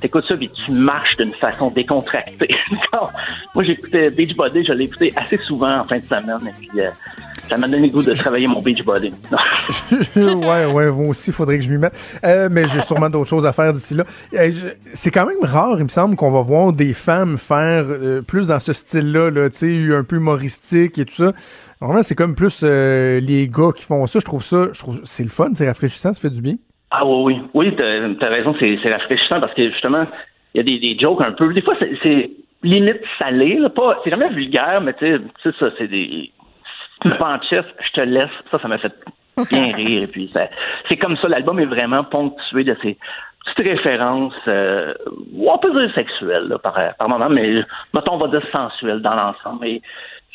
t'écoutes 0.00 0.24
ça, 0.26 0.34
puis 0.36 0.50
tu 0.50 0.70
marches 0.72 1.16
d'une 1.18 1.34
façon 1.34 1.70
décontractée. 1.70 2.54
Non. 2.92 3.08
Moi, 3.54 3.64
j'écoutais 3.64 4.10
Beachbody, 4.10 4.64
je 4.64 4.72
l'ai 4.72 4.84
écouté 4.84 5.12
assez 5.16 5.36
souvent 5.38 5.80
en 5.80 5.84
fin 5.84 5.98
de 5.98 6.04
semaine, 6.04 6.52
et 6.74 6.88
ça 7.48 7.58
m'a 7.58 7.68
donné 7.68 7.86
le 7.88 7.92
goût 7.92 8.02
de 8.02 8.12
travailler 8.14 8.46
mon 8.46 8.60
Beachbody. 8.60 9.12
ouais, 10.16 10.66
ouais, 10.66 10.90
moi 10.90 11.08
aussi, 11.08 11.30
il 11.30 11.32
faudrait 11.32 11.58
que 11.58 11.64
je 11.64 11.70
m'y 11.70 11.78
mette. 11.78 11.94
Euh, 12.24 12.48
mais 12.50 12.66
j'ai 12.66 12.80
sûrement 12.80 13.08
d'autres 13.10 13.28
choses 13.30 13.46
à 13.46 13.52
faire 13.52 13.72
d'ici 13.72 13.94
là. 13.94 14.04
Euh, 14.34 14.50
c'est 14.94 15.10
quand 15.10 15.26
même 15.26 15.42
rare, 15.42 15.76
il 15.78 15.84
me 15.84 15.88
semble, 15.88 16.16
qu'on 16.16 16.30
va 16.30 16.42
voir 16.42 16.72
des 16.72 16.92
femmes 16.94 17.38
faire 17.38 17.84
euh, 17.88 18.22
plus 18.22 18.46
dans 18.46 18.60
ce 18.60 18.72
style-là, 18.72 19.30
là, 19.30 19.50
tu 19.50 19.58
sais, 19.88 19.94
un 19.94 20.04
peu 20.04 20.16
humoristique 20.16 20.98
et 20.98 21.04
tout 21.04 21.14
ça. 21.14 21.32
Vraiment, 21.80 22.02
c'est 22.02 22.14
comme 22.14 22.34
plus 22.34 22.62
euh, 22.62 23.20
les 23.20 23.48
gars 23.48 23.70
qui 23.74 23.84
font 23.84 24.06
ça. 24.06 24.18
Je 24.18 24.24
trouve 24.24 24.42
ça, 24.42 24.68
je 24.72 24.78
trouve, 24.78 25.00
c'est 25.04 25.22
le 25.22 25.28
fun, 25.28 25.50
c'est 25.52 25.66
rafraîchissant, 25.68 26.12
ça 26.12 26.20
fait 26.20 26.34
du 26.34 26.40
bien. 26.40 26.54
Ah 26.90 27.04
oui, 27.04 27.34
oui. 27.54 27.66
Oui, 27.68 27.76
t'as 27.76 28.26
as 28.26 28.30
raison, 28.30 28.54
c'est 28.58 28.76
rafraîchissant 28.90 29.40
parce 29.40 29.52
que 29.54 29.70
justement, 29.70 30.06
il 30.54 30.58
y 30.58 30.60
a 30.60 30.62
des, 30.62 30.78
des 30.78 30.98
jokes 30.98 31.20
un 31.20 31.32
peu. 31.32 31.52
Des 31.52 31.62
fois, 31.62 31.74
c'est- 32.02 32.30
limite 32.62 33.00
salé, 33.18 33.58
là. 33.58 33.68
Pas, 33.70 34.00
c'est 34.02 34.10
jamais 34.10 34.28
vulgaire, 34.30 34.80
mais 34.82 34.94
tu 34.94 35.06
sais, 35.06 35.18
tu 35.42 35.50
sais, 35.50 35.56
ça, 35.58 35.70
c'est 35.78 35.88
des. 35.88 36.30
Tu 37.02 37.08
me 37.08 37.16
pas 37.18 37.36
en 37.36 37.42
chef, 37.42 37.66
je 37.86 37.92
te 37.92 38.00
laisse. 38.00 38.30
Ça, 38.50 38.58
ça 38.58 38.68
m'a 38.68 38.78
fait 38.78 38.92
bien 39.50 39.72
rire. 39.76 40.02
Et 40.02 40.06
puis, 40.06 40.30
ça- 40.32 40.48
c'est 40.88 40.96
comme 40.96 41.16
ça, 41.18 41.28
l'album 41.28 41.58
est 41.60 41.66
vraiment 41.66 42.04
ponctué 42.04 42.64
de 42.64 42.76
ces 42.82 42.96
petites 43.44 43.66
références, 43.78 44.34
euh, 44.48 44.92
on 45.38 45.58
peut 45.58 45.70
dire 45.72 45.94
sexuelles, 45.94 46.48
là, 46.48 46.58
par, 46.58 46.74
par 46.98 47.08
moment, 47.08 47.28
mais 47.28 47.62
mettons, 47.94 48.14
on 48.14 48.18
va 48.18 48.28
dire 48.28 48.42
sensuelles 48.50 49.00
dans 49.02 49.14
l'ensemble. 49.14 49.66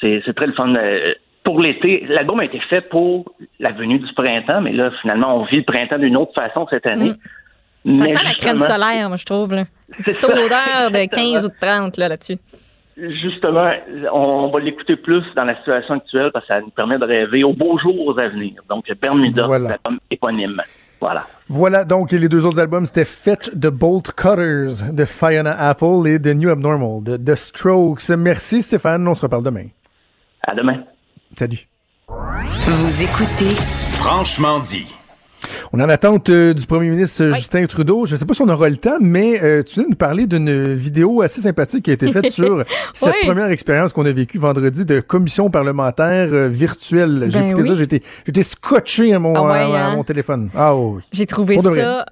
C'est 0.02 0.22
c'est 0.26 0.34
très 0.34 0.48
le 0.48 0.54
fun. 0.54 0.74
euh, 0.76 1.14
pour 1.44 1.60
l'été, 1.60 2.06
l'album 2.08 2.40
a 2.40 2.46
été 2.46 2.60
fait 2.60 2.82
pour 2.82 3.26
la 3.60 3.72
venue 3.72 3.98
du 4.00 4.14
printemps, 4.14 4.62
mais 4.62 4.72
là, 4.74 4.92
finalement, 5.02 5.36
on 5.38 5.44
vit 5.46 5.58
le 5.58 5.64
printemps 5.64 5.98
d'une 5.98 6.16
autre 6.16 6.34
façon 6.36 6.68
cette 6.70 6.86
année. 6.86 7.10
Ça 7.92 8.04
Mais 8.04 8.10
sent 8.10 8.24
la 8.24 8.34
crème 8.36 8.60
solaire, 8.60 9.08
moi, 9.10 9.18
je 9.18 9.26
trouve. 9.26 9.54
là. 9.56 9.64
C'est 10.06 10.22
ça. 10.22 10.28
l'odeur 10.28 10.92
de 10.92 11.10
15 11.10 11.46
ou 11.46 11.50
de 11.50 11.54
30 11.60 11.98
là, 11.98 12.08
là-dessus. 12.10 12.38
Justement, 12.98 13.72
on 14.14 14.50
va 14.52 14.60
l'écouter 14.60 14.96
plus 14.96 15.24
dans 15.36 15.46
la 15.46 15.56
situation 15.58 15.96
actuelle 15.96 16.30
parce 16.34 16.46
que 16.46 16.54
ça 16.54 16.62
nous 16.62 16.70
permet 16.70 16.98
de 17.00 17.06
rêver 17.06 17.44
aux 17.44 17.54
beaux 17.54 17.78
jours 17.80 18.20
à 18.20 18.28
venir. 18.28 18.62
Donc, 18.70 18.86
Bermuda, 19.02 19.48
Voilà. 19.48 19.70
l'album 19.70 20.00
éponyme. 20.10 20.62
Voilà. 21.00 21.26
Voilà, 21.50 21.84
donc 21.84 22.12
les 22.12 22.30
deux 22.30 22.46
autres 22.46 22.60
albums, 22.60 22.86
c'était 22.86 23.06
Fetch 23.06 23.50
the 23.52 23.68
Bolt 23.68 24.12
Cutters 24.12 24.94
de 24.94 25.06
Fiona 25.06 25.58
Apple 25.70 26.06
et 26.08 26.22
The 26.22 26.28
New 26.36 26.50
Abnormal 26.50 27.04
de 27.04 27.18
The 27.18 27.34
Strokes. 27.36 28.10
Merci 28.16 28.62
Stéphane, 28.62 29.08
on 29.08 29.16
se 29.16 29.24
reparle 29.24 29.44
demain. 29.44 29.66
À 30.46 30.54
demain. 30.54 30.84
Salut. 31.36 31.68
Vous 32.08 33.04
écoutez 33.04 33.56
Franchement 33.96 34.60
dit. 34.60 34.96
On 35.74 35.80
est 35.80 35.84
en 35.84 35.90
attente 35.90 36.30
euh, 36.30 36.54
du 36.54 36.66
premier 36.66 36.90
ministre 36.90 37.24
euh, 37.24 37.34
Justin 37.34 37.66
Trudeau. 37.66 38.06
Je 38.06 38.14
ne 38.16 38.20
sais 38.20 38.26
pas 38.26 38.34
si 38.34 38.42
on 38.42 38.50
aura 38.50 38.70
le 38.70 38.78
temps, 38.78 38.98
mais 39.00 39.42
euh, 39.42 39.64
tu 39.64 39.76
viens 39.76 39.84
de 39.84 39.90
nous 39.90 39.96
parler 39.96 40.28
d'une 40.28 40.74
vidéo 40.74 41.22
assez 41.22 41.42
sympathique 41.42 41.86
qui 41.86 41.92
a 41.92 41.94
été 41.94 42.12
faite 42.12 42.30
sur 42.32 42.64
cette 42.94 43.14
Oui. 43.14 43.28
première 43.28 43.50
expérience 43.50 43.94
qu'on 43.94 44.06
a 44.06 44.12
vécue 44.12 44.38
vendredi 44.38 44.86
de 44.86 45.00
commission 45.00 45.50
parlementaire 45.50 46.30
euh, 46.32 46.48
virtuelle. 46.50 47.28
J'ai 47.30 47.40
Ben 47.40 47.50
écouté 47.50 47.62
oui. 47.64 47.68
ça, 47.70 47.76
j'étais 47.76 48.02
j'étais 48.26 48.44
scotché 48.44 49.14
à 49.14 49.20
mon, 49.20 49.34
Ah 49.36 49.44
ouais, 49.44 49.76
à- 49.76 49.86
à 49.86 49.90
hein? 49.92 49.96
mon 49.96 50.04
téléphone. 50.04 50.50
Ah 50.56 50.76
oui. 50.76 51.02
J'ai 51.12 51.26
trouvé 51.26 51.56
Pour 51.56 51.74
ça. 51.74 52.06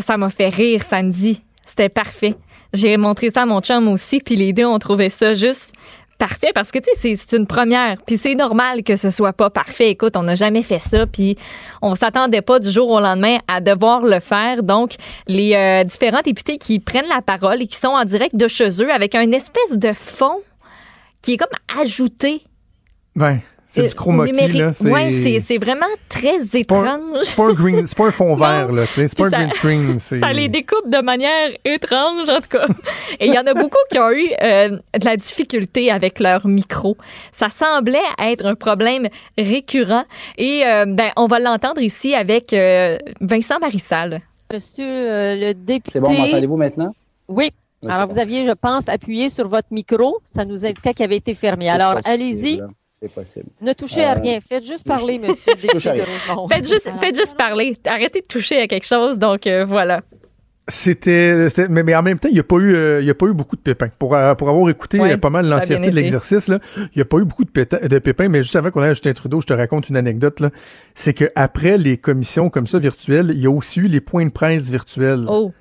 Ça 0.00 0.16
m'a 0.16 0.30
fait 0.30 0.48
rire 0.48 0.82
samedi. 0.82 1.42
C'était 1.64 1.88
parfait. 1.88 2.34
J'ai 2.72 2.96
montré 2.96 3.30
ça 3.30 3.42
à 3.42 3.46
mon 3.46 3.60
chum 3.60 3.88
aussi, 3.88 4.20
puis 4.20 4.36
les 4.36 4.52
deux 4.52 4.64
ont 4.64 4.78
trouvé 4.78 5.08
ça 5.08 5.34
juste 5.34 5.72
parfait 6.20 6.52
parce 6.54 6.70
que 6.70 6.78
tu 6.78 6.84
sais 6.96 7.16
c'est- 7.16 7.36
une 7.36 7.46
première. 7.46 7.96
Puis 8.06 8.16
c'est 8.18 8.34
normal 8.36 8.82
que 8.84 8.94
ce 8.94 9.10
soit 9.10 9.32
pas 9.32 9.50
parfait. 9.50 9.90
Écoute 9.90 10.16
on 10.16 10.22
n'a 10.22 10.34
jamais 10.36 10.62
fait 10.62 10.78
ça 10.78 11.06
puis 11.06 11.36
on 11.82 11.94
s'attendait 11.96 12.42
pas 12.42 12.60
du 12.60 12.70
jour 12.70 12.88
au 12.90 13.00
lendemain 13.00 13.38
à 13.48 13.60
devoir 13.60 14.04
le 14.04 14.20
faire. 14.20 14.62
Donc 14.62 14.94
les 15.26 15.54
euh, 15.54 15.82
différents 15.84 16.20
députés 16.24 16.58
qui 16.58 16.78
prennent 16.78 17.08
la 17.08 17.22
parole 17.22 17.62
et 17.62 17.66
qui 17.66 17.76
sont 17.76 17.88
en 17.88 18.04
direct 18.04 18.36
de 18.36 18.46
chez 18.46 18.68
eux 18.82 18.92
avec 18.92 19.14
un 19.14 19.30
espèce 19.32 19.72
de 19.76 19.92
fond 19.92 20.38
qui 21.22 21.32
est 21.32 21.36
comme 21.38 21.48
ajouté 21.82 22.42
Ben, 23.16 23.40
c'est 23.70 23.80
euh, 23.84 23.88
du 23.88 23.94
chroma 23.94 24.26
key, 24.26 24.72
c'est 25.10 25.40
c'est 25.40 25.58
vraiment 25.58 25.86
très 26.08 26.38
étrange 26.54 26.86
c'est 27.22 27.36
pas 27.36 27.44
un 27.44 27.52
green, 27.52 27.86
c'est 27.86 27.96
pas 27.96 28.06
un 28.06 28.10
fond 28.10 28.34
vert, 28.36 28.72
là. 28.72 28.84
C'est 28.86 29.14
pas 29.16 29.26
un 29.26 29.30
green 29.30 29.52
screen. 29.52 29.98
c'est- 30.00 30.18
Ça 30.20 30.32
les 30.32 30.48
découpe 30.48 30.88
de 30.90 31.00
manière 31.02 31.50
étrange, 31.64 32.28
en 32.28 32.40
tout 32.40 32.48
cas. 32.58 32.66
Et 33.20 33.26
il 33.26 33.34
y 33.34 33.38
en 33.38 33.46
a 33.46 33.54
beaucoup 33.54 33.78
qui 33.90 33.98
ont 33.98 34.10
eu 34.10 34.28
euh, 34.42 34.68
de 34.70 35.04
la 35.04 35.16
difficulté 35.16 35.90
avec 35.90 36.18
leur 36.20 36.46
micro. 36.46 36.96
Ça 37.32 37.48
semblait 37.48 37.98
être 38.20 38.44
un 38.46 38.54
problème 38.54 39.08
récurrent. 39.38 40.04
Et 40.38 40.62
euh, 40.66 40.84
ben, 40.86 41.10
on 41.16 41.26
va 41.26 41.38
l'entendre 41.38 41.80
ici 41.80 42.14
avec 42.14 42.52
euh, 42.52 42.98
Vincent 43.20 43.58
Marissal. 43.60 44.20
Monsieur 44.52 44.84
euh, 44.84 45.36
le 45.36 45.54
député. 45.54 45.90
C'est 45.92 46.00
bon, 46.00 46.12
m'entendez-vous 46.12 46.56
maintenant? 46.56 46.92
Oui. 47.28 47.50
Alors, 47.88 48.08
vous 48.08 48.18
aviez, 48.18 48.44
je 48.44 48.52
pense, 48.52 48.88
appuyé 48.88 49.30
sur 49.30 49.48
votre 49.48 49.68
micro. 49.70 50.18
Ça 50.28 50.44
nous 50.44 50.66
indiquait 50.66 50.92
qu'il 50.92 51.04
avait 51.04 51.16
été 51.16 51.34
fermé. 51.34 51.70
Alors, 51.70 51.94
allez-y. 52.04 52.60
C'est 53.02 53.12
possible. 53.12 53.46
Ne 53.62 53.72
touchez 53.72 54.04
à 54.04 54.16
Euh, 54.16 54.20
rien. 54.20 54.40
Faites 54.40 54.66
juste 54.66 54.86
parler, 54.86 55.18
monsieur. 55.18 55.54
Faites 56.48 56.68
juste, 56.68 56.90
faites 57.00 57.16
juste 57.16 57.36
parler. 57.36 57.74
Arrêtez 57.86 58.20
de 58.20 58.26
toucher 58.26 58.60
à 58.60 58.66
quelque 58.66 58.86
chose. 58.86 59.18
Donc, 59.18 59.46
euh, 59.46 59.64
voilà. 59.64 60.02
C'était, 60.70 61.48
mais, 61.68 61.82
mais 61.82 61.94
en 61.94 62.02
même 62.02 62.18
temps, 62.18 62.28
il 62.28 62.34
n'y 62.34 62.40
a 62.40 62.44
pas 62.44 62.56
eu, 62.56 62.74
euh, 62.74 63.00
il 63.00 63.06
y 63.06 63.10
a 63.10 63.14
pas 63.14 63.26
eu 63.26 63.32
beaucoup 63.32 63.56
de 63.56 63.60
pépins. 63.60 63.88
Pour, 63.98 64.14
euh, 64.14 64.34
pour 64.34 64.48
avoir 64.48 64.68
écouté 64.70 65.00
Ouais, 65.00 65.14
euh, 65.14 65.16
pas 65.16 65.30
mal 65.30 65.46
l'entièreté 65.46 65.90
de 65.90 65.94
l'exercice, 65.96 66.48
là, 66.48 66.60
il 66.76 66.90
n'y 66.96 67.02
a 67.02 67.04
pas 67.04 67.18
eu 67.18 67.24
beaucoup 67.24 67.44
de, 67.44 67.50
pépins. 67.50 68.28
Mais 68.28 68.42
juste 68.42 68.54
avant 68.56 68.70
qu'on 68.70 68.80
aille 68.80 68.90
à 68.90 68.94
Justin 68.94 69.12
Trudeau, 69.12 69.40
je 69.40 69.46
te 69.46 69.52
raconte 69.52 69.88
une 69.88 69.96
anecdote. 69.96 70.40
Là, 70.40 70.50
c'est 70.94 71.12
que 71.12 71.30
après 71.34 71.76
les 71.76 71.96
commissions 71.96 72.50
comme 72.50 72.66
ça 72.66 72.78
virtuelles, 72.78 73.32
il 73.34 73.40
y 73.40 73.46
a 73.46 73.50
aussi 73.50 73.80
eu 73.80 73.88
les 73.88 74.00
points 74.00 74.24
de 74.24 74.30
presse 74.30 74.70
virtuels. 74.70 75.24
Oh. 75.28 75.52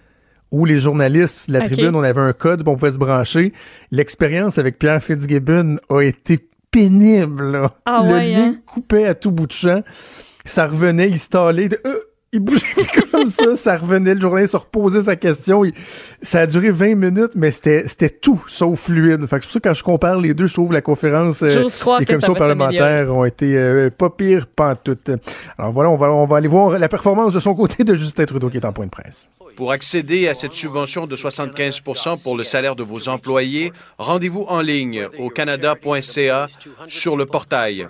Où 0.51 0.65
les 0.65 0.79
journalistes, 0.79 1.47
la 1.47 1.61
tribune, 1.61 1.95
on 1.95 2.01
avait 2.01 2.21
un 2.21 2.33
code, 2.33 2.67
on 2.67 2.75
pouvait 2.75 2.91
se 2.91 2.97
brancher. 2.97 3.53
L'expérience 3.91 4.57
avec 4.57 4.79
Pierre 4.79 5.01
Fitzgibbon 5.01 5.75
a 5.89 6.01
été 6.01 6.39
pénible. 6.71 7.51
là. 7.51 7.71
Ah 7.85 8.01
Le 8.05 8.13
ouais, 8.13 8.27
lien 8.31 8.43
hein? 8.49 8.55
coupait 8.65 9.05
à 9.05 9.13
tout 9.15 9.31
bout 9.31 9.47
de 9.47 9.51
champ. 9.51 9.81
Ça 10.45 10.67
revenait, 10.67 11.09
il 11.09 11.19
stallait. 11.19 11.69
de- 11.69 11.79
euh, 11.85 11.99
il 12.31 12.41
bougeait 12.41 12.63
comme 13.11 13.25
ça, 13.27 13.55
ça 13.55 13.77
revenait, 13.77 14.13
le 14.13 14.21
journaliste 14.21 14.51
se 14.51 14.57
reposait 14.57 15.01
sa 15.03 15.15
question. 15.15 15.65
Il- 15.65 15.73
ça 16.21 16.41
a 16.41 16.45
duré 16.45 16.69
20 16.69 16.93
minutes, 16.95 17.31
mais 17.35 17.49
c'était 17.51 18.09
tout 18.09 18.43
sauf 18.47 18.79
fluide. 18.81 19.25
Fait 19.25 19.37
que 19.37 19.43
c'est 19.43 19.47
pour 19.47 19.51
ça 19.53 19.59
que 19.59 19.67
quand 19.69 19.73
je 19.73 19.83
compare 19.83 20.19
les 20.19 20.33
deux, 20.35 20.45
je 20.45 20.53
trouve 20.53 20.71
la 20.71 20.81
conférence 20.81 21.41
euh, 21.41 21.49
ça 21.99 22.05
commissions 22.13 22.33
va 22.33 22.39
parlementaires 22.39 23.15
ont 23.15 23.25
été 23.25 23.57
euh, 23.57 23.89
pas 23.89 24.11
pires 24.11 24.45
pantoute. 24.47 25.09
Alors 25.57 25.71
voilà, 25.71 25.89
on 25.89 25.95
va, 25.95 26.11
on 26.11 26.25
va 26.27 26.37
aller 26.37 26.47
voir 26.47 26.77
la 26.77 26.87
performance 26.87 27.33
de 27.33 27.39
son 27.39 27.55
côté 27.55 27.83
de 27.83 27.95
Justin 27.95 28.25
Trudeau 28.25 28.49
qui 28.49 28.57
est 28.57 28.65
en 28.65 28.73
point 28.73 28.85
de 28.85 28.91
presse. 28.91 29.27
Pour 29.59 29.73
accéder 29.73 30.29
à 30.29 30.35
cette 30.35 30.53
subvention 30.53 31.05
de 31.05 31.17
75 31.17 31.81
pour 32.23 32.37
le 32.37 32.45
salaire 32.45 32.77
de 32.77 32.83
vos 32.83 33.09
employés, 33.09 33.73
rendez-vous 33.97 34.45
en 34.47 34.61
ligne 34.61 35.09
au 35.17 35.29
canada.ca 35.29 36.47
sur 36.87 37.17
le 37.17 37.25
portail. 37.25 37.85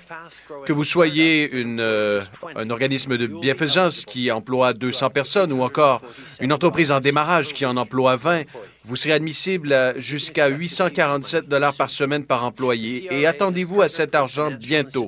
Que 0.65 0.73
vous 0.73 0.83
soyez 0.83 1.51
euh, 1.53 2.21
un 2.55 2.71
organisme 2.71 3.17
de 3.17 3.27
bienfaisance 3.27 4.03
qui 4.03 4.31
emploie 4.31 4.73
200 4.73 5.11
personnes 5.11 5.53
ou 5.53 5.61
encore 5.61 6.01
une 6.39 6.51
entreprise 6.51 6.91
en 6.91 7.01
démarrage 7.01 7.53
qui 7.53 7.67
en 7.67 7.77
emploie 7.77 8.15
20, 8.15 8.45
vous 8.83 8.95
serez 8.95 9.13
admissible 9.13 9.93
jusqu'à 9.97 10.47
847 10.47 11.47
dollars 11.47 11.75
par 11.75 11.91
semaine 11.91 12.25
par 12.25 12.45
employé 12.45 13.07
et 13.11 13.27
attendez-vous 13.27 13.83
à 13.83 13.89
cet 13.89 14.15
argent 14.15 14.49
bientôt. 14.49 15.07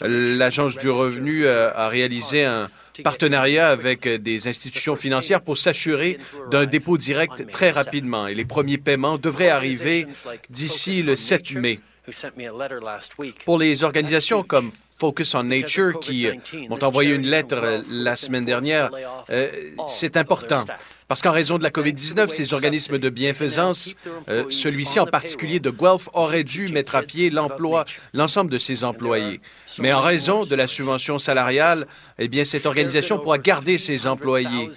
L'Agence 0.00 0.78
du 0.78 0.90
revenu 0.90 1.46
euh, 1.46 1.70
a 1.76 1.86
réalisé 1.86 2.44
un 2.44 2.68
partenariat 3.02 3.70
avec 3.70 4.06
euh, 4.06 4.18
des 4.18 4.48
institutions 4.48 4.96
financières 4.96 5.40
pour 5.40 5.58
s'assurer 5.58 6.18
d'un 6.50 6.66
dépôt 6.66 6.98
direct 6.98 7.50
très 7.50 7.70
rapidement 7.70 8.26
et 8.26 8.34
les 8.34 8.44
premiers 8.44 8.78
paiements 8.78 9.18
devraient 9.18 9.48
arriver 9.48 10.06
d'ici 10.48 11.02
le 11.02 11.16
7 11.16 11.52
mai. 11.52 11.80
Pour 13.44 13.58
les 13.58 13.84
organisations 13.84 14.42
comme 14.42 14.72
Focus 14.98 15.34
on 15.34 15.44
Nature 15.44 16.00
qui 16.00 16.26
euh, 16.26 16.34
m'ont 16.68 16.82
envoyé 16.82 17.14
une 17.14 17.26
lettre 17.26 17.56
euh, 17.56 17.82
la 17.90 18.16
semaine 18.16 18.44
dernière, 18.44 18.90
c'est 19.88 20.16
important. 20.16 20.64
Parce 21.10 21.22
qu'en 21.22 21.32
raison 21.32 21.58
de 21.58 21.64
la 21.64 21.70
COVID-19, 21.70 22.28
ces 22.28 22.54
organismes 22.54 22.98
de 22.98 23.10
bienfaisance, 23.10 23.96
euh, 24.28 24.44
celui-ci 24.48 25.00
en 25.00 25.06
particulier 25.06 25.58
de 25.58 25.70
Guelph, 25.70 26.08
aurait 26.12 26.44
dû 26.44 26.68
mettre 26.68 26.94
à 26.94 27.02
pied 27.02 27.32
l'ensemble 28.12 28.48
de 28.48 28.58
ses 28.58 28.84
employés. 28.84 29.40
Mais 29.80 29.92
en 29.92 29.98
raison 29.98 30.44
de 30.44 30.54
la 30.54 30.68
subvention 30.68 31.18
salariale, 31.18 31.88
eh 32.20 32.28
bien, 32.28 32.44
cette 32.44 32.64
organisation 32.64 33.18
pourra 33.18 33.38
garder 33.38 33.78
ses 33.78 34.06
employés. 34.06 34.70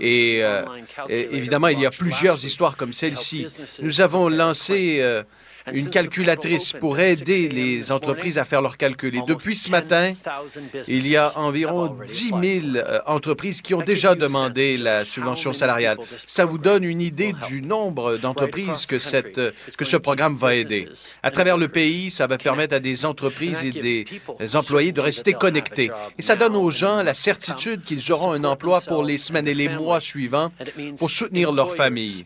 Et 0.00 0.44
euh, 0.44 0.62
évidemment, 1.08 1.66
il 1.66 1.80
y 1.80 1.86
a 1.86 1.90
plusieurs 1.90 2.44
histoires 2.44 2.76
comme 2.76 2.92
celle-ci. 2.92 3.48
Nous 3.82 4.00
avons 4.00 4.28
lancé 4.28 4.98
euh, 5.00 5.24
une 5.72 5.88
calculatrice 5.88 6.72
pour 6.72 6.98
aider 6.98 7.48
les 7.48 7.92
entreprises 7.92 8.38
à 8.38 8.44
faire 8.44 8.62
leurs 8.62 8.76
calculs. 8.76 9.16
Et 9.16 9.22
depuis 9.26 9.56
ce 9.56 9.70
matin, 9.70 10.14
il 10.88 11.08
y 11.08 11.16
a 11.16 11.36
environ 11.38 11.96
10 12.06 12.28
000 12.28 12.76
euh, 12.76 13.00
entreprises 13.06 13.62
qui 13.62 13.74
ont 13.74 13.82
déjà 13.82 14.14
demandé 14.14 14.76
la 14.76 15.04
subvention 15.04 15.52
salariale. 15.52 15.98
Ça 16.26 16.44
vous 16.44 16.58
donne 16.58 16.84
une 16.84 17.00
idée 17.00 17.32
du 17.48 17.62
nombre 17.62 18.16
d'entreprises 18.16 18.86
que, 18.86 18.98
cette, 18.98 19.38
euh, 19.38 19.52
que 19.76 19.84
ce 19.84 19.96
programme 19.96 20.36
va 20.36 20.54
aider. 20.54 20.88
À 21.22 21.30
travers 21.30 21.56
le 21.56 21.68
pays, 21.68 22.10
ça 22.10 22.26
va 22.26 22.38
permettre 22.38 22.74
à 22.74 22.80
des 22.80 23.04
entreprises 23.04 23.62
et 23.64 23.70
des 23.70 24.56
employés 24.56 24.92
de 24.92 25.00
rester 25.00 25.32
connectés. 25.32 25.90
Et 26.18 26.22
ça 26.22 26.36
donne 26.36 26.56
aux 26.56 26.70
gens 26.70 27.02
la 27.02 27.14
certitude 27.14 27.82
qu'ils 27.84 28.12
auront 28.12 28.32
un 28.32 28.44
emploi 28.44 28.80
pour 28.80 29.04
les 29.04 29.18
semaines 29.18 29.48
et 29.48 29.54
les 29.54 29.68
mois 29.68 30.00
suivants 30.00 30.52
pour 30.98 31.10
soutenir 31.10 31.52
leur 31.52 31.74
famille. 31.74 32.24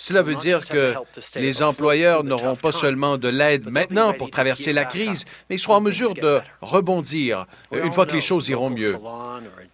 Cela 0.00 0.22
veut 0.22 0.36
dire 0.36 0.66
que 0.68 0.94
les 1.34 1.60
employeurs 1.60 2.22
n'auront 2.22 2.54
pas 2.54 2.70
seulement 2.70 3.18
de 3.18 3.28
l'aide 3.28 3.68
maintenant 3.68 4.12
pour 4.14 4.30
traverser 4.30 4.72
la 4.72 4.84
crise, 4.84 5.24
mais 5.50 5.56
ils 5.56 5.58
seront 5.58 5.74
en 5.74 5.80
mesure 5.80 6.14
de 6.14 6.38
rebondir 6.62 7.46
euh, 7.72 7.84
une 7.84 7.92
fois 7.92 8.06
que 8.06 8.14
les 8.14 8.20
choses 8.20 8.48
iront 8.48 8.70
mieux. 8.70 8.96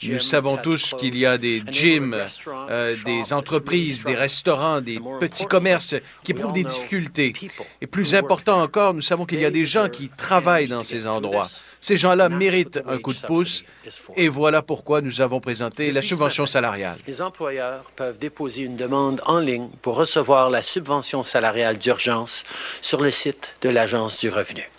Nous 0.03 0.20
savons 0.20 0.57
tous 0.57 0.95
qu'il 0.99 1.18
y 1.18 1.27
a 1.27 1.37
des 1.37 1.62
gyms, 1.68 2.16
euh, 2.70 2.97
des 3.05 3.35
entreprises, 3.35 4.05
des 4.05 4.14
restaurants, 4.14 4.81
des 4.81 4.99
petits 5.20 5.45
commerces 5.45 5.95
qui 6.22 6.33
éprouvent 6.33 6.55
des 6.55 6.64
difficultés. 6.64 7.35
Et 7.83 7.87
plus 7.87 8.14
important 8.14 8.62
encore, 8.62 8.95
nous 8.95 9.03
savons 9.03 9.27
qu'il 9.27 9.41
y 9.41 9.45
a 9.45 9.51
des 9.51 9.66
gens 9.66 9.91
qui 9.91 10.09
travaillent 10.09 10.68
dans 10.68 10.85
ces 10.85 11.07
endroits. 11.07 11.49
Ces 11.85 11.99
gens-là 11.99 12.30
méritent 12.30 12.80
un 12.89 12.97
coup 12.97 13.12
de 13.12 13.26
pouce 13.26 13.62
et 14.16 14.28
voilà 14.28 14.62
pourquoi 14.62 15.03
nous 15.03 15.20
avons 15.20 15.39
présenté 15.39 15.93
la 15.93 16.01
subvention 16.01 16.47
salariale. 16.47 16.97
Les 17.07 17.20
employeurs 17.20 17.91
peuvent 17.95 18.18
déposer 18.18 18.62
une 18.62 18.76
demande 18.76 19.20
en 19.26 19.39
ligne 19.39 19.68
pour 19.82 19.97
recevoir 19.97 20.49
la 20.49 20.62
subvention 20.62 21.22
salariale 21.22 21.76
d'urgence 21.76 22.45
sur 22.80 23.03
le 23.03 23.11
site 23.11 23.53
de 23.61 23.68
l'Agence 23.68 24.18
du 24.18 24.30
revenu. 24.30 24.70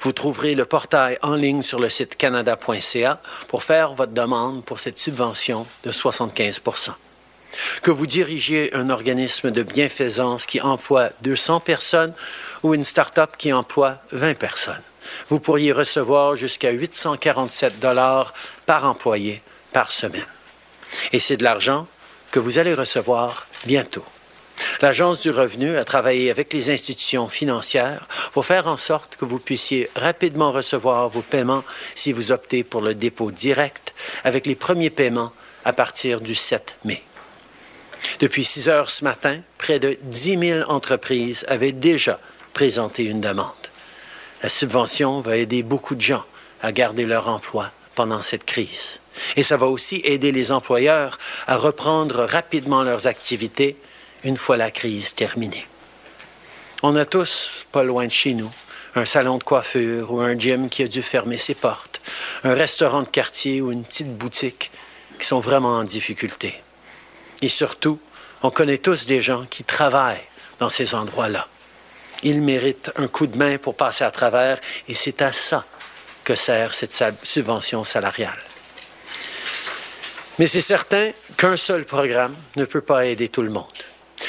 Vous 0.00 0.12
trouverez 0.12 0.54
le 0.54 0.64
portail 0.64 1.18
en 1.20 1.34
ligne 1.34 1.60
sur 1.60 1.80
le 1.80 1.90
site 1.90 2.16
canada.ca 2.16 3.20
pour 3.48 3.62
faire 3.62 3.92
votre 3.92 4.12
demande 4.12 4.64
pour 4.64 4.80
cette 4.80 4.98
subvention 4.98 5.66
de 5.84 5.92
75% 5.92 6.92
que 7.82 7.90
vous 7.90 8.06
dirigiez 8.06 8.74
un 8.74 8.88
organisme 8.88 9.50
de 9.50 9.62
bienfaisance 9.62 10.46
qui 10.46 10.62
emploie 10.62 11.10
200 11.20 11.60
personnes 11.60 12.14
ou 12.62 12.72
une 12.72 12.84
start-up 12.84 13.32
qui 13.36 13.52
emploie 13.52 13.98
20 14.12 14.38
personnes. 14.38 14.87
Vous 15.28 15.40
pourriez 15.40 15.72
recevoir 15.72 16.36
jusqu'à 16.36 16.70
847 16.70 17.78
dollars 17.78 18.34
par 18.66 18.84
employé 18.84 19.42
par 19.72 19.92
semaine. 19.92 20.26
Et 21.12 21.20
c'est 21.20 21.36
de 21.36 21.44
l'argent 21.44 21.86
que 22.30 22.38
vous 22.38 22.58
allez 22.58 22.74
recevoir 22.74 23.46
bientôt. 23.66 24.04
L'Agence 24.80 25.20
du 25.20 25.30
revenu 25.30 25.76
a 25.76 25.84
travaillé 25.84 26.30
avec 26.30 26.52
les 26.52 26.70
institutions 26.70 27.28
financières 27.28 28.08
pour 28.32 28.44
faire 28.44 28.66
en 28.66 28.76
sorte 28.76 29.16
que 29.16 29.24
vous 29.24 29.38
puissiez 29.38 29.90
rapidement 29.96 30.52
recevoir 30.52 31.08
vos 31.08 31.22
paiements 31.22 31.64
si 31.94 32.12
vous 32.12 32.32
optez 32.32 32.64
pour 32.64 32.80
le 32.80 32.94
dépôt 32.94 33.30
direct 33.30 33.94
avec 34.24 34.46
les 34.46 34.54
premiers 34.54 34.90
paiements 34.90 35.32
à 35.64 35.72
partir 35.72 36.20
du 36.20 36.34
7 36.34 36.76
mai. 36.84 37.02
Depuis 38.20 38.44
6 38.44 38.68
heures 38.68 38.90
ce 38.90 39.04
matin, 39.04 39.40
près 39.58 39.78
de 39.78 39.98
10 40.02 40.38
000 40.38 40.70
entreprises 40.70 41.44
avaient 41.48 41.72
déjà 41.72 42.20
présenté 42.52 43.04
une 43.04 43.20
demande. 43.20 43.67
La 44.42 44.48
subvention 44.48 45.20
va 45.20 45.36
aider 45.36 45.62
beaucoup 45.62 45.94
de 45.94 46.00
gens 46.00 46.24
à 46.62 46.72
garder 46.72 47.06
leur 47.06 47.28
emploi 47.28 47.70
pendant 47.94 48.22
cette 48.22 48.44
crise. 48.44 49.00
Et 49.36 49.42
ça 49.42 49.56
va 49.56 49.66
aussi 49.66 50.00
aider 50.04 50.30
les 50.30 50.52
employeurs 50.52 51.18
à 51.46 51.56
reprendre 51.56 52.24
rapidement 52.24 52.84
leurs 52.84 53.06
activités 53.08 53.76
une 54.22 54.36
fois 54.36 54.56
la 54.56 54.70
crise 54.70 55.14
terminée. 55.14 55.66
On 56.82 56.94
a 56.94 57.04
tous, 57.04 57.66
pas 57.72 57.82
loin 57.82 58.06
de 58.06 58.12
chez 58.12 58.34
nous, 58.34 58.52
un 58.94 59.04
salon 59.04 59.38
de 59.38 59.44
coiffure 59.44 60.12
ou 60.12 60.20
un 60.20 60.38
gym 60.38 60.68
qui 60.68 60.84
a 60.84 60.88
dû 60.88 61.02
fermer 61.02 61.38
ses 61.38 61.54
portes, 61.54 62.00
un 62.44 62.54
restaurant 62.54 63.02
de 63.02 63.08
quartier 63.08 63.60
ou 63.60 63.72
une 63.72 63.84
petite 63.84 64.16
boutique 64.16 64.70
qui 65.18 65.26
sont 65.26 65.40
vraiment 65.40 65.78
en 65.78 65.84
difficulté. 65.84 66.62
Et 67.42 67.48
surtout, 67.48 67.98
on 68.42 68.50
connaît 68.50 68.78
tous 68.78 69.06
des 69.06 69.20
gens 69.20 69.46
qui 69.46 69.64
travaillent 69.64 70.22
dans 70.60 70.68
ces 70.68 70.94
endroits-là. 70.94 71.48
Ils 72.22 72.40
méritent 72.40 72.90
un 72.96 73.08
coup 73.08 73.26
de 73.26 73.36
main 73.36 73.58
pour 73.58 73.74
passer 73.74 74.04
à 74.04 74.10
travers 74.10 74.58
et 74.88 74.94
c'est 74.94 75.22
à 75.22 75.32
ça 75.32 75.64
que 76.24 76.34
sert 76.34 76.74
cette 76.74 77.02
subvention 77.22 77.84
salariale. 77.84 78.38
Mais 80.38 80.46
c'est 80.46 80.60
certain 80.60 81.10
qu'un 81.36 81.56
seul 81.56 81.84
programme 81.84 82.34
ne 82.56 82.64
peut 82.64 82.80
pas 82.80 83.06
aider 83.06 83.28
tout 83.28 83.42
le 83.42 83.50
monde. 83.50 83.66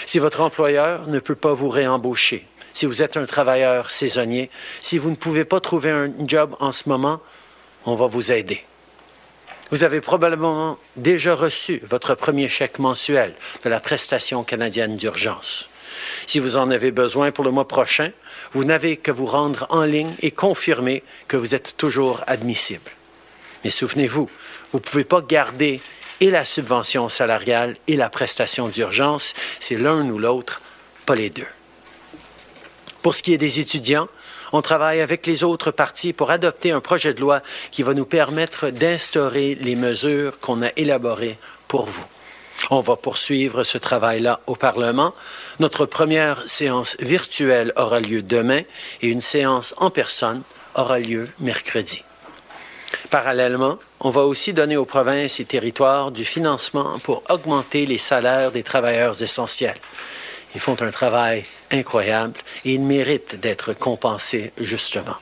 Si 0.06 0.20
votre 0.20 0.42
employeur 0.42 1.08
ne 1.08 1.20
peut 1.20 1.36
pas 1.36 1.54
vous 1.54 1.70
réembaucher, 1.70 2.48
si 2.74 2.86
vous 2.86 3.02
êtes 3.02 3.18
un 3.18 3.26
travailleur 3.26 3.92
saisonnier, 3.92 4.50
si 4.82 4.98
vous 4.98 5.10
ne 5.10 5.16
pouvez 5.16 5.46
pas 5.46 5.60
trouver 5.60 5.92
un 5.92 6.12
job 6.26 6.56
en 6.60 6.72
ce 6.72 6.88
moment, 6.90 7.20
on 7.86 7.96
va 7.96 8.08
vous 8.08 8.32
aider. 8.32 8.64
Vous 9.72 9.84
avez 9.84 10.02
probablement 10.02 10.80
déjà 10.96 11.36
reçu 11.36 11.80
votre 11.84 12.16
premier 12.16 12.50
chèque 12.50 12.80
mensuel 12.80 13.34
de 13.64 13.70
la 13.70 13.80
prestation 13.80 14.44
canadienne 14.44 14.98
d'urgence. 14.98 15.70
Si 16.28 16.40
vous 16.40 16.58
en 16.58 16.72
avez 16.72 16.92
besoin 16.92 17.32
pour 17.32 17.44
le 17.44 17.52
mois 17.52 17.68
prochain, 17.68 18.12
vous 18.52 18.64
n'avez 18.64 18.98
que 18.98 19.12
vous 19.12 19.26
rendre 19.26 19.68
en 19.70 19.84
ligne 19.84 20.14
et 20.22 20.32
confirmer 20.32 21.04
que 21.28 21.38
vous 21.38 21.56
êtes 21.56 21.76
toujours 21.78 22.22
admissible. 22.28 22.92
Mais 23.64 23.72
souvenez-vous, 23.72 24.30
vous 24.72 24.78
ne 24.78 24.84
pouvez 24.84 25.04
pas 25.04 25.22
garder 25.22 25.82
et 26.22 26.32
la 26.32 26.46
subvention 26.46 27.10
salariale 27.10 27.76
et 27.88 27.96
la 27.96 28.10
prestation 28.10 28.68
d'urgence, 28.68 29.34
c'est 29.60 29.78
l'un 29.78 30.10
ou 30.10 30.18
l'autre 30.18 30.62
pas 31.06 31.16
les 31.16 31.30
deux. 31.30 31.48
Pour 33.02 33.16
ce 33.16 33.24
qui 33.24 33.34
est 33.34 33.38
des 33.38 33.60
étudiants, 33.60 34.10
on 34.52 34.62
travaille 34.62 35.02
avec 35.02 35.26
les 35.26 35.44
autres 35.44 35.72
partis 35.72 36.12
pour 36.12 36.32
adopter 36.32 36.72
un 36.72 36.82
projet 36.82 37.14
de 37.14 37.22
loi 37.22 37.42
qui 37.72 37.84
va 37.84 37.94
nous 37.94 38.06
permettre 38.06 38.70
d'instaurer 38.70 39.56
les 39.56 39.76
mesures 39.76 40.40
qu'on 40.40 40.62
a 40.64 40.70
élaborées 40.76 41.38
pour 41.68 41.86
vous. 41.86 42.06
On 42.70 42.82
va 42.82 42.96
poursuivre 42.96 43.64
ce 43.64 43.78
travail-là 43.78 44.42
au 44.48 44.56
Parlement. 44.56 45.14
Notre 45.60 45.86
première 45.86 46.48
séance 46.48 46.96
virtuelle 47.00 47.74
aura 47.76 48.00
lieu 48.00 48.22
demain 48.22 48.62
et 49.02 49.08
une 49.08 49.22
séance 49.22 49.74
en 49.78 49.90
personne 49.90 50.44
aura 50.76 51.00
lieu 51.00 51.30
mercredi. 51.40 52.04
Parallèlement, 53.10 53.80
on 54.00 54.12
va 54.12 54.22
aussi 54.22 54.54
donner 54.54 54.78
aux 54.78 54.86
provinces 54.86 55.40
et 55.40 55.46
territoires 55.46 56.12
du 56.12 56.26
financement 56.26 57.00
pour 57.00 57.24
augmenter 57.30 57.86
les 57.86 57.98
salaires 57.98 58.52
des 58.52 58.64
travailleurs 58.64 59.22
essentiels. 59.22 59.78
Ils 60.56 60.62
font 60.62 60.80
un 60.82 60.90
travail 60.90 61.44
incroyable 61.72 62.40
et 62.66 62.74
ils 62.74 62.82
méritent 62.82 63.40
d'être 63.40 63.74
compensés 63.74 64.52
justement. 64.60 65.18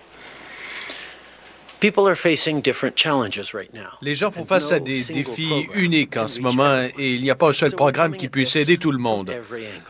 Les 4.02 4.16
gens 4.16 4.32
font 4.32 4.46
face 4.46 4.72
à 4.72 4.80
des 4.80 5.04
défis 5.04 5.68
uniques 5.76 6.18
en 6.18 6.28
ce 6.28 6.40
moment 6.40 6.88
et 6.98 7.14
il 7.14 7.22
n'y 7.22 7.30
a 7.30 7.36
pas 7.36 7.50
un 7.50 7.54
seul 7.54 7.72
programme 7.72 8.16
qui 8.16 8.30
puisse 8.30 8.56
aider 8.56 8.78
tout 8.78 8.92
le 8.92 8.98
monde. 8.98 9.32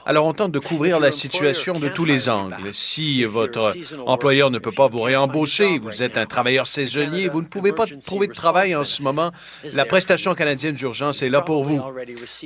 Alors 0.06 0.26
on 0.26 0.34
tente 0.34 0.52
de 0.52 0.60
couvrir 0.60 1.00
la 1.00 1.14
situation 1.14 1.80
de 1.80 1.88
tous 1.88 2.04
les 2.04 2.28
angles. 2.28 2.74
Si 2.74 3.24
votre 3.24 3.74
employeur 4.06 4.52
ne 4.52 4.60
peut 4.60 4.72
pas 4.72 4.88
vous 4.88 5.02
réembaucher, 5.02 5.80
vous 5.80 6.04
êtes 6.04 6.18
un 6.18 6.26
travailleur 6.26 6.68
saisonnier, 6.68 7.30
vous 7.30 7.42
ne 7.42 7.48
pouvez 7.48 7.72
pas 7.72 7.86
trouver 8.06 8.28
de 8.28 8.34
travail 8.34 8.76
en 8.76 8.84
ce 8.84 9.02
moment, 9.02 9.32
la 9.74 9.86
prestation 9.86 10.36
canadienne 10.36 10.76
d'urgence 10.76 11.22
est 11.22 11.30
là 11.30 11.42
pour 11.42 11.64
vous. 11.64 11.82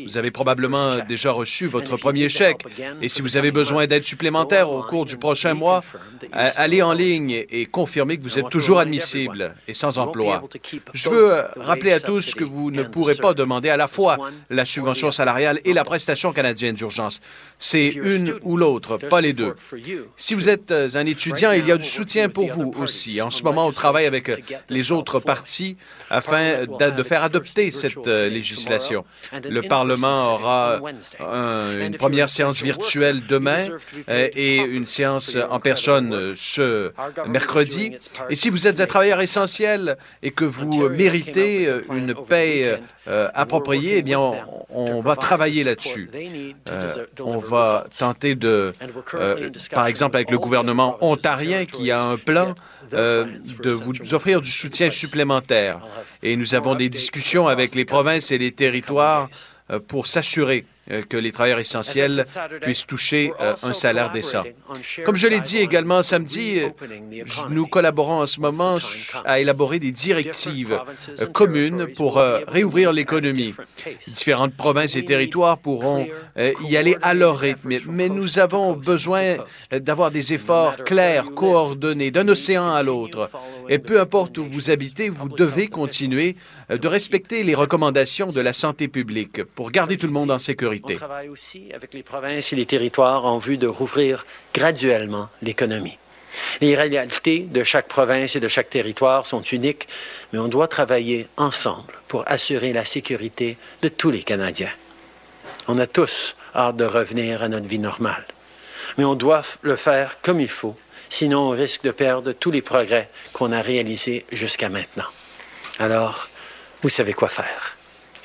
Vous 0.05 0.17
avez 0.17 0.29
probablement 0.29 0.97
déjà 1.07 1.31
reçu 1.31 1.65
votre 1.65 1.97
premier 1.97 2.29
chèque. 2.29 2.63
et 3.01 3.09
si 3.09 3.21
vous 3.21 3.37
avez 3.37 3.51
besoin 3.51 3.87
d'aide 3.87 4.03
supplémentaire 4.03 4.69
au 4.69 4.83
cours 4.83 5.05
du 5.05 5.17
prochain 5.17 5.55
mois, 5.55 5.83
allez 6.31 6.83
en 6.83 6.93
ligne 6.93 7.45
et 7.49 7.65
confirmez 7.65 8.17
que 8.17 8.23
vous 8.23 8.37
êtes 8.37 8.49
toujours 8.49 8.79
admissible 8.79 9.30
et 9.67 9.73
sans 9.73 9.97
emploi. 9.97 10.41
Je 10.93 11.09
veux 11.09 11.33
euh, 11.33 11.43
rappeler 11.57 11.91
à 11.93 11.99
tous 11.99 12.33
que 12.33 12.43
vous 12.43 12.71
ne 12.71 12.83
pourrez 12.83 13.15
pas 13.15 13.33
demander 13.33 13.69
à 13.69 13.77
la 13.77 13.87
fois 13.87 14.17
la 14.49 14.65
subvention 14.65 15.11
salariale 15.11 15.59
et 15.65 15.73
la 15.73 15.83
prestation 15.83 16.33
canadienne 16.33 16.75
d'urgence. 16.75 17.21
C'est 17.59 17.87
une 17.89 18.35
ou 18.43 18.57
l'autre, 18.57 18.97
pas 18.97 19.21
les 19.21 19.33
deux. 19.33 19.55
Si 20.17 20.33
vous 20.33 20.49
êtes 20.49 20.71
euh, 20.71 20.89
un 20.95 21.05
étudiant, 21.05 21.51
il 21.51 21.65
y 21.67 21.71
a 21.71 21.77
du 21.77 21.87
soutien 21.87 22.29
pour 22.29 22.47
vous 22.51 22.73
aussi. 22.77 23.21
En 23.21 23.29
ce 23.29 23.43
moment, 23.43 23.65
on 23.67 23.71
travaille 23.71 24.05
avec 24.05 24.29
euh, 24.29 24.35
les 24.69 24.91
autres 24.91 25.19
partis 25.19 25.77
afin 26.09 26.65
de, 26.65 27.03
faire 27.03 27.23
adopter 27.23 27.71
cette 27.71 28.05
législation. 28.07 29.05
Le 29.49 29.61
Parlement 29.61 30.33
aura 30.35 30.79
un- 31.19 31.79
une 31.79 31.95
première 31.95 32.29
séance 32.29 32.61
virtuelle 32.61 33.21
demain 33.27 33.65
et 34.07 34.57
une 34.57 34.85
séance 34.85 35.35
en 35.49 35.59
personne 35.59 36.33
ce 36.35 36.91
mercredi. 37.27 37.93
Et 38.29 38.35
si 38.35 38.49
vous 38.49 38.67
êtes 38.67 38.79
un 38.79 38.85
travailleur 38.85 39.20
essentiel 39.21 39.97
et 40.21 40.31
que 40.31 40.45
vous 40.45 40.83
euh, 40.83 40.89
méritez 40.89 41.67
euh, 41.67 41.81
une 41.93 42.13
paie 42.13 42.79
euh, 43.07 43.29
appropriée, 43.33 43.97
eh 43.97 44.01
bien, 44.01 44.19
on, 44.19 44.35
on 44.69 45.01
va 45.01 45.15
travailler 45.15 45.63
là-dessus. 45.63 46.09
Euh, 46.69 47.05
on 47.19 47.37
va 47.37 47.85
tenter 47.97 48.35
de, 48.35 48.73
euh, 49.15 49.49
par 49.71 49.87
exemple, 49.87 50.15
avec 50.17 50.29
le 50.29 50.37
gouvernement 50.37 50.97
ontarien 51.01 51.65
qui 51.65 51.91
a 51.91 52.03
un 52.03 52.17
plan 52.17 52.55
de 52.91 53.69
vous 53.69 54.13
offrir 54.13 54.41
du 54.41 54.51
soutien 54.51 54.91
supplémentaire. 54.91 55.79
Et 56.21 56.35
nous 56.35 56.53
avons 56.55 56.75
des 56.75 56.89
discussions 56.89 57.47
avec 57.47 57.73
les 57.75 57.85
provinces 57.85 58.31
et 58.31 58.37
les 58.37 58.51
territoires 58.51 59.29
pour 59.87 60.07
s'assurer 60.07 60.65
que 61.09 61.17
les 61.17 61.31
travailleurs 61.31 61.59
essentiels 61.59 62.25
puissent 62.61 62.87
toucher 62.87 63.31
euh, 63.39 63.53
un 63.63 63.73
salaire 63.73 64.11
décent. 64.11 64.43
Comme 65.05 65.15
je 65.15 65.27
l'ai 65.27 65.39
dit 65.39 65.59
également 65.59 66.01
samedi, 66.03 66.59
euh, 66.59 66.69
nous 67.49 67.67
collaborons 67.67 68.21
en 68.21 68.27
ce 68.27 68.39
moment 68.41 68.75
à 69.23 69.39
élaborer 69.39 69.79
des 69.79 69.91
directives 69.91 70.79
euh, 71.19 71.25
communes 71.27 71.87
pour 71.95 72.17
euh, 72.17 72.39
réouvrir 72.47 72.93
l'économie. 72.93 73.53
Différentes 74.07 74.55
provinces 74.55 74.95
et 74.95 75.05
territoires 75.05 75.57
pourront 75.59 76.07
euh, 76.37 76.51
y 76.67 76.75
aller 76.77 76.97
à 77.01 77.13
leur 77.13 77.37
rythme, 77.37 77.69
mais 77.89 78.09
nous 78.09 78.39
avons 78.39 78.73
besoin 78.73 79.37
euh, 79.73 79.79
d'avoir 79.79 80.09
des 80.11 80.33
efforts 80.33 80.77
clairs, 80.77 81.31
coordonnés, 81.35 82.11
d'un 82.11 82.27
océan 82.27 82.73
à 82.73 82.81
l'autre. 82.81 83.29
Et 83.71 83.79
peu 83.79 84.01
importe 84.01 84.37
où 84.37 84.43
vous 84.43 84.69
habitez, 84.69 85.07
vous 85.07 85.29
devez 85.29 85.67
continuer 85.67 86.35
euh, 86.69 86.77
de 86.77 86.89
respecter 86.89 87.41
les 87.43 87.55
recommandations 87.55 88.27
de 88.27 88.41
la 88.41 88.51
santé 88.51 88.89
publique 88.89 89.45
pour 89.45 89.71
garder 89.71 89.95
tout 89.95 90.07
le 90.07 90.11
monde 90.11 90.29
en 90.29 90.39
sécurité. 90.39 90.95
On 90.95 90.97
travaille 90.97 91.29
aussi 91.29 91.71
avec 91.73 91.93
les 91.93 92.03
provinces 92.03 92.51
et 92.51 92.57
les 92.57 92.65
territoires 92.65 93.25
en 93.25 93.37
vue 93.37 93.57
de 93.57 93.67
rouvrir 93.67 94.25
graduellement 94.53 95.29
l'économie. 95.41 95.97
Les 96.59 96.75
réalités 96.75 97.39
de 97.39 97.63
chaque 97.63 97.87
province 97.87 98.35
et 98.35 98.41
de 98.41 98.49
chaque 98.49 98.69
territoire 98.69 99.25
sont 99.25 99.41
uniques, 99.41 99.87
mais 100.33 100.39
on 100.39 100.49
doit 100.49 100.67
travailler 100.67 101.27
ensemble 101.37 101.93
pour 102.09 102.29
assurer 102.29 102.73
la 102.73 102.83
sécurité 102.83 103.57
de 103.81 103.87
tous 103.87 104.11
les 104.11 104.23
Canadiens. 104.23 104.73
On 105.69 105.79
a 105.79 105.87
tous 105.87 106.35
hâte 106.53 106.75
de 106.75 106.83
revenir 106.83 107.41
à 107.41 107.47
notre 107.47 107.67
vie 107.67 107.79
normale, 107.79 108.25
mais 108.97 109.05
on 109.05 109.15
doit 109.15 109.43
le 109.61 109.77
faire 109.77 110.19
comme 110.21 110.41
il 110.41 110.49
faut, 110.49 110.75
sinon 111.11 111.49
on 111.49 111.49
risque 111.51 111.83
de 111.83 111.91
perdre 111.91 112.31
tous 112.31 112.49
les 112.51 112.61
progrès 112.63 113.09
qu'on 113.33 113.51
a 113.51 113.61
réalisés 113.61 114.25
jusqu'à 114.31 114.69
maintenant. 114.69 115.05
Alors, 115.77 116.29
vous 116.81 116.89
savez 116.89 117.13
quoi 117.13 117.27
faire. 117.27 117.75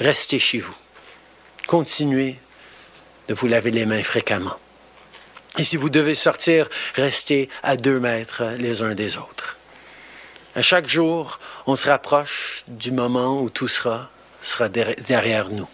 Restez 0.00 0.38
chez 0.38 0.60
vous. 0.60 0.74
Continuez 1.66 2.36
de 3.28 3.34
vous 3.34 3.48
laver 3.48 3.72
les 3.72 3.86
mains 3.86 4.04
fréquemment. 4.04 4.56
Et 5.58 5.64
si 5.64 5.76
vous 5.76 5.90
devez 5.90 6.14
sortir, 6.14 6.68
restez 6.94 7.48
à 7.62 7.76
deux 7.76 7.98
mètres 7.98 8.44
les 8.58 8.82
uns 8.82 8.94
des 8.94 9.16
autres. 9.16 9.56
À 10.54 10.62
chaque 10.62 10.86
jour, 10.88 11.38
on 11.66 11.74
se 11.76 11.88
rapproche 11.88 12.62
du 12.68 12.92
moment 12.92 13.40
où 13.42 13.50
tout 13.50 13.68
sera, 13.68 14.10
sera 14.42 14.68
der- 14.68 14.94
derrière 15.08 15.48
nous. 15.48 15.68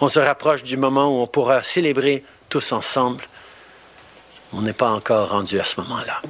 On 0.00 0.08
se 0.08 0.18
rapproche 0.20 0.62
du 0.64 0.76
moment 0.76 1.08
où 1.08 1.22
on 1.22 1.26
pourra 1.26 1.62
célébrer 1.62 2.24
tous 2.48 2.72
ensemble. 2.72 3.24
On 4.52 4.60
n'est 4.62 4.72
pas 4.74 4.90
encore 4.90 5.30
rendu 5.30 5.58
à 5.58 5.64
ce 5.64 5.80
moment-là. 5.80 6.20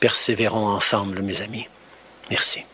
Persévérons 0.00 0.66
ensemble, 0.66 1.22
mes 1.22 1.42
amis. 1.42 1.68
Merci. 2.30 2.64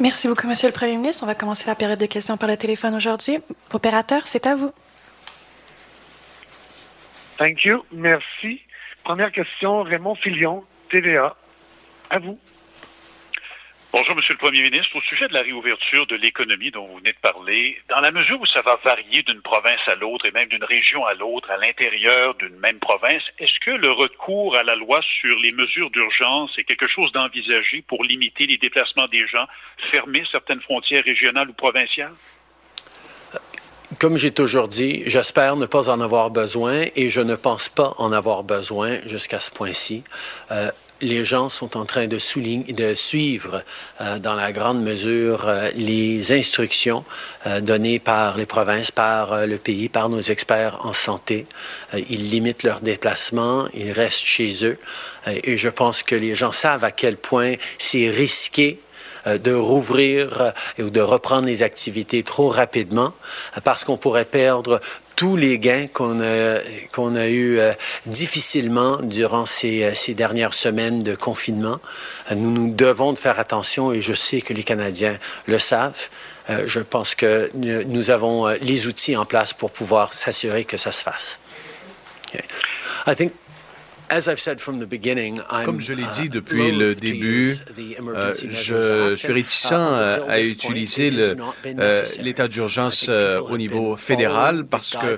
Merci 0.00 0.28
beaucoup, 0.28 0.46
Monsieur 0.46 0.68
le 0.68 0.72
Premier 0.72 0.96
ministre. 0.96 1.22
On 1.22 1.26
va 1.26 1.34
commencer 1.34 1.66
la 1.66 1.74
période 1.74 1.98
de 1.98 2.06
questions 2.06 2.36
par 2.36 2.48
le 2.48 2.56
téléphone 2.56 2.94
aujourd'hui. 2.94 3.38
Opérateur, 3.72 4.26
c'est 4.26 4.46
à 4.46 4.54
vous. 4.54 4.72
Thank 7.38 7.64
you. 7.64 7.84
Merci. 7.92 8.60
Première 9.04 9.32
question, 9.32 9.82
Raymond 9.82 10.14
Filion, 10.16 10.64
TVA. 10.90 11.36
À 12.10 12.18
vous. 12.18 12.38
Bonjour, 13.96 14.16
Monsieur 14.16 14.34
le 14.34 14.38
Premier 14.38 14.60
ministre. 14.60 14.96
Au 14.96 15.00
sujet 15.02 15.28
de 15.28 15.34
la 15.34 15.42
réouverture 15.42 16.04
de 16.08 16.16
l'économie 16.16 16.72
dont 16.72 16.84
vous 16.84 16.96
venez 16.96 17.12
de 17.12 17.18
parler, 17.22 17.80
dans 17.88 18.00
la 18.00 18.10
mesure 18.10 18.40
où 18.40 18.46
ça 18.46 18.60
va 18.60 18.74
varier 18.82 19.22
d'une 19.22 19.40
province 19.40 19.78
à 19.86 19.94
l'autre 19.94 20.26
et 20.26 20.32
même 20.32 20.48
d'une 20.48 20.64
région 20.64 21.06
à 21.06 21.14
l'autre 21.14 21.48
à 21.48 21.58
l'intérieur 21.58 22.34
d'une 22.34 22.58
même 22.58 22.80
province, 22.80 23.22
est-ce 23.38 23.56
que 23.64 23.70
le 23.70 23.92
recours 23.92 24.56
à 24.56 24.64
la 24.64 24.74
loi 24.74 25.00
sur 25.20 25.38
les 25.38 25.52
mesures 25.52 25.90
d'urgence 25.90 26.50
est 26.58 26.64
quelque 26.64 26.88
chose 26.88 27.12
d'envisagé 27.12 27.84
pour 27.86 28.02
limiter 28.02 28.46
les 28.46 28.58
déplacements 28.58 29.06
des 29.06 29.28
gens, 29.28 29.46
fermer 29.92 30.24
certaines 30.32 30.60
frontières 30.62 31.04
régionales 31.04 31.50
ou 31.50 31.52
provinciales? 31.52 32.14
Comme 34.00 34.16
j'ai 34.16 34.32
toujours 34.32 34.66
dit, 34.66 35.04
j'espère 35.06 35.54
ne 35.54 35.66
pas 35.66 35.88
en 35.88 36.00
avoir 36.00 36.30
besoin 36.30 36.86
et 36.96 37.10
je 37.10 37.20
ne 37.20 37.36
pense 37.36 37.68
pas 37.68 37.92
en 37.98 38.10
avoir 38.10 38.42
besoin 38.42 38.98
jusqu'à 39.06 39.38
ce 39.38 39.52
point-ci. 39.52 40.02
Euh, 40.50 40.70
les 41.00 41.24
gens 41.24 41.48
sont 41.48 41.76
en 41.76 41.84
train 41.84 42.06
de, 42.06 42.18
suivre 42.18 43.62
euh, 44.00 44.18
dans 44.18 44.34
la 44.34 44.52
grande 44.52 44.82
mesure 44.82 45.48
euh, 45.48 45.68
les 45.76 46.32
instructions 46.32 47.04
euh, 47.46 47.60
données 47.60 47.98
par 47.98 48.36
les 48.36 48.46
provinces, 48.46 48.90
par 48.90 49.46
le 49.46 49.58
pays, 49.58 49.88
par 49.88 50.08
nos 50.08 50.20
experts 50.20 50.78
en 50.84 50.92
santé. 50.92 51.46
Ils 52.08 52.30
limitent 52.30 52.62
leurs 52.62 52.80
déplacements, 52.80 53.66
ils 53.74 53.92
restent 53.92 54.24
chez 54.24 54.64
eux 54.64 54.78
et 55.26 55.56
je 55.56 55.68
pense 55.68 56.02
que 56.02 56.14
les 56.14 56.34
gens 56.34 56.52
savent 56.52 56.84
à 56.84 56.90
quel 56.90 57.16
point 57.16 57.54
c'est 57.78 58.08
risqué 58.10 58.80
de 59.26 59.52
rouvrir 59.52 60.52
ou 60.78 60.90
de 60.90 61.00
reprendre 61.00 61.46
les 61.46 61.62
activités 61.62 62.22
trop 62.22 62.48
rapidement 62.48 63.14
parce 63.64 63.84
qu'on 63.84 63.96
pourrait 63.96 64.26
perdre 64.26 64.80
tous 65.16 65.36
les 65.36 65.58
gains 65.58 65.86
qu'on 65.86 66.20
a, 66.20 66.58
qu'on 66.92 67.14
a 67.16 67.26
eu 67.26 67.58
euh, 67.58 67.72
difficilement 68.06 68.96
durant 68.96 69.46
ces, 69.46 69.84
euh, 69.84 69.94
ces 69.94 70.14
dernières 70.14 70.54
semaines 70.54 71.02
de 71.02 71.14
confinement. 71.14 71.78
Euh, 72.30 72.34
nous 72.34 72.50
nous 72.50 72.72
devons 72.72 73.12
de 73.12 73.18
faire 73.18 73.38
attention 73.38 73.92
et 73.92 74.00
je 74.00 74.14
sais 74.14 74.40
que 74.40 74.52
les 74.52 74.64
Canadiens 74.64 75.18
le 75.46 75.58
savent. 75.58 76.08
Je 76.66 76.80
pense 76.80 77.14
que 77.14 77.50
nous 77.54 78.10
avons 78.10 78.48
les 78.60 78.86
outils 78.86 79.16
en 79.16 79.24
place 79.24 79.54
pour 79.54 79.70
pouvoir 79.70 80.12
s'assurer 80.12 80.66
que 80.66 80.76
ça 80.76 80.92
se 80.92 81.02
fasse. 81.02 81.38
Comme 85.64 85.80
je 85.80 85.92
l'ai 85.92 86.04
dit 86.20 86.28
depuis 86.28 86.70
le 86.72 86.94
début, 86.94 87.54
euh, 88.08 88.32
je 88.48 89.14
suis 89.16 89.32
réticent 89.32 89.72
euh, 89.72 90.18
à 90.28 90.40
utiliser 90.40 91.10
euh, 91.66 92.04
l'état 92.20 92.46
d'urgence 92.48 93.06
euh, 93.08 93.40
au 93.40 93.56
niveau 93.56 93.96
fédéral 93.96 94.64
parce 94.66 94.90
que 94.90 95.16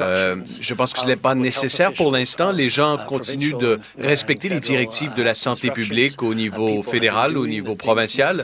euh, 0.00 0.36
je 0.60 0.74
pense 0.74 0.92
que 0.92 1.00
ce 1.00 1.06
n'est 1.06 1.16
pas 1.16 1.34
nécessaire 1.34 1.92
pour 1.92 2.12
l'instant. 2.12 2.52
Les 2.52 2.70
gens 2.70 2.96
continuent 3.08 3.58
de 3.58 3.80
respecter 3.98 4.48
les 4.48 4.60
directives 4.60 5.14
de 5.14 5.22
la 5.22 5.34
santé 5.34 5.70
publique 5.70 6.22
au 6.22 6.34
niveau 6.34 6.82
fédéral, 6.82 7.36
au 7.36 7.46
niveau 7.46 7.74
provincial. 7.74 8.42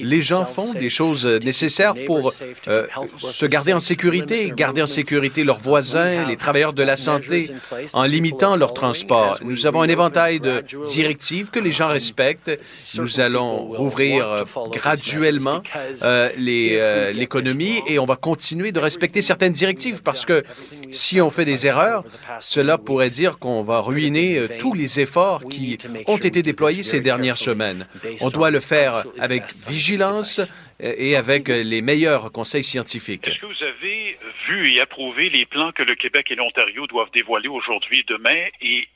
Les 0.00 0.22
gens 0.22 0.44
font 0.46 0.72
des 0.72 0.90
choses 0.90 1.26
nécessaires 1.44 1.94
pour 2.06 2.32
euh, 2.68 2.86
se 3.18 3.46
garder 3.46 3.72
en 3.72 3.80
sécurité, 3.80 4.52
garder 4.56 4.82
en 4.82 4.86
sécurité 4.86 5.44
leurs 5.44 5.58
voisins, 5.58 6.26
les 6.26 6.36
travailleurs 6.36 6.72
de 6.72 6.82
la 6.82 6.96
santé, 6.96 7.50
en 7.92 8.04
limitant 8.04 8.56
leur 8.56 8.72
transport. 8.74 9.27
Nous 9.42 9.66
avons 9.66 9.82
un 9.82 9.88
éventail 9.88 10.40
de 10.40 10.64
directives 10.86 11.50
que 11.50 11.58
les 11.58 11.72
gens 11.72 11.88
respectent. 11.88 12.50
Nous 12.96 13.20
allons 13.20 13.56
rouvrir 13.56 14.28
euh, 14.28 14.44
graduellement 14.72 15.62
euh, 16.02 16.30
les, 16.36 16.76
euh, 16.78 17.12
l'économie 17.12 17.80
et 17.86 17.98
on 17.98 18.04
va 18.04 18.16
continuer 18.16 18.72
de 18.72 18.80
respecter 18.80 19.22
certaines 19.22 19.52
directives 19.52 20.02
parce 20.02 20.24
que 20.24 20.44
si 20.90 21.20
on 21.20 21.30
fait 21.30 21.44
des 21.44 21.66
erreurs, 21.66 22.04
cela 22.40 22.78
pourrait 22.78 23.10
dire 23.10 23.38
qu'on 23.38 23.62
va 23.62 23.80
ruiner 23.80 24.46
tous 24.58 24.74
les 24.74 25.00
efforts 25.00 25.44
qui 25.48 25.78
ont 26.06 26.16
été 26.16 26.42
déployés 26.42 26.82
ces 26.82 27.00
dernières 27.00 27.38
semaines. 27.38 27.86
On 28.20 28.30
doit 28.30 28.50
le 28.50 28.60
faire 28.60 29.04
avec 29.18 29.44
vigilance 29.68 30.40
et 30.80 31.16
avec 31.16 31.48
les 31.48 31.82
meilleurs 31.82 32.30
conseils 32.32 32.64
scientifiques. 32.64 33.28
Est-ce 33.28 33.40
que 33.40 33.46
vous 33.46 33.64
avez 33.64 34.16
vu 34.48 34.74
et 34.74 34.80
approuvé 34.80 35.28
les 35.30 35.46
plans 35.46 35.72
que 35.72 35.82
le 35.82 35.94
Québec 35.94 36.30
et 36.30 36.34
l'Ontario 36.34 36.86
doivent 36.86 37.10
dévoiler 37.12 37.48
aujourd'hui 37.48 38.00
et 38.00 38.04
demain? 38.08 38.46
Et 38.60 38.88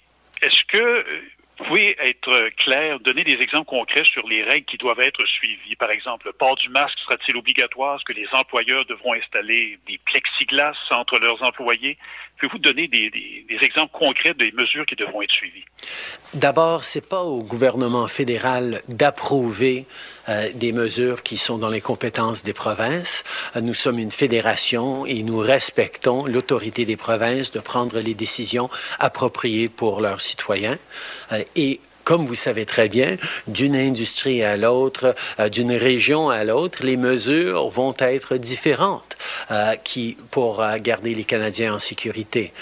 est-ce 0.43 0.64
que 0.66 1.05
vous 1.59 1.64
pouvez 1.64 1.97
être 2.01 2.51
clair, 2.56 2.98
donner 3.01 3.23
des 3.24 3.40
exemples 3.40 3.69
concrets 3.69 4.05
sur 4.05 4.27
les 4.27 4.43
règles 4.43 4.66
qui 4.66 4.78
doivent 4.78 5.01
être 5.01 5.24
suivies? 5.27 5.77
Par 5.77 5.90
exemple, 5.90 6.27
le 6.27 6.32
port 6.32 6.56
du 6.56 6.69
masque 6.69 6.98
sera-t-il 6.98 7.36
obligatoire? 7.36 7.97
Est-ce 7.97 8.05
que 8.05 8.12
les 8.12 8.28
employeurs 8.32 8.85
devront 8.86 9.12
installer 9.12 9.78
des 9.86 9.98
plexiglas 10.05 10.77
entre 10.90 11.19
leurs 11.19 11.43
employés? 11.43 11.98
Pouvez-vous 12.43 12.59
donner 12.59 12.89
des, 12.89 13.64
exemples 13.64 13.93
concrets 13.97 14.35
des 14.35 14.51
mesures 14.51 14.85
qui 14.85 14.97
devront 14.97 15.23
être 15.23 15.31
suivies? 15.31 15.62
D'abord, 16.35 16.82
c'est 16.82 17.09
pas 17.09 17.23
au 17.23 17.40
gouvernement 17.40 18.09
fédéral 18.09 18.81
d'approuver 18.89 19.86
euh, 20.28 20.48
des 20.52 20.73
mesures 20.73 21.23
qui 21.23 21.39
sont 21.39 21.56
dans 21.56 21.69
les 21.69 21.81
compétences 21.81 22.43
des 22.43 22.52
provinces. 22.52 23.23
Euh, 23.55 23.60
nous 23.60 23.74
sommes 23.74 24.01
une 24.01 24.10
fédération 24.10 25.06
et 25.06 25.23
nous 25.23 25.39
respectons 25.39 26.27
l'autorité 26.27 26.85
des 26.85 26.97
provinces 26.97 27.52
de 27.52 27.60
prendre 27.60 28.01
les 28.01 28.14
décisions 28.14 28.69
appropriées 28.98 29.69
pour 29.69 30.01
leurs 30.01 30.20
citoyens. 30.20 30.78
Euh, 31.31 31.44
et 31.55 31.78
comme 32.05 32.24
vous 32.24 32.35
savez 32.35 32.66
très 32.66 32.89
bien, 32.89 33.16
d'une 33.47 33.77
industrie 33.77 34.43
à 34.43 34.57
l'autre, 34.57 35.15
euh, 35.39 35.49
d'une 35.49 35.73
région 35.73 36.31
à 36.31 36.45
l'autre, 36.45 36.85
les 36.85 36.97
mesures 36.97 37.69
vont 37.69 37.95
être 37.99 38.37
différentes 38.37 39.16
euh, 39.51 39.74
qui, 39.77 40.16
pour 40.31 40.62
euh, 40.62 40.77
garder 40.79 41.15
les 41.15 41.24
Canadiens 41.24 41.74
en 41.74 41.79
sécurité. 41.79 42.53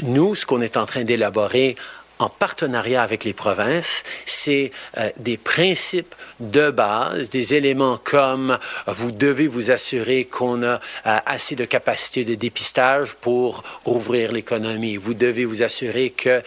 Nous, 0.00 0.34
ce 0.36 0.46
qu'on 0.46 0.62
est 0.62 0.76
en 0.76 0.86
train 0.86 1.04
d'élaborer 1.04 1.74
en 2.18 2.28
partenariat 2.28 3.02
avec 3.02 3.24
les 3.24 3.32
provinces, 3.32 4.02
c'est 4.26 4.72
euh, 4.96 5.10
des 5.18 5.36
principes 5.36 6.14
de 6.40 6.70
base, 6.70 7.30
des 7.30 7.54
éléments 7.54 7.98
comme 8.02 8.52
euh, 8.52 8.92
vous 8.92 9.10
devez 9.10 9.46
vous 9.46 9.70
assurer 9.70 10.24
qu'on 10.24 10.62
a 10.62 10.80
euh, 11.06 11.18
assez 11.26 11.54
de 11.56 11.64
capacité 11.64 12.24
de 12.24 12.34
dépistage 12.34 13.14
pour 13.14 13.62
rouvrir 13.84 14.32
l'économie. 14.32 14.96
Vous 14.96 15.14
devez 15.14 15.44
vous 15.44 15.62
assurer 15.62 16.10
qu'il 16.10 16.42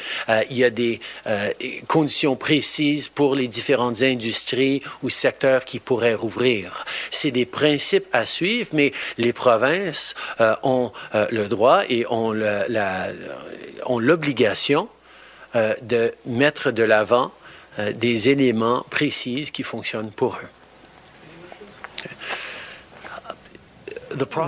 y 0.51 0.63
a 0.63 0.69
des 0.69 0.99
euh, 1.27 1.49
conditions 1.87 2.35
précises 2.35 3.07
pour 3.07 3.35
les 3.35 3.47
différentes 3.47 4.01
industries 4.01 4.81
ou 5.03 5.09
secteurs 5.09 5.65
qui 5.65 5.79
pourraient 5.79 6.15
rouvrir. 6.15 6.85
C'est 7.09 7.31
des 7.31 7.45
principes 7.45 8.07
à 8.11 8.25
suivre, 8.25 8.69
mais 8.73 8.91
les 9.17 9.33
provinces 9.33 10.13
euh, 10.39 10.55
ont 10.63 10.91
euh, 11.15 11.27
le 11.31 11.47
droit 11.47 11.83
et 11.89 12.05
ont 12.09 12.31
l'obligation 13.99 14.87
euh, 15.55 15.73
de 15.81 16.11
mettre 16.25 16.71
de 16.71 16.83
l'avant 16.83 17.31
euh, 17.79 17.91
des 17.91 18.29
éléments 18.29 18.85
précis 18.89 19.49
qui 19.51 19.63
fonctionnent 19.63 20.11
pour 20.11 20.35
eux. 20.35 20.49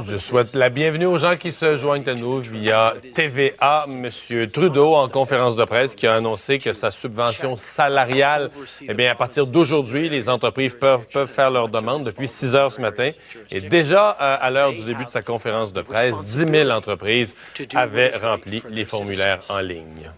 Je 0.08 0.18
souhaite 0.18 0.54
la 0.56 0.70
bienvenue 0.70 1.06
aux 1.06 1.18
gens 1.18 1.36
qui 1.38 1.52
se 1.52 1.78
joignent 1.78 2.08
à 2.08 2.14
nous 2.14 2.40
via 2.40 2.94
TVA. 3.14 3.86
Monsieur 3.88 4.48
Trudeau, 4.48 4.96
en 4.96 5.08
conférence 5.08 5.56
de 5.56 5.64
presse, 5.64 5.96
qui 5.96 6.08
a 6.08 6.16
annoncé 6.16 6.60
que 6.60 6.74
sa 6.74 6.92
subvention 6.92 7.56
salariale, 7.56 8.50
eh 8.82 8.94
bien, 8.94 9.12
à 9.12 9.16
partir 9.16 9.48
d'aujourd'hui, 9.48 10.10
les 10.10 10.30
entreprises 10.30 10.76
peuvent, 10.76 11.06
peuvent 11.12 11.30
faire 11.30 11.52
leur 11.52 11.70
demande 11.70 12.04
depuis 12.04 12.28
6 12.28 12.56
heures 12.56 12.72
ce 12.72 12.82
matin. 12.82 13.10
Et 13.52 13.62
déjà, 13.62 14.18
euh, 14.20 14.38
à 14.40 14.50
l'heure 14.50 14.74
du 14.74 14.84
début 14.84 15.06
de 15.06 15.12
sa 15.12 15.22
conférence 15.22 15.72
de 15.74 15.82
presse, 15.82 16.24
10 16.24 16.46
000 16.52 16.70
entreprises 16.70 17.36
avaient 17.74 18.16
rempli 18.18 18.64
les 18.70 18.86
formulaires 18.86 19.40
en 19.50 19.60
ligne. 19.60 20.12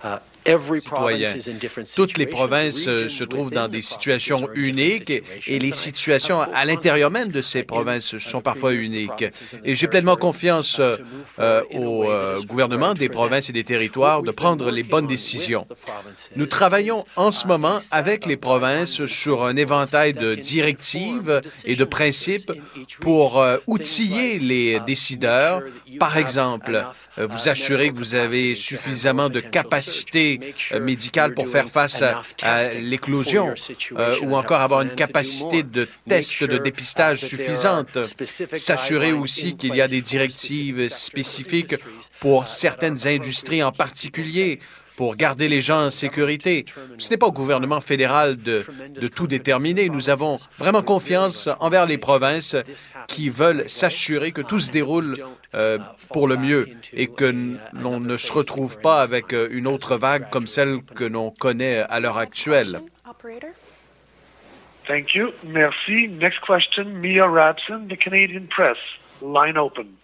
Citoyens. 0.45 1.34
Toutes 1.95 2.17
les 2.17 2.26
provinces 2.26 2.84
se 2.85 3.23
trouvent 3.23 3.51
dans 3.51 3.67
des 3.67 3.81
situations 3.81 4.47
uniques 4.53 5.11
et, 5.47 5.59
les 5.59 5.72
situations 5.72 6.41
à 6.41 6.65
l'intérieur 6.65 7.11
même 7.11 7.30
de 7.30 7.41
ces 7.41 7.63
provinces 7.63 8.17
sont 8.17 8.41
parfois 8.41 8.73
uniques. 8.73 9.26
Et 9.63 9.76
j'ai 9.76 9.88
pleinement 9.88 10.15
confiance 10.15 10.80
euh, 10.80 11.61
au 11.73 12.09
euh, 12.09 12.41
gouvernement 12.43 12.93
des 12.93 13.09
provinces 13.09 13.49
et 13.49 13.53
des 13.53 13.63
territoires 13.63 14.22
de 14.22 14.31
prendre 14.31 14.69
les 14.72 14.84
bonnes 14.84 15.07
décisions. 15.07 15.67
Nous 16.35 16.45
travaillons 16.45 17.05
en 17.15 17.31
ce 17.31 17.47
moment 17.47 17.80
avec 17.91 18.26
les 18.26 18.38
provinces 18.38 19.05
sur 19.05 19.45
un 19.45 19.55
éventail 19.55 20.13
de 20.13 20.35
directives 20.35 21.41
et 21.65 21.76
de 21.76 21.84
principes 21.84 22.51
pour 22.99 23.39
euh, 23.39 23.57
outiller 23.67 24.39
les 24.39 24.80
décideurs. 24.81 25.61
Par 25.99 26.17
exemple, 26.17 26.85
vous 27.17 27.49
assurer 27.49 27.89
que 27.91 27.95
vous 27.95 28.15
avez 28.15 28.55
suffisamment 28.55 29.29
de 29.29 29.39
capacité 29.39 30.53
euh, 30.71 30.79
médicale 30.79 31.33
pour 31.33 31.47
faire 31.47 31.69
face 31.69 32.01
à, 32.01 32.21
à 32.41 32.69
l'éclosion 32.69 33.53
euh, 33.93 34.15
ou 34.23 34.35
encore 34.35 34.61
avoir 34.61 34.81
une 34.81 34.95
capacité 34.95 35.63
de 35.63 35.87
test 36.07 36.43
de 36.43 36.57
dépistage 36.57 37.25
suffisante. 37.25 37.97
S'assurer 38.03 39.13
aussi 39.13 39.55
qu'il 39.55 39.75
y 39.75 39.81
a 39.81 39.87
des 39.87 40.01
directives 40.01 40.89
spécifiques 40.89 41.75
pour 42.19 42.47
certaines 42.47 43.07
industries 43.07 43.63
en 43.63 43.71
particulier 43.71 44.59
pour 44.95 45.15
garder 45.15 45.47
les 45.47 45.61
gens 45.61 45.88
en 45.88 45.91
sécurité. 45.91 46.65
Ce 46.97 47.09
n'est 47.09 47.17
pas 47.17 47.27
au 47.27 47.31
gouvernement 47.31 47.81
fédéral 47.81 48.38
de, 48.38 48.63
tout 49.13 49.27
déterminer. 49.27 49.89
Nous 49.89 50.09
avons 50.09 50.38
vraiment 50.57 50.81
confiance 50.81 51.49
envers 51.59 51.85
les 51.85 51.97
provinces 51.97 52.55
qui 53.07 53.30
veulent 53.30 53.69
s'assurer 53.69 54.31
que 54.31 54.41
tout 54.41 54.59
se 54.59 54.72
déroule 54.72 55.15
euh, 55.53 55.77
pour 56.11 56.27
le 56.27 56.38
mieux 56.38 56.67
et 56.93 57.07
que 57.07 57.55
l'on 57.73 57.99
ne 57.99 58.17
se 58.17 58.31
retrouve 58.31 58.80
pas 58.80 59.01
avec 59.01 59.34
euh, 59.34 59.47
une 59.51 59.67
autre 59.67 59.97
vague 59.97 60.30
comme 60.30 60.47
celle 60.47 60.80
que 60.95 61.03
l'on 61.03 61.31
connaît 61.31 61.80
à 61.89 61.99
l'heure 61.99 62.17
actuelle. 62.17 62.81
Merci. 65.43 66.07
Next 66.09 66.39
question, 66.41 66.85
Mia 67.01 67.26
Rabson, 67.26 67.88
the 67.89 67.97
Canadian 67.97 68.47
Press. 68.47 68.77
Line 69.22 69.57
open. 69.57 69.97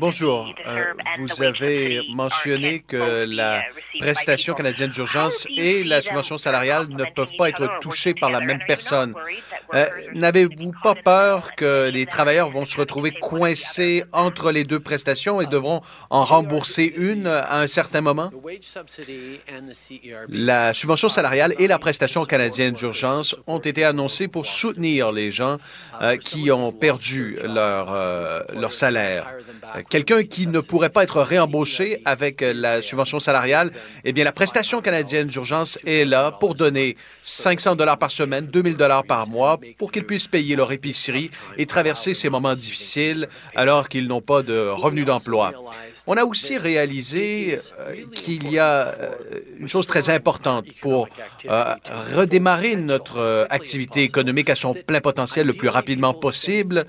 Bonjour. 0.00 0.50
Euh, 0.66 0.84
vous 1.18 1.42
avez 1.42 2.00
mentionné 2.14 2.80
que 2.80 3.26
la 3.28 3.62
prestation 3.98 4.54
canadienne 4.54 4.88
d'urgence 4.88 5.46
et 5.54 5.84
la 5.84 6.00
subvention 6.00 6.38
salariale 6.38 6.88
ne 6.88 7.04
peuvent 7.14 7.36
pas 7.36 7.50
être 7.50 7.80
touchées 7.80 8.14
par 8.14 8.30
la 8.30 8.40
même 8.40 8.60
personne. 8.66 9.14
Euh, 9.74 9.86
N'avez-vous 10.14 10.72
pas 10.82 10.94
peur 10.94 11.54
que 11.56 11.90
les 11.90 12.06
travailleurs 12.06 12.48
vont 12.48 12.64
se 12.64 12.78
retrouver 12.78 13.10
coincés 13.10 14.04
entre 14.12 14.50
les 14.50 14.64
deux 14.64 14.80
prestations 14.80 15.42
et 15.42 15.46
devront 15.46 15.82
en 16.08 16.24
rembourser 16.24 16.92
une 16.96 17.26
à 17.26 17.58
un 17.58 17.66
certain 17.66 18.00
moment? 18.00 18.30
La 20.28 20.72
subvention 20.72 21.08
salariale 21.10 21.54
et 21.58 21.66
la 21.66 21.78
prestation 21.78 22.24
canadienne 22.24 22.72
d'urgence 22.72 23.36
ont 23.46 23.58
été 23.58 23.84
annoncées 23.84 24.28
pour 24.28 24.46
soutenir 24.46 25.12
les 25.12 25.30
gens 25.30 25.58
euh, 26.00 26.16
qui 26.16 26.50
ont 26.50 26.72
perdu 26.72 27.38
leur, 27.42 27.73
euh, 27.88 28.42
leur 28.54 28.72
salaire. 28.72 29.26
Quelqu'un 29.88 30.22
qui 30.22 30.46
ne 30.46 30.60
pourrait 30.60 30.90
pas 30.90 31.02
être 31.02 31.20
réembauché 31.20 32.00
avec 32.04 32.42
euh, 32.42 32.52
la 32.54 32.82
subvention 32.82 33.18
salariale, 33.18 33.70
eh 34.04 34.12
bien, 34.12 34.24
la 34.24 34.32
prestation 34.32 34.80
canadienne 34.80 35.26
d'urgence 35.26 35.78
est 35.84 36.04
là 36.04 36.30
pour 36.30 36.54
donner 36.54 36.96
500 37.22 37.76
dollars 37.76 37.98
par 37.98 38.10
semaine, 38.10 38.46
2000 38.46 38.76
dollars 38.76 39.04
par 39.04 39.28
mois 39.28 39.58
pour 39.78 39.90
qu'ils 39.90 40.04
puissent 40.04 40.28
payer 40.28 40.56
leur 40.56 40.70
épicerie 40.72 41.30
et 41.58 41.66
traverser 41.66 42.14
ces 42.14 42.28
moments 42.28 42.54
difficiles 42.54 43.28
alors 43.56 43.88
qu'ils 43.88 44.06
n'ont 44.06 44.20
pas 44.20 44.42
de 44.42 44.68
revenus 44.68 45.06
d'emploi. 45.06 45.52
On 46.06 46.16
a 46.16 46.24
aussi 46.24 46.58
réalisé 46.58 47.58
euh, 47.80 47.94
qu'il 48.14 48.50
y 48.50 48.58
a 48.58 48.94
une 49.58 49.68
chose 49.68 49.86
très 49.86 50.10
importante 50.10 50.66
pour 50.82 51.08
redémarrer 52.14 52.76
notre 52.76 53.46
activité 53.50 54.02
économique 54.02 54.50
à 54.50 54.56
son 54.56 54.74
plein 54.74 55.00
potentiel 55.00 55.46
le 55.46 55.52
plus 55.52 55.68
rapidement 55.68 56.14
possible, 56.14 56.84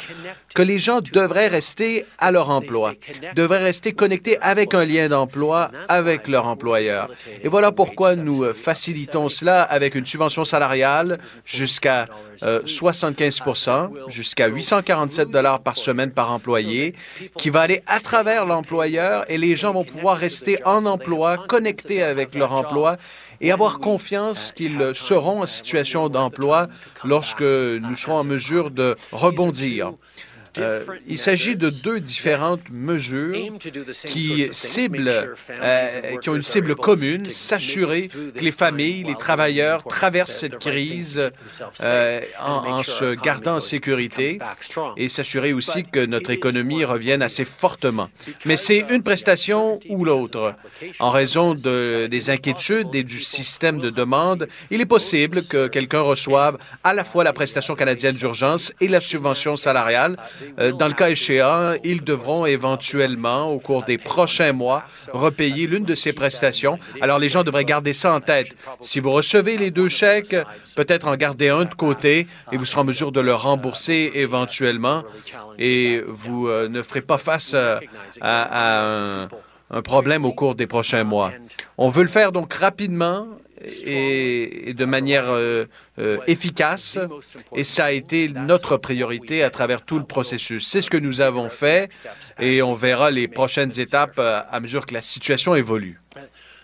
que 0.53 0.61
les 0.61 0.74
gens 0.79 1.01
devraient 1.01 1.47
rester 1.47 2.05
à 2.17 2.31
leur 2.31 2.49
emploi, 2.49 2.93
devraient 3.35 3.63
rester 3.63 3.93
connectés 3.93 4.37
avec 4.41 4.73
un 4.73 4.85
lien 4.85 5.07
d'emploi 5.07 5.71
avec 5.87 6.27
leur 6.27 6.47
employeur. 6.47 7.09
Et 7.43 7.47
voilà 7.47 7.71
pourquoi 7.71 8.15
nous 8.15 8.53
facilitons 8.53 9.29
cela 9.29 9.63
avec 9.63 9.95
une 9.95 10.05
subvention 10.05 10.45
salariale 10.45 11.19
jusqu'à 11.45 12.07
euh, 12.43 12.61
75% 12.63 13.55
jusqu'à 14.07 14.47
847 14.47 15.29
dollars 15.29 15.61
par 15.61 15.77
semaine 15.77 16.11
par 16.11 16.31
employé, 16.31 16.93
qui 17.37 17.49
va 17.49 17.61
aller 17.61 17.81
à 17.87 17.99
travers 17.99 18.45
l'employeur 18.45 19.25
et 19.29 19.37
les 19.37 19.55
gens 19.55 19.73
vont 19.73 19.83
pouvoir 19.83 20.17
rester 20.17 20.63
en 20.65 20.85
emploi, 20.85 21.37
connectés 21.37 22.03
avec 22.03 22.35
leur 22.35 22.51
emploi 22.51 22.97
et 23.41 23.51
avoir 23.51 23.79
confiance 23.79 24.51
qu'ils 24.55 24.91
seront 24.95 25.43
en 25.43 25.45
situation 25.45 26.09
d'emploi 26.09 26.67
lorsque 27.03 27.41
nous 27.41 27.95
serons 27.95 28.19
en 28.19 28.23
mesure 28.23 28.71
de 28.71 28.95
rebondir. 29.11 29.93
Euh, 30.57 30.83
il 31.07 31.17
s'agit 31.17 31.55
de 31.55 31.69
deux 31.69 31.99
différentes 31.99 32.69
mesures 32.69 33.35
qui 34.07 34.47
ciblent, 34.51 35.35
euh, 35.49 36.17
qui 36.21 36.29
ont 36.29 36.35
une 36.35 36.43
cible 36.43 36.75
commune, 36.75 37.25
s'assurer 37.25 38.07
que 38.07 38.39
les 38.39 38.51
familles, 38.51 39.03
les 39.03 39.15
travailleurs 39.15 39.83
traversent 39.83 40.37
cette 40.37 40.59
crise 40.59 41.31
euh, 41.81 42.21
en, 42.41 42.77
en 42.79 42.83
se 42.83 43.15
gardant 43.15 43.57
en 43.57 43.61
sécurité 43.61 44.39
et 44.97 45.09
s'assurer 45.09 45.53
aussi 45.53 45.83
que 45.83 46.05
notre 46.05 46.31
économie 46.31 46.85
revienne 46.85 47.21
assez 47.21 47.45
fortement. 47.45 48.09
Mais 48.45 48.57
c'est 48.57 48.85
une 48.89 49.03
prestation 49.03 49.79
ou 49.89 50.05
l'autre. 50.05 50.55
En 50.99 51.09
raison 51.09 51.55
de, 51.55 52.07
des 52.07 52.29
inquiétudes 52.29 52.93
et 52.93 53.03
du 53.03 53.21
système 53.21 53.79
de 53.79 53.89
demande, 53.89 54.47
il 54.71 54.81
est 54.81 54.85
possible 54.85 55.43
que 55.43 55.67
quelqu'un 55.67 56.01
reçoive 56.01 56.57
à 56.83 56.93
la 56.93 57.03
fois 57.03 57.23
la 57.23 57.33
prestation 57.33 57.75
canadienne 57.75 58.15
d'urgence 58.15 58.71
et 58.81 58.87
la 58.87 59.01
subvention 59.01 59.55
salariale. 59.57 60.17
Euh, 60.59 60.71
Dans 60.71 60.87
le 60.87 60.93
cas 60.93 61.09
échéant, 61.09 61.73
ils 61.83 62.03
devront 62.03 62.45
éventuellement, 62.45 63.45
au 63.45 63.59
cours 63.59 63.83
des 63.83 63.97
prochains 63.97 64.53
mois, 64.53 64.83
repayer 65.11 65.67
l'une 65.67 65.83
de 65.83 65.95
ces 65.95 66.13
prestations. 66.13 66.79
Alors, 67.01 67.19
les 67.19 67.29
gens 67.29 67.43
devraient 67.43 67.65
garder 67.65 67.93
ça 67.93 68.13
en 68.13 68.19
tête. 68.19 68.55
Si 68.81 68.99
vous 68.99 69.11
recevez 69.11 69.57
les 69.57 69.71
deux 69.71 69.89
chèques, 69.89 70.35
peut-être 70.75 71.07
en 71.07 71.15
garder 71.15 71.49
un 71.49 71.65
de 71.65 71.73
côté 71.73 72.27
et 72.51 72.57
vous 72.57 72.65
serez 72.65 72.81
en 72.81 72.85
mesure 72.85 73.11
de 73.11 73.21
le 73.21 73.33
rembourser 73.33 74.11
éventuellement 74.15 75.03
et 75.59 76.01
vous 76.07 76.47
euh, 76.47 76.67
ne 76.67 76.81
ferez 76.81 77.01
pas 77.01 77.17
face 77.17 77.51
euh, 77.53 77.79
à, 78.21 79.27
un 79.71 79.81
problème 79.81 80.25
au 80.25 80.31
cours 80.31 80.55
des 80.55 80.67
prochains 80.67 81.03
mois. 81.03 81.31
On 81.77 81.89
veut 81.89 82.03
le 82.03 82.09
faire 82.09 82.31
donc 82.31 82.53
rapidement 82.53 83.27
et, 83.85 84.73
de 84.73 84.85
manière 84.85 85.29
euh, 85.29 85.65
euh, 85.99 86.17
efficace, 86.27 86.97
et 87.55 87.63
ça 87.63 87.85
a 87.85 87.91
été 87.91 88.29
notre 88.29 88.77
priorité 88.77 89.43
à 89.43 89.49
travers 89.49 89.81
tout 89.81 89.99
le 89.99 90.05
processus. 90.05 90.67
C'est 90.67 90.81
ce 90.81 90.89
que 90.89 90.97
nous 90.97 91.21
avons 91.21 91.49
fait, 91.49 92.01
et 92.39 92.61
on 92.61 92.73
verra 92.73 93.11
les 93.11 93.27
prochaines 93.27 93.79
étapes 93.79 94.19
euh, 94.19 94.41
à 94.49 94.59
mesure 94.59 94.85
que 94.85 94.93
la 94.93 95.01
situation 95.01 95.55
évolue. 95.55 95.99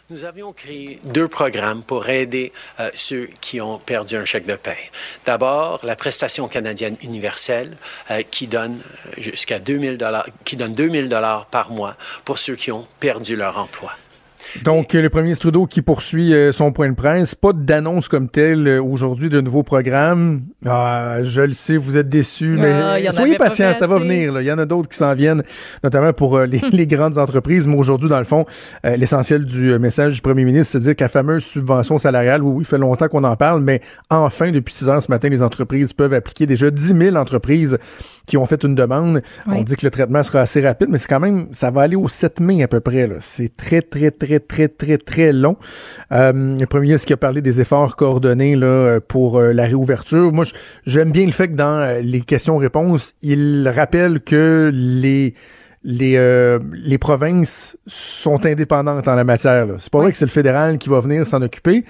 Nous 0.10 0.26
avions 0.26 0.52
créé 0.52 1.00
deux 1.06 1.30
programmes 1.30 1.84
pour 1.84 2.10
aider 2.10 2.52
ceux 2.96 3.30
qui 3.40 3.62
ont 3.62 3.80
perdu 3.80 4.18
un 4.18 4.26
chèque 4.26 4.46
de 4.46 4.58
paie. 4.58 4.92
D'abord, 5.26 5.80
la 5.86 5.96
prestation 5.96 6.50
canadienne 6.50 6.98
universelle 7.02 7.78
qui 8.30 8.48
donne 8.48 8.82
jusqu'à 9.18 9.60
2000 9.60 9.96
dollars, 9.96 10.28
qui 10.44 10.58
donne 10.58 10.74
2000 10.74 11.08
dollars 11.08 11.46
par 11.46 11.72
mois 11.72 11.96
pour 12.26 12.40
ceux 12.40 12.58
qui 12.58 12.74
ont 12.74 12.86
perdu 13.00 13.38
leur 13.38 13.58
emploi. 13.58 13.94
Donc, 14.66 14.96
euh, 14.96 15.02
le 15.02 15.10
premier 15.10 15.24
ministre 15.26 15.44
Trudeau 15.44 15.66
qui 15.66 15.82
poursuit 15.82 16.34
euh, 16.34 16.52
son 16.52 16.72
point 16.72 16.90
de 16.90 16.96
presse. 16.96 17.36
Pas 17.36 17.54
d'annonce 17.54 18.08
comme 18.08 18.30
telle 18.30 18.68
euh, 18.68 18.84
aujourd'hui 18.84 19.30
de 19.30 19.42
nouveaux 19.42 19.64
programmes. 19.64 20.42
Ah, 20.66 21.18
je 21.24 21.42
le 21.42 21.54
sais, 21.54 21.78
vous 21.78 21.98
êtes 21.98 22.10
déçus, 22.10 22.58
mais 22.60 22.72
Ah, 23.08 23.12
soyez 23.12 23.38
patients, 23.38 23.74
ça 23.74 23.88
va 23.88 23.98
venir. 23.98 24.32
là. 24.34 24.42
Il 24.42 24.46
y 24.48 24.52
en 24.52 24.58
a 24.58 24.66
d'autres 24.66 24.90
qui 24.90 24.98
s'en 24.98 25.14
viennent, 25.16 25.44
notamment 25.84 26.14
pour 26.14 26.38
euh, 26.38 26.46
les, 26.46 26.60
les 26.72 26.88
grandes 26.88 27.18
entreprises. 27.18 27.68
Mais 27.68 27.76
aujourd'hui, 27.76 28.10
dans 28.10 28.20
le 28.20 28.26
fond, 28.26 28.46
euh, 28.86 28.96
l'essentiel 28.98 29.46
du 29.46 29.78
message 29.80 30.16
du 30.16 30.22
premier 30.22 30.44
ministre, 30.44 30.74
c'est 30.74 30.80
de 30.80 30.84
dire 30.84 30.96
que 30.96 31.04
la 31.04 31.10
fameuse 31.10 31.44
subvention 31.44 31.98
salariale, 31.98 32.44
oui, 32.44 32.52
oui, 32.54 32.64
il 32.64 32.66
fait 32.66 32.78
longtemps 32.78 33.08
qu'on 33.08 33.24
en 33.24 33.36
parle, 33.36 33.62
mais 33.62 33.82
enfin, 34.10 34.52
depuis 34.52 34.74
6 34.74 34.90
heures 34.90 35.02
ce 35.04 35.10
matin, 35.12 35.30
les 35.30 35.42
entreprises 35.42 35.94
peuvent 35.94 36.14
appliquer 36.14 36.46
déjà 36.46 36.70
10 36.72 36.96
000 37.00 37.16
entreprises 37.16 37.78
qui 38.28 38.38
ont 38.38 38.46
fait 38.46 38.64
une 38.64 38.76
demande. 38.76 39.22
On 39.48 39.64
dit 39.64 39.76
que 39.76 39.86
le 39.86 39.90
traitement 39.92 40.22
sera 40.24 40.42
assez 40.42 40.62
rapide, 40.62 40.90
mais 40.92 40.98
c'est 40.98 41.08
quand 41.08 41.20
même, 41.20 41.48
ça 41.52 41.72
va 41.72 41.82
aller 41.82 41.96
au 41.96 42.08
7 42.08 42.40
mai 42.40 42.62
à 42.64 42.68
peu 42.68 42.80
près. 42.80 43.10
C'est 43.20 43.56
très, 43.56 43.82
très, 43.82 44.12
très, 44.12 44.40
très, 44.48 44.68
très, 44.68 44.98
très 44.98 45.32
long. 45.32 45.56
Euh, 46.12 46.58
le 46.60 46.66
premier 46.66 46.88
ministre 46.88 47.08
qui 47.08 47.14
a 47.14 47.18
parlé 47.18 47.42
des 47.42 47.62
efforts 47.62 47.96
coordonnés 47.96 48.56
là, 48.56 49.00
pour 49.00 49.40
euh, 49.40 49.54
la 49.54 49.64
réouverture. 49.64 50.32
Moi, 50.34 50.46
j'aime 50.86 51.12
bien 51.12 51.26
le 51.26 51.32
fait 51.32 51.48
que 51.48 51.56
dans 51.56 51.78
euh, 51.80 52.02
les 52.02 52.22
questions-réponses, 52.22 53.14
il 53.22 53.72
rappelle 53.74 54.20
que 54.22 54.70
les 54.74 55.34
les, 55.84 56.16
euh, 56.16 56.60
les 56.74 57.00
provinces 57.00 57.76
sont 57.88 58.46
indépendantes 58.46 59.08
en 59.08 59.16
la 59.16 59.24
matière. 59.24 59.66
C'est 59.80 59.90
pas 59.92 59.98
vrai 59.98 60.12
que 60.12 60.18
c'est 60.18 60.26
le 60.26 60.32
fédéral 60.32 60.78
qui 60.78 60.90
va 60.90 61.00
venir 61.00 61.26
s'en 61.26 61.42
occuper. 61.42 61.86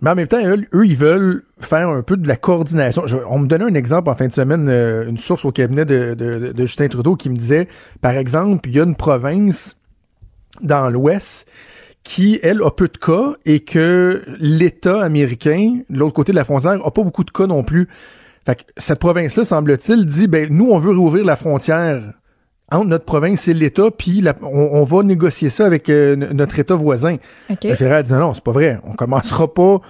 Mais 0.00 0.10
en 0.10 0.14
même 0.16 0.26
temps, 0.26 0.44
eux, 0.44 0.64
eux, 0.74 0.84
ils 0.84 0.96
veulent 0.96 1.44
faire 1.60 1.88
un 1.88 2.02
peu 2.02 2.16
de 2.16 2.26
la 2.26 2.34
coordination. 2.34 3.06
Je- 3.06 3.18
on 3.30 3.38
me 3.38 3.46
donnait 3.46 3.66
un 3.66 3.74
exemple 3.74 4.10
en 4.10 4.16
fin 4.16 4.26
de 4.26 4.32
semaine, 4.32 4.66
euh, 4.68 5.08
une 5.08 5.18
source 5.18 5.44
au 5.44 5.52
cabinet 5.52 5.84
de, 5.84 6.14
de- 6.14 6.50
de 6.52 6.66
Justin 6.66 6.88
Trudeau 6.88 7.14
qui 7.14 7.30
me 7.30 7.36
disait, 7.36 7.68
par 8.00 8.16
exemple, 8.16 8.68
il 8.68 8.74
y 8.74 8.80
a 8.80 8.82
une 8.82 8.96
province 8.96 9.76
dans 10.60 10.90
l'Ouest 10.90 11.46
qui, 12.04 12.38
elle, 12.42 12.62
a 12.62 12.70
peu 12.70 12.88
de 12.88 12.96
cas 12.96 13.34
et 13.44 13.60
que 13.60 14.22
l'État 14.38 15.02
américain, 15.02 15.80
de 15.88 15.98
l'autre 15.98 16.14
côté 16.14 16.32
de 16.32 16.36
la 16.36 16.44
frontière, 16.44 16.84
a 16.84 16.90
pas 16.90 17.02
beaucoup 17.02 17.24
de 17.24 17.30
cas 17.30 17.46
non 17.46 17.62
plus. 17.62 17.88
Fait 18.44 18.56
que 18.56 18.62
cette 18.76 18.98
province-là, 18.98 19.44
semble-t-il, 19.44 20.04
dit, 20.04 20.26
ben, 20.26 20.48
nous, 20.50 20.70
on 20.70 20.78
veut 20.78 20.90
réouvrir 20.90 21.24
la 21.24 21.36
frontière 21.36 22.02
entre 22.72 22.86
notre 22.86 23.04
province 23.04 23.48
et 23.48 23.54
l'État, 23.54 23.90
puis 23.96 24.24
on, 24.42 24.46
on 24.46 24.82
va 24.82 25.02
négocier 25.02 25.50
ça 25.50 25.66
avec 25.66 25.88
euh, 25.90 26.16
notre 26.16 26.58
État 26.58 26.74
voisin. 26.74 27.16
OK. 27.50 27.64
Le 27.64 27.74
fédéral 27.74 28.02
dit 28.02 28.12
non, 28.12 28.20
non, 28.20 28.34
c'est 28.34 28.42
pas 28.42 28.52
vrai. 28.52 28.80
On 28.84 28.94
commencera 28.94 29.52
pas 29.52 29.80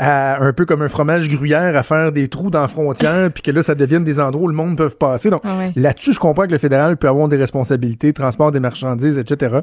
à, 0.00 0.42
un 0.42 0.52
peu 0.54 0.64
comme 0.64 0.80
un 0.80 0.88
fromage 0.88 1.28
gruyère 1.28 1.76
à 1.76 1.82
faire 1.82 2.10
des 2.10 2.28
trous 2.28 2.48
dans 2.48 2.62
la 2.62 2.68
frontière, 2.68 3.30
puis 3.34 3.42
que 3.42 3.50
là, 3.50 3.62
ça 3.62 3.74
devienne 3.74 4.02
des 4.02 4.18
endroits 4.18 4.44
où 4.44 4.48
le 4.48 4.54
monde 4.54 4.76
peut 4.76 4.88
passer. 4.88 5.28
Donc, 5.28 5.42
Ah 5.44 5.58
ouais. 5.58 5.72
là-dessus, 5.76 6.14
je 6.14 6.18
comprends 6.18 6.46
que 6.46 6.52
le 6.52 6.58
fédéral 6.58 6.96
peut 6.96 7.06
avoir 7.06 7.28
des 7.28 7.36
responsabilités, 7.36 8.14
transport 8.14 8.50
des 8.50 8.60
marchandises, 8.60 9.18
etc. 9.18 9.58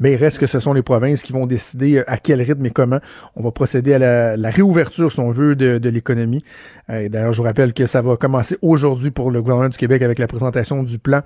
Mais 0.00 0.12
il 0.12 0.16
reste 0.16 0.38
que 0.38 0.46
ce 0.46 0.58
sont 0.58 0.72
les 0.72 0.82
provinces 0.82 1.22
qui 1.22 1.32
vont 1.34 1.44
décider 1.44 1.98
euh, 1.98 2.04
à 2.10 2.16
quel 2.16 2.40
rythme 2.40 2.64
et 2.64 2.70
comment 2.70 3.00
on 3.36 3.42
va 3.42 3.50
procéder 3.50 3.92
à 3.92 3.98
la, 3.98 4.36
la 4.38 4.50
réouverture, 4.50 5.12
si 5.12 5.20
on 5.20 5.30
veut, 5.30 5.54
de, 5.54 5.76
de 5.76 5.88
l'économie. 5.90 6.42
Euh, 6.88 7.00
et 7.00 7.08
D'ailleurs, 7.10 7.34
je 7.34 7.38
vous 7.38 7.44
rappelle 7.44 7.74
que 7.74 7.86
ça 7.86 8.00
va 8.00 8.16
commencer 8.16 8.56
aujourd'hui 8.62 9.10
pour 9.10 9.30
le 9.30 9.42
gouvernement 9.42 9.68
du 9.68 9.76
Québec 9.76 10.00
avec 10.00 10.18
la 10.18 10.26
présentation 10.26 10.82
du 10.82 10.98
plan 10.98 11.20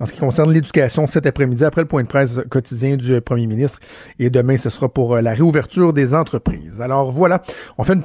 en 0.00 0.06
ce 0.06 0.12
qui 0.12 0.20
concerne 0.20 0.52
l'éducation 0.52 1.06
cet 1.06 1.26
après-midi, 1.26 1.64
après 1.64 1.82
le 1.82 1.86
point 1.86 2.02
de 2.02 2.08
presse 2.08 2.40
quotidien 2.48 2.96
du 2.96 3.14
euh, 3.14 3.20
premier 3.20 3.46
ministre. 3.46 3.78
Et 4.18 4.30
demain, 4.30 4.56
ce 4.56 4.70
sera 4.70 4.88
pour 4.88 5.14
euh, 5.14 5.20
la 5.20 5.34
réouverture 5.34 5.92
des 5.92 6.14
entreprises. 6.14 6.80
Alors 6.80 7.10
voilà, 7.10 7.42
on 7.76 7.84
fait 7.84 7.92
une 7.92 8.02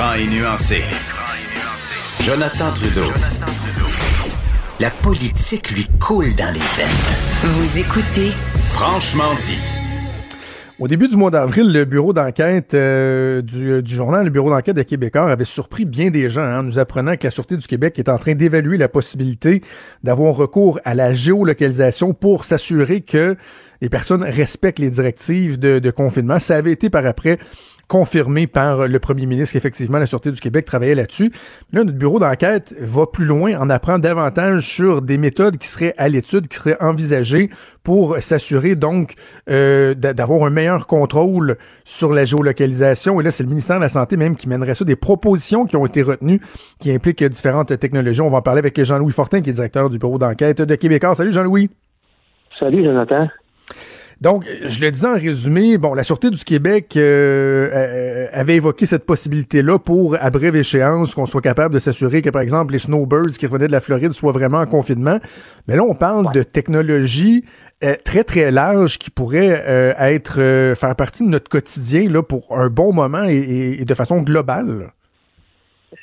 Franc 0.00 0.14
et 0.14 0.26
nuancé. 0.26 0.82
Jonathan 2.20 2.72
Trudeau. 2.72 3.12
La 4.80 4.88
politique 5.02 5.70
lui 5.72 5.86
coule 5.98 6.34
dans 6.36 6.52
les 6.54 6.66
veines. 6.76 7.52
Vous 7.52 7.78
écoutez 7.78 8.30
Franchement 8.68 9.34
dit. 9.42 9.58
Au 10.78 10.88
début 10.88 11.08
du 11.08 11.16
mois 11.16 11.30
d'avril, 11.30 11.70
le 11.70 11.84
bureau 11.84 12.14
d'enquête 12.14 12.72
euh, 12.72 13.42
du, 13.42 13.82
du 13.82 13.94
journal, 13.94 14.24
le 14.24 14.30
bureau 14.30 14.48
d'enquête 14.48 14.76
de 14.76 14.82
Québécois, 14.82 15.30
avait 15.30 15.44
surpris 15.44 15.84
bien 15.84 16.08
des 16.08 16.30
gens 16.30 16.40
hein, 16.40 16.60
en 16.60 16.62
nous 16.62 16.78
apprenant 16.78 17.16
que 17.18 17.24
la 17.24 17.30
Sûreté 17.30 17.58
du 17.58 17.66
Québec 17.66 17.98
est 17.98 18.08
en 18.08 18.16
train 18.16 18.34
d'évaluer 18.34 18.78
la 18.78 18.88
possibilité 18.88 19.60
d'avoir 20.02 20.34
recours 20.34 20.80
à 20.84 20.94
la 20.94 21.12
géolocalisation 21.12 22.14
pour 22.14 22.46
s'assurer 22.46 23.02
que 23.02 23.36
les 23.82 23.90
personnes 23.90 24.22
respectent 24.22 24.78
les 24.78 24.88
directives 24.88 25.58
de, 25.58 25.78
de 25.78 25.90
confinement. 25.90 26.38
Ça 26.38 26.56
avait 26.56 26.72
été 26.72 26.88
par 26.88 27.04
après 27.04 27.38
confirmé 27.90 28.46
par 28.46 28.86
le 28.86 28.98
premier 29.00 29.26
ministre 29.26 29.52
qu'effectivement 29.54 29.98
la 29.98 30.06
Sûreté 30.06 30.30
du 30.30 30.38
Québec 30.40 30.64
travaillait 30.64 30.94
là-dessus. 30.94 31.32
Là, 31.72 31.82
notre 31.82 31.98
bureau 31.98 32.20
d'enquête 32.20 32.72
va 32.80 33.06
plus 33.06 33.24
loin, 33.24 33.58
en 33.58 33.68
apprend 33.68 33.98
davantage 33.98 34.64
sur 34.64 35.02
des 35.02 35.18
méthodes 35.18 35.56
qui 35.58 35.66
seraient 35.66 35.92
à 35.98 36.08
l'étude, 36.08 36.46
qui 36.46 36.56
seraient 36.56 36.80
envisagées 36.80 37.50
pour 37.82 38.16
s'assurer 38.18 38.76
donc 38.76 39.14
euh, 39.50 39.94
d'a- 39.94 40.12
d'avoir 40.14 40.44
un 40.46 40.50
meilleur 40.50 40.86
contrôle 40.86 41.56
sur 41.84 42.12
la 42.12 42.24
géolocalisation. 42.24 43.20
Et 43.20 43.24
là, 43.24 43.32
c'est 43.32 43.42
le 43.42 43.48
ministère 43.48 43.76
de 43.78 43.82
la 43.82 43.88
Santé 43.88 44.16
même 44.16 44.36
qui 44.36 44.48
mènerait 44.48 44.76
ça, 44.76 44.84
des 44.84 44.94
propositions 44.94 45.66
qui 45.66 45.74
ont 45.76 45.84
été 45.84 46.02
retenues, 46.02 46.40
qui 46.78 46.92
impliquent 46.92 47.24
différentes 47.24 47.76
technologies. 47.80 48.20
On 48.20 48.30
va 48.30 48.38
en 48.38 48.42
parler 48.42 48.60
avec 48.60 48.80
Jean-Louis 48.80 49.12
Fortin, 49.12 49.40
qui 49.40 49.50
est 49.50 49.54
directeur 49.54 49.90
du 49.90 49.98
bureau 49.98 50.18
d'enquête 50.18 50.62
de 50.62 50.74
Québécois. 50.76 51.16
Salut 51.16 51.32
Jean-Louis. 51.32 51.70
Salut 52.60 52.84
Jonathan. 52.84 53.26
Donc, 54.20 54.44
je 54.64 54.80
le 54.82 54.90
disais 54.90 55.06
en 55.08 55.14
résumé, 55.14 55.78
bon, 55.78 55.94
la 55.94 56.02
Sûreté 56.02 56.28
du 56.28 56.44
Québec 56.44 56.92
euh, 56.96 57.70
euh, 57.72 58.26
avait 58.32 58.56
évoqué 58.56 58.84
cette 58.84 59.06
possibilité-là 59.06 59.78
pour, 59.78 60.14
à 60.20 60.28
brève 60.28 60.56
échéance, 60.56 61.14
qu'on 61.14 61.24
soit 61.24 61.40
capable 61.40 61.72
de 61.72 61.78
s'assurer 61.78 62.20
que, 62.20 62.28
par 62.28 62.42
exemple, 62.42 62.74
les 62.74 62.78
snowbirds 62.80 63.38
qui 63.38 63.46
revenaient 63.46 63.66
de 63.68 63.72
la 63.72 63.80
Floride 63.80 64.12
soient 64.12 64.32
vraiment 64.32 64.58
en 64.58 64.66
confinement. 64.66 65.18
Mais 65.68 65.76
là, 65.76 65.84
on 65.84 65.94
parle 65.94 66.30
de 66.34 66.42
technologies 66.42 67.44
euh, 67.82 67.94
très, 68.04 68.22
très 68.22 68.50
larges 68.50 68.98
qui 68.98 69.10
pourraient 69.10 69.64
euh, 69.66 69.94
être 69.98 70.38
euh, 70.38 70.74
faire 70.74 70.94
partie 70.96 71.24
de 71.24 71.30
notre 71.30 71.48
quotidien 71.48 72.06
là, 72.10 72.22
pour 72.22 72.54
un 72.54 72.68
bon 72.68 72.92
moment 72.92 73.24
et, 73.24 73.36
et- 73.38 73.80
et 73.80 73.84
de 73.86 73.94
façon 73.94 74.20
globale. 74.20 74.90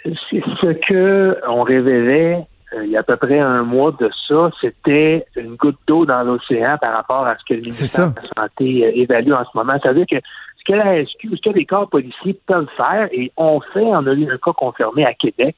C'est 0.03 0.41
ce 0.61 0.73
que 0.89 1.37
on 1.47 1.61
révélait 1.61 2.47
euh, 2.73 2.85
il 2.85 2.91
y 2.91 2.97
a 2.97 2.99
à 2.99 3.03
peu 3.03 3.15
près 3.17 3.39
un 3.39 3.63
mois 3.63 3.91
de 3.99 4.09
ça, 4.27 4.49
c'était 4.61 5.25
une 5.35 5.55
goutte 5.55 5.77
d'eau 5.87 6.05
dans 6.05 6.23
l'océan 6.23 6.77
par 6.79 6.93
rapport 6.93 7.25
à 7.25 7.37
ce 7.37 7.43
que 7.45 7.53
le 7.53 7.61
ministère 7.61 8.11
de 8.11 8.15
la 8.21 8.41
Santé 8.43 8.85
euh, 8.85 8.91
évalue 8.95 9.31
en 9.33 9.43
ce 9.45 9.49
moment. 9.55 9.73
C'est-à-dire 9.81 10.05
que 10.09 10.17
ce 10.57 10.63
que 10.65 10.73
la 10.73 11.05
SQ, 11.05 11.37
ce 11.37 11.49
que 11.49 11.55
les 11.55 11.65
corps 11.65 11.89
policiers 11.89 12.37
peuvent 12.45 12.67
faire, 12.75 13.07
et 13.11 13.31
on 13.37 13.59
fait, 13.61 13.83
on 13.83 14.05
a 14.05 14.13
eu 14.13 14.29
un 14.31 14.37
cas 14.37 14.51
confirmé 14.53 15.05
à 15.05 15.13
Québec, 15.13 15.55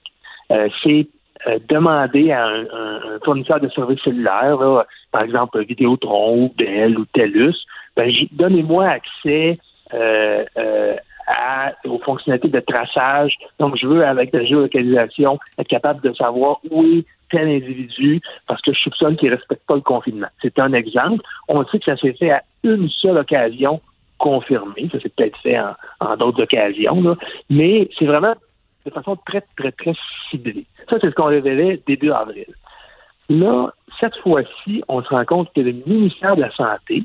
euh, 0.51 0.67
c'est 0.83 1.07
demander 1.69 2.31
à 2.33 2.45
un, 2.45 2.61
un- 2.63 3.15
un 3.15 3.19
fournisseur 3.23 3.59
de 3.61 3.69
services 3.69 4.01
cellulaires, 4.03 4.57
là, 4.57 4.85
par 5.11 5.23
exemple 5.23 5.63
Vidéotron 5.63 6.43
ou 6.43 6.53
Bell 6.57 6.99
ou 6.99 7.05
TELUS, 7.13 7.55
ben, 7.95 8.11
donnez-moi 8.33 8.85
accès 8.87 9.57
euh, 9.93 10.43
euh, 10.57 10.95
aux 11.85 11.99
fonctionnalités 11.99 12.49
de 12.49 12.59
traçage. 12.59 13.35
Donc, 13.59 13.75
je 13.75 13.87
veux, 13.87 14.05
avec 14.05 14.33
la 14.33 14.43
géolocalisation, 14.45 15.39
être 15.57 15.67
capable 15.67 16.01
de 16.01 16.13
savoir 16.13 16.59
où 16.69 16.83
est 16.83 17.05
tel 17.29 17.47
individu 17.47 18.21
parce 18.47 18.61
que 18.61 18.73
je 18.73 18.79
soupçonne 18.79 19.15
qu'il 19.15 19.29
ne 19.29 19.35
respecte 19.35 19.65
pas 19.67 19.75
le 19.75 19.81
confinement. 19.81 20.27
C'est 20.41 20.57
un 20.59 20.73
exemple. 20.73 21.23
On 21.47 21.63
sait 21.65 21.79
que 21.79 21.85
ça 21.85 21.97
s'est 21.97 22.13
fait 22.13 22.31
à 22.31 22.43
une 22.63 22.89
seule 22.89 23.17
occasion 23.17 23.81
confirmée. 24.17 24.89
Ça 24.91 24.99
s'est 24.99 25.09
peut-être 25.09 25.37
fait 25.39 25.59
en, 25.99 26.17
d'autres 26.17 26.43
occasions, 26.43 27.17
mais 27.49 27.89
c'est 27.97 28.05
vraiment 28.05 28.35
de 28.85 28.91
façon 28.91 29.15
très, 29.25 29.43
très, 29.57 29.71
très 29.71 29.93
ciblée. 30.29 30.65
Ça, 30.89 30.97
c'est 30.99 31.09
ce 31.09 31.15
qu'on 31.15 31.25
révélait 31.25 31.81
début 31.85 32.11
avril. 32.11 32.47
Là, 33.29 33.71
cette 33.99 34.15
fois-ci, 34.17 34.83
on 34.87 35.03
se 35.03 35.09
rend 35.09 35.25
compte 35.25 35.53
que 35.53 35.61
le 35.61 35.73
ministère 35.85 36.35
de 36.35 36.41
la 36.41 36.51
Santé 36.51 37.03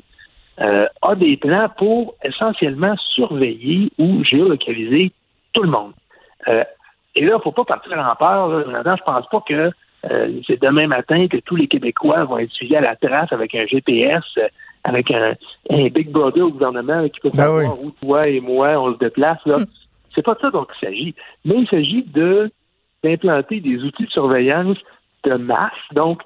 euh, 0.61 0.87
a 1.01 1.15
des 1.15 1.37
plans 1.37 1.69
pour 1.77 2.15
essentiellement 2.23 2.95
surveiller 3.13 3.91
ou 3.97 4.23
géolocaliser 4.23 5.11
tout 5.53 5.63
le 5.63 5.69
monde. 5.69 5.93
Euh, 6.47 6.63
et 7.15 7.21
là, 7.21 7.31
il 7.33 7.37
ne 7.37 7.41
faut 7.41 7.51
pas 7.51 7.63
partir 7.63 7.97
en 7.97 8.15
peur. 8.15 8.49
là. 8.49 8.95
Je 8.95 9.03
pense 9.03 9.27
pas 9.29 9.41
que 9.41 9.71
euh, 10.11 10.41
c'est 10.45 10.61
demain 10.61 10.87
matin 10.87 11.27
que 11.27 11.37
tous 11.37 11.55
les 11.55 11.67
Québécois 11.67 12.23
vont 12.25 12.37
être 12.37 12.51
suivis 12.51 12.75
à 12.75 12.81
la 12.81 12.95
trace 12.95 13.31
avec 13.31 13.55
un 13.55 13.65
GPS, 13.65 14.23
euh, 14.37 14.47
avec 14.83 15.09
un, 15.11 15.33
un 15.71 15.87
Big 15.87 16.09
Brother 16.09 16.45
au 16.45 16.51
gouvernement 16.51 17.01
là, 17.01 17.09
qui 17.09 17.19
peut 17.19 17.31
Ben 17.33 17.45
savoir 17.45 17.81
où 17.81 17.91
toi 18.01 18.21
et 18.27 18.39
moi 18.39 18.79
on 18.79 18.93
se 18.93 18.99
déplace. 18.99 19.39
Là. 19.45 19.57
C'est 20.13 20.21
pas 20.21 20.35
de 20.35 20.39
ça 20.39 20.51
dont 20.51 20.67
il 20.69 20.85
s'agit. 20.85 21.15
Mais 21.43 21.55
il 21.57 21.67
s'agit 21.67 22.03
de 22.03 22.51
d'implanter 23.03 23.59
des 23.59 23.83
outils 23.83 24.05
de 24.05 24.11
surveillance 24.11 24.77
de 25.23 25.35
masse. 25.35 25.71
Donc, 25.93 26.21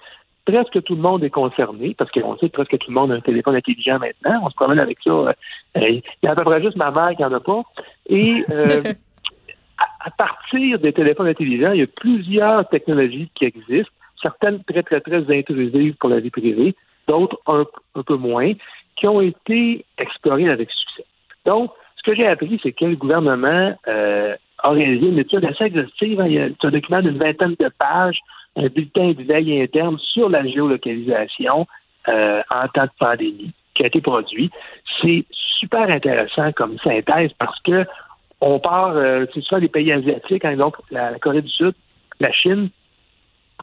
presque 0.46 0.82
tout 0.84 0.96
le 0.96 1.02
monde 1.02 1.24
est 1.24 1.30
concerné, 1.30 1.94
parce 1.98 2.12
qu'on 2.12 2.38
sait 2.38 2.50
que 2.50 2.54
presque 2.54 2.78
tout 2.78 2.90
le 2.92 2.96
monde 2.96 3.12
a 3.12 3.16
un 3.16 3.22
téléphone 3.22 3.56
intelligent 3.56 4.00
maintenant. 4.00 4.42
On 4.44 4.50
se 4.50 4.56
promène 4.56 4.80
avec 4.80 4.98
ça. 5.04 5.12
euh, 5.12 5.34
Il 5.76 6.02
y 6.24 6.28
a 6.28 6.32
à 6.32 6.36
peu 6.36 6.44
près 6.44 6.62
juste 6.62 6.76
ma 6.78 6.92
mère 6.92 7.16
qui 7.16 7.22
n'en 7.22 7.34
a 7.34 7.40
pas. 7.40 7.62
Et 8.08 8.44
euh, 8.50 8.82
à, 9.78 10.08
à 10.08 10.12
partir 10.12 10.80
des 10.80 10.94
téléphones 10.94 11.28
intelligents, 11.28 11.72
il 11.74 11.80
y 11.82 11.84
a 11.84 11.88
plusieurs 11.88 12.68
technologies 12.70 13.30
qui 13.36 13.46
existent, 13.46 13.92
certaines 14.22 14.64
très, 14.64 14.84
très, 14.84 15.02
très 15.02 15.38
intrusives 15.38 15.96
pour 16.00 16.10
la 16.10 16.20
vie 16.20 16.30
privée, 16.32 16.76
d'autres 17.08 17.38
un, 17.48 17.66
un 17.96 18.04
peu 18.04 18.16
moins, 18.16 18.54
qui 18.96 19.08
ont 19.08 19.22
été 19.22 19.86
explorées 19.98 20.50
avec 20.50 20.70
succès. 20.72 21.06
Donc, 21.46 21.72
ce 21.96 22.04
que 22.04 22.16
j'ai 22.16 22.28
appris, 22.28 22.60
c'est 22.62 22.72
que 22.72 22.86
le 22.86 22.96
gouvernement 22.96 23.78
euh, 23.88 24.36
a 24.60 24.70
réalisé 24.72 25.08
une 25.08 25.20
étude 25.20 25.46
assez 25.46 25.66
exhaustive. 25.66 26.20
hein. 26.20 26.28
Il 26.28 26.34
y 26.34 26.40
a 26.40 26.46
un 26.46 26.70
document 26.70 27.02
d'une 27.02 27.18
vingtaine 27.18 27.56
de 27.60 27.70
pages, 27.78 28.20
un 28.56 28.68
bulletin 28.68 29.14
veille 29.18 29.62
interne 29.62 29.98
sur 30.00 30.30
la 30.30 30.46
géolocalisation 30.46 31.68
euh, 32.08 32.42
en 32.50 32.68
temps 32.70 32.86
de 32.86 32.92
pandémie 33.00 33.54
qui 33.76 33.84
a 33.84 33.88
été 33.88 34.02
produit. 34.02 34.50
C'est 35.02 35.26
super 35.32 35.90
intéressant 35.90 36.52
comme 36.54 36.78
synthèse 36.80 37.32
parce 37.38 37.60
que 37.62 37.86
on 38.42 38.60
part, 38.60 38.96
euh, 38.96 39.26
c'est 39.34 39.42
souvent 39.42 39.60
des 39.60 39.68
pays 39.68 39.92
asiatiques, 39.92 40.46
hein, 40.46 40.56
donc 40.56 40.78
la, 40.92 41.18
Corée 41.20 41.42
du 41.42 41.50
Sud, 41.50 41.74
la 42.20 42.32
Chine, 42.32 42.70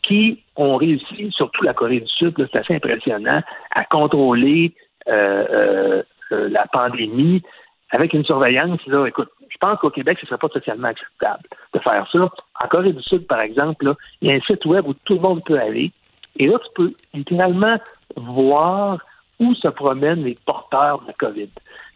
qui 0.02 0.42
ont 0.56 0.76
réussi, 0.76 1.30
surtout 1.32 1.64
la 1.64 1.72
Corée 1.72 2.00
du 2.00 2.08
Sud, 2.08 2.34
c'est 2.36 2.58
assez 2.58 2.74
impressionnant, 2.74 3.42
à 3.74 3.84
contrôler 3.84 4.74
euh, 5.08 6.02
euh, 6.32 6.48
la 6.50 6.66
pandémie 6.66 7.42
avec 7.90 8.12
une 8.12 8.24
surveillance. 8.24 8.80
Écoute, 9.06 9.30
je 9.48 9.56
pense 9.58 9.78
qu'au 9.78 9.90
Québec, 9.90 10.18
ce 10.20 10.26
ne 10.26 10.28
serait 10.28 10.38
pas 10.38 10.48
socialement 10.48 10.88
acceptable 10.88 11.44
de 11.72 11.78
faire 11.80 12.06
ça. 12.10 12.18
En 12.18 12.68
Corée 12.68 12.92
du 12.92 13.02
Sud, 13.02 13.26
par 13.26 13.40
exemple, 13.40 13.94
il 14.20 14.28
y 14.28 14.32
a 14.32 14.34
un 14.34 14.40
site 14.40 14.64
web 14.64 14.86
où 14.86 14.94
tout 15.04 15.14
le 15.14 15.20
monde 15.20 15.44
peut 15.44 15.58
aller. 15.58 15.92
Et 16.38 16.46
là, 16.46 16.58
tu 16.58 16.70
peux 16.74 16.92
littéralement 17.14 17.76
voir 18.16 18.98
où 19.38 19.54
se 19.54 19.68
promènent 19.68 20.24
les 20.24 20.36
porteurs 20.44 21.00
de 21.02 21.08
la 21.08 21.12
COVID. 21.14 21.48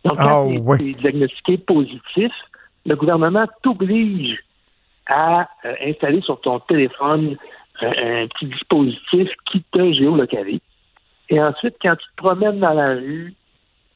Donc, 0.05 0.17
quand 0.19 0.47
Ah, 0.47 0.49
tu 0.49 0.59
ouais. 0.59 0.83
es 0.83 0.93
diagnostiqué 0.95 1.59
positif, 1.59 2.33
le 2.87 2.95
gouvernement 2.97 3.47
t'oblige 3.63 4.39
à 5.07 5.49
euh, 5.65 5.75
installer 5.87 6.21
sur 6.23 6.41
ton 6.41 6.61
téléphone 6.61 7.37
euh, 7.83 8.23
un 8.25 8.27
petit 8.29 8.47
dispositif 8.47 9.29
qui 9.51 9.63
te 9.73 9.93
géolocalise. 9.93 10.61
Et 11.29 11.41
ensuite, 11.41 11.77
quand 11.83 11.97
tu 11.97 12.07
te 12.07 12.17
promènes 12.17 12.61
dans 12.61 12.73
la 12.75 12.95
rue, 12.95 13.35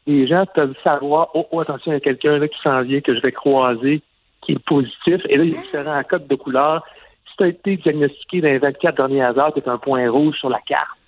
les 0.07 0.27
gens 0.27 0.45
peuvent 0.55 0.75
savoir, 0.83 1.31
oh, 1.35 1.47
oh, 1.51 1.61
attention, 1.61 1.93
il 1.93 1.95
y 1.95 1.97
a 1.97 2.01
quelqu'un 2.01 2.39
là 2.39 2.49
qui 2.49 2.61
s'en 2.63 2.83
vient, 2.83 3.01
que 3.01 3.15
je 3.15 3.21
vais 3.21 3.33
croiser, 3.33 4.03
qui 4.43 4.53
est 4.53 4.65
positif. 4.65 5.21
Et 5.29 5.37
là, 5.37 5.45
il 5.45 5.55
y 5.55 5.57
a 5.57 5.61
différents 5.61 6.03
codes 6.03 6.27
de 6.27 6.35
couleur. 6.35 6.85
Si 7.31 7.37
tu 7.37 7.45
as 7.45 7.49
été 7.49 7.77
diagnostiqué 7.77 8.41
dans 8.41 8.49
les 8.49 8.59
24 8.59 8.97
dernières 8.97 9.39
heures, 9.39 9.53
tu 9.55 9.69
un 9.69 9.79
point 9.79 10.11
rouge 10.11 10.37
sur 10.37 10.51
la 10.51 10.61
carte. 10.61 10.99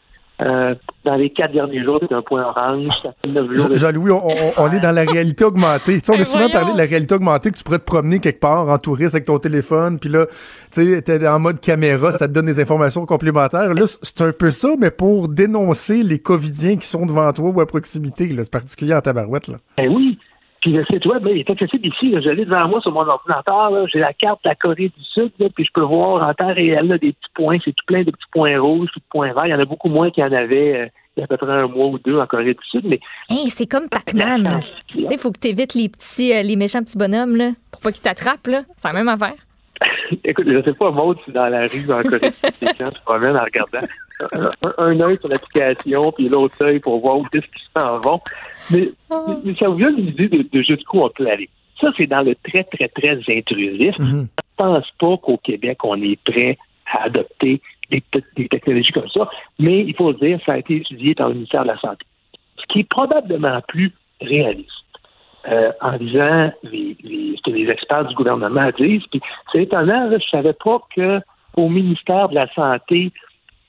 Euh, 0.43 0.75
dans 1.05 1.15
les 1.15 1.31
quatre 1.31 1.53
derniers 1.53 1.83
jours, 1.83 1.99
es 2.03 2.13
un 2.13 2.21
point 2.21 2.45
orange. 2.45 2.91
Ça 3.03 3.11
fait 3.25 3.31
neuf 3.31 3.51
jours. 3.51 3.75
Jean-Louis, 3.77 4.11
on, 4.11 4.29
on- 4.29 4.53
on 4.59 4.71
est 4.71 4.81
dans 4.81 4.93
la 4.95 5.05
réalité 5.05 5.45
augmentée. 5.45 5.95
Tu 6.01 6.05
sais, 6.05 6.11
on 6.11 6.15
a 6.15 6.19
Ben 6.19 6.25
souvent 6.25 6.39
voyons. 6.41 6.53
parlé 6.53 6.73
de 6.75 6.79
la 6.79 6.85
réalité 6.85 7.15
augmentée 7.15 7.51
que 7.51 7.57
tu 7.57 7.65
pourrais 7.65 7.79
te 7.79 7.85
promener 7.85 8.19
quelque 8.19 8.41
part 8.41 8.69
en 8.69 8.77
touriste 8.79 9.15
avec 9.15 9.25
ton 9.25 9.39
téléphone, 9.39 9.99
puis 9.99 10.11
là, 10.11 10.27
tu 10.73 10.85
sais, 10.85 11.01
t'es 11.01 11.27
en 11.27 11.39
mode 11.39 11.59
caméra, 11.61 12.13
ça 12.13 12.29
te 12.29 12.33
donne 12.35 12.47
des 12.47 12.61
informations 12.61 13.07
complémentaires. 13.07 13.73
Là, 13.73 13.85
c'est 14.03 14.21
un 14.21 14.33
peu 14.33 14.51
ça, 14.51 14.75
mais 14.79 14.91
pour 14.91 15.29
dénoncer 15.29 16.03
les 16.03 16.19
covidiens 16.19 16.77
qui 16.77 16.87
sont 16.87 17.07
devant 17.07 17.33
toi 17.33 17.49
ou 17.49 17.61
à 17.63 17.67
proximité. 17.67 18.29
là. 18.29 18.43
C'est 18.45 18.53
particulier 18.53 18.95
en 18.95 19.01
tabarouette. 19.01 19.49
Là. 19.49 19.57
Ben 19.79 19.89
oui. 19.89 20.19
Puis 20.66 20.74
le 20.74 20.84
site 20.86 21.06
web, 21.06 21.24
il 21.30 21.38
est 21.38 21.48
accessible 21.48 21.86
ici. 21.86 22.10
là. 22.10 22.20
Je 22.20 22.28
l'ai 22.28 22.44
devant 22.44 22.66
moi 22.66 22.80
sur 22.80 22.90
mon 22.90 23.06
ordinateur. 23.06 23.86
J'ai 23.86 24.01
la 24.01 24.12
carte 24.12 24.43
de 24.43 24.48
la 24.48 24.56
Corée 24.56 24.88
du 24.88 25.05
Sud, 25.14 25.30
là, 25.38 25.47
puis 25.55 25.64
je 25.64 25.70
peux 25.72 25.82
voir 25.82 26.28
en 26.28 26.34
temps 26.34 26.52
réel 26.52 26.88
là, 26.88 26.98
des 26.98 27.12
petits 27.12 27.30
points. 27.36 27.59
C'est 27.64 27.70
tout 27.70 27.84
plein 27.86 28.02
de 28.02 28.10
petits 28.10 28.26
points 28.32 28.59
rouges, 28.59 28.88
tout 28.93 28.98
de 28.98 29.05
points 29.09 29.32
verts. 29.32 29.47
Il 29.47 29.51
y 29.51 29.55
en 29.55 29.60
a 29.60 29.64
beaucoup 29.64 29.88
moins 29.88 30.10
qu'il 30.10 30.24
y 30.24 30.26
en 30.26 30.32
avait 30.32 30.76
euh, 30.76 30.86
il 31.16 31.20
y 31.20 31.22
a 31.22 31.24
à 31.26 31.26
peu 31.28 31.36
près 31.36 31.52
un 31.52 31.68
mois 31.68 31.86
ou 31.86 32.01
deux 32.01 32.18
en 32.18 32.26
Corée 32.26 32.55
du 32.55 32.66
Sud. 32.68 32.82
Mais 32.84 32.98
Hey, 33.30 33.48
c'est 33.48 33.68
comme 33.68 33.88
Pac-Man. 33.88 34.60
Il 34.97 35.18
faut 35.18 35.30
que 35.30 35.38
tu 35.38 35.51
évites 35.51 35.74
les 35.74 35.88
petits, 35.88 36.34
euh, 36.34 36.43
les 36.43 36.56
méchants 36.56 36.82
petits 36.82 36.98
bonhommes, 36.98 37.36
là, 37.36 37.51
pour 37.70 37.80
pas 37.82 37.93
qu'ils 37.93 38.02
t'attrapent, 38.02 38.48
là. 38.48 38.62
C'est 38.76 38.88
la 38.88 38.94
même 38.94 39.09
affaire. 39.09 39.34
écoute, 40.24 40.47
je 40.48 40.62
sais 40.64 40.72
pas, 40.72 40.90
Maud, 40.90 41.16
si 41.24 41.30
dans 41.30 41.47
la 41.47 41.66
rue 41.66 41.84
en 41.93 42.02
Corée 42.02 42.30
du 42.30 42.36
Sud, 42.43 42.55
tu 42.59 42.74
te 42.74 43.05
promènes 43.05 43.36
en 43.36 43.44
regardant 43.44 43.86
un, 44.78 45.01
œil 45.01 45.16
sur 45.18 45.28
l'application, 45.28 46.12
puis 46.12 46.28
l'autre 46.28 46.56
œil 46.62 46.80
pour 46.80 47.01
voir 47.01 47.18
où 47.18 47.26
est-ce 47.32 47.40
qu'ils 47.47 47.68
s'en 47.76 47.98
vont. 48.01 48.20
Mais, 48.70 48.90
mais- 49.10 49.34
mais 49.44 49.55
ça 49.56 49.68
vous 49.68 49.78
donne 49.78 49.98
une 49.98 50.09
idée 50.09 50.28
de, 50.28 50.47
de 50.51 50.62
jusqu'où 50.62 51.01
on 51.01 51.10
peut 51.10 51.28
aller. 51.28 51.48
Ça, 51.80 51.88
c'est 51.97 52.06
dans 52.06 52.22
le 52.22 52.34
très, 52.36 52.64
très, 52.64 52.88
très 52.88 53.18
intrusif. 53.28 53.94
Je 53.98 54.02
ne 54.02 54.24
pense 54.56 54.90
pas 54.98 55.16
qu'au 55.18 55.36
Québec, 55.36 55.78
on 55.84 56.01
est 56.01 56.18
prêt 56.24 56.56
à 56.90 57.05
adopter 57.05 57.60
des, 57.90 58.01
te- 58.01 58.18
des 58.36 58.48
technologies 58.48 58.93
comme 58.93 59.09
ça, 59.10 59.28
mais 59.59 59.80
il 59.80 59.94
faut 59.94 60.12
le 60.12 60.18
dire, 60.18 60.40
ça 60.47 60.52
a 60.55 60.59
été 60.59 60.76
étudié 60.76 61.14
par 61.14 61.28
le 61.28 61.34
ministère 61.34 61.62
de 61.62 61.68
la 61.68 61.78
Santé. 61.78 62.06
Ce 62.59 62.64
qui 62.72 62.80
est 62.80 62.88
probablement 62.88 63.60
plus 63.68 63.93
réaliste. 64.20 64.70
Euh, 65.48 65.70
en 65.80 65.97
disant 65.97 66.51
les, 66.64 66.97
les, 67.05 67.36
ce 67.36 67.43
que 67.43 67.51
les 67.56 67.70
experts 67.70 68.06
du 68.06 68.14
gouvernement 68.16 68.68
disent. 68.76 69.05
Puis 69.12 69.20
c'est 69.52 69.62
étonnant, 69.62 70.09
là, 70.09 70.18
je 70.18 70.28
savais 70.28 70.55
pas 70.55 70.80
que 70.97 71.20
au 71.56 71.68
ministère 71.68 72.30
de 72.30 72.34
la 72.34 72.52
Santé, 72.52 73.12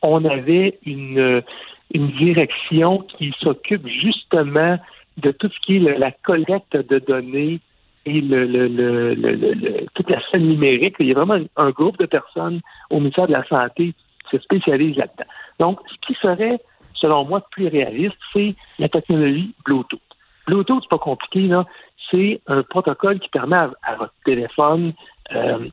on 0.02 0.24
avait 0.26 0.80
une, 0.86 1.42
une 1.94 2.08
direction 2.12 3.00
qui 3.00 3.34
s'occupe 3.40 3.88
justement 3.88 4.78
de 5.18 5.32
tout 5.32 5.50
ce 5.50 5.60
qui 5.66 5.78
est 5.78 5.98
la 5.98 6.12
collecte 6.12 6.76
de 6.76 7.00
données 7.00 7.60
et 8.06 8.22
le, 8.22 8.46
le, 8.46 8.68
le, 8.68 9.86
toute 9.94 10.10
la 10.10 10.22
scène 10.30 10.48
numérique. 10.48 10.96
Il 11.00 11.08
y 11.08 11.12
a 11.12 11.16
vraiment 11.16 11.44
un 11.58 11.70
groupe 11.72 11.98
de 11.98 12.06
personnes 12.06 12.62
au 12.90 13.00
ministère 13.00 13.28
de 13.28 13.34
la 13.34 13.46
Santé 13.46 13.94
qui 14.30 14.38
se 14.38 14.44
spécialise 14.44 14.96
là-dedans. 14.96 15.26
Donc, 15.60 15.80
ce 15.90 16.08
qui 16.08 16.14
serait, 16.22 16.60
selon 16.94 17.26
moi, 17.26 17.42
plus 17.52 17.68
réaliste, 17.68 18.16
c'est 18.32 18.56
la 18.80 18.88
technologie 18.88 19.54
Bluetooth. 19.66 20.00
Bluetooth, 20.46 20.84
c'est 20.84 20.90
pas 20.90 20.98
compliqué, 20.98 21.42
là. 21.42 21.66
C'est 22.10 22.40
un 22.48 22.64
protocole 22.64 23.20
qui 23.20 23.28
permet 23.28 23.58
à, 23.58 23.96
votre 23.98 24.14
téléphone 24.24 24.94
euh, 25.36 25.68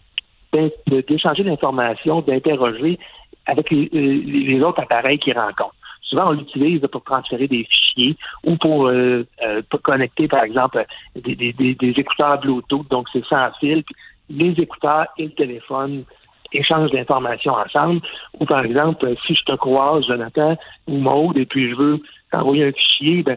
d'échanger 1.08 1.44
l'information, 1.44 2.22
d'interroger 2.22 2.98
avec 3.46 3.70
les, 3.70 3.88
les- 3.92 4.20
les 4.20 4.60
autres 4.62 4.80
appareils 4.82 5.18
qu'il 5.18 5.38
rencontre. 5.38 5.74
Souvent, 6.02 6.28
on 6.28 6.32
l'utilise 6.32 6.80
pour 6.92 7.02
transférer 7.02 7.48
des 7.48 7.64
fichiers 7.64 8.16
ou 8.44 8.56
pour, 8.56 8.88
euh, 8.88 9.26
euh, 9.42 9.62
pour 9.70 9.80
connecter, 9.82 10.28
par 10.28 10.44
exemple, 10.44 10.84
des, 11.16 11.34
des- 11.34 11.52
des- 11.74 11.94
écouteurs 11.96 12.38
Bluetooth, 12.40 12.88
donc 12.90 13.08
c'est 13.12 13.24
sans 13.24 13.50
fil. 13.58 13.82
Les 14.30 14.50
écouteurs 14.60 15.06
et 15.18 15.24
le 15.24 15.32
téléphone 15.32 16.04
échangent 16.52 16.92
l'information 16.92 17.52
ensemble. 17.54 18.00
Ou 18.38 18.44
par 18.46 18.64
exemple, 18.64 19.04
euh, 19.06 19.14
si 19.26 19.34
je 19.34 19.44
te 19.44 19.56
croise, 19.56 20.06
Jonathan 20.06 20.56
ou 20.86 20.98
Maude, 20.98 21.36
et 21.38 21.46
puis 21.46 21.70
je 21.70 21.74
veux 21.74 22.00
t'envoyer 22.30 22.66
un 22.66 22.72
fichier, 22.72 23.22
ben, 23.22 23.36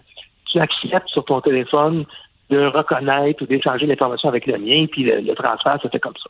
tu 0.51 0.59
acceptes 0.59 1.09
sur 1.09 1.25
ton 1.25 1.41
téléphone 1.41 2.05
de 2.49 2.65
reconnaître 2.67 3.41
ou 3.43 3.45
d'échanger 3.45 3.85
l'information 3.85 4.29
avec 4.29 4.45
le 4.45 4.57
mien, 4.57 4.85
puis 4.89 5.03
le, 5.03 5.19
le 5.21 5.33
transfert 5.35 5.79
se 5.81 5.87
fait 5.89 5.99
comme 5.99 6.15
ça. 6.15 6.29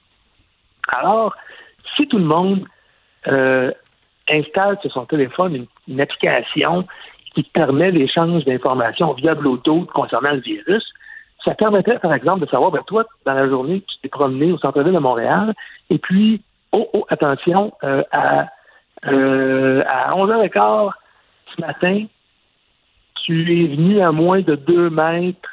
Alors, 0.99 1.35
si 1.95 2.07
tout 2.07 2.17
le 2.17 2.23
monde 2.25 2.65
euh, 3.27 3.71
installe 4.29 4.77
sur 4.81 4.91
son 4.91 5.05
téléphone 5.05 5.67
une, 5.87 6.01
application 6.01 6.85
qui 7.33 7.43
permet 7.43 7.91
l'échange 7.91 8.43
d'informations 8.45 9.13
via 9.13 9.35
Bluetooth 9.35 9.87
concernant 9.91 10.31
le 10.31 10.39
virus, 10.39 10.83
ça 11.45 11.53
permettrait, 11.53 11.99
par 11.99 12.13
exemple, 12.13 12.41
de 12.41 12.49
savoir, 12.49 12.71
ben, 12.71 12.81
toi, 12.87 13.05
dans 13.25 13.33
la 13.33 13.47
journée, 13.47 13.81
tu 13.81 13.97
t'es 14.01 14.09
promené 14.09 14.51
au 14.51 14.57
centre-ville 14.57 14.93
de 14.93 14.99
Montréal, 14.99 15.53
et 15.89 15.97
puis, 15.97 16.41
oh, 16.71 16.89
oh, 16.93 17.05
attention, 17.09 17.73
euh, 17.83 18.03
à, 18.11 18.47
euh, 19.05 19.83
à 19.87 20.13
11h15 20.15 20.91
ce 21.55 21.61
matin, 21.61 22.05
tu 23.23 23.63
es 23.63 23.75
venu 23.75 24.01
à 24.01 24.11
moins 24.11 24.41
de 24.41 24.55
deux 24.55 24.89
mètres 24.89 25.49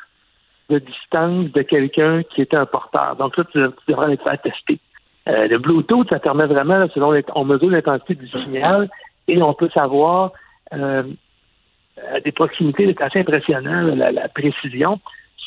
de 0.70 0.78
distance 0.78 1.50
de 1.52 1.62
quelqu'un 1.62 2.22
qui 2.22 2.40
était 2.40 2.56
un 2.56 2.66
porteur. 2.66 3.16
Donc 3.16 3.36
là, 3.36 3.44
tu, 3.44 3.52
tu 3.52 3.92
devrais 3.92 4.14
être 4.14 4.24
fait 4.24 4.38
tester. 4.38 4.80
Euh, 5.28 5.48
le 5.48 5.58
Bluetooth, 5.58 6.08
ça 6.10 6.18
permet 6.18 6.46
vraiment, 6.46 6.86
selon 6.94 7.12
les- 7.12 7.24
on 7.34 7.44
mesure 7.44 7.70
l'intensité 7.70 8.14
du 8.14 8.28
signal 8.28 8.88
et 9.28 9.40
on 9.42 9.54
peut 9.54 9.70
savoir 9.70 10.32
euh, 10.72 11.02
à 12.12 12.20
des 12.20 12.32
proximités, 12.32 12.86
c'est 12.86 13.02
assez 13.02 13.20
impressionnant, 13.20 13.82
la, 13.94 14.10
la 14.12 14.28
précision. 14.28 15.00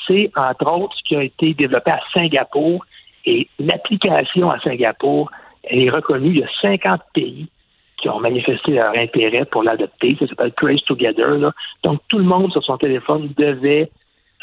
C'est 0.08 0.32
entre 0.36 0.66
autres 0.72 0.95
ce 0.98 1.04
qui 1.04 1.16
a 1.16 1.24
été 1.24 1.54
développé 1.54 1.91
à 1.91 1.99
Singapour 2.14 2.86
et 3.26 3.48
l'application 3.60 4.49
à 4.49 4.60
Singapour, 4.60 5.30
elle 5.64 5.80
est 5.84 5.90
reconnue. 5.90 6.30
Il 6.30 6.40
y 6.40 6.44
a 6.44 6.48
50 6.62 7.02
pays 7.14 7.49
qui 7.98 8.08
ont 8.10 8.20
manifesté 8.20 8.72
leur 8.74 8.95
intérêt 8.98 9.44
pour 9.45 9.64
l'adopter. 9.64 10.16
Ça 10.20 10.28
s'appelle 10.28 10.54
Trace 10.54 10.84
Together. 10.86 11.38
là. 11.38 11.52
Donc, 11.84 11.99
tout 12.08 12.20
le 12.20 12.24
monde 12.24 12.52
sur 12.52 12.64
son 12.64 12.78
téléphone 12.78 13.30
devait 13.38 13.91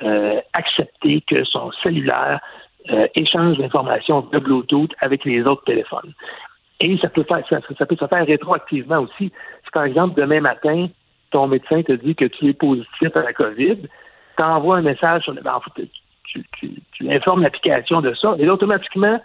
euh, 0.02 0.40
accepter 0.52 1.22
que 1.26 1.44
son 1.44 1.70
cellulaire 1.82 2.40
euh, 2.90 3.06
échange 3.14 3.58
l'information 3.58 4.20
de 4.32 4.38
Bluetooth 4.38 4.92
avec 5.00 5.24
les 5.24 5.42
autres 5.44 5.64
téléphones. 5.64 6.12
Et 6.80 6.98
ça 6.98 7.08
peut, 7.08 7.22
faire, 7.24 7.42
ça, 7.48 7.58
ça 7.78 7.86
peut 7.86 7.96
se 7.96 8.06
faire 8.06 8.26
rétroactivement 8.26 8.98
aussi. 9.00 9.30
Si, 9.64 9.70
par 9.72 9.84
exemple, 9.84 10.20
demain 10.20 10.40
matin, 10.40 10.88
ton 11.30 11.46
médecin 11.46 11.82
te 11.82 11.92
dit 11.92 12.14
que 12.14 12.26
tu 12.26 12.48
es 12.48 12.52
positif 12.52 13.16
à 13.16 13.22
la 13.22 13.32
COVID, 13.32 13.76
tu 14.36 14.42
envoies 14.42 14.76
un 14.78 14.82
message 14.82 15.22
sur 15.22 15.32
le. 15.32 15.40
ben, 15.40 15.58
tu, 16.24 16.44
tu, 16.58 16.70
tu 16.92 17.10
informes 17.12 17.42
l'application 17.42 18.00
de 18.00 18.12
ça, 18.14 18.34
et 18.38 18.44
là, 18.44 18.52
automatiquement, 18.54 19.20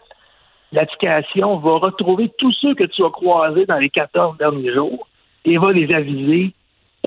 l'application 0.72 1.58
va 1.58 1.72
retrouver 1.78 2.32
tous 2.38 2.52
ceux 2.54 2.76
que 2.76 2.84
tu 2.84 3.04
as 3.04 3.10
croisés 3.10 3.66
dans 3.66 3.78
les 3.78 3.90
14 3.90 4.38
derniers 4.38 4.74
jours 4.74 5.08
et 5.46 5.58
va 5.58 5.72
les 5.72 5.94
aviser 5.94 6.54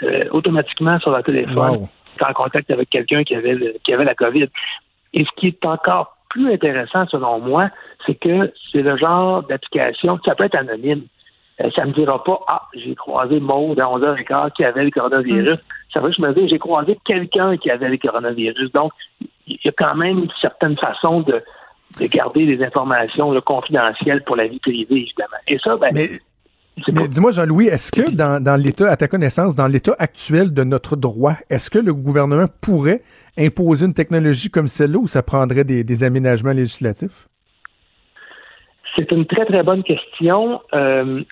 euh, 0.03 0.25
automatiquement 0.33 0.99
sur 1.01 1.11
leur 1.11 1.23
téléphone 1.23 1.57
Wow. 1.77 1.89
en 2.29 2.33
contact 2.33 2.71
avec 2.71 2.91
quelqu'un 2.91 3.23
qui 3.25 3.35
avait 3.35 3.55
le- 3.55 3.75
qui 3.85 3.93
avait 3.93 4.05
la 4.05 4.15
COVID. 4.15 4.49
Et 5.15 5.25
ce 5.25 5.31
qui 5.37 5.49
est 5.49 5.65
encore 5.67 6.17
plus 6.33 6.51
intéressant 6.51 7.07
selon 7.09 7.41
moi, 7.41 7.69
c'est 8.07 8.15
que 8.15 8.53
c'est 8.73 8.83
le 8.83 8.97
genre 8.97 9.43
d'application, 9.43 10.19
ça 10.25 10.35
peut 10.35 10.45
être 10.45 10.55
anonyme. 10.55 11.03
Euh, 11.61 11.71
ça 11.77 11.85
me 11.85 11.93
dira 11.93 12.25
pas, 12.25 12.41
ah, 12.49 12.63
j'ai 12.75 12.95
croisé 12.95 13.39
Maud 13.39 13.79
à 13.79 13.85
11h15 13.85 14.53
qui 14.53 14.65
avait 14.65 14.85
le 14.85 14.91
coronavirus. 14.91 15.59
Ça 15.93 16.01
veut 16.01 16.09
juste 16.09 16.21
me 16.21 16.33
dire, 16.33 16.49
j'ai 16.49 16.59
croisé 16.59 16.99
quelqu'un 17.05 17.59
qui 17.59 17.71
avait 17.71 17.91
le 17.91 17.99
coronavirus. 17.99 18.73
Donc, 18.73 18.93
il 19.47 19.59
y 19.63 19.69
a 19.69 19.73
quand 19.77 19.95
même 19.95 20.21
une 20.21 20.31
certaine 20.41 20.79
façon 20.79 21.21
de, 21.21 21.43
de 22.01 22.07
garder 22.07 22.47
les 22.47 22.65
informations 22.65 23.31
là, 23.31 23.43
confidentielles 23.43 24.25
pour 24.25 24.37
la 24.37 24.47
vie 24.47 24.61
privée, 24.61 25.03
évidemment. 25.03 25.37
Et 25.47 25.59
ça, 25.59 25.77
ben, 25.77 25.91
Mais, 25.93 26.09
mais 26.93 27.09
dis-moi, 27.09 27.33
Jean-Louis, 27.33 27.67
est-ce 27.67 27.93
que 27.93 28.11
dans, 28.11 28.43
dans 28.43 28.57
l'état, 28.57 28.91
à 28.91 28.97
ta 28.97 29.09
connaissance, 29.09 29.55
dans 29.55 29.67
l'état 29.67 29.95
actuel 29.99 30.55
de 30.55 30.65
notre 30.65 30.97
droit, 30.97 31.35
est-ce 31.51 31.71
que 31.71 31.79
le 31.79 31.93
gouvernement 31.93 32.47
pourrait 32.61 33.03
imposer 33.37 33.87
une 33.87 33.95
technologie 33.95 34.51
comme 34.51 34.69
celle-là 34.69 34.99
ou 34.99 35.07
ça 35.07 35.23
prendrait 35.23 35.65
des, 35.65 35.85
des 35.85 36.05
aménagements 36.05 36.53
législatifs? 36.53 37.29
C'est 38.97 39.11
une 39.11 39.27
très, 39.27 39.45
très 39.47 39.63
bonne 39.63 39.83
question. 39.83 40.61
Euh, 40.75 41.23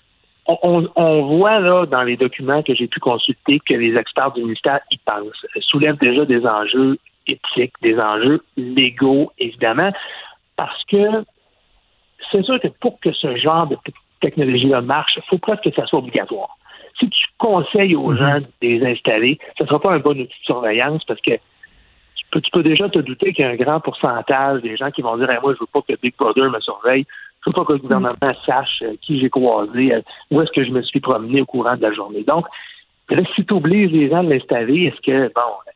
on, 0.47 1.23
voit 1.37 1.61
là 1.61 1.87
dans 1.87 2.03
les 2.03 2.17
documents 2.17 2.63
que 2.63 2.75
j'ai 2.75 2.89
pu 2.89 3.01
consulter 3.01 3.61
que 3.61 3.75
les 3.75 3.97
experts 3.97 4.33
du 4.33 4.43
ministère 4.43 4.81
y 4.91 4.99
pensent, 4.99 5.47
soulèvent 5.61 5.99
déjà 5.99 6.25
des 6.25 6.45
enjeux 6.47 6.99
éthiques, 7.27 7.75
des 7.83 7.99
enjeux 7.99 8.43
légaux, 8.57 9.31
évidemment, 9.39 9.93
parce 10.57 10.83
que 10.85 11.25
c'est 12.31 12.43
sûr 12.45 12.61
que 12.61 12.69
pour 12.81 12.99
que 13.01 13.13
ce 13.13 13.37
genre 13.37 13.67
de 13.67 13.77
technologie-là 14.21 14.81
marche, 14.81 15.15
il 15.17 15.23
faut 15.29 15.39
presque 15.39 15.65
que 15.65 15.75
ça 15.75 15.87
soit 15.87 15.99
obligatoire. 15.99 16.57
Si 16.99 17.09
tu 17.09 17.27
conseilles 17.39 17.97
aux 17.97 18.15
gens 18.15 18.41
de 18.41 18.47
les 18.61 18.85
installer, 18.85 19.39
ce 19.57 19.63
ne 19.63 19.69
sera 19.69 19.81
pas 19.81 19.93
un 19.93 19.99
bon 19.99 20.11
outil 20.11 20.25
de 20.25 20.45
surveillance 20.45 21.05
parce 21.05 21.21
que 21.21 21.33
tu 21.33 22.27
peux, 22.31 22.41
tu 22.41 22.51
peux 22.51 22.63
déjà 22.63 22.89
te 22.89 22.99
douter 22.99 23.33
qu'il 23.33 23.45
y 23.45 23.49
a 23.49 23.51
un 23.51 23.57
grand 23.57 23.81
pourcentage 23.81 24.63
des 24.63 24.77
gens 24.77 24.91
qui 24.91 25.03
vont 25.03 25.17
dire 25.17 25.31
Hey, 25.31 25.39
Moi, 25.43 25.55
je 25.55 25.61
veux 25.61 25.67
pas 25.73 25.83
que 25.83 25.99
Big 26.01 26.15
Brother 26.19 26.51
me 26.51 26.61
surveille. 26.61 27.07
Je 27.43 27.51
veux 27.51 27.53
pas 27.55 27.65
que 27.65 27.73
le 27.73 27.79
gouvernement 27.79 28.35
sache 28.45 28.83
euh, 28.83 28.95
qui 29.01 29.19
j'ai 29.19 29.31
croisé, 29.31 29.95
euh, 29.95 30.03
où 30.31 30.43
est-ce 30.43 30.51
que 30.51 30.63
je 30.63 30.71
me 30.71 30.83
suis 30.83 31.01
promené 31.01 31.41
au 31.41 31.47
courant 31.47 31.77
de 31.77 31.83
la 31.83 31.93
journée. 31.93 32.23
Donc, 32.23 32.47
là, 33.09 33.23
si 33.35 33.47
tu 33.47 33.55
obliges 33.55 33.91
les 33.93 34.11
gens 34.11 34.19
à 34.19 34.23
l'installer, 34.23 34.85
est-ce 34.85 35.01
que, 35.01 35.33
bon, 35.35 35.73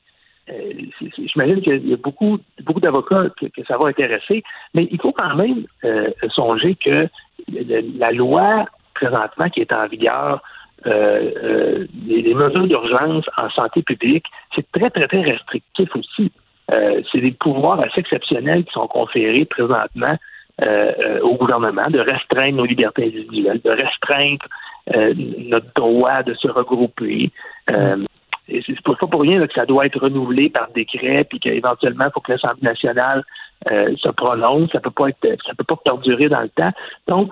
euh, 0.51 0.73
j'imagine 1.17 1.63
qu'il 1.63 1.89
y 1.89 1.95
a 1.95 1.97
beaucoup, 1.97 2.39
beaucoup 2.65 2.81
d'avocats 2.81 3.31
que, 3.41 3.47
que 3.47 3.65
ça 3.67 3.79
va 3.79 3.89
intéresser, 3.89 4.43
mais 4.75 4.87
il 4.91 5.01
faut 5.01 5.13
quand 5.13 5.35
même 5.37 5.65
euh, 5.85 6.11
songer 6.35 6.75
que 6.75 7.09
la 7.49 8.13
loi 8.13 8.67
présentement 8.95 9.49
qui 9.49 9.61
est 9.61 9.73
en 9.73 9.87
vigueur, 9.87 10.43
euh, 10.87 11.31
euh, 11.43 11.87
les, 12.07 12.35
mesures 12.35 12.67
d'urgence 12.67 13.25
en 13.37 13.49
santé 13.51 13.83
publique, 13.83 14.27
c'est 14.55 14.71
très, 14.73 14.91
très, 14.91 15.09
très 15.09 15.23
restrictif 15.23 15.89
aussi. 15.97 16.31
Euh, 16.73 17.03
c'est 17.11 17.21
des 17.21 17.33
pouvoirs 17.33 17.81
assez 17.81 18.01
exceptionnels 18.01 18.65
qui 18.65 18.73
sont 18.73 18.87
conférés 18.87 19.45
présentement 19.45 20.17
euh, 20.63 20.93
euh, 21.01 21.21
au 21.23 21.35
gouvernement 21.35 21.91
de 21.91 21.99
restreindre 21.99 22.59
nos 22.59 22.65
libertés 22.65 23.07
individuelles, 23.07 23.61
de 23.65 23.71
restreindre 23.71 24.47
euh, 24.95 25.13
notre 25.49 25.67
droit 25.75 26.23
de 26.23 26.33
se 26.35 26.47
regrouper. 26.47 27.33
C'est 27.67 28.81
pas 28.85 28.95
pour 28.95 29.23
rien 29.23 29.45
que 29.45 29.53
ça 29.53 29.67
doit 29.67 29.87
être 29.87 29.99
renouvelé 29.99 30.51
par 30.51 30.69
décret, 30.73 31.25
puis 31.25 31.41
qu'éventuellement, 31.41 32.05
il 32.05 32.13
faut 32.13 32.21
que 32.21 32.31
l'Assemblée 32.31 32.69
nationale 32.69 33.25
euh, 33.71 33.95
se 33.97 34.09
prononce. 34.09 34.71
Ça 34.73 34.81
peut 34.81 34.91
pas 34.91 35.09
être, 35.09 35.27
ça 35.47 35.55
peut 35.57 35.65
pas 35.65 35.77
perdurer 35.77 36.29
dans 36.29 36.41
le 36.41 36.49
temps. 36.49 36.73
Donc, 37.09 37.31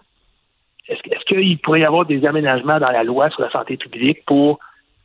est-ce, 0.88 1.00
est-ce 1.10 1.24
qu'il 1.24 1.58
pourrait 1.58 1.80
y 1.80 1.84
avoir 1.84 2.06
des 2.06 2.24
aménagements 2.26 2.78
dans 2.78 2.90
la 2.90 3.04
loi 3.04 3.30
sur 3.30 3.42
la 3.42 3.50
santé 3.50 3.76
publique 3.76 4.24
pour, 4.26 4.58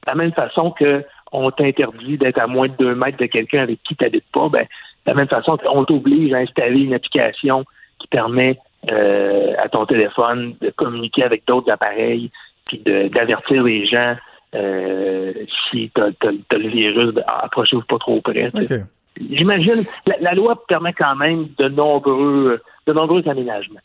de 0.06 0.12
la 0.12 0.16
même 0.16 0.34
façon 0.34 0.72
que 0.72 1.04
on 1.32 1.52
t'interdit 1.52 2.18
d'être 2.18 2.40
à 2.40 2.48
moins 2.48 2.68
de 2.68 2.74
deux 2.78 2.95
mètres 2.95 3.18
de 3.18 3.26
quelqu'un 3.26 3.64
avec 3.64 3.84
qui 3.84 3.95
tu 3.95 4.04
n'habites 4.04 4.32
pas, 4.32 4.49
ben, 4.49 4.64
de 4.64 4.68
la 5.12 5.14
même 5.14 5.28
façon 5.28 5.58
qu'on 5.58 5.84
t'oblige 5.84 6.34
à 6.34 6.38
installer 6.38 6.82
une 6.82 6.94
application 6.94 7.66
qui 7.99 8.08
permet 8.08 8.58
euh, 8.91 9.54
à 9.58 9.68
ton 9.70 9.86
téléphone 9.86 10.56
de 10.62 10.70
communiquer 10.70 11.24
avec 11.24 11.45
d'autres 11.45 11.72
appareils, 11.72 12.32
puis 12.66 12.80
d'avertir 12.80 13.64
les 13.64 13.86
gens 13.86 14.16
euh, 14.56 15.34
si 15.70 15.91
tu 15.94 16.02
as, 16.02 16.58
le 16.58 16.70
virus, 16.70 17.14
ben, 17.14 17.24
approchez-vous 17.28 17.84
pas 17.84 17.98
trop 17.99 18.22
près. 18.22 18.49
sais. 18.49 18.84
J'imagine, 19.31 19.84
la, 20.06 20.15
la 20.19 20.34
loi 20.34 20.64
permet 20.68 20.94
quand 20.94 21.15
même 21.15 21.48
de 21.57 21.69
nombreux, 21.69 22.61
de 22.85 22.94
nombreux 22.94 23.27
aménagements. 23.27 23.80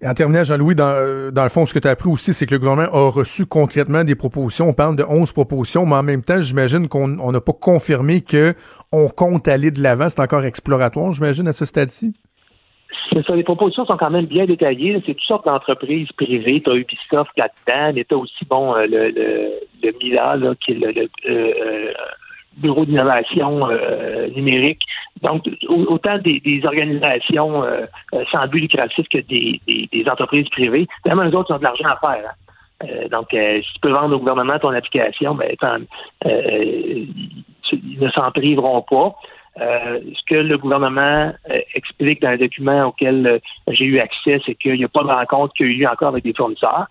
Et 0.00 0.08
en 0.08 0.14
terminant, 0.14 0.44
Jean-Louis, 0.44 0.74
dans, 0.74 0.92
euh, 0.94 1.30
dans 1.30 1.44
le 1.44 1.48
fond, 1.48 1.66
ce 1.66 1.74
que 1.74 1.78
tu 1.78 1.86
as 1.86 1.92
appris 1.92 2.08
aussi, 2.08 2.32
c'est 2.34 2.46
que 2.46 2.54
le 2.54 2.58
gouvernement 2.58 2.92
a 2.92 3.10
reçu 3.10 3.46
concrètement 3.46 4.04
des 4.04 4.14
propositions. 4.14 4.68
On 4.68 4.74
parle 4.74 4.96
de 4.96 5.04
11 5.04 5.32
propositions, 5.32 5.86
mais 5.86 5.94
en 5.94 6.02
même 6.02 6.22
temps, 6.22 6.40
j'imagine 6.40 6.88
qu'on 6.88 7.18
on 7.20 7.32
n'a 7.32 7.40
pas 7.40 7.52
confirmé 7.52 8.20
que 8.20 8.54
on 8.90 9.08
compte 9.08 9.46
aller 9.48 9.70
de 9.70 9.80
l'avant. 9.80 10.08
C'est 10.08 10.20
encore 10.20 10.44
exploratoire, 10.44 11.12
j'imagine, 11.12 11.46
à 11.46 11.52
ce 11.52 11.64
stade-ci? 11.64 12.14
C'est 13.12 13.24
ça, 13.24 13.36
les 13.36 13.44
propositions 13.44 13.84
sont 13.84 13.96
quand 13.96 14.10
même 14.10 14.26
bien 14.26 14.46
détaillées. 14.46 15.00
C'est 15.06 15.14
toutes 15.14 15.22
sortes 15.22 15.44
d'entreprises 15.44 16.10
privées. 16.12 16.62
Tu 16.64 16.70
as 16.70 16.74
Ubisoft 16.74 17.30
là-dedans, 17.36 17.92
mais 17.94 18.04
tu 18.04 18.14
as 18.14 18.18
aussi 18.18 18.44
bon, 18.46 18.74
euh, 18.74 18.86
le, 18.86 19.10
le, 19.10 19.50
le 19.82 19.92
Mila, 20.02 20.36
là, 20.36 20.54
qui 20.64 20.72
est 20.72 20.74
le, 20.74 20.92
le, 20.92 21.08
euh, 21.28 21.92
bureaux 22.58 22.84
d'innovation 22.84 23.68
euh, 23.70 24.28
numérique. 24.30 24.82
Donc, 25.22 25.42
au- 25.68 25.86
autant 25.94 26.18
des, 26.18 26.40
des 26.40 26.60
organisations 26.64 27.62
euh, 27.64 27.86
euh, 28.14 28.24
sans 28.30 28.46
but 28.48 28.60
lucratif 28.60 29.06
que 29.08 29.18
des, 29.18 29.60
des- 29.66 29.88
des 29.92 30.08
entreprises 30.08 30.48
privées. 30.50 30.86
Vraiment, 31.04 31.24
eux 31.24 31.34
autres, 31.36 31.50
ils 31.50 31.54
ont 31.54 31.58
de 31.58 31.64
l'argent 31.64 31.88
à 31.88 31.96
faire. 31.98 32.26
hein. 32.28 32.34
Euh, 32.84 33.08
donc, 33.08 33.32
euh, 33.32 33.60
si 33.62 33.74
tu 33.74 33.80
peux 33.80 33.90
vendre 33.92 34.16
au 34.16 34.18
gouvernement 34.18 34.58
ton 34.58 34.70
application, 34.70 35.34
ben, 35.36 35.54
tant- 35.60 35.76
euh, 36.26 37.04
ils 37.72 37.98
ne 38.00 38.08
s'en 38.10 38.30
priveront 38.32 38.82
pas. 38.82 39.14
Euh, 39.60 40.00
ce 40.14 40.22
que 40.26 40.34
le 40.34 40.56
gouvernement 40.58 41.32
euh, 41.50 41.60
explique 41.74 42.22
dans 42.22 42.30
un 42.30 42.36
document 42.38 42.86
auquel 42.86 43.26
euh, 43.26 43.38
j'ai 43.68 43.84
eu 43.84 43.98
accès, 44.00 44.40
c'est 44.46 44.54
qu'il 44.54 44.74
n'y 44.78 44.84
a 44.84 44.88
pas 44.88 45.02
de 45.02 45.08
rencontre 45.08 45.52
qui 45.54 45.62
a 45.62 45.66
eu 45.66 45.86
encore 45.86 46.08
avec 46.08 46.24
des 46.24 46.32
fournisseurs. 46.34 46.86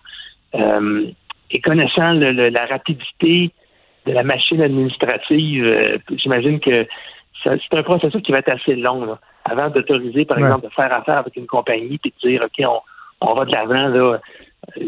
Euh, 0.54 1.06
et 1.50 1.60
connaissant 1.60 2.12
le- 2.12 2.32
le- 2.32 2.48
la 2.48 2.66
rapidité 2.66 3.50
de 4.06 4.12
la 4.12 4.22
machine 4.22 4.60
administrative, 4.62 5.64
euh, 5.64 5.98
j'imagine 6.16 6.60
que 6.60 6.86
c'est 7.44 7.58
un 7.72 7.82
processus 7.82 8.22
qui 8.22 8.30
va 8.32 8.38
être 8.38 8.50
assez 8.50 8.76
long 8.76 9.04
là, 9.04 9.18
avant 9.44 9.68
d'autoriser, 9.68 10.24
par 10.24 10.38
Ouais. 10.38 10.44
exemple, 10.44 10.66
de 10.68 10.72
faire 10.72 10.92
affaire 10.92 11.18
avec 11.18 11.34
une 11.36 11.46
compagnie 11.46 11.98
puis 11.98 12.12
de 12.22 12.28
dire 12.28 12.42
OK, 12.44 12.64
on, 12.66 12.80
on 13.28 13.34
va 13.34 13.44
de 13.44 13.52
l'avant 13.52 13.88
là. 13.88 14.20
Euh, 14.78 14.84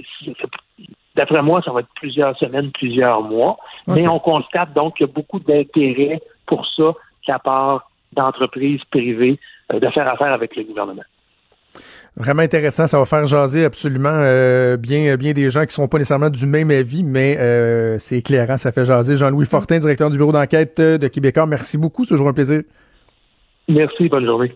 D'après 1.16 1.42
moi, 1.42 1.62
ça 1.62 1.70
va 1.70 1.80
être 1.80 1.88
plusieurs 1.94 2.36
semaines, 2.38 2.72
plusieurs 2.72 3.22
mois. 3.22 3.56
Mais 3.86 4.08
on 4.08 4.18
constate 4.18 4.72
donc 4.72 4.96
qu'il 4.96 5.06
y 5.06 5.10
a 5.10 5.12
beaucoup 5.12 5.38
d'intérêt 5.38 6.20
pour 6.46 6.66
ça 6.66 6.82
de 6.82 6.94
la 7.28 7.38
part 7.38 7.88
d'entreprises 8.12 8.82
privées 8.90 9.38
euh, 9.72 9.78
de 9.78 9.88
faire 9.90 10.08
affaire 10.08 10.32
avec 10.32 10.56
le 10.56 10.64
gouvernement. 10.64 11.04
Vraiment 12.16 12.42
intéressant. 12.42 12.86
Ça 12.86 12.98
va 12.98 13.04
faire 13.06 13.26
jaser 13.26 13.64
absolument 13.64 14.12
euh, 14.12 14.76
bien, 14.76 15.16
bien 15.16 15.32
des 15.32 15.50
gens 15.50 15.66
qui 15.66 15.74
sont 15.74 15.88
pas 15.88 15.98
nécessairement 15.98 16.30
du 16.30 16.46
même 16.46 16.70
avis, 16.70 17.02
mais 17.02 17.36
euh, 17.40 17.96
c'est 17.98 18.18
éclairant. 18.18 18.56
Ça 18.56 18.70
fait 18.70 18.84
jaser. 18.84 19.16
Jean-Louis 19.16 19.46
Fortin, 19.46 19.78
directeur 19.80 20.10
du 20.10 20.16
bureau 20.18 20.30
d'enquête 20.30 20.78
euh, 20.78 20.96
de 20.96 21.08
Québécois. 21.08 21.46
Merci 21.46 21.76
beaucoup. 21.76 22.04
C'est 22.04 22.10
toujours 22.10 22.28
un 22.28 22.32
plaisir. 22.32 22.62
Merci. 23.68 24.08
Bonne 24.08 24.26
journée. 24.26 24.52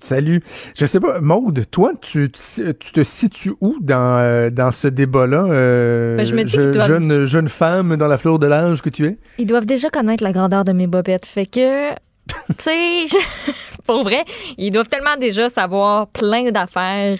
Salut. 0.00 0.42
Je 0.76 0.86
sais 0.86 0.98
pas, 1.00 1.20
Maude, 1.20 1.64
toi, 1.70 1.92
tu, 2.00 2.30
tu 2.30 2.74
tu 2.78 2.92
te 2.92 3.02
situes 3.04 3.52
où 3.60 3.76
dans, 3.80 4.18
euh, 4.18 4.50
dans 4.50 4.72
ce 4.72 4.88
débat-là? 4.88 5.44
euh, 5.48 6.16
Ben, 6.16 6.26
je 6.26 6.34
me 6.34 6.42
dis 6.42 6.52
je- 6.52 6.60
qu'ils 6.62 6.70
doivent- 6.72 6.88
jeune, 6.88 7.26
jeune 7.26 7.48
femme 7.48 7.96
dans 7.96 8.08
la 8.08 8.18
fleur 8.18 8.38
de 8.38 8.46
l'âge 8.46 8.82
que 8.82 8.90
tu 8.90 9.06
es? 9.06 9.18
Ils 9.38 9.46
doivent 9.46 9.66
déjà 9.66 9.90
connaître 9.90 10.22
la 10.24 10.32
grandeur 10.32 10.64
de 10.64 10.72
mes 10.72 10.86
bobettes. 10.88 11.24
Fait 11.26 11.46
que, 11.46 11.90
tu 12.28 12.54
sais, 12.58 13.06
je- 13.06 13.52
pour 13.86 14.02
vrai, 14.02 14.24
ils 14.58 14.70
doivent 14.70 14.88
tellement 14.88 15.16
déjà 15.16 15.48
savoir 15.48 16.06
plein 16.08 16.50
d'affaires 16.50 17.18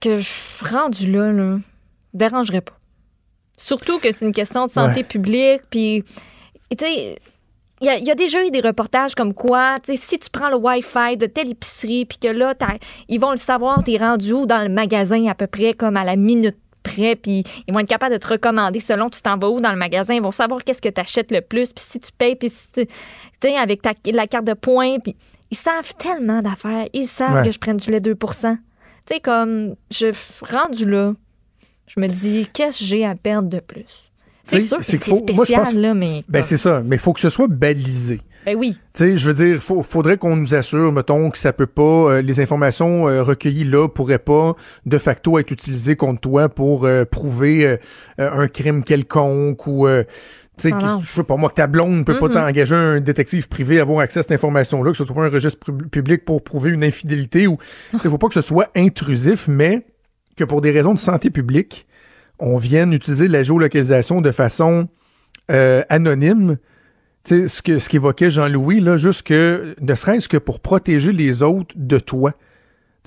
que 0.00 0.16
je 0.18 0.30
rendu 0.62 1.10
là, 1.10 1.30
là, 1.32 1.58
dérangerait 2.12 2.60
pas. 2.62 2.72
Surtout 3.56 3.98
que 3.98 4.08
c'est 4.12 4.24
une 4.24 4.32
question 4.32 4.66
de 4.66 4.70
santé 4.70 4.96
Ouais. 5.00 5.04
publique, 5.04 5.62
puis, 5.70 6.02
tu 6.76 6.84
sais, 6.84 7.16
il 7.80 7.86
y, 7.86 7.90
a- 7.90 7.98
il 7.98 8.06
y 8.06 8.10
a 8.10 8.14
déjà 8.14 8.44
eu 8.44 8.50
des 8.50 8.60
reportages 8.60 9.14
comme 9.14 9.34
quoi, 9.34 9.76
tu 9.84 9.94
sais, 9.94 10.00
si 10.00 10.18
tu 10.18 10.30
prends 10.30 10.48
le 10.48 10.56
Wi-Fi 10.56 11.16
de 11.16 11.26
telle 11.26 11.50
épicerie, 11.50 12.04
puis 12.06 12.18
que 12.18 12.28
là, 12.28 12.54
ils 13.08 13.20
vont 13.20 13.30
le 13.32 13.36
savoir, 13.36 13.82
t'es 13.84 13.96
rendu 13.98 14.32
où 14.32 14.46
dans 14.46 14.62
le 14.62 14.68
magasin 14.68 15.26
à 15.28 15.34
peu 15.34 15.46
près 15.46 15.74
comme 15.74 15.96
à 15.96 16.04
la 16.04 16.16
minute 16.16 16.56
puis 17.16 17.44
ils 17.66 17.74
vont 17.74 17.80
être 17.80 17.88
capables 17.88 18.12
de 18.14 18.18
te 18.18 18.28
recommander 18.28 18.80
selon 18.80 19.10
tu 19.10 19.20
t'en 19.22 19.36
vas 19.38 19.48
où 19.50 19.60
dans 19.60 19.72
le 19.72 19.78
magasin. 19.78 20.14
Ils 20.14 20.22
vont 20.22 20.30
savoir 20.30 20.62
qu'est-ce 20.64 20.82
que 20.82 20.88
tu 20.88 21.00
achètes 21.00 21.30
le 21.32 21.40
plus, 21.40 21.72
puis 21.72 21.84
si 21.86 22.00
tu 22.00 22.10
payes, 22.16 22.36
puis 22.36 22.50
si 22.50 22.66
tu 22.74 22.86
sais, 23.42 23.56
avec 23.56 23.82
ta, 23.82 23.92
la 24.12 24.26
carte 24.26 24.46
de 24.46 24.54
points, 24.54 24.98
puis 24.98 25.16
ils 25.50 25.56
savent 25.56 25.94
tellement 25.98 26.40
d'affaires. 26.40 26.86
Ils 26.92 27.06
savent 27.06 27.34
Ouais. 27.36 27.42
que 27.44 27.50
je 27.52 27.58
prenne 27.58 27.76
du 27.76 27.90
lait 27.90 28.00
2 28.00 28.14
Tu 28.14 28.26
sais, 29.06 29.20
comme, 29.20 29.74
je 29.90 30.06
rendu 30.40 30.84
là, 30.88 31.12
je 31.86 32.00
me 32.00 32.08
dis, 32.08 32.48
qu'est-ce 32.52 32.78
que 32.80 32.84
j'ai 32.84 33.04
à 33.04 33.14
perdre 33.14 33.48
de 33.48 33.60
plus? 33.60 34.10
C'est 34.46 34.60
sûr 34.60 34.78
que 34.78 34.84
c'est 34.84 35.06
moi, 35.08 35.18
je 35.18 35.32
spécial, 35.34 35.64
pense- 35.64 35.74
là, 35.74 35.94
mais... 35.94 36.22
Ben, 36.28 36.42
c'est 36.42 36.58
ça. 36.58 36.82
Mais 36.84 36.96
il 36.96 36.98
faut 36.98 37.12
que 37.14 37.20
ce 37.20 37.30
soit 37.30 37.46
balisé. 37.48 38.20
Ben 38.46 38.56
oui. 38.56 38.78
Tu 38.92 38.98
sais, 39.04 39.16
je 39.16 39.30
veux 39.30 39.34
dire, 39.46 39.62
faut, 39.62 39.82
faudrait 39.82 40.18
qu'on 40.18 40.36
nous 40.36 40.54
assure, 40.54 40.92
mettons, 40.92 41.30
que 41.30 41.38
ça 41.38 41.52
peut 41.52 41.66
pas, 41.66 41.82
euh, 41.82 42.22
les 42.22 42.40
informations 42.40 43.08
euh, 43.08 43.22
recueillies 43.22 43.64
là 43.64 43.88
pourraient 43.88 44.18
pas 44.18 44.54
de 44.84 44.98
facto 44.98 45.38
être 45.38 45.50
utilisées 45.50 45.96
contre 45.96 46.20
toi 46.20 46.48
pour 46.48 46.84
euh, 46.84 47.04
prouver 47.04 47.78
un 48.18 48.48
crime 48.48 48.84
quelconque 48.84 49.66
ou, 49.66 49.86
tu 49.88 50.68
sais, 50.68 50.70
Ah 50.74 50.98
je 51.02 51.14
sais 51.14 51.24
pas 51.24 51.36
moi, 51.36 51.48
que 51.48 51.54
ta 51.54 51.66
blonde 51.66 51.98
ne 51.98 52.02
peut 52.02 52.18
pas 52.18 52.28
t'engager 52.28 52.74
un 52.74 53.00
détective 53.00 53.48
privé 53.48 53.78
à 53.78 53.82
avoir 53.82 54.00
accès 54.00 54.20
à 54.20 54.22
cette 54.22 54.32
information-là, 54.32 54.90
que 54.92 54.96
ce 54.96 55.04
soit 55.04 55.14
pas 55.16 55.22
un 55.24 55.30
registre 55.30 55.58
pub- 55.64 55.88
public 55.88 56.24
pour 56.24 56.44
prouver 56.44 56.70
une 56.70 56.84
infidélité 56.84 57.46
ou, 57.46 57.58
tu 57.92 57.98
sais, 57.98 58.08
faut 58.08 58.18
pas 58.18 58.28
que 58.28 58.34
ce 58.34 58.40
soit 58.42 58.68
intrusif, 58.76 59.48
mais 59.48 59.86
que 60.36 60.44
pour 60.44 60.60
des 60.60 60.70
raisons 60.70 60.92
de 60.94 60.98
santé 60.98 61.30
publique, 61.30 61.86
on 62.38 62.56
vienne 62.56 62.92
utiliser 62.92 63.26
la 63.28 63.42
géolocalisation 63.42 64.20
de 64.20 64.30
façon 64.30 64.88
anonyme. 65.88 66.58
Ce 67.26 67.62
que 67.62 67.78
ce 67.78 67.88
qu'évoquait 67.88 68.30
Jean-Louis, 68.30 68.80
là, 68.80 68.96
juste 68.96 69.26
que, 69.26 69.74
ne 69.80 69.94
serait-ce 69.94 70.28
que 70.28 70.36
pour 70.36 70.60
protéger 70.60 71.12
les 71.12 71.42
autres 71.42 71.74
de 71.76 71.98
toi. 71.98 72.32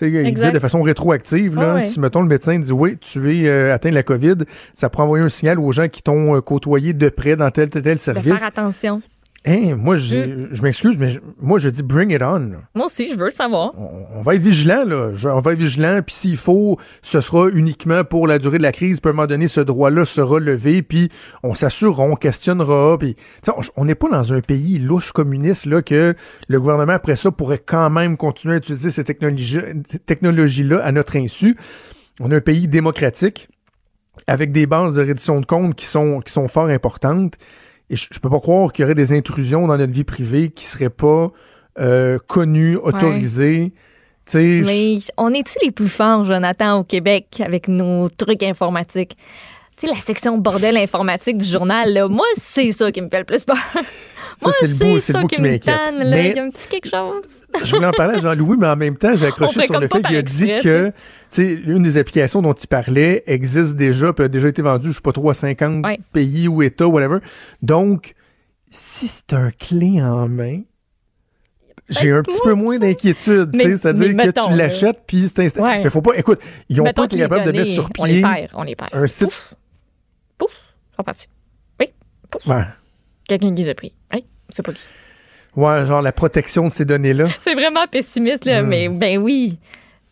Il 0.02 0.34
disait 0.34 0.52
de 0.52 0.60
façon 0.60 0.84
rétroactive, 0.84 1.56
là, 1.56 1.76
ouais. 1.76 1.82
si, 1.82 2.00
mettons, 2.00 2.22
le 2.22 2.28
médecin 2.28 2.60
dit, 2.60 2.72
oui, 2.72 2.98
tu 3.00 3.36
es 3.36 3.48
euh, 3.48 3.74
atteint 3.74 3.90
de 3.90 3.96
la 3.96 4.04
COVID, 4.04 4.36
ça 4.76 4.90
pourrait 4.90 5.06
envoyer 5.06 5.26
un 5.26 5.30
signal 5.30 5.60
aux 5.60 5.72
gens 5.72 5.88
qui 5.88 6.04
t'ont 6.04 6.36
euh, 6.36 6.42
côtoyé 6.42 6.94
de 6.94 7.10
près 7.10 7.36
dans 7.36 7.50
tel, 7.50 7.70
tel, 7.70 7.82
tel 7.82 7.96
De 7.96 8.00
service. 8.00 8.34
faire 8.36 8.48
attention. 8.48 9.02
Hein, 9.50 9.76
moi, 9.78 9.96
Mm. 9.96 10.50
je 10.52 10.62
m'excuse, 10.62 10.98
mais 11.00 11.10
je- 11.10 11.22
moi, 11.40 11.58
je 11.58 11.70
dis 11.70 11.82
bring 11.82 12.12
it 12.14 12.22
on. 12.22 12.40
là. 12.40 12.58
Moi 12.76 12.88
aussi, 12.88 13.08
je 13.10 13.16
veux 13.16 13.30
savoir. 13.32 13.72
On 14.14 14.22
va 14.22 14.36
être 14.36 14.42
vigilant, 14.42 14.84
là. 14.84 15.12
Je- 15.16 15.30
on 15.30 15.40
va 15.40 15.54
être 15.54 15.60
vigilant, 15.60 16.02
puis 16.06 16.14
s'il 16.14 16.36
faut, 16.36 16.78
ce 17.02 17.22
sera 17.22 17.48
uniquement 17.50 18.04
pour 18.04 18.28
la 18.28 18.40
durée 18.40 18.58
de 18.58 18.64
la 18.64 18.74
crise. 18.74 19.00
Puis 19.00 19.08
à 19.08 19.12
un 19.12 19.16
moment 19.16 19.28
donné, 19.28 19.48
ce 19.48 19.62
droit-là 19.62 20.04
sera 20.04 20.40
levé, 20.40 20.82
puis 20.82 21.08
on 21.44 21.54
s'assurera, 21.56 22.04
on 22.04 22.16
questionnera. 22.16 22.98
Puis, 23.00 23.16
on- 23.78 23.86
n'est 23.86 23.96
pas 23.96 24.10
dans 24.10 24.34
un 24.34 24.42
pays 24.42 24.80
louche 24.80 25.14
communiste, 25.14 25.66
là, 25.66 25.82
que 25.82 26.14
le 26.50 26.60
gouvernement, 26.60 26.92
après 26.94 27.16
ça, 27.16 27.32
pourrait 27.32 27.64
quand 27.66 27.90
même 27.90 28.18
continuer 28.18 28.56
à 28.56 28.58
utiliser 28.58 28.92
ces 28.92 29.06
technologies- 29.06 29.62
technologies-là 30.06 30.80
à 30.84 30.92
notre 30.92 31.16
insu. 31.18 31.56
On 32.20 32.32
a 32.32 32.36
un 32.36 32.42
pays 32.42 32.68
démocratique 32.68 33.48
avec 34.28 34.52
des 34.52 34.66
bases 34.66 34.96
de 34.96 35.04
reddition 35.06 35.40
de 35.40 35.46
comptes 35.46 35.76
qui 35.76 35.86
sont, 35.86 36.20
qui 36.20 36.34
sont 36.34 36.48
fort 36.48 36.66
importantes. 36.68 37.36
Et 37.90 37.96
je, 37.96 38.08
je 38.12 38.20
peux 38.20 38.30
pas 38.30 38.40
croire 38.40 38.72
qu'il 38.72 38.84
y 38.84 38.86
aurait 38.86 38.96
des 38.96 39.14
intrusions 39.14 39.68
dans 39.68 39.78
notre 39.78 39.94
vie 39.94 40.04
privée 40.04 40.50
qui 40.50 40.66
seraient 40.66 40.90
pas 40.90 41.32
euh, 41.80 42.18
connues, 42.28 42.76
autorisées. 42.76 43.72
Mais 44.34 44.98
on 45.18 45.34
est-tu 45.34 45.58
les 45.64 45.72
plus 45.72 45.88
forts, 45.88 46.24
Jonathan, 46.24 46.80
au 46.80 46.84
Québec, 46.84 47.42
avec 47.44 47.68
nos 47.68 48.10
trucs 48.10 48.44
informatiques? 48.44 49.16
Sais, 49.80 49.88
la 49.88 49.96
section 49.96 50.38
bordel 50.40 50.76
informatique 50.78 51.38
du 51.38 51.46
journal, 51.46 51.94
là, 51.94 52.08
moi, 52.08 52.26
c'est 52.36 52.72
ça 52.72 52.92
qui 52.92 53.00
me 53.02 53.10
fait 53.10 53.20
le 53.20 53.26
plus 53.26 53.46
peur. 53.46 53.56
moi, 54.42 54.52
c'est 54.60 54.66
le 54.66 54.74
bout- 54.74 55.00
c'est 55.00 55.14
le 55.14 55.18
ça 55.18 55.22
bout 55.22 55.28
qui 55.28 55.40
m'inquiète. 55.40 55.76
Il 55.94 56.34
y 56.36 56.40
a 56.40 56.44
un 56.44 56.50
petit 56.50 56.68
quelque 56.68 56.90
chose. 56.90 57.44
je 57.64 57.76
voulais 57.76 57.86
en 57.86 57.92
parler 57.92 58.16
à 58.16 58.18
Jean-Louis, 58.18 58.58
mais 58.60 58.68
en 58.68 58.76
même 58.76 58.98
temps, 58.98 59.16
j'ai 59.16 59.28
accroché 59.28 59.62
sur 59.62 59.80
le 59.80 59.88
fait 59.88 60.02
qu'il 60.02 60.16
a 60.16 60.22
dit 60.24 60.48
que, 60.64 60.88
tu 60.88 60.94
sais, 61.30 61.46
une 61.54 61.84
des 61.84 61.98
applications 62.00 62.42
dont 62.42 62.54
il 62.54 62.66
parlait 62.68 63.24
existe 63.28 63.76
déjà, 63.76 64.14
puis 64.14 64.26
a 64.26 64.28
déjà 64.30 64.48
été 64.48 64.64
vendue, 64.64 64.90
je 64.90 64.96
sais 64.96 65.02
pas 65.02 65.12
trop, 65.12 65.30
à 65.30 65.36
50 65.36 65.86
pays 66.12 66.48
ou 66.48 66.64
États, 66.64 66.88
whatever. 66.88 67.20
Donc, 67.62 68.16
si 68.72 69.08
c'est 69.08 69.34
un 69.34 69.52
clé 69.52 70.02
en 70.02 70.28
main, 70.28 70.62
j'ai 71.90 72.12
un 72.12 72.22
petit 72.24 72.40
peu 72.44 72.54
moins 72.54 72.80
d'inquiétude, 72.80 73.52
tu 73.52 73.58
Mais- 73.60 73.64
sais, 73.64 73.76
c'est-à-dire 73.78 74.08
que 74.18 74.48
tu 74.48 74.54
l'achètes, 74.56 75.02
puis 75.08 75.28
c'est 75.34 75.46
instant. 75.46 75.64
Ouais. 75.64 75.82
Mais 75.84 75.90
faut 75.92 76.02
pas, 76.02 76.18
écoute, 76.18 76.40
ils 76.68 76.82
ont 76.82 76.84
Mettons 76.84 77.04
pas 77.04 77.06
été 77.06 77.18
capables 77.18 77.46
de 77.46 77.52
mettre 77.58 77.72
sur 77.72 77.90
on 78.00 78.06
les 78.06 78.14
pied 78.14 78.22
perd, 78.24 78.50
on 78.56 78.64
les 78.64 78.76
perd. 78.76 78.90
un 78.94 79.08
site. 79.08 79.30
Sont 80.98 81.04
partis. 81.04 81.28
Oui. 81.80 81.88
Ouais. 82.46 82.64
Quelqu'un 83.28 83.54
qui 83.56 83.62
les 83.64 83.70
a 83.70 83.76
pris. 83.76 83.94
Hey, 84.12 84.26
c'est 84.50 84.64
pas 84.66 84.74
qui. 84.74 84.82
Ouais, 85.56 85.86
genre 85.86 86.02
la 86.02 86.12
protection 86.12 86.68
de 86.68 86.72
ces 86.72 86.86
données-là. 86.86 87.28
C'est 87.40 87.54
vraiment 87.56 87.86
pessimiste, 87.90 88.46
là, 88.46 88.62
Hmm. 88.62 88.68
mais 88.68 88.90
ben 88.90 89.18
oui. 89.18 89.58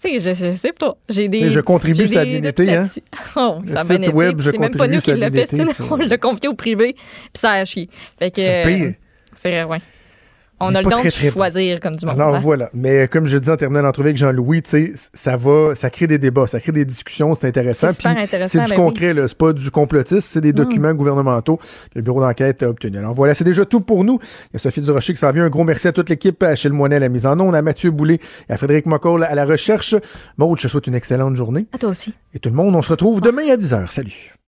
Tu 0.02 0.10
sais, 0.10 0.20
je, 0.20 0.48
je 0.48 0.52
sais 0.52 0.74
pas. 0.74 0.96
J'ai 1.08 1.28
des. 1.28 1.40
Et 1.40 1.52
je 1.52 1.60
contribue 1.60 2.06
bien-été, 2.08 2.66
doutes 2.66 2.70
hein. 2.76 2.84
Oh, 3.36 3.62
ça 3.68 3.80
a 3.82 3.84
site 3.84 3.90
bien 3.92 4.02
été, 4.02 4.10
web, 4.12 4.42
je 4.42 4.52
C'est 4.52 4.58
même 4.58 4.72
pas 4.76 4.88
nous 4.88 5.00
qui 5.00 5.14
la 5.14 5.30
fait, 5.32 5.50
on 5.92 5.96
l'a 5.98 6.18
confié 6.18 6.50
au 6.50 6.54
privé, 6.56 6.94
puis 6.94 7.04
ça 7.36 7.52
a 7.52 7.66
chié. 7.66 7.90
Fait 8.18 8.32
que. 8.32 8.42
C'est 8.42 8.64
pire. 8.66 8.86
euh, 8.88 8.92
C'est 9.36 9.50
vrai, 9.52 9.64
ouais. 9.66 9.82
On 10.60 10.74
a 10.74 10.82
le 10.82 10.90
don 10.90 10.98
très, 10.98 11.10
de 11.10 11.32
choisir 11.34 11.80
comme 11.82 11.96
du 11.96 12.06
monde. 12.06 12.16
Alors 12.20 12.36
hein. 12.36 12.40
voilà. 12.40 12.70
Mais 12.74 13.08
comme 13.08 13.26
je 13.26 13.38
dis 13.38 13.50
en 13.50 13.58
terminant 13.58 13.82
l'entrevue 13.82 14.08
avec 14.08 14.18
Jean-Louis, 14.18 14.62
tu 14.62 14.70
sais, 14.70 14.94
ça 15.14 15.36
va, 15.36 15.76
ça 15.76 15.90
crée 15.90 16.08
des 16.08 16.18
débats, 16.18 16.48
ça 16.48 16.60
crée 16.60 16.72
des 16.72 16.86
discussions, 16.86 17.36
c'est 17.36 17.48
intéressant. 17.48 17.88
C'est 17.88 17.96
super 17.96 18.14
Puis 18.16 18.24
intéressant, 18.24 18.52
C'est 18.52 18.64
du 18.64 18.70
ben 18.70 18.80
oui. 18.80 18.88
concret, 18.88 19.14
là. 19.14 19.28
C'est 19.28 19.38
pas 19.38 19.52
du 19.52 19.70
complotisme, 19.70 20.22
c'est 20.22 20.42
des 20.42 20.54
documents 20.54 20.94
gouvernementaux 20.94 21.58
que 21.58 21.96
le 21.96 22.02
bureau 22.02 22.22
d'enquête 22.22 22.64
a 22.64 22.70
obtenus. 22.70 23.00
Alors 23.00 23.14
voilà, 23.14 23.34
c'est 23.34 23.44
déjà 23.44 23.66
tout 23.66 23.82
pour 23.82 24.04
nous. 24.04 24.20
Il 24.22 24.54
y 24.54 24.56
a 24.56 24.60
Sophie 24.60 24.82
Durocher 24.82 25.14
qui 25.14 25.20
s'en 25.20 25.32
vient. 25.32 25.44
Un 25.44 25.50
gros 25.50 25.64
merci 25.64 25.88
à 25.88 25.92
toute 25.92 26.10
l'équipe, 26.10 26.42
à 26.42 26.50
Achille 26.50 26.72
Moinet 26.72 26.96
à 26.96 27.00
la 27.00 27.10
mise 27.10 27.26
en 27.26 27.40
onde, 27.40 27.56
à 27.56 27.62
Mathieu 27.62 27.92
Boulay 27.92 28.20
et 28.50 28.54
à 28.54 28.58
Frédéric 28.58 28.86
Mocoll 28.86 29.24
à 29.24 29.36
la 29.36 29.46
recherche. 29.46 29.96
Maud, 30.38 30.58
je 30.58 30.64
te 30.64 30.68
souhaite 30.70 30.88
une 30.88 30.96
excellente 30.96 31.36
journée. 31.36 31.66
À 31.74 31.78
toi 31.78 31.90
aussi. 31.90 32.14
Et 32.34 32.40
tout 32.40 32.50
le 32.50 32.56
monde, 32.56 32.76
on 32.76 32.82
se 32.82 32.90
retrouve 32.90 33.22
demain 33.22 33.50
à 33.52 33.58
10h. 33.58 33.92
Salut. 33.92 34.36